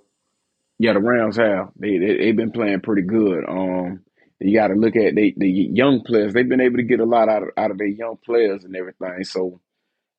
Yeah, 0.80 0.93
the 0.93 0.99
Rams 0.99 1.38
have 1.38 1.69
they 1.78 1.97
they 1.97 2.17
they've 2.17 2.36
been 2.36 2.51
playing 2.51 2.82
pretty 2.82 3.03
good. 3.03 3.45
Um, 3.47 4.01
you 4.39 4.53
got 4.57 4.67
to 4.67 4.76
look 4.76 4.95
at 4.95 5.15
they 5.15 5.34
the 5.38 5.49
young 5.49 6.01
players. 6.03 6.34
They've 6.34 6.47
been 6.47 6.61
able 6.61 6.78
to 6.78 6.84
get 6.84 6.99
a 6.99 7.05
lot 7.05 7.30
out 7.30 7.43
of 7.43 7.49
out 7.57 7.71
of 7.71 7.78
their 7.78 7.88
young 7.88 8.17
players 8.26 8.63
and 8.65 8.76
everything. 8.76 9.23
So, 9.23 9.61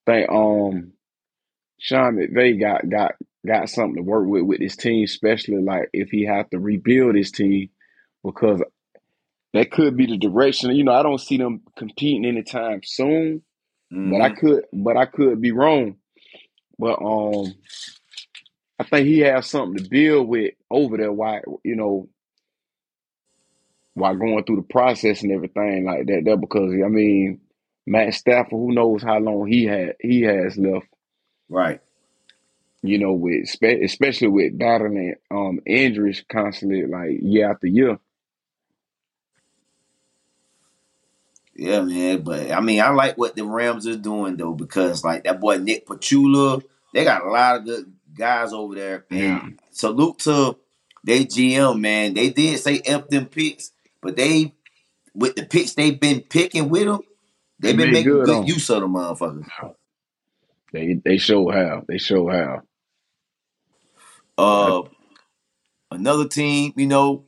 think 0.07 0.31
um, 0.31 0.93
Sean 1.79 2.17
McVay 2.17 2.61
got 2.61 2.89
got 2.89 3.15
got 3.47 3.69
something 3.71 3.97
to 3.97 4.03
work 4.03 4.29
with 4.29 4.45
with 4.45 4.61
this 4.61 4.77
team, 4.77 5.05
especially 5.05 5.63
like 5.63 5.91
if 5.93 6.11
he 6.11 6.27
have 6.27 6.51
to 6.51 6.59
rebuild 6.59 7.17
his 7.17 7.31
team 7.33 7.71
because 8.25 8.63
that 9.55 9.71
could 9.71 9.97
be 9.97 10.07
the 10.07 10.19
direction. 10.19 10.75
You 10.77 10.85
know, 10.85 10.93
I 10.95 11.03
don't 11.03 11.21
see 11.21 11.39
them 11.39 11.63
competing 11.77 12.25
anytime 12.27 12.81
soon. 12.85 13.43
But 14.05 14.21
I 14.23 14.31
Mhm. 14.31 14.39
could, 14.39 14.65
but 14.73 14.97
I 14.97 15.07
could 15.07 15.41
be 15.41 15.53
wrong. 15.53 15.97
But 16.79 17.01
um, 17.03 17.55
I 18.79 18.85
think 18.85 19.07
he 19.07 19.21
has 19.21 19.47
something 19.47 19.83
to 19.83 19.89
build 19.89 20.29
with 20.29 20.55
over 20.71 20.97
there. 20.97 21.13
Why 21.13 21.41
you 21.65 21.77
know, 21.77 22.09
while 23.95 24.15
going 24.17 24.45
through 24.45 24.57
the 24.57 24.63
process 24.63 25.23
and 25.23 25.33
everything 25.33 25.85
like 25.85 26.07
that. 26.07 26.23
That 26.27 26.41
because 26.41 26.73
I 26.73 26.89
mean, 26.89 27.41
Matt 27.87 28.15
Stafford, 28.15 28.51
who 28.51 28.73
knows 28.73 29.03
how 29.03 29.19
long 29.19 29.47
he 29.47 29.65
had 29.65 29.97
he 30.01 30.23
has 30.23 30.57
left. 30.59 30.87
Right. 31.49 31.81
You 32.83 32.99
know, 32.99 33.15
with 33.15 33.49
especially 33.63 34.29
with 34.29 34.59
battling 34.59 35.15
um 35.31 35.61
injuries 35.67 36.23
constantly, 36.31 36.87
like 36.87 37.19
year 37.23 37.51
after 37.51 37.67
year. 37.67 37.99
Yeah, 41.55 41.81
man. 41.81 42.23
But 42.23 42.51
I 42.53 42.61
mean, 42.61 42.83
I 42.83 42.91
like 42.91 43.17
what 43.17 43.35
the 43.35 43.45
Rams 43.45 43.87
are 43.87 43.97
doing 43.97 44.37
though, 44.37 44.53
because 44.55 45.03
like 45.03 45.25
that 45.25 45.41
boy 45.41 45.57
Nick 45.57 45.87
Pachula, 45.87 46.63
they 46.93 47.05
got 47.05 47.25
a 47.25 47.31
lot 47.31 47.57
of 47.57 47.65
good 47.65 47.93
guys 48.17 48.53
over 48.53 48.75
there. 48.75 49.07
And 49.11 49.19
Yeah. 49.21 49.49
salute 49.71 50.19
to 50.21 50.57
they 51.05 51.25
GM, 51.25 51.81
man. 51.81 52.15
They 52.15 52.31
did 52.31 52.59
say 52.59 52.81
F 52.85 53.09
them 53.09 53.27
picks, 53.27 53.71
but 54.03 54.17
they 54.17 54.55
with 55.15 55.37
the 55.37 55.45
picks 55.45 55.75
they've 55.75 55.99
been 55.99 56.21
picking 56.23 56.69
with 56.69 56.85
them, 56.85 57.01
They 57.61 57.69
they've 57.69 57.79
been 57.79 57.93
making 57.93 58.13
good 58.13 58.27
good 58.27 58.49
use 58.49 58.69
of 58.71 58.81
them 58.83 58.95
motherfuckers. 58.95 59.47
They 60.73 60.95
they 60.95 61.17
show 61.19 61.49
how 61.51 61.85
they 61.87 61.99
show 61.99 62.29
how. 62.29 62.63
Uh 64.37 64.83
another 65.91 66.29
team, 66.29 66.73
you 66.77 66.87
know, 66.87 67.25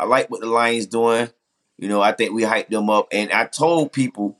I 0.00 0.04
like 0.04 0.30
what 0.30 0.40
the 0.40 0.46
Lions 0.46 0.86
doing. 0.86 1.28
You 1.76 1.88
know, 1.88 2.00
I 2.00 2.12
think 2.12 2.32
we 2.32 2.42
hyped 2.42 2.70
them 2.70 2.90
up. 2.90 3.08
And 3.12 3.30
I 3.30 3.46
told 3.46 3.92
people, 3.92 4.36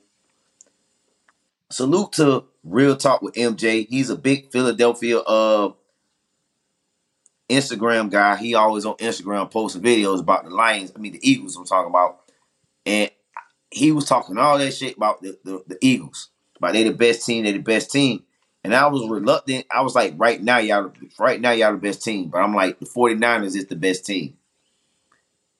salute 1.69 2.13
to 2.13 2.43
Real 2.63 2.95
Talk 2.95 3.21
with 3.21 3.35
MJ. 3.35 3.87
He's 3.87 4.09
a 4.09 4.15
big 4.15 4.51
Philadelphia 4.51 5.19
uh 5.19 5.73
Instagram 7.49 8.11
guy. 8.11 8.35
He 8.37 8.53
always 8.55 8.85
on 8.85 8.95
Instagram 8.97 9.49
posting 9.49 9.81
videos 9.81 10.19
about 10.19 10.43
the 10.43 10.51
Lions. 10.51 10.91
I 10.95 10.99
mean 10.99 11.13
the 11.13 11.29
Eagles 11.29 11.55
I'm 11.55 11.65
talking 11.65 11.89
about. 11.89 12.19
And 12.85 13.09
he 13.71 13.91
was 13.91 14.05
talking 14.05 14.37
all 14.37 14.57
that 14.57 14.73
shit 14.73 14.97
about 14.97 15.21
the, 15.21 15.37
the, 15.43 15.63
the 15.67 15.77
Eagles. 15.81 16.29
About 16.57 16.73
they 16.73 16.83
the 16.83 16.93
best 16.93 17.25
team, 17.25 17.43
they 17.43 17.53
the 17.53 17.59
best 17.59 17.91
team. 17.91 18.23
And 18.63 18.75
I 18.75 18.87
was 18.87 19.07
reluctant. 19.07 19.65
I 19.71 19.81
was 19.81 19.95
like, 19.95 20.15
right 20.17 20.41
now, 20.41 20.57
y'all 20.57 20.91
right 21.17 21.39
now, 21.39 21.51
y'all 21.51 21.71
the 21.71 21.77
best 21.77 22.03
team. 22.03 22.29
But 22.29 22.39
I'm 22.39 22.53
like, 22.53 22.79
the 22.79 22.85
49ers 22.85 23.55
is 23.55 23.67
the 23.67 23.75
best 23.75 24.05
team. 24.05 24.37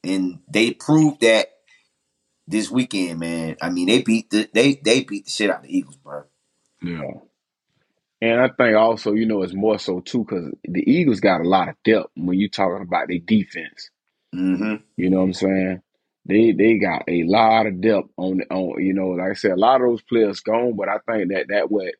And 0.03 0.39
they 0.51 0.71
proved 0.71 1.21
that 1.21 1.47
this 2.47 2.69
weekend, 2.69 3.19
man. 3.19 3.55
I 3.61 3.69
mean, 3.69 3.87
they 3.87 4.01
beat 4.01 4.29
the 4.29 4.49
they 4.53 4.73
they 4.75 5.03
beat 5.03 5.25
the 5.25 5.31
shit 5.31 5.49
out 5.49 5.57
of 5.57 5.63
the 5.63 5.77
Eagles, 5.77 5.95
bro. 5.97 6.23
Yeah. 6.81 7.11
And 8.21 8.41
I 8.41 8.49
think 8.49 8.75
also, 8.75 9.13
you 9.13 9.25
know, 9.25 9.43
it's 9.43 9.53
more 9.53 9.79
so 9.79 10.01
too 10.01 10.25
because 10.25 10.51
the 10.63 10.83
Eagles 10.89 11.21
got 11.21 11.41
a 11.41 11.47
lot 11.47 11.69
of 11.69 11.75
depth 11.85 12.09
when 12.15 12.37
you're 12.37 12.49
talking 12.49 12.81
about 12.81 13.07
their 13.07 13.19
defense. 13.19 13.89
Mm-hmm. 14.35 14.75
You 14.97 15.09
know 15.09 15.17
what 15.17 15.23
I'm 15.23 15.33
saying? 15.33 15.81
They 16.25 16.51
they 16.51 16.77
got 16.77 17.03
a 17.07 17.23
lot 17.23 17.65
of 17.65 17.81
depth 17.81 18.09
on 18.17 18.41
on 18.51 18.83
you 18.83 18.93
know, 18.93 19.09
like 19.09 19.31
I 19.31 19.33
said, 19.33 19.51
a 19.51 19.55
lot 19.55 19.81
of 19.81 19.87
those 19.87 20.01
players 20.03 20.41
gone, 20.41 20.75
but 20.75 20.89
I 20.89 20.97
think 21.09 21.31
that 21.31 21.47
that 21.49 21.71
what 21.71 21.93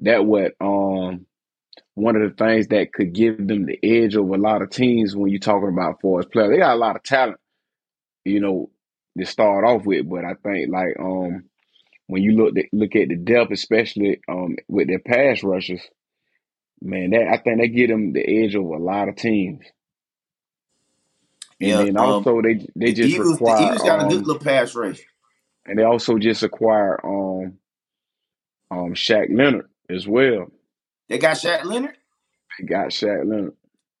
that 0.00 0.24
what 0.24 0.52
um 0.60 1.26
one 1.94 2.16
of 2.16 2.22
the 2.22 2.36
things 2.36 2.68
that 2.68 2.92
could 2.92 3.14
give 3.14 3.38
them 3.38 3.64
the 3.64 3.78
edge 3.82 4.14
over 4.14 4.34
a 4.34 4.38
lot 4.38 4.60
of 4.60 4.68
teams 4.68 5.16
when 5.16 5.30
you're 5.30 5.40
talking 5.40 5.70
about 5.70 6.02
for 6.02 6.20
as 6.20 6.26
players. 6.26 6.50
They 6.50 6.58
got 6.58 6.74
a 6.74 6.78
lot 6.78 6.96
of 6.96 7.02
talent, 7.02 7.40
you 8.24 8.40
know, 8.40 8.70
to 9.18 9.24
start 9.24 9.64
off 9.64 9.86
with, 9.86 10.06
but 10.08 10.24
I 10.26 10.34
think 10.34 10.70
like 10.70 10.96
um 11.00 11.44
when 12.08 12.22
you 12.22 12.32
look 12.32 12.56
at, 12.58 12.66
look 12.72 12.96
at 12.96 13.08
the 13.08 13.16
depth, 13.16 13.52
especially 13.52 14.20
um 14.28 14.56
with 14.68 14.88
their 14.88 15.00
pass 15.00 15.42
rushers, 15.42 15.82
man, 16.82 17.10
that 17.10 17.28
I 17.28 17.38
think 17.38 17.60
they 17.60 17.68
get 17.68 17.88
them 17.88 18.12
the 18.12 18.44
edge 18.44 18.56
over 18.56 18.74
a 18.74 18.80
lot 18.82 19.08
of 19.08 19.16
teams. 19.16 19.64
And 21.62 21.80
Yeah, 21.80 21.80
then 21.80 21.96
um, 21.98 22.28
also 22.28 22.42
they 22.42 22.66
they 22.76 22.92
the 22.92 22.94
just 22.94 23.16
Eagles 23.16 23.42
the 23.44 23.52
require 23.52 23.58
Eagles 23.60 23.82
got 23.82 24.00
a 24.00 24.04
good 24.04 24.22
um 24.22 24.26
little 24.26 24.40
pass 24.42 24.74
rush. 24.74 25.00
and 25.66 25.78
they 25.78 25.84
also 25.84 26.18
just 26.18 26.42
acquire 26.42 27.00
um 27.04 27.58
um 28.70 28.94
Shaq 28.94 29.28
Leonard 29.36 29.68
as 29.90 30.06
well. 30.08 30.50
They 31.08 31.18
got 31.18 31.36
Shaq 31.36 31.64
Leonard. 31.64 31.96
They 32.58 32.66
got 32.66 32.88
Shaq 32.88 33.28
Leonard. 33.28 33.54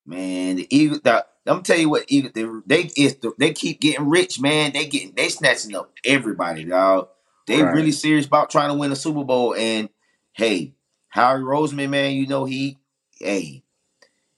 Man, 0.06 0.56
the 0.56 0.66
Eagles. 0.76 1.02
The, 1.02 1.26
I'm 1.46 1.62
tell 1.62 1.78
you 1.78 1.90
what, 1.90 2.04
Eagles. 2.08 2.32
They, 2.34 2.44
they 2.66 2.90
is 2.96 3.16
the, 3.16 3.32
they 3.38 3.52
keep 3.52 3.80
getting 3.80 4.08
rich, 4.08 4.40
man. 4.40 4.72
They 4.72 4.86
getting 4.86 5.14
they 5.16 5.28
snatching 5.28 5.74
up 5.76 5.92
everybody, 6.04 6.64
dog. 6.64 7.08
They 7.46 7.62
Right. 7.62 7.74
really 7.74 7.92
serious 7.92 8.26
about 8.26 8.50
trying 8.50 8.70
to 8.70 8.74
win 8.78 8.92
a 8.92 8.96
Super 8.96 9.24
Bowl. 9.24 9.54
And 9.54 9.88
hey, 10.32 10.74
Harry 11.08 11.42
Roseman, 11.42 11.90
man, 11.90 12.14
you 12.14 12.26
know 12.26 12.44
he, 12.44 12.78
hey, 13.18 13.62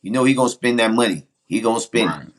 you 0.02 0.10
know 0.10 0.24
he 0.24 0.34
gonna 0.34 0.48
spend 0.48 0.78
that 0.78 0.92
money. 0.92 1.26
He 1.46 1.60
gonna 1.60 1.80
spend 1.80 2.10
it. 2.10 2.32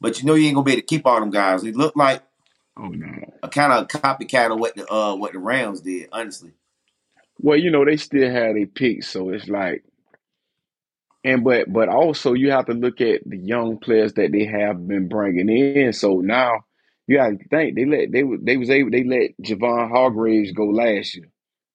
But 0.00 0.20
you 0.20 0.26
know 0.26 0.34
you 0.34 0.46
ain't 0.46 0.54
gonna 0.54 0.64
be 0.64 0.72
able 0.72 0.82
to 0.82 0.86
keep 0.86 1.06
all 1.06 1.20
them 1.20 1.30
guys. 1.30 1.64
It 1.64 1.76
looked 1.76 1.96
like 1.96 2.22
Oh 2.76 2.88
no. 2.88 3.24
a 3.42 3.48
kind 3.48 3.72
of 3.72 3.88
copycat 3.88 4.52
of 4.52 4.60
what 4.60 4.76
the 4.76 4.90
uh 4.92 5.14
what 5.16 5.32
the 5.32 5.38
Rams 5.38 5.80
did, 5.80 6.08
honestly. 6.12 6.52
Well, 7.40 7.58
you 7.58 7.70
know, 7.70 7.84
they 7.84 7.96
still 7.96 8.30
have 8.30 8.56
a 8.56 8.66
pick, 8.66 9.04
so 9.04 9.30
it's 9.30 9.48
like 9.48 9.84
and 11.24 11.42
but 11.42 11.72
but 11.72 11.88
also 11.88 12.32
you 12.34 12.50
have 12.50 12.66
to 12.66 12.74
look 12.74 13.00
at 13.00 13.22
the 13.26 13.36
young 13.36 13.78
players 13.78 14.12
that 14.14 14.32
they 14.32 14.44
have 14.44 14.86
been 14.86 15.08
bringing 15.08 15.48
in. 15.48 15.92
So 15.92 16.20
now 16.20 16.64
you 17.08 17.16
got 17.16 17.30
to 17.30 17.48
think 17.48 17.74
they 17.76 17.86
let 17.86 18.12
they 18.12 18.22
they 18.42 18.56
was 18.58 18.70
able 18.70 18.90
they 18.90 19.04
let 19.04 19.32
Javon 19.42 19.90
Hargraves 19.90 20.52
go 20.52 20.66
last 20.66 21.16
year. 21.16 21.30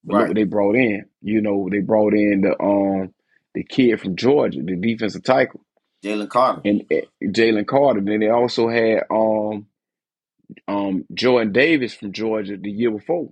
But 0.06 0.14
look 0.16 0.22
Right. 0.22 0.28
what 0.30 0.36
they 0.36 0.44
brought 0.46 0.76
in. 0.78 1.06
You 1.22 1.42
know, 1.42 1.70
they 1.72 1.80
brought 1.80 2.14
in 2.14 2.42
the 2.42 2.62
um 2.62 3.14
the 3.56 3.64
kid 3.64 4.00
from 4.02 4.16
Georgia, 4.16 4.62
the 4.64 4.76
defensive 4.78 5.24
tackle, 5.24 5.62
Jalen 6.04 6.30
Carter. 6.30 6.62
and 6.66 6.86
uh, 6.92 7.06
Jalen 7.24 7.68
Carter. 7.68 8.02
Then 8.02 8.22
they 8.22 8.30
also 8.30 8.70
had 8.70 9.04
um 9.12 9.68
um 10.68 11.06
Jordan 11.14 11.52
Davis 11.54 11.94
from 11.94 12.14
Georgia 12.14 12.58
the 12.58 12.72
year 12.72 12.92
before. 12.92 13.32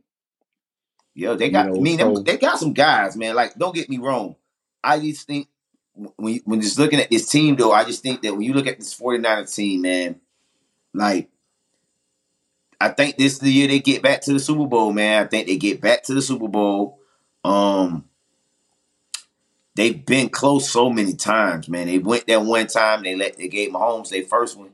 Yeah, 1.14 1.34
they 1.34 1.48
You 1.48 1.52
got. 1.52 1.68
I 1.68 1.72
mean, 1.72 2.00
so 2.00 2.18
they 2.20 2.38
got 2.38 2.60
some 2.60 2.74
guys, 2.74 3.18
man. 3.18 3.36
Like, 3.36 3.56
don't 3.56 3.76
get 3.76 3.90
me 3.90 3.98
wrong. 3.98 4.36
I 4.84 5.00
just 5.00 5.28
think 5.28 5.48
when 5.94 6.40
when 6.46 6.62
just 6.62 6.80
looking 6.80 7.00
at 7.00 7.10
this 7.12 7.30
team, 7.30 7.56
though, 7.58 7.74
I 7.74 7.84
just 7.84 8.02
think 8.02 8.22
that 8.22 8.34
when 8.34 8.44
you 8.44 8.54
look 8.54 8.68
at 8.68 8.80
this 8.80 8.98
49ers 8.98 9.54
team, 9.54 9.82
man, 9.82 10.22
like, 10.94 11.30
I 12.82 12.90
think 12.90 13.18
this 13.18 13.34
is 13.34 13.40
the 13.40 13.52
year 13.52 13.68
they 13.68 13.80
get 13.80 14.02
back 14.02 14.22
to 14.22 14.34
the 14.34 14.40
Super 14.40 14.66
Bowl, 14.66 14.92
man. 14.92 15.24
I 15.24 15.28
think 15.28 15.48
they 15.48 15.58
get 15.58 15.82
back 15.82 16.04
to 16.04 16.14
the 16.16 16.22
Super 16.22 16.48
Bowl. 16.48 17.00
Um, 17.44 18.06
they've 19.76 20.04
been 20.04 20.30
close 20.30 20.70
so 20.70 20.90
many 20.90 21.14
times, 21.14 21.70
man. 21.70 21.86
They 21.88 22.00
went 22.00 22.26
there 22.26 22.40
one 22.40 22.68
time. 22.68 23.04
They 23.04 23.16
let 23.16 23.38
they 23.38 23.48
gave 23.48 23.72
Mahomes 23.72 24.10
their 24.10 24.24
first 24.24 24.58
one. 24.58 24.74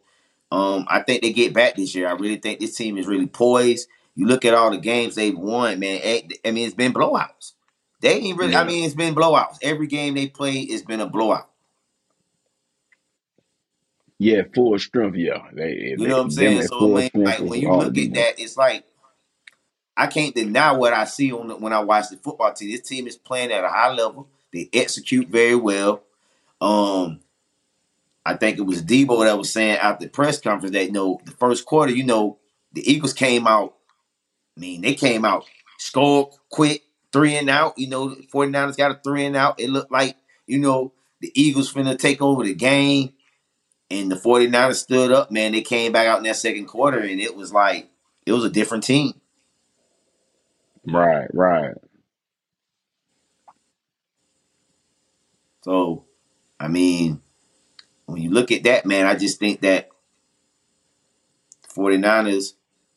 Um, 0.51 0.85
I 0.87 1.01
think 1.01 1.21
they 1.21 1.33
get 1.33 1.53
back 1.53 1.75
this 1.75 1.93
year. 1.93 2.07
I 2.07 2.13
really 2.13 2.37
think 2.37 2.59
this 2.59 2.75
team 2.75 2.97
is 2.97 3.07
really 3.07 3.27
poised. 3.27 3.89
You 4.15 4.25
look 4.25 4.45
at 4.45 4.53
all 4.53 4.71
the 4.71 4.77
games 4.77 5.15
they've 5.15 5.37
won, 5.37 5.79
man. 5.79 5.99
I 6.45 6.51
mean, 6.51 6.65
it's 6.65 6.73
been 6.73 6.93
blowouts. 6.93 7.53
They 7.99 8.13
ain't 8.13 8.37
really. 8.37 8.55
I 8.55 8.63
mean, 8.63 8.85
it's 8.85 8.95
been 8.95 9.15
blowouts. 9.15 9.57
Every 9.61 9.87
game 9.87 10.13
they 10.13 10.27
play, 10.27 10.53
it's 10.53 10.83
been 10.83 11.01
a 11.01 11.07
blowout. 11.07 11.49
Yeah, 14.19 14.43
full 14.53 14.77
strength, 14.79 15.15
yeah. 15.15 15.43
They, 15.53 15.95
You 15.97 16.07
know 16.07 16.17
what 16.17 16.23
I'm 16.23 16.31
saying? 16.31 16.63
So 16.63 16.97
I 16.97 17.09
mean, 17.13 17.23
like 17.23 17.39
when 17.39 17.61
you 17.61 17.71
look 17.71 17.97
at 17.97 18.13
that, 18.13 18.39
it's 18.39 18.57
like 18.57 18.83
I 19.95 20.07
can't 20.07 20.33
deny 20.33 20.71
what 20.71 20.93
I 20.93 21.05
see 21.05 21.31
on 21.31 21.47
the, 21.47 21.55
when 21.55 21.73
I 21.73 21.79
watch 21.79 22.09
the 22.09 22.17
football 22.17 22.53
team. 22.53 22.71
This 22.71 22.87
team 22.87 23.07
is 23.07 23.15
playing 23.15 23.51
at 23.51 23.63
a 23.63 23.69
high 23.69 23.91
level. 23.93 24.27
They 24.53 24.69
execute 24.73 25.27
very 25.27 25.55
well. 25.55 26.03
Um, 26.61 27.19
I 28.25 28.35
think 28.35 28.57
it 28.57 28.63
was 28.63 28.83
Deebo 28.83 29.23
that 29.25 29.37
was 29.37 29.51
saying 29.51 29.77
at 29.77 29.99
the 29.99 30.09
press 30.09 30.41
conference 30.41 30.73
that 30.73 30.85
you 30.85 30.91
know 30.91 31.19
the 31.25 31.31
first 31.31 31.65
quarter, 31.65 31.93
you 31.93 32.03
know, 32.03 32.37
the 32.73 32.91
Eagles 32.91 33.13
came 33.13 33.47
out. 33.47 33.75
I 34.55 34.59
mean, 34.59 34.81
they 34.81 34.95
came 34.95 35.25
out, 35.25 35.45
scored 35.77 36.33
quick, 36.49 36.83
three 37.13 37.35
and 37.35 37.49
out. 37.49 37.77
You 37.77 37.87
know, 37.87 38.09
the 38.09 38.27
49ers 38.27 38.77
got 38.77 38.91
a 38.91 38.99
three 39.03 39.25
and 39.25 39.35
out. 39.35 39.59
It 39.59 39.69
looked 39.69 39.91
like, 39.91 40.15
you 40.45 40.59
know, 40.59 40.93
the 41.21 41.31
Eagles 41.39 41.73
finna 41.73 41.97
take 41.97 42.21
over 42.21 42.43
the 42.43 42.53
game. 42.53 43.13
And 43.89 44.11
the 44.11 44.15
49ers 44.15 44.75
stood 44.75 45.11
up, 45.11 45.31
man. 45.31 45.53
They 45.53 45.61
came 45.61 45.91
back 45.93 46.07
out 46.07 46.17
in 46.17 46.25
that 46.25 46.35
second 46.35 46.65
quarter, 46.65 46.99
and 46.99 47.21
it 47.21 47.35
was 47.35 47.53
like 47.53 47.89
it 48.25 48.33
was 48.33 48.43
a 48.43 48.49
different 48.49 48.83
team. 48.83 49.13
Right, 50.85 51.27
right. 51.33 51.75
So, 55.63 56.05
I 56.59 56.67
mean, 56.67 57.21
when 58.05 58.21
you 58.21 58.29
look 58.31 58.51
at 58.51 58.63
that, 58.63 58.85
man, 58.85 59.05
I 59.05 59.15
just 59.15 59.39
think 59.39 59.61
that 59.61 59.89
49ers 61.75 62.53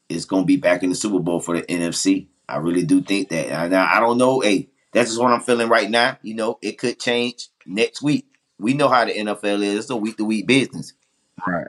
is 0.09 0.25
going 0.25 0.43
to 0.43 0.47
be 0.47 0.57
back 0.57 0.83
in 0.83 0.91
the 0.91 0.95
Super 0.97 1.19
Bowl 1.19 1.41
for 1.41 1.57
the 1.57 1.63
NFC. 1.63 2.29
I 2.49 2.57
really 2.57 2.85
do 2.85 3.03
think 3.03 3.29
that. 3.31 3.53
I, 3.53 3.97
I 3.97 4.01
don't 4.01 4.19
know. 4.19 4.41
Hey, 4.41 4.71
that's 4.93 5.11
just 5.11 5.21
what 5.21 5.33
I'm 5.33 5.41
feeling 5.41 5.69
right 5.69 5.91
now. 5.91 6.19
You 6.23 6.35
know, 6.35 6.59
it 6.63 6.79
could 6.79 6.99
change 6.99 7.49
next 7.67 8.03
week. 8.03 8.27
We 8.61 8.75
know 8.75 8.89
how 8.89 9.05
the 9.05 9.13
NFL 9.13 9.63
is. 9.63 9.81
It's 9.81 9.91
a 9.91 9.97
week 9.97 10.17
to 10.19 10.25
week 10.25 10.47
business. 10.47 10.93
Right. 11.47 11.69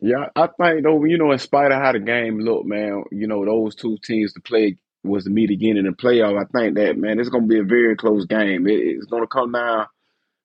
Yeah, 0.00 0.28
I 0.34 0.48
think 0.48 0.84
though, 0.84 1.04
you 1.04 1.18
know, 1.18 1.32
in 1.32 1.38
spite 1.38 1.72
of 1.72 1.80
how 1.82 1.92
the 1.92 2.00
game 2.00 2.40
looked, 2.40 2.66
man, 2.66 3.04
you 3.12 3.26
know, 3.26 3.44
those 3.44 3.74
two 3.74 3.98
teams 4.02 4.32
to 4.34 4.40
play 4.40 4.78
was 5.04 5.24
to 5.24 5.30
meet 5.30 5.50
again 5.50 5.76
in 5.76 5.84
the 5.86 5.92
playoff. 5.92 6.40
I 6.40 6.46
think 6.46 6.76
that 6.76 6.96
man, 6.98 7.20
it's 7.20 7.28
gonna 7.28 7.46
be 7.46 7.58
a 7.58 7.64
very 7.64 7.96
close 7.96 8.24
game. 8.26 8.66
It, 8.66 8.74
it's 8.80 9.06
gonna 9.06 9.26
come 9.26 9.52
down 9.52 9.86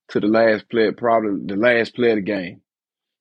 to 0.10 0.20
the 0.20 0.28
last 0.28 0.70
play, 0.70 0.91
probably 0.91 1.46
the 1.46 1.56
last 1.56 1.96
play 1.96 2.12
of 2.12 2.18
the 2.18 2.22
game. 2.22 2.62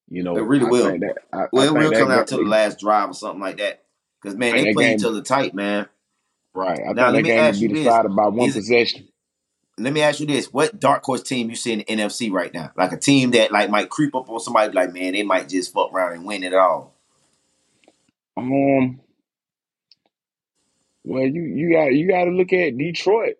You 0.08 0.22
know, 0.22 0.36
It 0.36 0.42
really 0.42 0.66
I 0.66 0.70
will. 0.70 0.98
that 1.00 1.18
I, 1.32 1.36
I 1.42 1.46
Well, 1.52 1.64
it 1.64 1.72
will 1.78 1.92
come 1.92 2.10
out 2.10 2.26
to 2.28 2.36
the 2.36 2.42
last 2.42 2.80
drive 2.80 3.10
or 3.10 3.14
something 3.14 3.40
like 3.40 3.58
that. 3.58 3.84
Because, 4.22 4.36
man, 4.38 4.54
they 4.56 4.72
play 4.72 4.94
each 4.94 5.04
other 5.04 5.22
tight, 5.22 5.54
man. 5.54 5.88
right. 6.54 6.80
I 6.88 6.92
Now, 6.92 7.12
think 7.12 7.26
that 7.26 7.52
game 7.52 7.54
will 7.54 7.60
be 7.60 7.68
decided 7.68 8.16
by 8.16 8.28
one 8.28 8.48
Is 8.48 8.54
possession. 8.54 9.08
Let 9.78 9.92
me 9.92 10.02
ask 10.02 10.20
you 10.20 10.26
this: 10.26 10.52
What 10.52 10.78
dark 10.80 11.04
horse 11.04 11.22
team 11.22 11.50
you 11.50 11.56
see 11.56 11.72
in 11.72 11.78
the 11.80 11.84
NFC 11.86 12.30
right 12.30 12.52
now? 12.54 12.72
Like 12.76 12.92
a 12.92 12.98
team 12.98 13.32
that 13.32 13.52
like 13.52 13.70
might 13.70 13.90
creep 13.90 14.14
up 14.14 14.28
on 14.30 14.40
somebody, 14.40 14.72
like 14.72 14.92
man, 14.92 15.12
they 15.14 15.22
might 15.22 15.48
just 15.48 15.72
fuck 15.72 15.92
around 15.92 16.14
and 16.14 16.24
win 16.26 16.44
it 16.44 16.54
all. 16.54 16.94
Um, 18.36 19.00
well, 21.04 21.24
you 21.24 21.42
you 21.42 21.72
got 21.72 21.86
you 21.94 22.08
got 22.08 22.24
to 22.24 22.30
look 22.30 22.52
at 22.52 22.78
Detroit. 22.78 23.36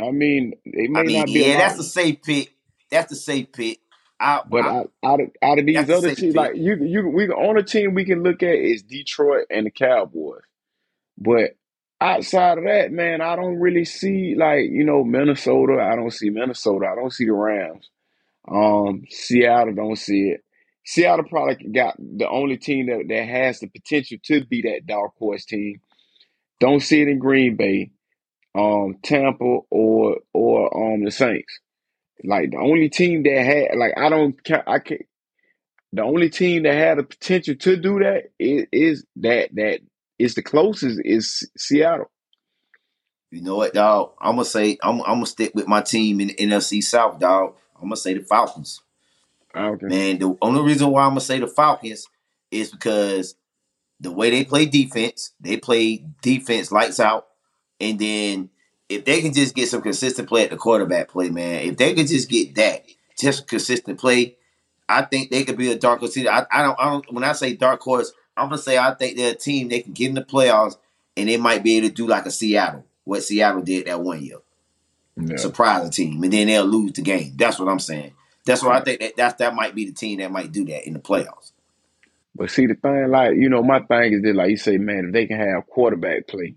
I 0.00 0.10
mean, 0.10 0.54
they 0.64 0.88
I 0.94 1.02
may 1.02 1.04
mean, 1.04 1.18
not 1.18 1.32
be 1.32 1.44
yeah, 1.44 1.56
that's 1.58 1.78
a 1.78 1.84
safe 1.84 2.22
pick. 2.22 2.54
That's 2.90 3.10
the 3.10 3.16
safe 3.16 3.52
pick. 3.52 3.80
I, 4.20 4.42
but 4.48 4.66
I 4.66 4.68
out, 4.68 4.92
out 5.04 5.20
of 5.20 5.30
out 5.42 5.58
of 5.58 5.66
these 5.66 5.90
other 5.90 6.10
teams, 6.10 6.34
pick. 6.34 6.36
like 6.36 6.56
you 6.56 6.76
you 6.76 7.08
we 7.08 7.26
the 7.26 7.36
only 7.36 7.62
team 7.64 7.94
we 7.94 8.04
can 8.04 8.22
look 8.22 8.42
at 8.42 8.54
is 8.54 8.82
Detroit 8.82 9.46
and 9.50 9.66
the 9.66 9.70
Cowboys. 9.70 10.42
But 11.18 11.56
outside 12.00 12.58
of 12.58 12.64
that, 12.64 12.92
man, 12.92 13.20
I 13.20 13.36
don't 13.36 13.60
really 13.60 13.84
see 13.84 14.34
like 14.36 14.66
you 14.70 14.84
know 14.84 15.04
Minnesota. 15.04 15.80
I 15.82 15.96
don't 15.96 16.12
see 16.12 16.30
Minnesota. 16.30 16.88
I 16.92 16.94
don't 16.96 17.12
see 17.12 17.26
the 17.26 17.32
Rams. 17.34 17.90
Um, 18.48 19.04
Seattle 19.10 19.74
don't 19.74 19.96
see 19.98 20.30
it. 20.30 20.42
Seattle 20.84 21.26
probably 21.28 21.56
got 21.72 21.96
the 21.98 22.28
only 22.28 22.58
team 22.58 22.86
that, 22.88 23.04
that 23.08 23.28
has 23.28 23.60
the 23.60 23.68
potential 23.68 24.18
to 24.24 24.44
be 24.46 24.62
that 24.62 24.86
dark 24.86 25.12
horse 25.18 25.44
team. 25.44 25.80
Don't 26.60 26.80
see 26.80 27.02
it 27.02 27.08
in 27.08 27.18
Green 27.18 27.56
Bay, 27.56 27.92
um, 28.56 28.96
Tampa, 29.02 29.60
or 29.70 30.18
or 30.34 30.94
um 30.94 31.04
the 31.04 31.10
Saints. 31.12 31.60
Like 32.24 32.50
the 32.52 32.58
only 32.58 32.88
team 32.90 33.24
that 33.24 33.44
had 33.44 33.78
like 33.78 33.94
I 33.98 34.08
don't 34.10 34.36
I 34.66 34.78
can't. 34.80 35.02
the 35.92 36.02
only 36.02 36.30
team 36.30 36.64
that 36.64 36.74
had 36.74 36.98
the 36.98 37.04
potential 37.04 37.56
to 37.56 37.76
do 37.76 38.00
that 38.00 38.24
is, 38.38 38.66
is 38.72 39.06
that 39.16 39.50
that 39.54 39.80
is 40.20 40.34
the 40.34 40.42
closest 40.42 41.00
is 41.04 41.48
Seattle. 41.56 42.10
You 43.30 43.42
know 43.42 43.56
what, 43.56 43.72
dog? 43.74 44.12
I'm 44.20 44.32
gonna 44.32 44.44
say 44.44 44.76
I'm, 44.82 45.00
I'm 45.02 45.16
gonna 45.16 45.26
stick 45.26 45.52
with 45.54 45.66
my 45.66 45.80
team 45.80 46.20
in 46.20 46.28
the 46.28 46.34
NFC 46.34 46.82
South, 46.82 47.18
dog. 47.18 47.54
I'm 47.76 47.84
gonna 47.84 47.96
say 47.96 48.14
the 48.14 48.24
Falcons. 48.24 48.82
Ah, 49.54 49.68
okay. 49.68 49.86
Man, 49.86 50.18
the 50.18 50.36
only 50.42 50.62
reason 50.62 50.90
why 50.90 51.04
I'm 51.04 51.10
gonna 51.10 51.20
say 51.20 51.38
the 51.38 51.46
Falcons 51.46 52.06
is 52.50 52.70
because 52.70 53.36
the 54.00 54.10
way 54.10 54.30
they 54.30 54.44
play 54.44 54.66
defense, 54.66 55.32
they 55.40 55.56
play 55.56 56.04
defense 56.22 56.70
lights 56.70 57.00
out, 57.00 57.28
and 57.80 57.98
then 57.98 58.50
if 58.88 59.04
they 59.04 59.22
can 59.22 59.32
just 59.32 59.54
get 59.54 59.68
some 59.68 59.80
consistent 59.80 60.28
play 60.28 60.44
at 60.44 60.50
the 60.50 60.56
quarterback 60.56 61.08
play, 61.08 61.30
man, 61.30 61.68
if 61.68 61.76
they 61.76 61.94
could 61.94 62.08
just 62.08 62.28
get 62.28 62.56
that, 62.56 62.84
just 63.18 63.46
consistent 63.46 64.00
play, 64.00 64.36
I 64.88 65.02
think 65.02 65.30
they 65.30 65.44
could 65.44 65.56
be 65.56 65.70
a 65.70 65.78
dark 65.78 66.00
horse. 66.00 66.18
I, 66.18 66.46
I 66.50 66.62
don't. 66.62 66.80
I 66.80 66.84
don't. 66.90 67.12
When 67.12 67.24
I 67.24 67.32
say 67.32 67.54
dark 67.54 67.80
horse, 67.80 68.12
I'm 68.40 68.48
gonna 68.48 68.58
say 68.58 68.78
I 68.78 68.94
think 68.94 69.16
they're 69.16 69.32
a 69.32 69.36
team 69.36 69.68
they 69.68 69.80
can 69.80 69.92
get 69.92 70.08
in 70.08 70.14
the 70.14 70.22
playoffs, 70.24 70.76
and 71.16 71.28
they 71.28 71.36
might 71.36 71.62
be 71.62 71.76
able 71.76 71.88
to 71.88 71.94
do 71.94 72.06
like 72.06 72.26
a 72.26 72.30
Seattle, 72.30 72.84
what 73.04 73.22
Seattle 73.22 73.62
did 73.62 73.86
that 73.86 74.00
one 74.00 74.22
year, 74.22 74.38
Yeah. 75.16 75.36
surprise 75.36 75.86
a 75.86 75.90
team, 75.90 76.22
and 76.22 76.32
then 76.32 76.46
they'll 76.46 76.64
lose 76.64 76.92
the 76.92 77.02
game. 77.02 77.34
That's 77.36 77.58
what 77.58 77.68
I'm 77.68 77.78
saying. 77.80 78.12
That's 78.46 78.62
what 78.62 78.74
I 78.74 78.80
think 78.80 79.00
that 79.00 79.16
that's, 79.16 79.34
that 79.36 79.54
might 79.54 79.74
be 79.74 79.84
the 79.84 79.92
team 79.92 80.18
that 80.18 80.30
might 80.32 80.50
do 80.50 80.64
that 80.66 80.86
in 80.86 80.94
the 80.94 80.98
playoffs. 81.00 81.52
But 82.34 82.50
see 82.50 82.66
the 82.66 82.74
thing, 82.74 83.08
like, 83.10 83.34
you 83.36 83.48
know, 83.50 83.62
my 83.62 83.80
thing 83.80 84.14
is 84.14 84.22
that 84.22 84.34
like 84.34 84.50
you 84.50 84.56
say, 84.56 84.78
man, 84.78 85.06
if 85.06 85.12
they 85.12 85.26
can 85.26 85.38
have 85.38 85.66
quarterback 85.66 86.26
play, 86.26 86.54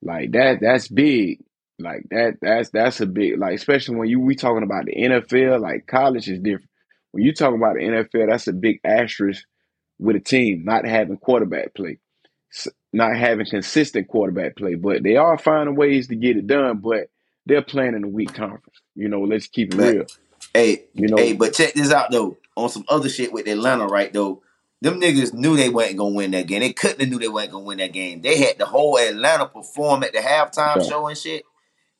like 0.00 0.32
that 0.32 0.60
that's 0.60 0.88
big. 0.88 1.40
Like 1.78 2.04
that 2.10 2.38
that's 2.40 2.70
that's 2.70 3.00
a 3.00 3.06
big 3.06 3.38
like 3.38 3.54
especially 3.54 3.96
when 3.96 4.08
you 4.08 4.20
we 4.20 4.36
talking 4.36 4.62
about 4.62 4.86
the 4.86 4.94
NFL, 4.94 5.60
like 5.60 5.86
college 5.86 6.28
is 6.28 6.38
different. 6.38 6.70
When 7.10 7.24
you 7.24 7.34
talk 7.34 7.54
about 7.54 7.74
the 7.74 7.80
NFL, 7.82 8.28
that's 8.30 8.46
a 8.46 8.52
big 8.52 8.80
asterisk 8.84 9.44
with 10.02 10.16
a 10.16 10.20
team 10.20 10.64
not 10.64 10.84
having 10.84 11.16
quarterback 11.16 11.74
play. 11.74 11.98
Not 12.92 13.16
having 13.16 13.46
consistent 13.46 14.08
quarterback 14.08 14.56
play, 14.56 14.74
but 14.74 15.02
they 15.02 15.16
are 15.16 15.38
finding 15.38 15.76
ways 15.76 16.08
to 16.08 16.14
get 16.16 16.36
it 16.36 16.46
done. 16.46 16.78
But 16.78 17.08
they're 17.46 17.62
playing 17.62 17.94
in 17.94 18.04
a 18.04 18.08
weak 18.08 18.34
conference. 18.34 18.80
You 18.94 19.08
know, 19.08 19.22
let's 19.22 19.46
keep 19.46 19.72
it 19.72 19.76
But- 19.78 19.94
real. 19.94 20.04
Hey, 20.52 20.84
You 20.92 21.08
know, 21.08 21.16
hey, 21.16 21.32
but 21.32 21.54
check 21.54 21.72
this 21.72 21.92
out 21.92 22.10
though. 22.10 22.36
On 22.56 22.68
some 22.68 22.84
other 22.88 23.08
shit 23.08 23.32
with 23.32 23.46
Atlanta, 23.48 23.86
right 23.86 24.12
though. 24.12 24.42
Them 24.82 25.00
niggas 25.00 25.32
knew 25.32 25.56
they 25.56 25.68
wasn't 25.68 25.98
gonna 25.98 26.14
win 26.14 26.32
that 26.32 26.48
game. 26.48 26.58
They 26.60 26.72
couldn't 26.72 27.00
have 27.00 27.08
knew 27.08 27.18
they 27.20 27.28
wasn't 27.28 27.52
gonna 27.52 27.64
win 27.64 27.78
that 27.78 27.92
game. 27.92 28.20
They 28.20 28.38
had 28.38 28.58
the 28.58 28.66
whole 28.66 28.98
Atlanta 28.98 29.46
perform 29.46 30.02
at 30.02 30.12
the 30.12 30.18
halftime 30.18 30.76
Yeah. 30.78 30.82
show 30.82 31.06
and 31.06 31.16
shit. 31.16 31.44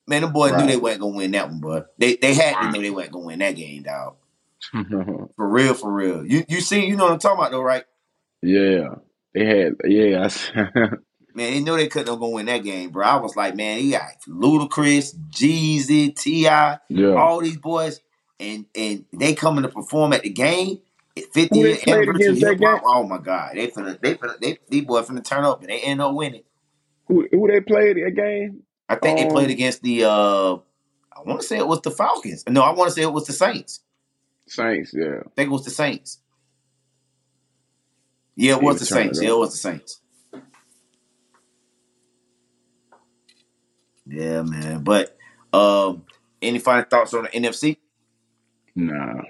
Man, 0.08 0.22
them 0.22 0.32
boys 0.32 0.52
knew 0.52 0.66
they 0.66 0.76
wasn't 0.76 1.02
gonna 1.02 1.16
win 1.16 1.30
that 1.30 1.48
one, 1.48 1.60
bro. 1.60 1.84
They 1.96 2.16
they 2.16 2.34
had 2.34 2.60
to 2.60 2.72
know 2.72 2.82
they 2.82 2.90
wasn't 2.90 3.12
gonna 3.14 3.24
win 3.26 3.38
that 3.38 3.54
game, 3.56 3.84
dog. 3.84 4.16
For 5.36 5.48
real, 5.48 5.74
for 5.74 5.92
real. 5.92 6.26
You 6.26 6.44
you 6.48 6.60
see, 6.60 6.84
you 6.86 6.96
know 6.96 7.04
what 7.04 7.12
I'm 7.14 7.18
talking 7.20 7.38
about 7.38 7.52
though, 7.52 7.62
right? 7.62 7.84
Yeah, 8.42 8.88
they 9.34 9.44
had 9.46 9.76
yeah. 9.84 10.28
Man, 11.34 11.50
they 11.50 11.60
knew 11.60 11.76
they 11.76 11.88
couldn't 11.88 12.08
have 12.08 12.20
gonna 12.20 12.32
win 12.32 12.46
that 12.46 12.58
game, 12.58 12.90
bro. 12.90 13.06
I 13.06 13.16
was 13.16 13.36
like, 13.36 13.56
man, 13.56 13.78
he 13.78 13.92
got 13.92 14.02
Ludacris, 14.28 15.14
Jeezy, 15.30 16.14
T.I., 16.14 16.78
yeah. 16.90 17.14
all 17.14 17.40
these 17.40 17.56
boys, 17.56 18.00
and 18.38 18.66
and 18.74 19.06
they 19.14 19.34
coming 19.34 19.62
to 19.62 19.70
perform 19.70 20.12
at 20.12 20.22
the 20.22 20.30
game. 20.30 20.80
50 21.16 21.40
Who 21.40 21.62
they 21.62 21.68
year 21.70 21.76
played 21.78 22.08
anniversary 22.08 22.38
hip 22.38 22.60
hop. 22.62 22.82
Oh 22.84 23.02
my 23.04 23.18
god, 23.18 23.52
they 23.54 23.68
finna, 23.68 23.98
they 24.00 24.14
finna, 24.14 24.38
they 24.40 24.58
these 24.68 24.84
boys 24.84 25.06
finna 25.06 25.24
turn 25.24 25.44
up 25.44 25.60
and 25.60 25.70
they 25.70 25.80
end 25.80 26.00
up 26.02 26.14
winning. 26.14 26.42
Who 27.08 27.26
who 27.30 27.48
they 27.48 27.60
played 27.60 27.96
that 27.96 28.12
game? 28.14 28.62
I 28.88 28.96
think 28.96 29.18
they 29.18 29.26
played 29.28 29.46
Um, 29.46 29.50
against 29.52 29.82
the. 29.82 30.04
uh 30.04 30.56
I 31.14 31.20
want 31.24 31.40
to 31.40 31.46
say 31.46 31.58
it 31.58 31.68
was 31.68 31.80
the 31.82 31.90
Falcons. 31.90 32.44
No, 32.48 32.62
I 32.62 32.72
want 32.72 32.88
to 32.88 32.94
say 32.94 33.02
it 33.02 33.12
was 33.12 33.26
the 33.26 33.32
Saints. 33.32 33.80
Saints. 34.48 34.92
Yeah. 34.92 35.20
I 35.24 35.30
think 35.36 35.48
it 35.48 35.52
was 35.52 35.64
the 35.64 35.70
Saints. 35.70 36.18
Yeah, 38.34 38.56
it 38.56 38.62
was 38.62 38.78
the 38.78 38.86
Saints. 38.86 39.18
it 39.18 39.24
Yeah, 39.24 39.30
it 39.30 39.38
was 39.38 39.52
the 39.52 39.58
Saints. 39.58 40.00
Yeah, 44.06 44.42
man. 44.42 44.82
But 44.82 45.16
um, 45.52 46.04
any 46.40 46.58
final 46.58 46.84
thoughts 46.84 47.14
on 47.14 47.24
the 47.24 47.28
NFC? 47.30 47.76
Nah. 48.74 49.22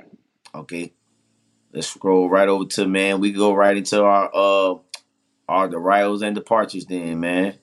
Okay, 0.55 0.93
let's 1.73 1.89
scroll 1.89 2.29
right 2.29 2.49
over 2.49 2.65
to 2.67 2.87
man. 2.87 3.21
We 3.21 3.33
go 3.33 3.55
right 3.55 3.77
into 3.77 4.03
our 4.03 4.31
uh 4.33 4.75
our 5.49 5.69
the 5.69 5.79
rivals 5.79 6.23
and 6.23 6.35
departures. 6.35 6.87
Then, 6.87 7.21
man. 7.21 7.59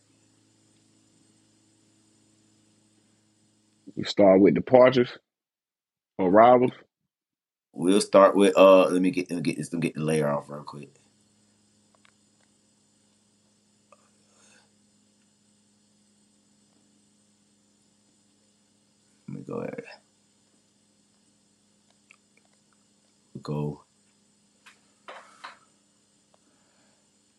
We 3.96 4.04
start 4.04 4.40
with 4.40 4.54
departures 4.54 5.10
or 6.18 6.30
rivals. 6.30 6.72
We'll 7.74 8.02
start 8.02 8.36
with 8.36 8.58
uh. 8.58 8.88
Let 8.88 9.02
me 9.02 9.12
get 9.12 9.30
let 9.30 9.38
me 9.38 9.42
get 9.42 9.58
this. 9.58 9.72
Let 9.72 9.82
me 9.82 9.88
get 9.88 9.96
the 9.96 10.04
layer 10.04 10.30
off 10.30 10.50
real 10.50 10.64
quick. 10.64 10.99
Go 19.50 19.58
ahead. 19.58 19.84
Go. 23.42 23.84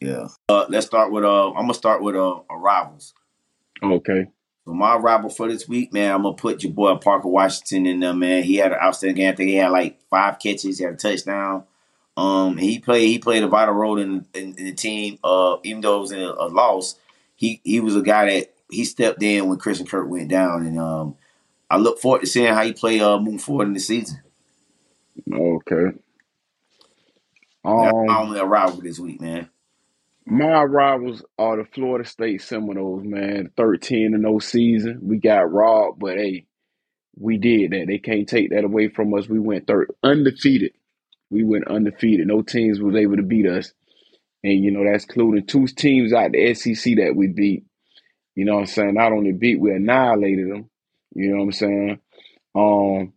Yeah. 0.00 0.28
Uh, 0.48 0.66
let's 0.68 0.86
start 0.86 1.12
with 1.12 1.24
uh. 1.24 1.48
I'm 1.50 1.62
gonna 1.62 1.74
start 1.74 2.02
with 2.02 2.16
uh 2.16 2.40
rivals. 2.50 3.14
Okay. 3.82 4.26
So 4.64 4.72
my 4.74 4.96
rival 4.96 5.30
for 5.30 5.48
this 5.48 5.68
week, 5.68 5.92
man, 5.92 6.14
I'm 6.14 6.22
gonna 6.22 6.36
put 6.36 6.62
your 6.62 6.72
boy 6.72 6.94
Parker 6.96 7.28
Washington 7.28 7.86
in 7.86 8.00
there, 8.00 8.14
man. 8.14 8.42
He 8.42 8.56
had 8.56 8.72
an 8.72 8.78
outstanding 8.82 9.16
game. 9.16 9.32
I 9.32 9.36
think 9.36 9.50
he 9.50 9.56
had 9.56 9.70
like 9.70 10.00
five 10.10 10.38
catches, 10.38 10.78
he 10.78 10.84
had 10.84 10.94
a 10.94 10.96
touchdown. 10.96 11.64
Um, 12.16 12.56
he 12.56 12.78
played 12.78 13.08
he 13.08 13.18
played 13.18 13.42
a 13.42 13.48
vital 13.48 13.74
role 13.74 13.98
in, 13.98 14.26
in, 14.34 14.54
in 14.56 14.64
the 14.64 14.72
team. 14.72 15.18
Uh, 15.22 15.56
even 15.64 15.80
though 15.80 15.98
it 15.98 16.00
was 16.00 16.12
in 16.12 16.20
a, 16.20 16.32
a 16.32 16.48
loss, 16.48 16.96
he 17.36 17.60
he 17.64 17.80
was 17.80 17.96
a 17.96 18.02
guy 18.02 18.26
that 18.26 18.54
he 18.70 18.84
stepped 18.84 19.22
in 19.22 19.48
when 19.48 19.58
Christian 19.58 19.86
Kirk 19.86 20.08
went 20.08 20.28
down, 20.28 20.66
and 20.66 20.78
um, 20.78 21.16
I 21.70 21.78
look 21.78 22.01
forward 22.01 22.22
to 22.22 22.26
seeing 22.28 22.52
how 22.55 22.62
you 22.62 22.74
play 22.74 23.01
uh 23.01 23.18
moving 23.18 23.38
forward 23.38 23.68
in 23.68 23.74
the 23.74 23.80
season. 23.80 24.20
Okay. 25.32 25.97
That's 27.76 27.97
my 28.06 28.16
Um, 28.16 28.22
only 28.22 28.40
rival 28.40 28.80
this 28.82 28.98
week, 29.01 29.20
man. 29.20 29.51
my 30.26 30.62
rivals 30.64 31.24
are 31.38 31.59
the 31.59 31.64
Florida 31.64 32.09
State 32.09 32.42
Seminoles, 32.42 33.05
man. 33.05 33.51
Thirteen 33.56 34.14
and 34.14 34.22
no 34.22 34.38
season. 34.40 35.01
We 35.02 35.18
got 35.18 35.52
robbed, 35.52 36.01
but 36.01 36.16
hey, 36.18 36.47
we 37.18 37.38
did 37.38 37.72
that. 37.72 37.86
They 37.88 37.98
can't 37.98 38.28
take 38.28 38.51
that 38.51 38.64
away 38.64 38.88
from 38.88 39.14
us. 39.14 39.28
We 39.28 39.38
went 39.40 39.66
third, 39.66 39.90
undefeated. 40.02 40.72
We 41.30 41.44
went 41.44 41.68
undefeated. 41.68 42.28
No 42.28 42.42
teams 42.42 42.80
was 42.80 42.97
able 42.97 43.16
to 43.16 43.22
beat 43.24 43.47
us, 43.47 43.72
and 44.44 44.64
you 44.64 44.70
know 44.72 44.84
that's 44.90 45.05
including 45.05 45.47
two 45.47 45.66
teams 45.68 46.12
out 46.12 46.32
the 46.32 46.55
SEC 46.55 46.97
that 46.97 47.14
we 47.16 47.28
beat. 47.28 47.64
You 48.36 48.47
know 48.47 48.55
what 48.55 48.60
I'm 48.62 48.66
saying? 48.68 48.94
Not 48.94 49.12
only 49.12 49.32
beat, 49.32 49.60
we 49.60 49.72
annihilated 49.72 50.51
them. 50.51 50.69
You 51.14 51.30
know 51.30 51.38
what 51.38 51.44
I'm 51.44 51.52
saying? 51.52 52.00
Um, 52.54 53.12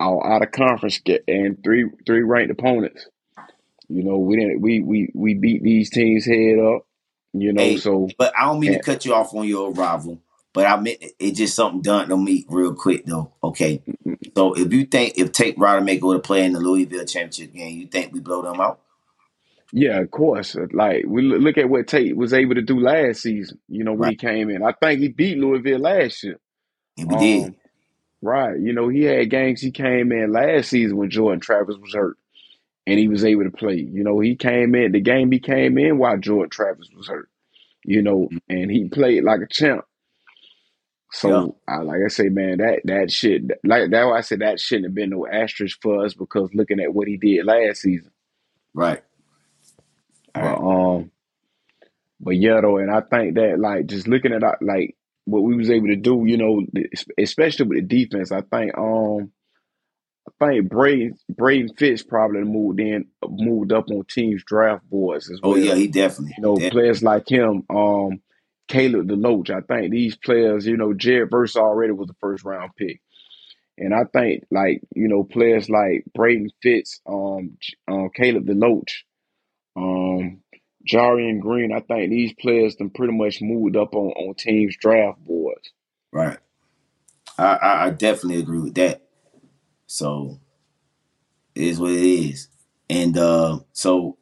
our 0.00 0.26
out 0.26 0.42
of 0.42 0.52
conference 0.52 0.98
get 0.98 1.24
and 1.28 1.62
three 1.62 1.86
three 2.06 2.22
ranked 2.22 2.50
opponents. 2.50 3.06
You 3.88 4.04
know, 4.04 4.18
we 4.18 4.36
didn't 4.36 4.60
we 4.60 4.80
we 4.80 5.10
we 5.14 5.34
beat 5.34 5.62
these 5.62 5.90
teams 5.90 6.24
head 6.24 6.58
up. 6.58 6.86
You 7.32 7.52
know, 7.52 7.62
Hey, 7.62 7.76
so 7.76 8.08
but 8.18 8.32
I 8.38 8.44
don't 8.46 8.60
mean 8.60 8.72
to 8.72 8.80
cut 8.80 9.04
you 9.04 9.14
off 9.14 9.34
on 9.34 9.46
your 9.46 9.72
arrival, 9.72 10.20
but 10.52 10.66
I 10.66 10.80
meant 10.80 11.02
it 11.18 11.32
just 11.32 11.54
something 11.54 11.82
done 11.82 12.08
to 12.08 12.16
me 12.16 12.46
real 12.48 12.74
quick 12.74 13.04
though. 13.06 13.32
Okay. 13.42 13.82
So 14.36 14.54
if 14.54 14.72
you 14.72 14.84
think 14.86 15.14
if 15.18 15.32
Tate 15.32 15.56
Rodemaker 15.56 16.02
would 16.02 16.14
have 16.14 16.22
played 16.22 16.46
in 16.46 16.52
the 16.52 16.60
Louisville 16.60 17.04
championship 17.04 17.52
game, 17.52 17.78
you 17.78 17.86
think 17.86 18.12
we 18.12 18.20
blow 18.20 18.42
them 18.42 18.60
out? 18.60 18.80
yeah, 19.72 19.98
of 20.00 20.10
course. 20.10 20.56
Like 20.72 21.04
we 21.06 21.22
look 21.22 21.40
look 21.40 21.58
at 21.58 21.68
what 21.68 21.86
Tate 21.86 22.16
was 22.16 22.32
able 22.32 22.54
to 22.56 22.62
do 22.62 22.80
last 22.80 23.22
season. 23.22 23.60
You 23.68 23.84
know, 23.84 23.92
when 23.92 24.08
Right. 24.08 24.10
he 24.10 24.16
came 24.16 24.50
in, 24.50 24.62
I 24.64 24.72
think 24.72 25.00
he 25.00 25.08
beat 25.08 25.38
Louisville 25.38 25.78
last 25.80 26.22
year. 26.24 26.38
We 27.06 27.16
did. 27.16 27.44
Um, 27.48 27.56
right. 28.22 28.58
You 28.58 28.72
know, 28.72 28.88
he 28.88 29.02
had 29.04 29.30
games 29.30 29.60
he 29.60 29.70
came 29.70 30.12
in 30.12 30.32
last 30.32 30.70
season 30.70 30.96
when 30.96 31.10
Jordan 31.10 31.40
Travis 31.40 31.76
was 31.76 31.94
hurt, 31.94 32.16
and 32.86 32.98
he 32.98 33.08
was 33.08 33.24
able 33.24 33.44
to 33.44 33.50
play. 33.50 33.76
You 33.76 34.04
know, 34.04 34.20
he 34.20 34.36
came 34.36 34.74
in 34.74 34.92
the 34.92 35.00
game 35.00 35.30
he 35.32 35.38
came 35.40 35.78
in 35.78 35.98
while 35.98 36.18
Jordan 36.18 36.50
Travis 36.50 36.88
was 36.96 37.08
hurt. 37.08 37.28
You 37.84 38.02
know, 38.02 38.28
and 38.48 38.70
he 38.70 38.88
played 38.88 39.24
like 39.24 39.40
a 39.40 39.46
champ. 39.46 39.84
Yeah. 41.24 41.30
So, 41.30 41.56
I, 41.66 41.78
like 41.78 42.00
I 42.04 42.08
say, 42.08 42.28
man, 42.28 42.58
that 42.58 42.80
that 42.84 43.10
shit, 43.10 43.42
like 43.64 43.90
that, 43.90 44.04
why 44.04 44.18
I 44.18 44.20
said 44.20 44.40
that 44.40 44.60
shouldn't 44.60 44.86
have 44.86 44.94
been 44.94 45.10
no 45.10 45.26
asterisk 45.26 45.78
for 45.82 46.04
us 46.04 46.14
because 46.14 46.50
looking 46.54 46.78
at 46.80 46.94
what 46.94 47.08
he 47.08 47.16
did 47.16 47.44
last 47.46 47.82
season. 47.82 48.12
Right. 48.74 49.02
But 50.34 50.42
Right. 50.42 50.58
um, 50.58 51.10
but 52.20 52.36
yeah, 52.36 52.60
though, 52.60 52.76
and 52.76 52.90
I 52.90 53.00
think 53.00 53.34
that 53.34 53.58
like 53.58 53.86
just 53.86 54.06
looking 54.06 54.32
at 54.32 54.42
like 54.62 54.96
what 55.24 55.42
we 55.42 55.56
was 55.56 55.70
able 55.70 55.88
to 55.88 55.96
do, 55.96 56.24
you 56.26 56.36
know, 56.36 56.64
especially 57.18 57.66
with 57.66 57.88
the 57.88 58.04
defense, 58.04 58.32
I 58.32 58.42
think 58.42 58.76
um, 58.76 59.32
I 60.40 60.46
think 60.46 60.68
Braden 60.68 61.16
Braden 61.28 61.74
Fiske 61.76 62.08
probably 62.08 62.42
moved 62.42 62.80
in, 62.80 63.06
moved 63.26 63.72
up 63.72 63.90
on 63.90 64.04
teams 64.04 64.42
draft 64.44 64.88
boards 64.88 65.30
as 65.30 65.40
Oh 65.42 65.56
yeah, 65.56 65.74
he 65.74 65.88
definitely. 65.88 66.34
You 66.36 66.42
know, 66.42 66.54
definitely. 66.56 66.80
players 66.80 67.02
like 67.02 67.28
him, 67.28 67.64
um, 67.70 68.20
Caleb 68.68 69.08
DeLoach. 69.08 69.50
I 69.50 69.60
think 69.60 69.90
these 69.90 70.16
players, 70.16 70.66
you 70.66 70.76
know, 70.76 70.94
Jared 70.94 71.30
Verse 71.30 71.56
already 71.56 71.92
was 71.92 72.10
a 72.10 72.14
first 72.20 72.44
round 72.44 72.70
pick. 72.76 73.00
And 73.78 73.94
I 73.94 74.04
think 74.12 74.44
like, 74.50 74.82
you 74.94 75.08
know, 75.08 75.24
players 75.24 75.70
like 75.70 76.04
Braden 76.14 76.50
Fiske, 76.62 77.00
um, 77.06 77.56
um 77.88 78.10
Caleb 78.14 78.46
DeLoach, 78.46 78.92
um, 79.76 80.42
Jarian 80.88 81.40
Green, 81.40 81.72
I 81.72 81.80
think 81.80 82.10
these 82.10 82.32
players 82.34 82.76
then 82.76 82.90
pretty 82.90 83.12
much 83.12 83.40
moved 83.40 83.76
up 83.76 83.94
on, 83.94 84.10
on 84.12 84.34
teams 84.34 84.76
draft 84.76 85.18
boards. 85.24 85.70
Right. 86.12 86.38
I, 87.38 87.54
I 87.54 87.86
I 87.86 87.90
definitely 87.90 88.40
agree 88.40 88.58
with 88.60 88.74
that. 88.74 89.02
So 89.86 90.40
it 91.54 91.64
is 91.64 91.78
what 91.78 91.90
it 91.92 92.02
is. 92.02 92.48
And 92.88 93.16
uh 93.16 93.60
so 93.72 94.18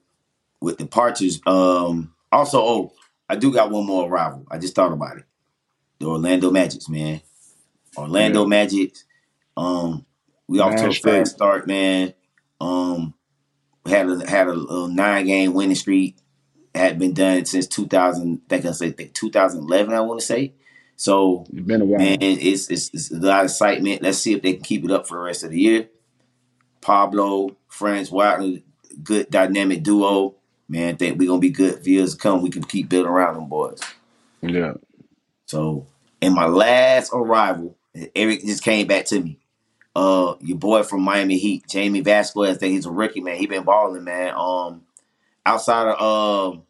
with 0.60 0.78
the 0.78 0.85
departures, 0.85 1.40
um 1.47 2.14
also 2.32 2.60
oh, 2.60 2.93
I 3.28 3.36
do 3.36 3.52
got 3.52 3.70
one 3.70 3.86
more 3.86 4.09
rival. 4.09 4.47
I 4.51 4.59
just 4.59 4.74
thought 4.74 4.93
about 4.93 5.18
it. 5.18 5.24
The 5.98 6.06
Orlando 6.06 6.51
Magics, 6.51 6.89
man. 6.89 7.20
Orlando 7.97 8.43
Yeah. 8.43 8.48
Magics. 8.48 9.05
Um, 9.56 10.06
we 10.47 10.60
off 10.60 10.76
to 10.76 10.89
a 10.89 10.93
fast 10.93 11.35
start, 11.35 11.66
man. 11.66 12.14
Um, 12.60 13.14
had 13.85 14.09
a 14.09 14.28
had 14.28 14.47
a, 14.47 14.52
little 14.52 14.89
nine 14.89 15.26
game 15.26 15.52
winning 15.52 15.74
streak. 15.74 16.16
Had 16.78 16.98
been 16.98 17.12
done 17.12 17.44
since 17.44 17.66
2000. 17.66 18.40
I 18.46 18.48
think 18.48 18.64
I 18.66 18.70
say 18.72 18.92
2011. 18.92 19.92
I 19.94 20.00
want 20.00 20.20
to 20.20 20.26
say. 20.26 20.52
So 20.96 21.44
It's 21.52 21.66
been 21.66 21.82
a 21.82 21.84
while. 21.84 21.98
man, 21.98 22.18
it's, 22.20 22.68
it's 22.70 22.90
it's 22.92 23.10
a 23.12 23.16
lot 23.16 23.40
of 23.40 23.44
excitement. 23.50 24.02
Let's 24.02 24.18
see 24.18 24.32
if 24.34 24.42
they 24.42 24.55
can 24.55 24.62
keep 24.62 24.84
it 24.84 24.90
up 24.90 25.06
for 25.06 25.16
the 25.16 25.24
rest 25.24 25.44
of 25.44 25.50
the 25.50 25.60
year. 25.60 25.88
Pablo, 26.80 27.56
Franz 27.68 28.10
Wagner, 28.10 28.60
good 29.02 29.30
dynamic 29.30 29.82
duo. 29.82 30.34
Man, 30.68 30.94
I 30.94 30.96
think 30.96 31.18
we're 31.18 31.28
gonna 31.28 31.40
be 31.40 31.50
good 31.50 31.82
for 31.82 31.88
years 31.88 32.14
to 32.14 32.18
come. 32.18 32.42
We 32.42 32.50
can 32.50 32.64
keep 32.64 32.88
building 32.88 33.10
around 33.10 33.34
them 33.34 33.48
boys. 33.48 33.80
Yeah. 34.42 34.74
So, 35.46 35.86
in 36.20 36.34
my 36.34 36.46
last 36.46 37.10
arrival, 37.12 37.76
Eric 38.14 38.44
just 38.44 38.62
came 38.62 38.86
back 38.86 39.06
to 39.06 39.20
me. 39.20 39.38
Uh, 39.96 40.34
your 40.40 40.59
boy 40.59 40.82
from 40.82 41.02
Miami 41.02 41.38
Heat, 41.38 41.66
Jamie 41.68 42.00
Vasquez. 42.02 42.56
I 42.56 42.59
think 42.59 42.74
he's 42.74 42.86
a 42.86 42.90
rookie, 42.90 43.20
man. 43.20 43.36
He 43.36 43.46
been 43.46 43.64
balling, 43.64 44.05
man. 44.05 44.34
Um, 44.36 44.82
outside 45.46 45.88
of 45.88 46.55
um, 46.55 46.62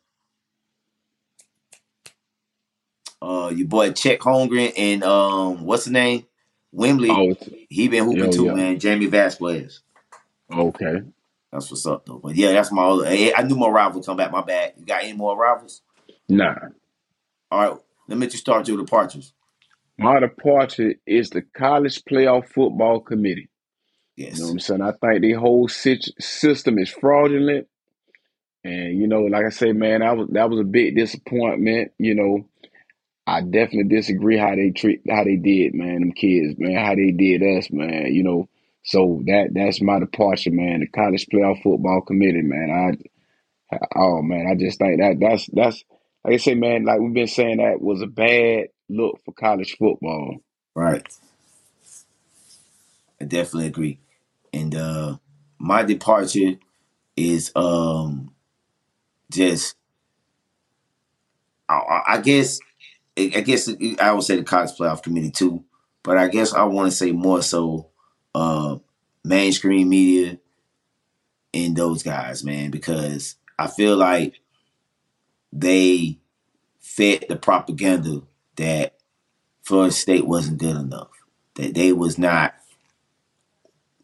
Uh, 3.21 3.53
your 3.55 3.67
boy 3.67 3.93
Chet 3.93 4.21
Holmgren 4.21 4.73
and 4.77 5.03
um, 5.03 5.65
what's 5.65 5.85
the 5.87 5.91
name? 5.91 6.27
Wembley. 6.73 7.11
Oh, 7.11 7.35
He 7.69 7.89
been 7.89 8.05
hooping 8.05 8.25
Yo, 8.25 8.31
too, 8.31 8.55
man. 8.55 8.79
Jamie 8.79 9.07
Vasquez. 9.07 9.81
okay. 10.53 11.03
That's 11.53 11.71
what's 11.71 11.87
up 11.87 12.05
though. 12.05 12.19
But 12.19 12.37
yeah, 12.37 12.53
that's 12.53 12.71
my. 12.71 12.85
Other, 12.85 13.07
I 13.07 13.43
knew 13.43 13.57
my 13.57 13.69
rival 13.69 14.03
come 14.03 14.19
back. 14.19 14.31
My 14.31 14.43
bad. 14.43 14.75
You 14.77 14.85
got 14.85 15.03
any 15.03 15.15
more 15.15 15.37
rivals? 15.37 15.81
Nah. 16.29 16.55
All 17.51 17.61
right. 17.61 17.79
Let 18.07 18.19
me 18.19 18.27
just 18.27 18.39
start 18.39 18.69
your 18.69 18.77
departures. 18.77 19.33
My 19.99 20.21
departure 20.21 20.95
is 21.07 21.31
the 21.31 21.43
college 21.43 22.05
playoff 22.05 22.49
football 22.49 23.01
committee. 23.01 23.49
Yes. 24.17 24.35
You 24.35 24.41
know 24.41 24.47
what 24.49 24.53
I'm 24.53 24.61
saying? 24.61 24.83
I 24.83 24.93
think 24.93 25.23
the 25.23 25.33
whole 25.33 25.69
sit- 25.69 26.11
system 26.21 26.79
is 26.79 26.91
fraudulent. 26.91 27.67
And 28.65 28.99
you 28.99 29.07
know, 29.07 29.23
like 29.23 29.45
I 29.47 29.51
say, 29.51 29.73
man, 29.73 30.01
that 30.01 30.17
was 30.17 30.29
that 30.33 30.51
was 30.51 30.61
a 30.61 30.65
big 30.65 30.97
disappointment. 30.97 31.93
You 31.99 32.15
know, 32.15 32.47
I 33.29 33.43
definitely 33.43 33.95
disagree 33.95 34.39
how 34.39 34.55
they 34.55 34.71
treat 34.71 35.03
how 35.09 35.25
they 35.25 35.37
did, 35.37 35.75
man, 35.75 36.01
them 36.01 36.13
kids, 36.13 36.59
man, 36.59 36.77
how 36.85 36.95
they 36.95 37.11
did 37.11 37.43
us, 37.43 37.71
man. 37.71 38.15
You 38.15 38.23
know, 38.23 38.49
so 38.85 39.23
that 39.27 39.51
that's 39.53 39.83
my 39.83 39.99
departure, 39.99 40.51
man. 40.51 40.81
The 40.81 40.87
college 40.89 41.27
playoff 41.33 41.63
football 41.63 42.01
committee, 42.01 42.43
man. 42.43 42.71
I 43.73 43.79
oh 43.97 44.23
man, 44.23 44.47
I 44.51 44.55
just 44.55 44.79
think 44.79 45.01
that 45.01 45.19
that's 45.21 45.47
that's 45.53 45.85
like 46.25 46.35
I 46.35 46.37
say, 46.39 46.55
man, 46.55 46.85
like 46.87 47.01
we've 47.01 47.13
been 47.13 47.27
saying 47.27 47.59
that 47.59 47.81
was 47.83 48.01
a 48.03 48.07
bad 48.07 48.69
look 48.89 49.21
for 49.25 49.33
college 49.33 49.77
football. 49.79 50.37
Right. 50.75 51.07
I 53.21 53.25
definitely 53.25 53.67
agree. 53.67 53.99
And 54.53 54.75
uh 54.75 55.17
my 55.59 55.83
departure 55.83 56.55
is 57.17 57.53
um 57.57 58.33
just 59.31 59.77
I- 61.69 61.75
I, 61.75 62.03
I 62.15 62.21
guess 62.21 62.59
I 63.19 63.41
guess 63.41 63.69
I 64.01 64.13
would 64.13 64.25
say 64.25 64.37
the 64.37 64.45
college 64.45 64.71
playoff 64.71 65.03
committee 65.03 65.31
too, 65.31 65.65
but 66.03 66.17
I 66.17 66.29
guess 66.29 66.55
I 66.55 66.65
want 66.65 66.91
to 66.91 66.97
say 66.97 67.13
more 67.13 67.43
so 67.43 67.89
uh 68.35 68.79
mainstream 69.25 69.89
media 69.89 70.39
and 71.55 71.77
those 71.77 72.03
guys, 72.03 72.45
man, 72.45 72.71
because 72.71 73.37
I 73.59 73.67
feel 73.67 73.97
like 73.97 74.41
they 75.53 76.19
fed 76.81 77.27
the 77.29 77.37
propaganda 77.37 78.23
that 78.57 78.97
Florida 79.63 79.93
State 79.93 80.27
wasn't 80.27 80.59
good 80.59 80.77
enough, 80.77 81.11
that 81.55 81.75
they 81.75 81.93
was 81.93 82.19
not 82.19 82.55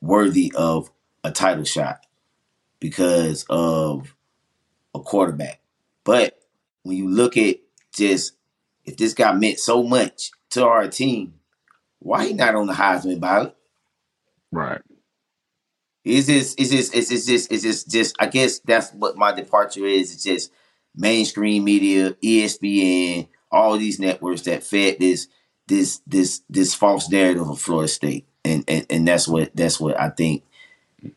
worthy 0.01 0.53
of 0.55 0.91
a 1.23 1.31
title 1.31 1.65
shot 1.65 2.07
because 2.81 3.47
of 3.49 4.15
a 4.95 5.01
quarterback. 5.01 5.61
But 6.05 6.39
when 6.83 6.97
you 6.97 7.09
look 7.09 7.37
at 7.37 7.57
just 7.93 8.35
if 8.85 8.97
this 8.97 9.15
guy 9.15 9.33
meant 9.33 9.59
so 9.59 9.83
much 9.83 10.31
to 10.51 10.65
our 10.67 10.89
team, 10.89 11.35
why 12.01 12.27
he 12.27 12.33
not 12.35 12.55
on 12.55 12.67
the 12.67 12.73
Heisman 12.75 13.21
ballot? 13.21 13.57
Right. 14.53 14.81
Is 16.05 16.27
this 16.27 16.55
is 16.57 16.71
this 16.71 16.93
is 16.93 17.09
this 17.09 17.27
just 17.27 17.53
is 17.53 17.63
this 17.63 17.85
just 17.85 18.17
I 18.21 18.27
guess 18.27 18.59
that's 18.61 18.91
what 18.93 19.17
my 19.17 19.33
departure 19.33 19.87
is. 19.87 20.13
It's 20.13 20.25
just 20.25 20.53
mainstream 20.95 21.65
media, 21.65 22.13
ESPN, 22.23 23.29
all 23.51 23.79
these 23.79 23.99
networks 23.99 24.43
that 24.43 24.63
fed 24.63 24.99
this 25.01 25.29
this 25.67 26.03
this 26.07 26.43
this 26.51 26.75
false 26.75 27.09
narrative 27.11 27.49
of 27.49 27.59
Florida 27.61 27.89
State. 27.89 28.27
And 28.45 28.65
and, 28.69 28.87
and 28.91 29.09
that's 29.09 29.27
what 29.27 29.57
that's 29.57 29.81
what 29.81 29.99
I 29.99 30.11
think 30.11 30.45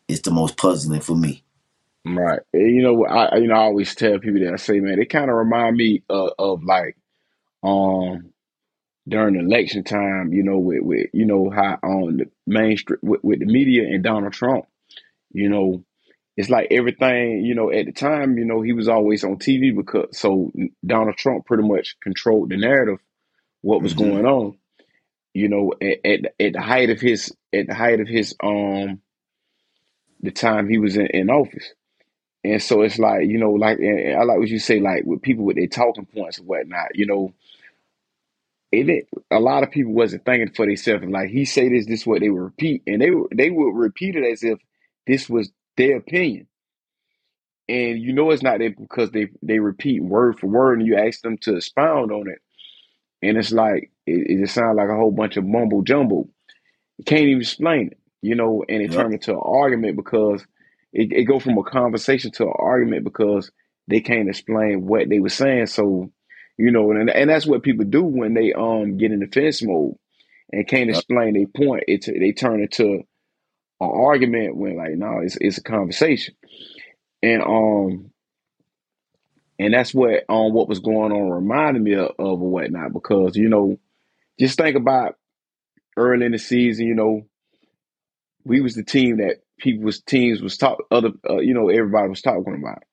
is 0.08 0.22
the 0.22 0.30
most 0.30 0.56
puzzling 0.56 1.00
for 1.02 1.16
me. 1.16 1.44
Right. 2.06 2.40
And, 2.54 2.74
You 2.74 2.82
know, 2.82 3.04
I 3.06 3.26
I- 3.26 3.36
you 3.36 3.48
know 3.48 3.54
I 3.54 3.58
always 3.64 3.94
tell 3.94 4.18
people 4.18 4.40
that 4.40 4.54
I 4.54 4.56
say, 4.56 4.80
man, 4.80 4.98
they 4.98 5.04
kind 5.04 5.30
of 5.30 5.36
remind 5.36 5.76
me 5.76 6.02
of, 6.08 6.30
of 6.38 6.64
like 6.64 6.96
um 7.62 8.32
during 9.08 9.36
election 9.36 9.84
time, 9.84 10.32
you 10.32 10.42
know, 10.44 10.58
with, 10.58 10.82
with 10.82 11.06
you 11.12 11.26
know 11.26 11.50
how 11.50 11.78
on 11.82 12.18
the 12.18 12.26
mainstream 12.46 12.98
with, 13.02 13.22
with 13.24 13.40
the 13.40 13.46
media 13.46 13.84
and 13.84 14.04
Donald 14.04 14.32
Trump, 14.34 14.66
you 15.32 15.48
know, 15.48 15.84
it's 16.36 16.50
like 16.50 16.68
everything, 16.70 17.44
you 17.44 17.54
know, 17.54 17.70
at 17.72 17.86
the 17.86 17.92
time, 17.92 18.38
you 18.38 18.44
know, 18.44 18.62
he 18.62 18.72
was 18.72 18.88
always 18.88 19.24
on 19.24 19.36
TV 19.38 19.74
because 19.76 20.18
so 20.18 20.52
Donald 20.86 21.16
Trump 21.16 21.46
pretty 21.46 21.64
much 21.68 21.96
controlled 22.02 22.50
the 22.50 22.56
narrative, 22.58 22.98
what 23.62 23.82
was 23.82 23.94
Mhm. 23.94 23.98
going 23.98 24.26
on, 24.26 24.58
you 25.34 25.48
know, 25.48 25.74
at, 25.82 25.98
at 26.04 26.20
at 26.40 26.52
the 26.54 26.60
height 26.62 26.90
of 26.90 27.00
his 27.00 27.34
at 27.54 27.66
the 27.68 27.74
height 27.74 28.00
of 28.00 28.08
his 28.08 28.34
um 28.42 29.00
the 30.20 30.30
time 30.32 30.68
he 30.68 30.78
was 30.78 30.96
in, 30.96 31.06
in 31.08 31.30
office. 31.30 31.74
And 32.48 32.62
so 32.62 32.82
it's 32.82 32.98
like, 32.98 33.28
you 33.28 33.38
know, 33.38 33.52
like 33.52 33.78
and 33.80 34.00
and 34.00 34.20
I 34.20 34.24
like 34.24 34.38
what 34.40 34.48
you 34.48 34.60
say, 34.60 34.80
like 34.80 35.04
with 35.06 35.22
people 35.22 35.44
with 35.44 35.56
their 35.56 35.68
talking 35.68 36.06
points 36.06 36.38
and 36.38 36.48
whatnot, 36.48 36.96
you 36.96 37.06
know, 37.06 37.34
it 38.72 39.08
a 39.30 39.40
lot 39.40 39.62
of 39.64 39.70
people 39.70 39.92
wasn't 39.92 40.24
thinking 40.24 40.52
for 40.54 40.66
themselves. 40.66 41.04
Like 41.06 41.30
he 41.30 41.44
say 41.44 41.68
this, 41.68 41.86
this 41.86 42.02
is 42.02 42.06
what 42.06 42.20
they 42.20 42.30
would 42.30 42.40
repeat, 42.42 42.82
and 42.86 43.00
they 43.02 43.10
would 43.10 43.28
they 43.36 43.50
would 43.50 43.74
repeat 43.74 44.16
it 44.16 44.24
as 44.30 44.42
if 44.44 44.58
this 45.06 45.28
was 45.28 45.50
their 45.76 45.96
opinion. 45.98 46.48
And 47.68 48.00
you 48.00 48.12
know 48.14 48.30
it's 48.32 48.42
not 48.44 48.60
that 48.60 48.78
because 48.78 49.10
they 49.12 49.28
they 49.42 49.60
repeat 49.60 50.02
word 50.02 50.40
for 50.40 50.48
word, 50.48 50.78
and 50.80 50.88
you 50.88 50.96
ask 50.96 51.22
them 51.22 51.38
to 51.40 51.56
expound 51.56 52.12
on 52.12 52.28
it, 52.28 52.40
and 53.22 53.38
it's 53.38 53.52
like 53.52 53.92
it, 54.06 54.26
it 54.30 54.40
just 54.40 54.54
sounds 54.54 54.76
like 54.76 54.90
a 54.90 54.96
whole 54.96 55.12
bunch 55.12 55.36
of 55.36 55.46
mumble 55.46 55.82
jumble. 55.82 56.28
You 56.98 57.04
can't 57.04 57.22
even 57.22 57.42
explain 57.42 57.88
it, 57.92 57.98
you 58.22 58.36
know, 58.36 58.64
and 58.68 58.82
it 58.82 58.92
Yep. 58.92 58.92
turned 58.92 59.14
into 59.14 59.32
an 59.32 59.40
argument 59.44 59.96
because 59.96 60.44
it, 60.92 61.12
it 61.12 61.24
go 61.24 61.38
from 61.38 61.58
a 61.58 61.62
conversation 61.62 62.30
to 62.32 62.44
an 62.44 62.54
argument 62.58 63.04
because 63.04 63.50
they 63.88 64.00
can't 64.00 64.28
explain 64.28 64.86
what 64.86 65.08
they 65.08 65.20
were 65.20 65.28
saying. 65.28 65.66
So, 65.66 66.10
you 66.56 66.70
know, 66.70 66.90
and 66.90 67.10
and 67.10 67.30
that's 67.30 67.46
what 67.46 67.62
people 67.62 67.84
do 67.84 68.04
when 68.04 68.34
they 68.34 68.52
um 68.52 68.96
get 68.96 69.12
in 69.12 69.20
defense 69.20 69.62
mode 69.62 69.94
and 70.52 70.66
can't 70.68 70.90
explain 70.90 71.34
their 71.34 71.46
point. 71.46 71.84
It's 71.88 72.06
they 72.06 72.32
turn 72.32 72.62
into 72.62 72.84
an 72.84 73.02
argument 73.80 74.56
when 74.56 74.76
like 74.76 74.92
no, 74.92 75.20
it's 75.22 75.36
it's 75.40 75.58
a 75.58 75.62
conversation, 75.62 76.34
and 77.22 77.42
um 77.42 78.10
and 79.58 79.74
that's 79.74 79.94
what 79.94 80.24
um 80.28 80.52
what 80.52 80.68
was 80.68 80.80
going 80.80 81.12
on 81.12 81.30
reminded 81.30 81.82
me 81.82 81.94
of, 81.94 82.10
of 82.18 82.42
or 82.42 82.50
whatnot 82.50 82.92
because 82.92 83.36
you 83.36 83.48
know 83.48 83.78
just 84.38 84.56
think 84.58 84.76
about 84.76 85.16
early 85.96 86.26
in 86.26 86.32
the 86.32 86.38
season, 86.38 86.86
you 86.86 86.94
know, 86.94 87.26
we 88.44 88.60
was 88.60 88.74
the 88.74 88.84
team 88.84 89.18
that 89.18 89.42
people 89.58 89.84
was 89.86 90.00
teams 90.02 90.42
was 90.42 90.56
talk 90.58 90.78
other 90.90 91.10
uh, 91.28 91.38
you 91.38 91.54
know 91.54 91.68
everybody 91.68 92.08
was 92.08 92.22
talking 92.22 92.56
about. 92.60 92.84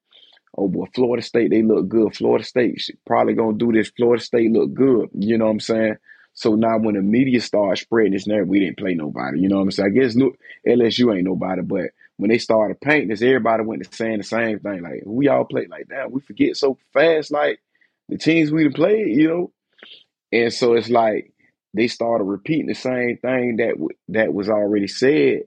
Oh 0.58 0.68
boy, 0.70 0.86
Florida 0.96 1.24
State 1.24 1.52
they 1.52 1.64
look 1.64 1.90
good. 1.90 2.16
Florida 2.16 2.46
State 2.46 2.82
probably 3.08 3.34
gonna 3.34 3.58
do 3.58 3.72
this. 3.72 3.90
Florida 3.90 4.24
State 4.24 4.52
look 4.52 4.74
good. 4.74 5.10
You 5.14 5.38
know 5.38 5.46
what 5.46 5.52
I'm 5.52 5.60
saying? 5.62 5.96
So 6.36 6.56
now 6.56 6.78
when 6.80 6.96
the 6.96 7.02
media 7.02 7.42
started 7.42 7.78
spreading 7.82 8.14
this 8.14 8.28
narrative, 8.28 8.50
we 8.50 8.60
didn't 8.60 8.78
play 8.78 8.96
nobody. 8.96 9.40
You 9.42 9.50
know 9.50 9.58
what 9.58 9.64
I'm 9.64 9.72
saying? 9.72 9.92
I 9.96 10.00
guess 10.00 10.16
look 10.16 10.38
LSU 10.68 11.16
ain't 11.16 11.26
nobody, 11.26 11.62
but 11.64 11.92
when 12.18 12.30
they 12.30 12.38
started 12.38 12.82
painting 12.82 13.10
this, 13.10 13.22
everybody 13.22 13.64
went 13.64 13.84
to 13.84 13.96
saying 13.96 14.20
the 14.20 14.24
same 14.24 14.60
thing. 14.60 14.84
Like 14.84 15.04
we 15.06 15.28
all 15.30 15.46
played 15.46 15.70
like 15.70 15.88
that. 15.90 16.12
We 16.12 16.22
forget 16.22 16.58
so 16.58 16.78
fast. 16.94 17.32
Like 17.32 17.60
the 18.10 18.18
teams 18.18 18.52
we 18.52 18.70
played, 18.70 19.10
you 19.18 19.30
know. 19.30 19.52
And 20.32 20.54
so 20.54 20.74
it's 20.76 20.90
like 20.90 21.34
they 21.74 21.88
started 21.88 22.26
repeating 22.26 22.68
the 22.68 22.76
same 22.76 23.18
thing 23.18 23.58
that 23.58 23.72
w- 23.74 23.90
that 24.10 24.34
was 24.34 24.50
already 24.50 24.88
said 24.88 25.44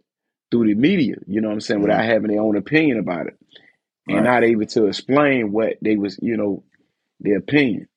through 0.50 0.66
the 0.68 0.74
media. 0.74 1.16
You 1.26 1.40
know 1.40 1.48
what 1.48 1.54
I'm 1.54 1.60
saying? 1.60 1.82
Without 1.82 2.04
having 2.04 2.30
their 2.30 2.40
own 2.40 2.56
opinion 2.56 2.98
about 2.98 3.26
it, 3.26 3.36
and 4.06 4.16
Right. 4.18 4.24
not 4.24 4.44
able 4.44 4.66
to 4.66 4.86
explain 4.86 5.52
what 5.52 5.76
they 5.82 5.96
was, 5.96 6.18
you 6.22 6.36
know, 6.36 6.62
their 7.20 7.38
opinion. 7.38 7.88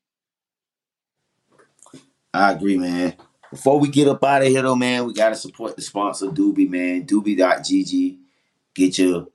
I 2.33 2.51
agree, 2.53 2.77
man. 2.77 3.15
Before 3.49 3.79
we 3.79 3.89
get 3.89 4.07
up 4.07 4.23
out 4.23 4.41
of 4.41 4.47
here, 4.47 4.61
though, 4.61 4.75
man, 4.75 5.05
we 5.05 5.13
gotta 5.13 5.35
support 5.35 5.75
the 5.75 5.81
sponsor, 5.81 6.27
Dubby, 6.27 6.69
man. 6.69 7.05
Dubby.gg. 7.05 8.17
Get 8.73 8.97
your 8.97 9.27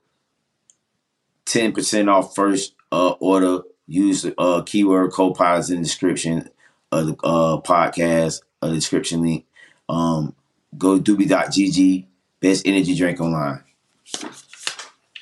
ten 1.45 1.71
percent 1.71 2.09
off 2.09 2.35
first 2.35 2.73
uh, 2.91 3.11
order. 3.19 3.61
Use 3.87 4.23
the 4.23 4.39
uh, 4.39 4.63
keyword 4.63 5.11
co-pilots 5.11 5.69
in 5.69 5.77
the 5.77 5.83
description 5.83 6.49
of 6.91 7.07
the 7.07 7.13
uh, 7.23 7.61
podcast, 7.61 8.41
a 8.61 8.69
description 8.69 9.21
link. 9.21 9.45
Um, 9.87 10.35
go 10.77 10.99
to 10.99 11.15
Dubby.gg. 11.15 12.05
Best 12.39 12.67
energy 12.67 12.95
drink 12.95 13.19
online. 13.19 13.63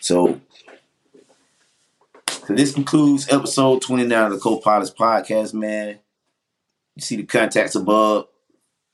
So, 0.02 0.42
so 2.28 2.54
this 2.54 2.74
concludes 2.74 3.32
episode 3.32 3.82
29 3.82 4.26
of 4.26 4.32
the 4.34 4.40
Co-Pilots 4.40 4.92
podcast, 4.92 5.54
man. 5.54 6.00
You 6.96 7.02
see 7.02 7.16
the 7.18 7.24
contacts 7.24 7.76
above. 7.76 8.28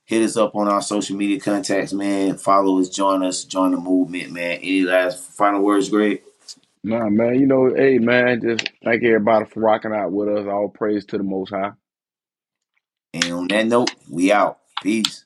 Hit 0.05 0.23
us 0.23 0.37
up 0.37 0.55
on 0.55 0.67
our 0.67 0.81
social 0.81 1.15
media 1.15 1.39
contacts, 1.39 1.93
man. 1.93 2.37
Follow 2.37 2.79
us, 2.79 2.89
join 2.89 3.23
us, 3.23 3.43
join 3.43 3.71
the 3.71 3.77
movement, 3.77 4.31
man. 4.31 4.57
Any 4.57 4.81
last 4.81 5.23
final 5.31 5.61
words, 5.61 5.89
Greg? 5.89 6.21
Nah, 6.83 7.09
man, 7.09 7.39
you 7.39 7.45
know, 7.45 7.73
hey, 7.73 7.99
man, 7.99 8.41
just 8.41 8.71
thank 8.83 9.03
everybody 9.03 9.45
for 9.45 9.59
rocking 9.59 9.93
out 9.93 10.11
with 10.11 10.29
us. 10.29 10.47
All 10.47 10.67
praise 10.67 11.05
to 11.05 11.17
the 11.17 11.23
Most 11.23 11.51
High. 11.51 11.73
And 13.13 13.31
on 13.31 13.47
that 13.49 13.67
note, 13.67 13.93
we 14.09 14.31
out. 14.31 14.59
Peace. 14.81 15.25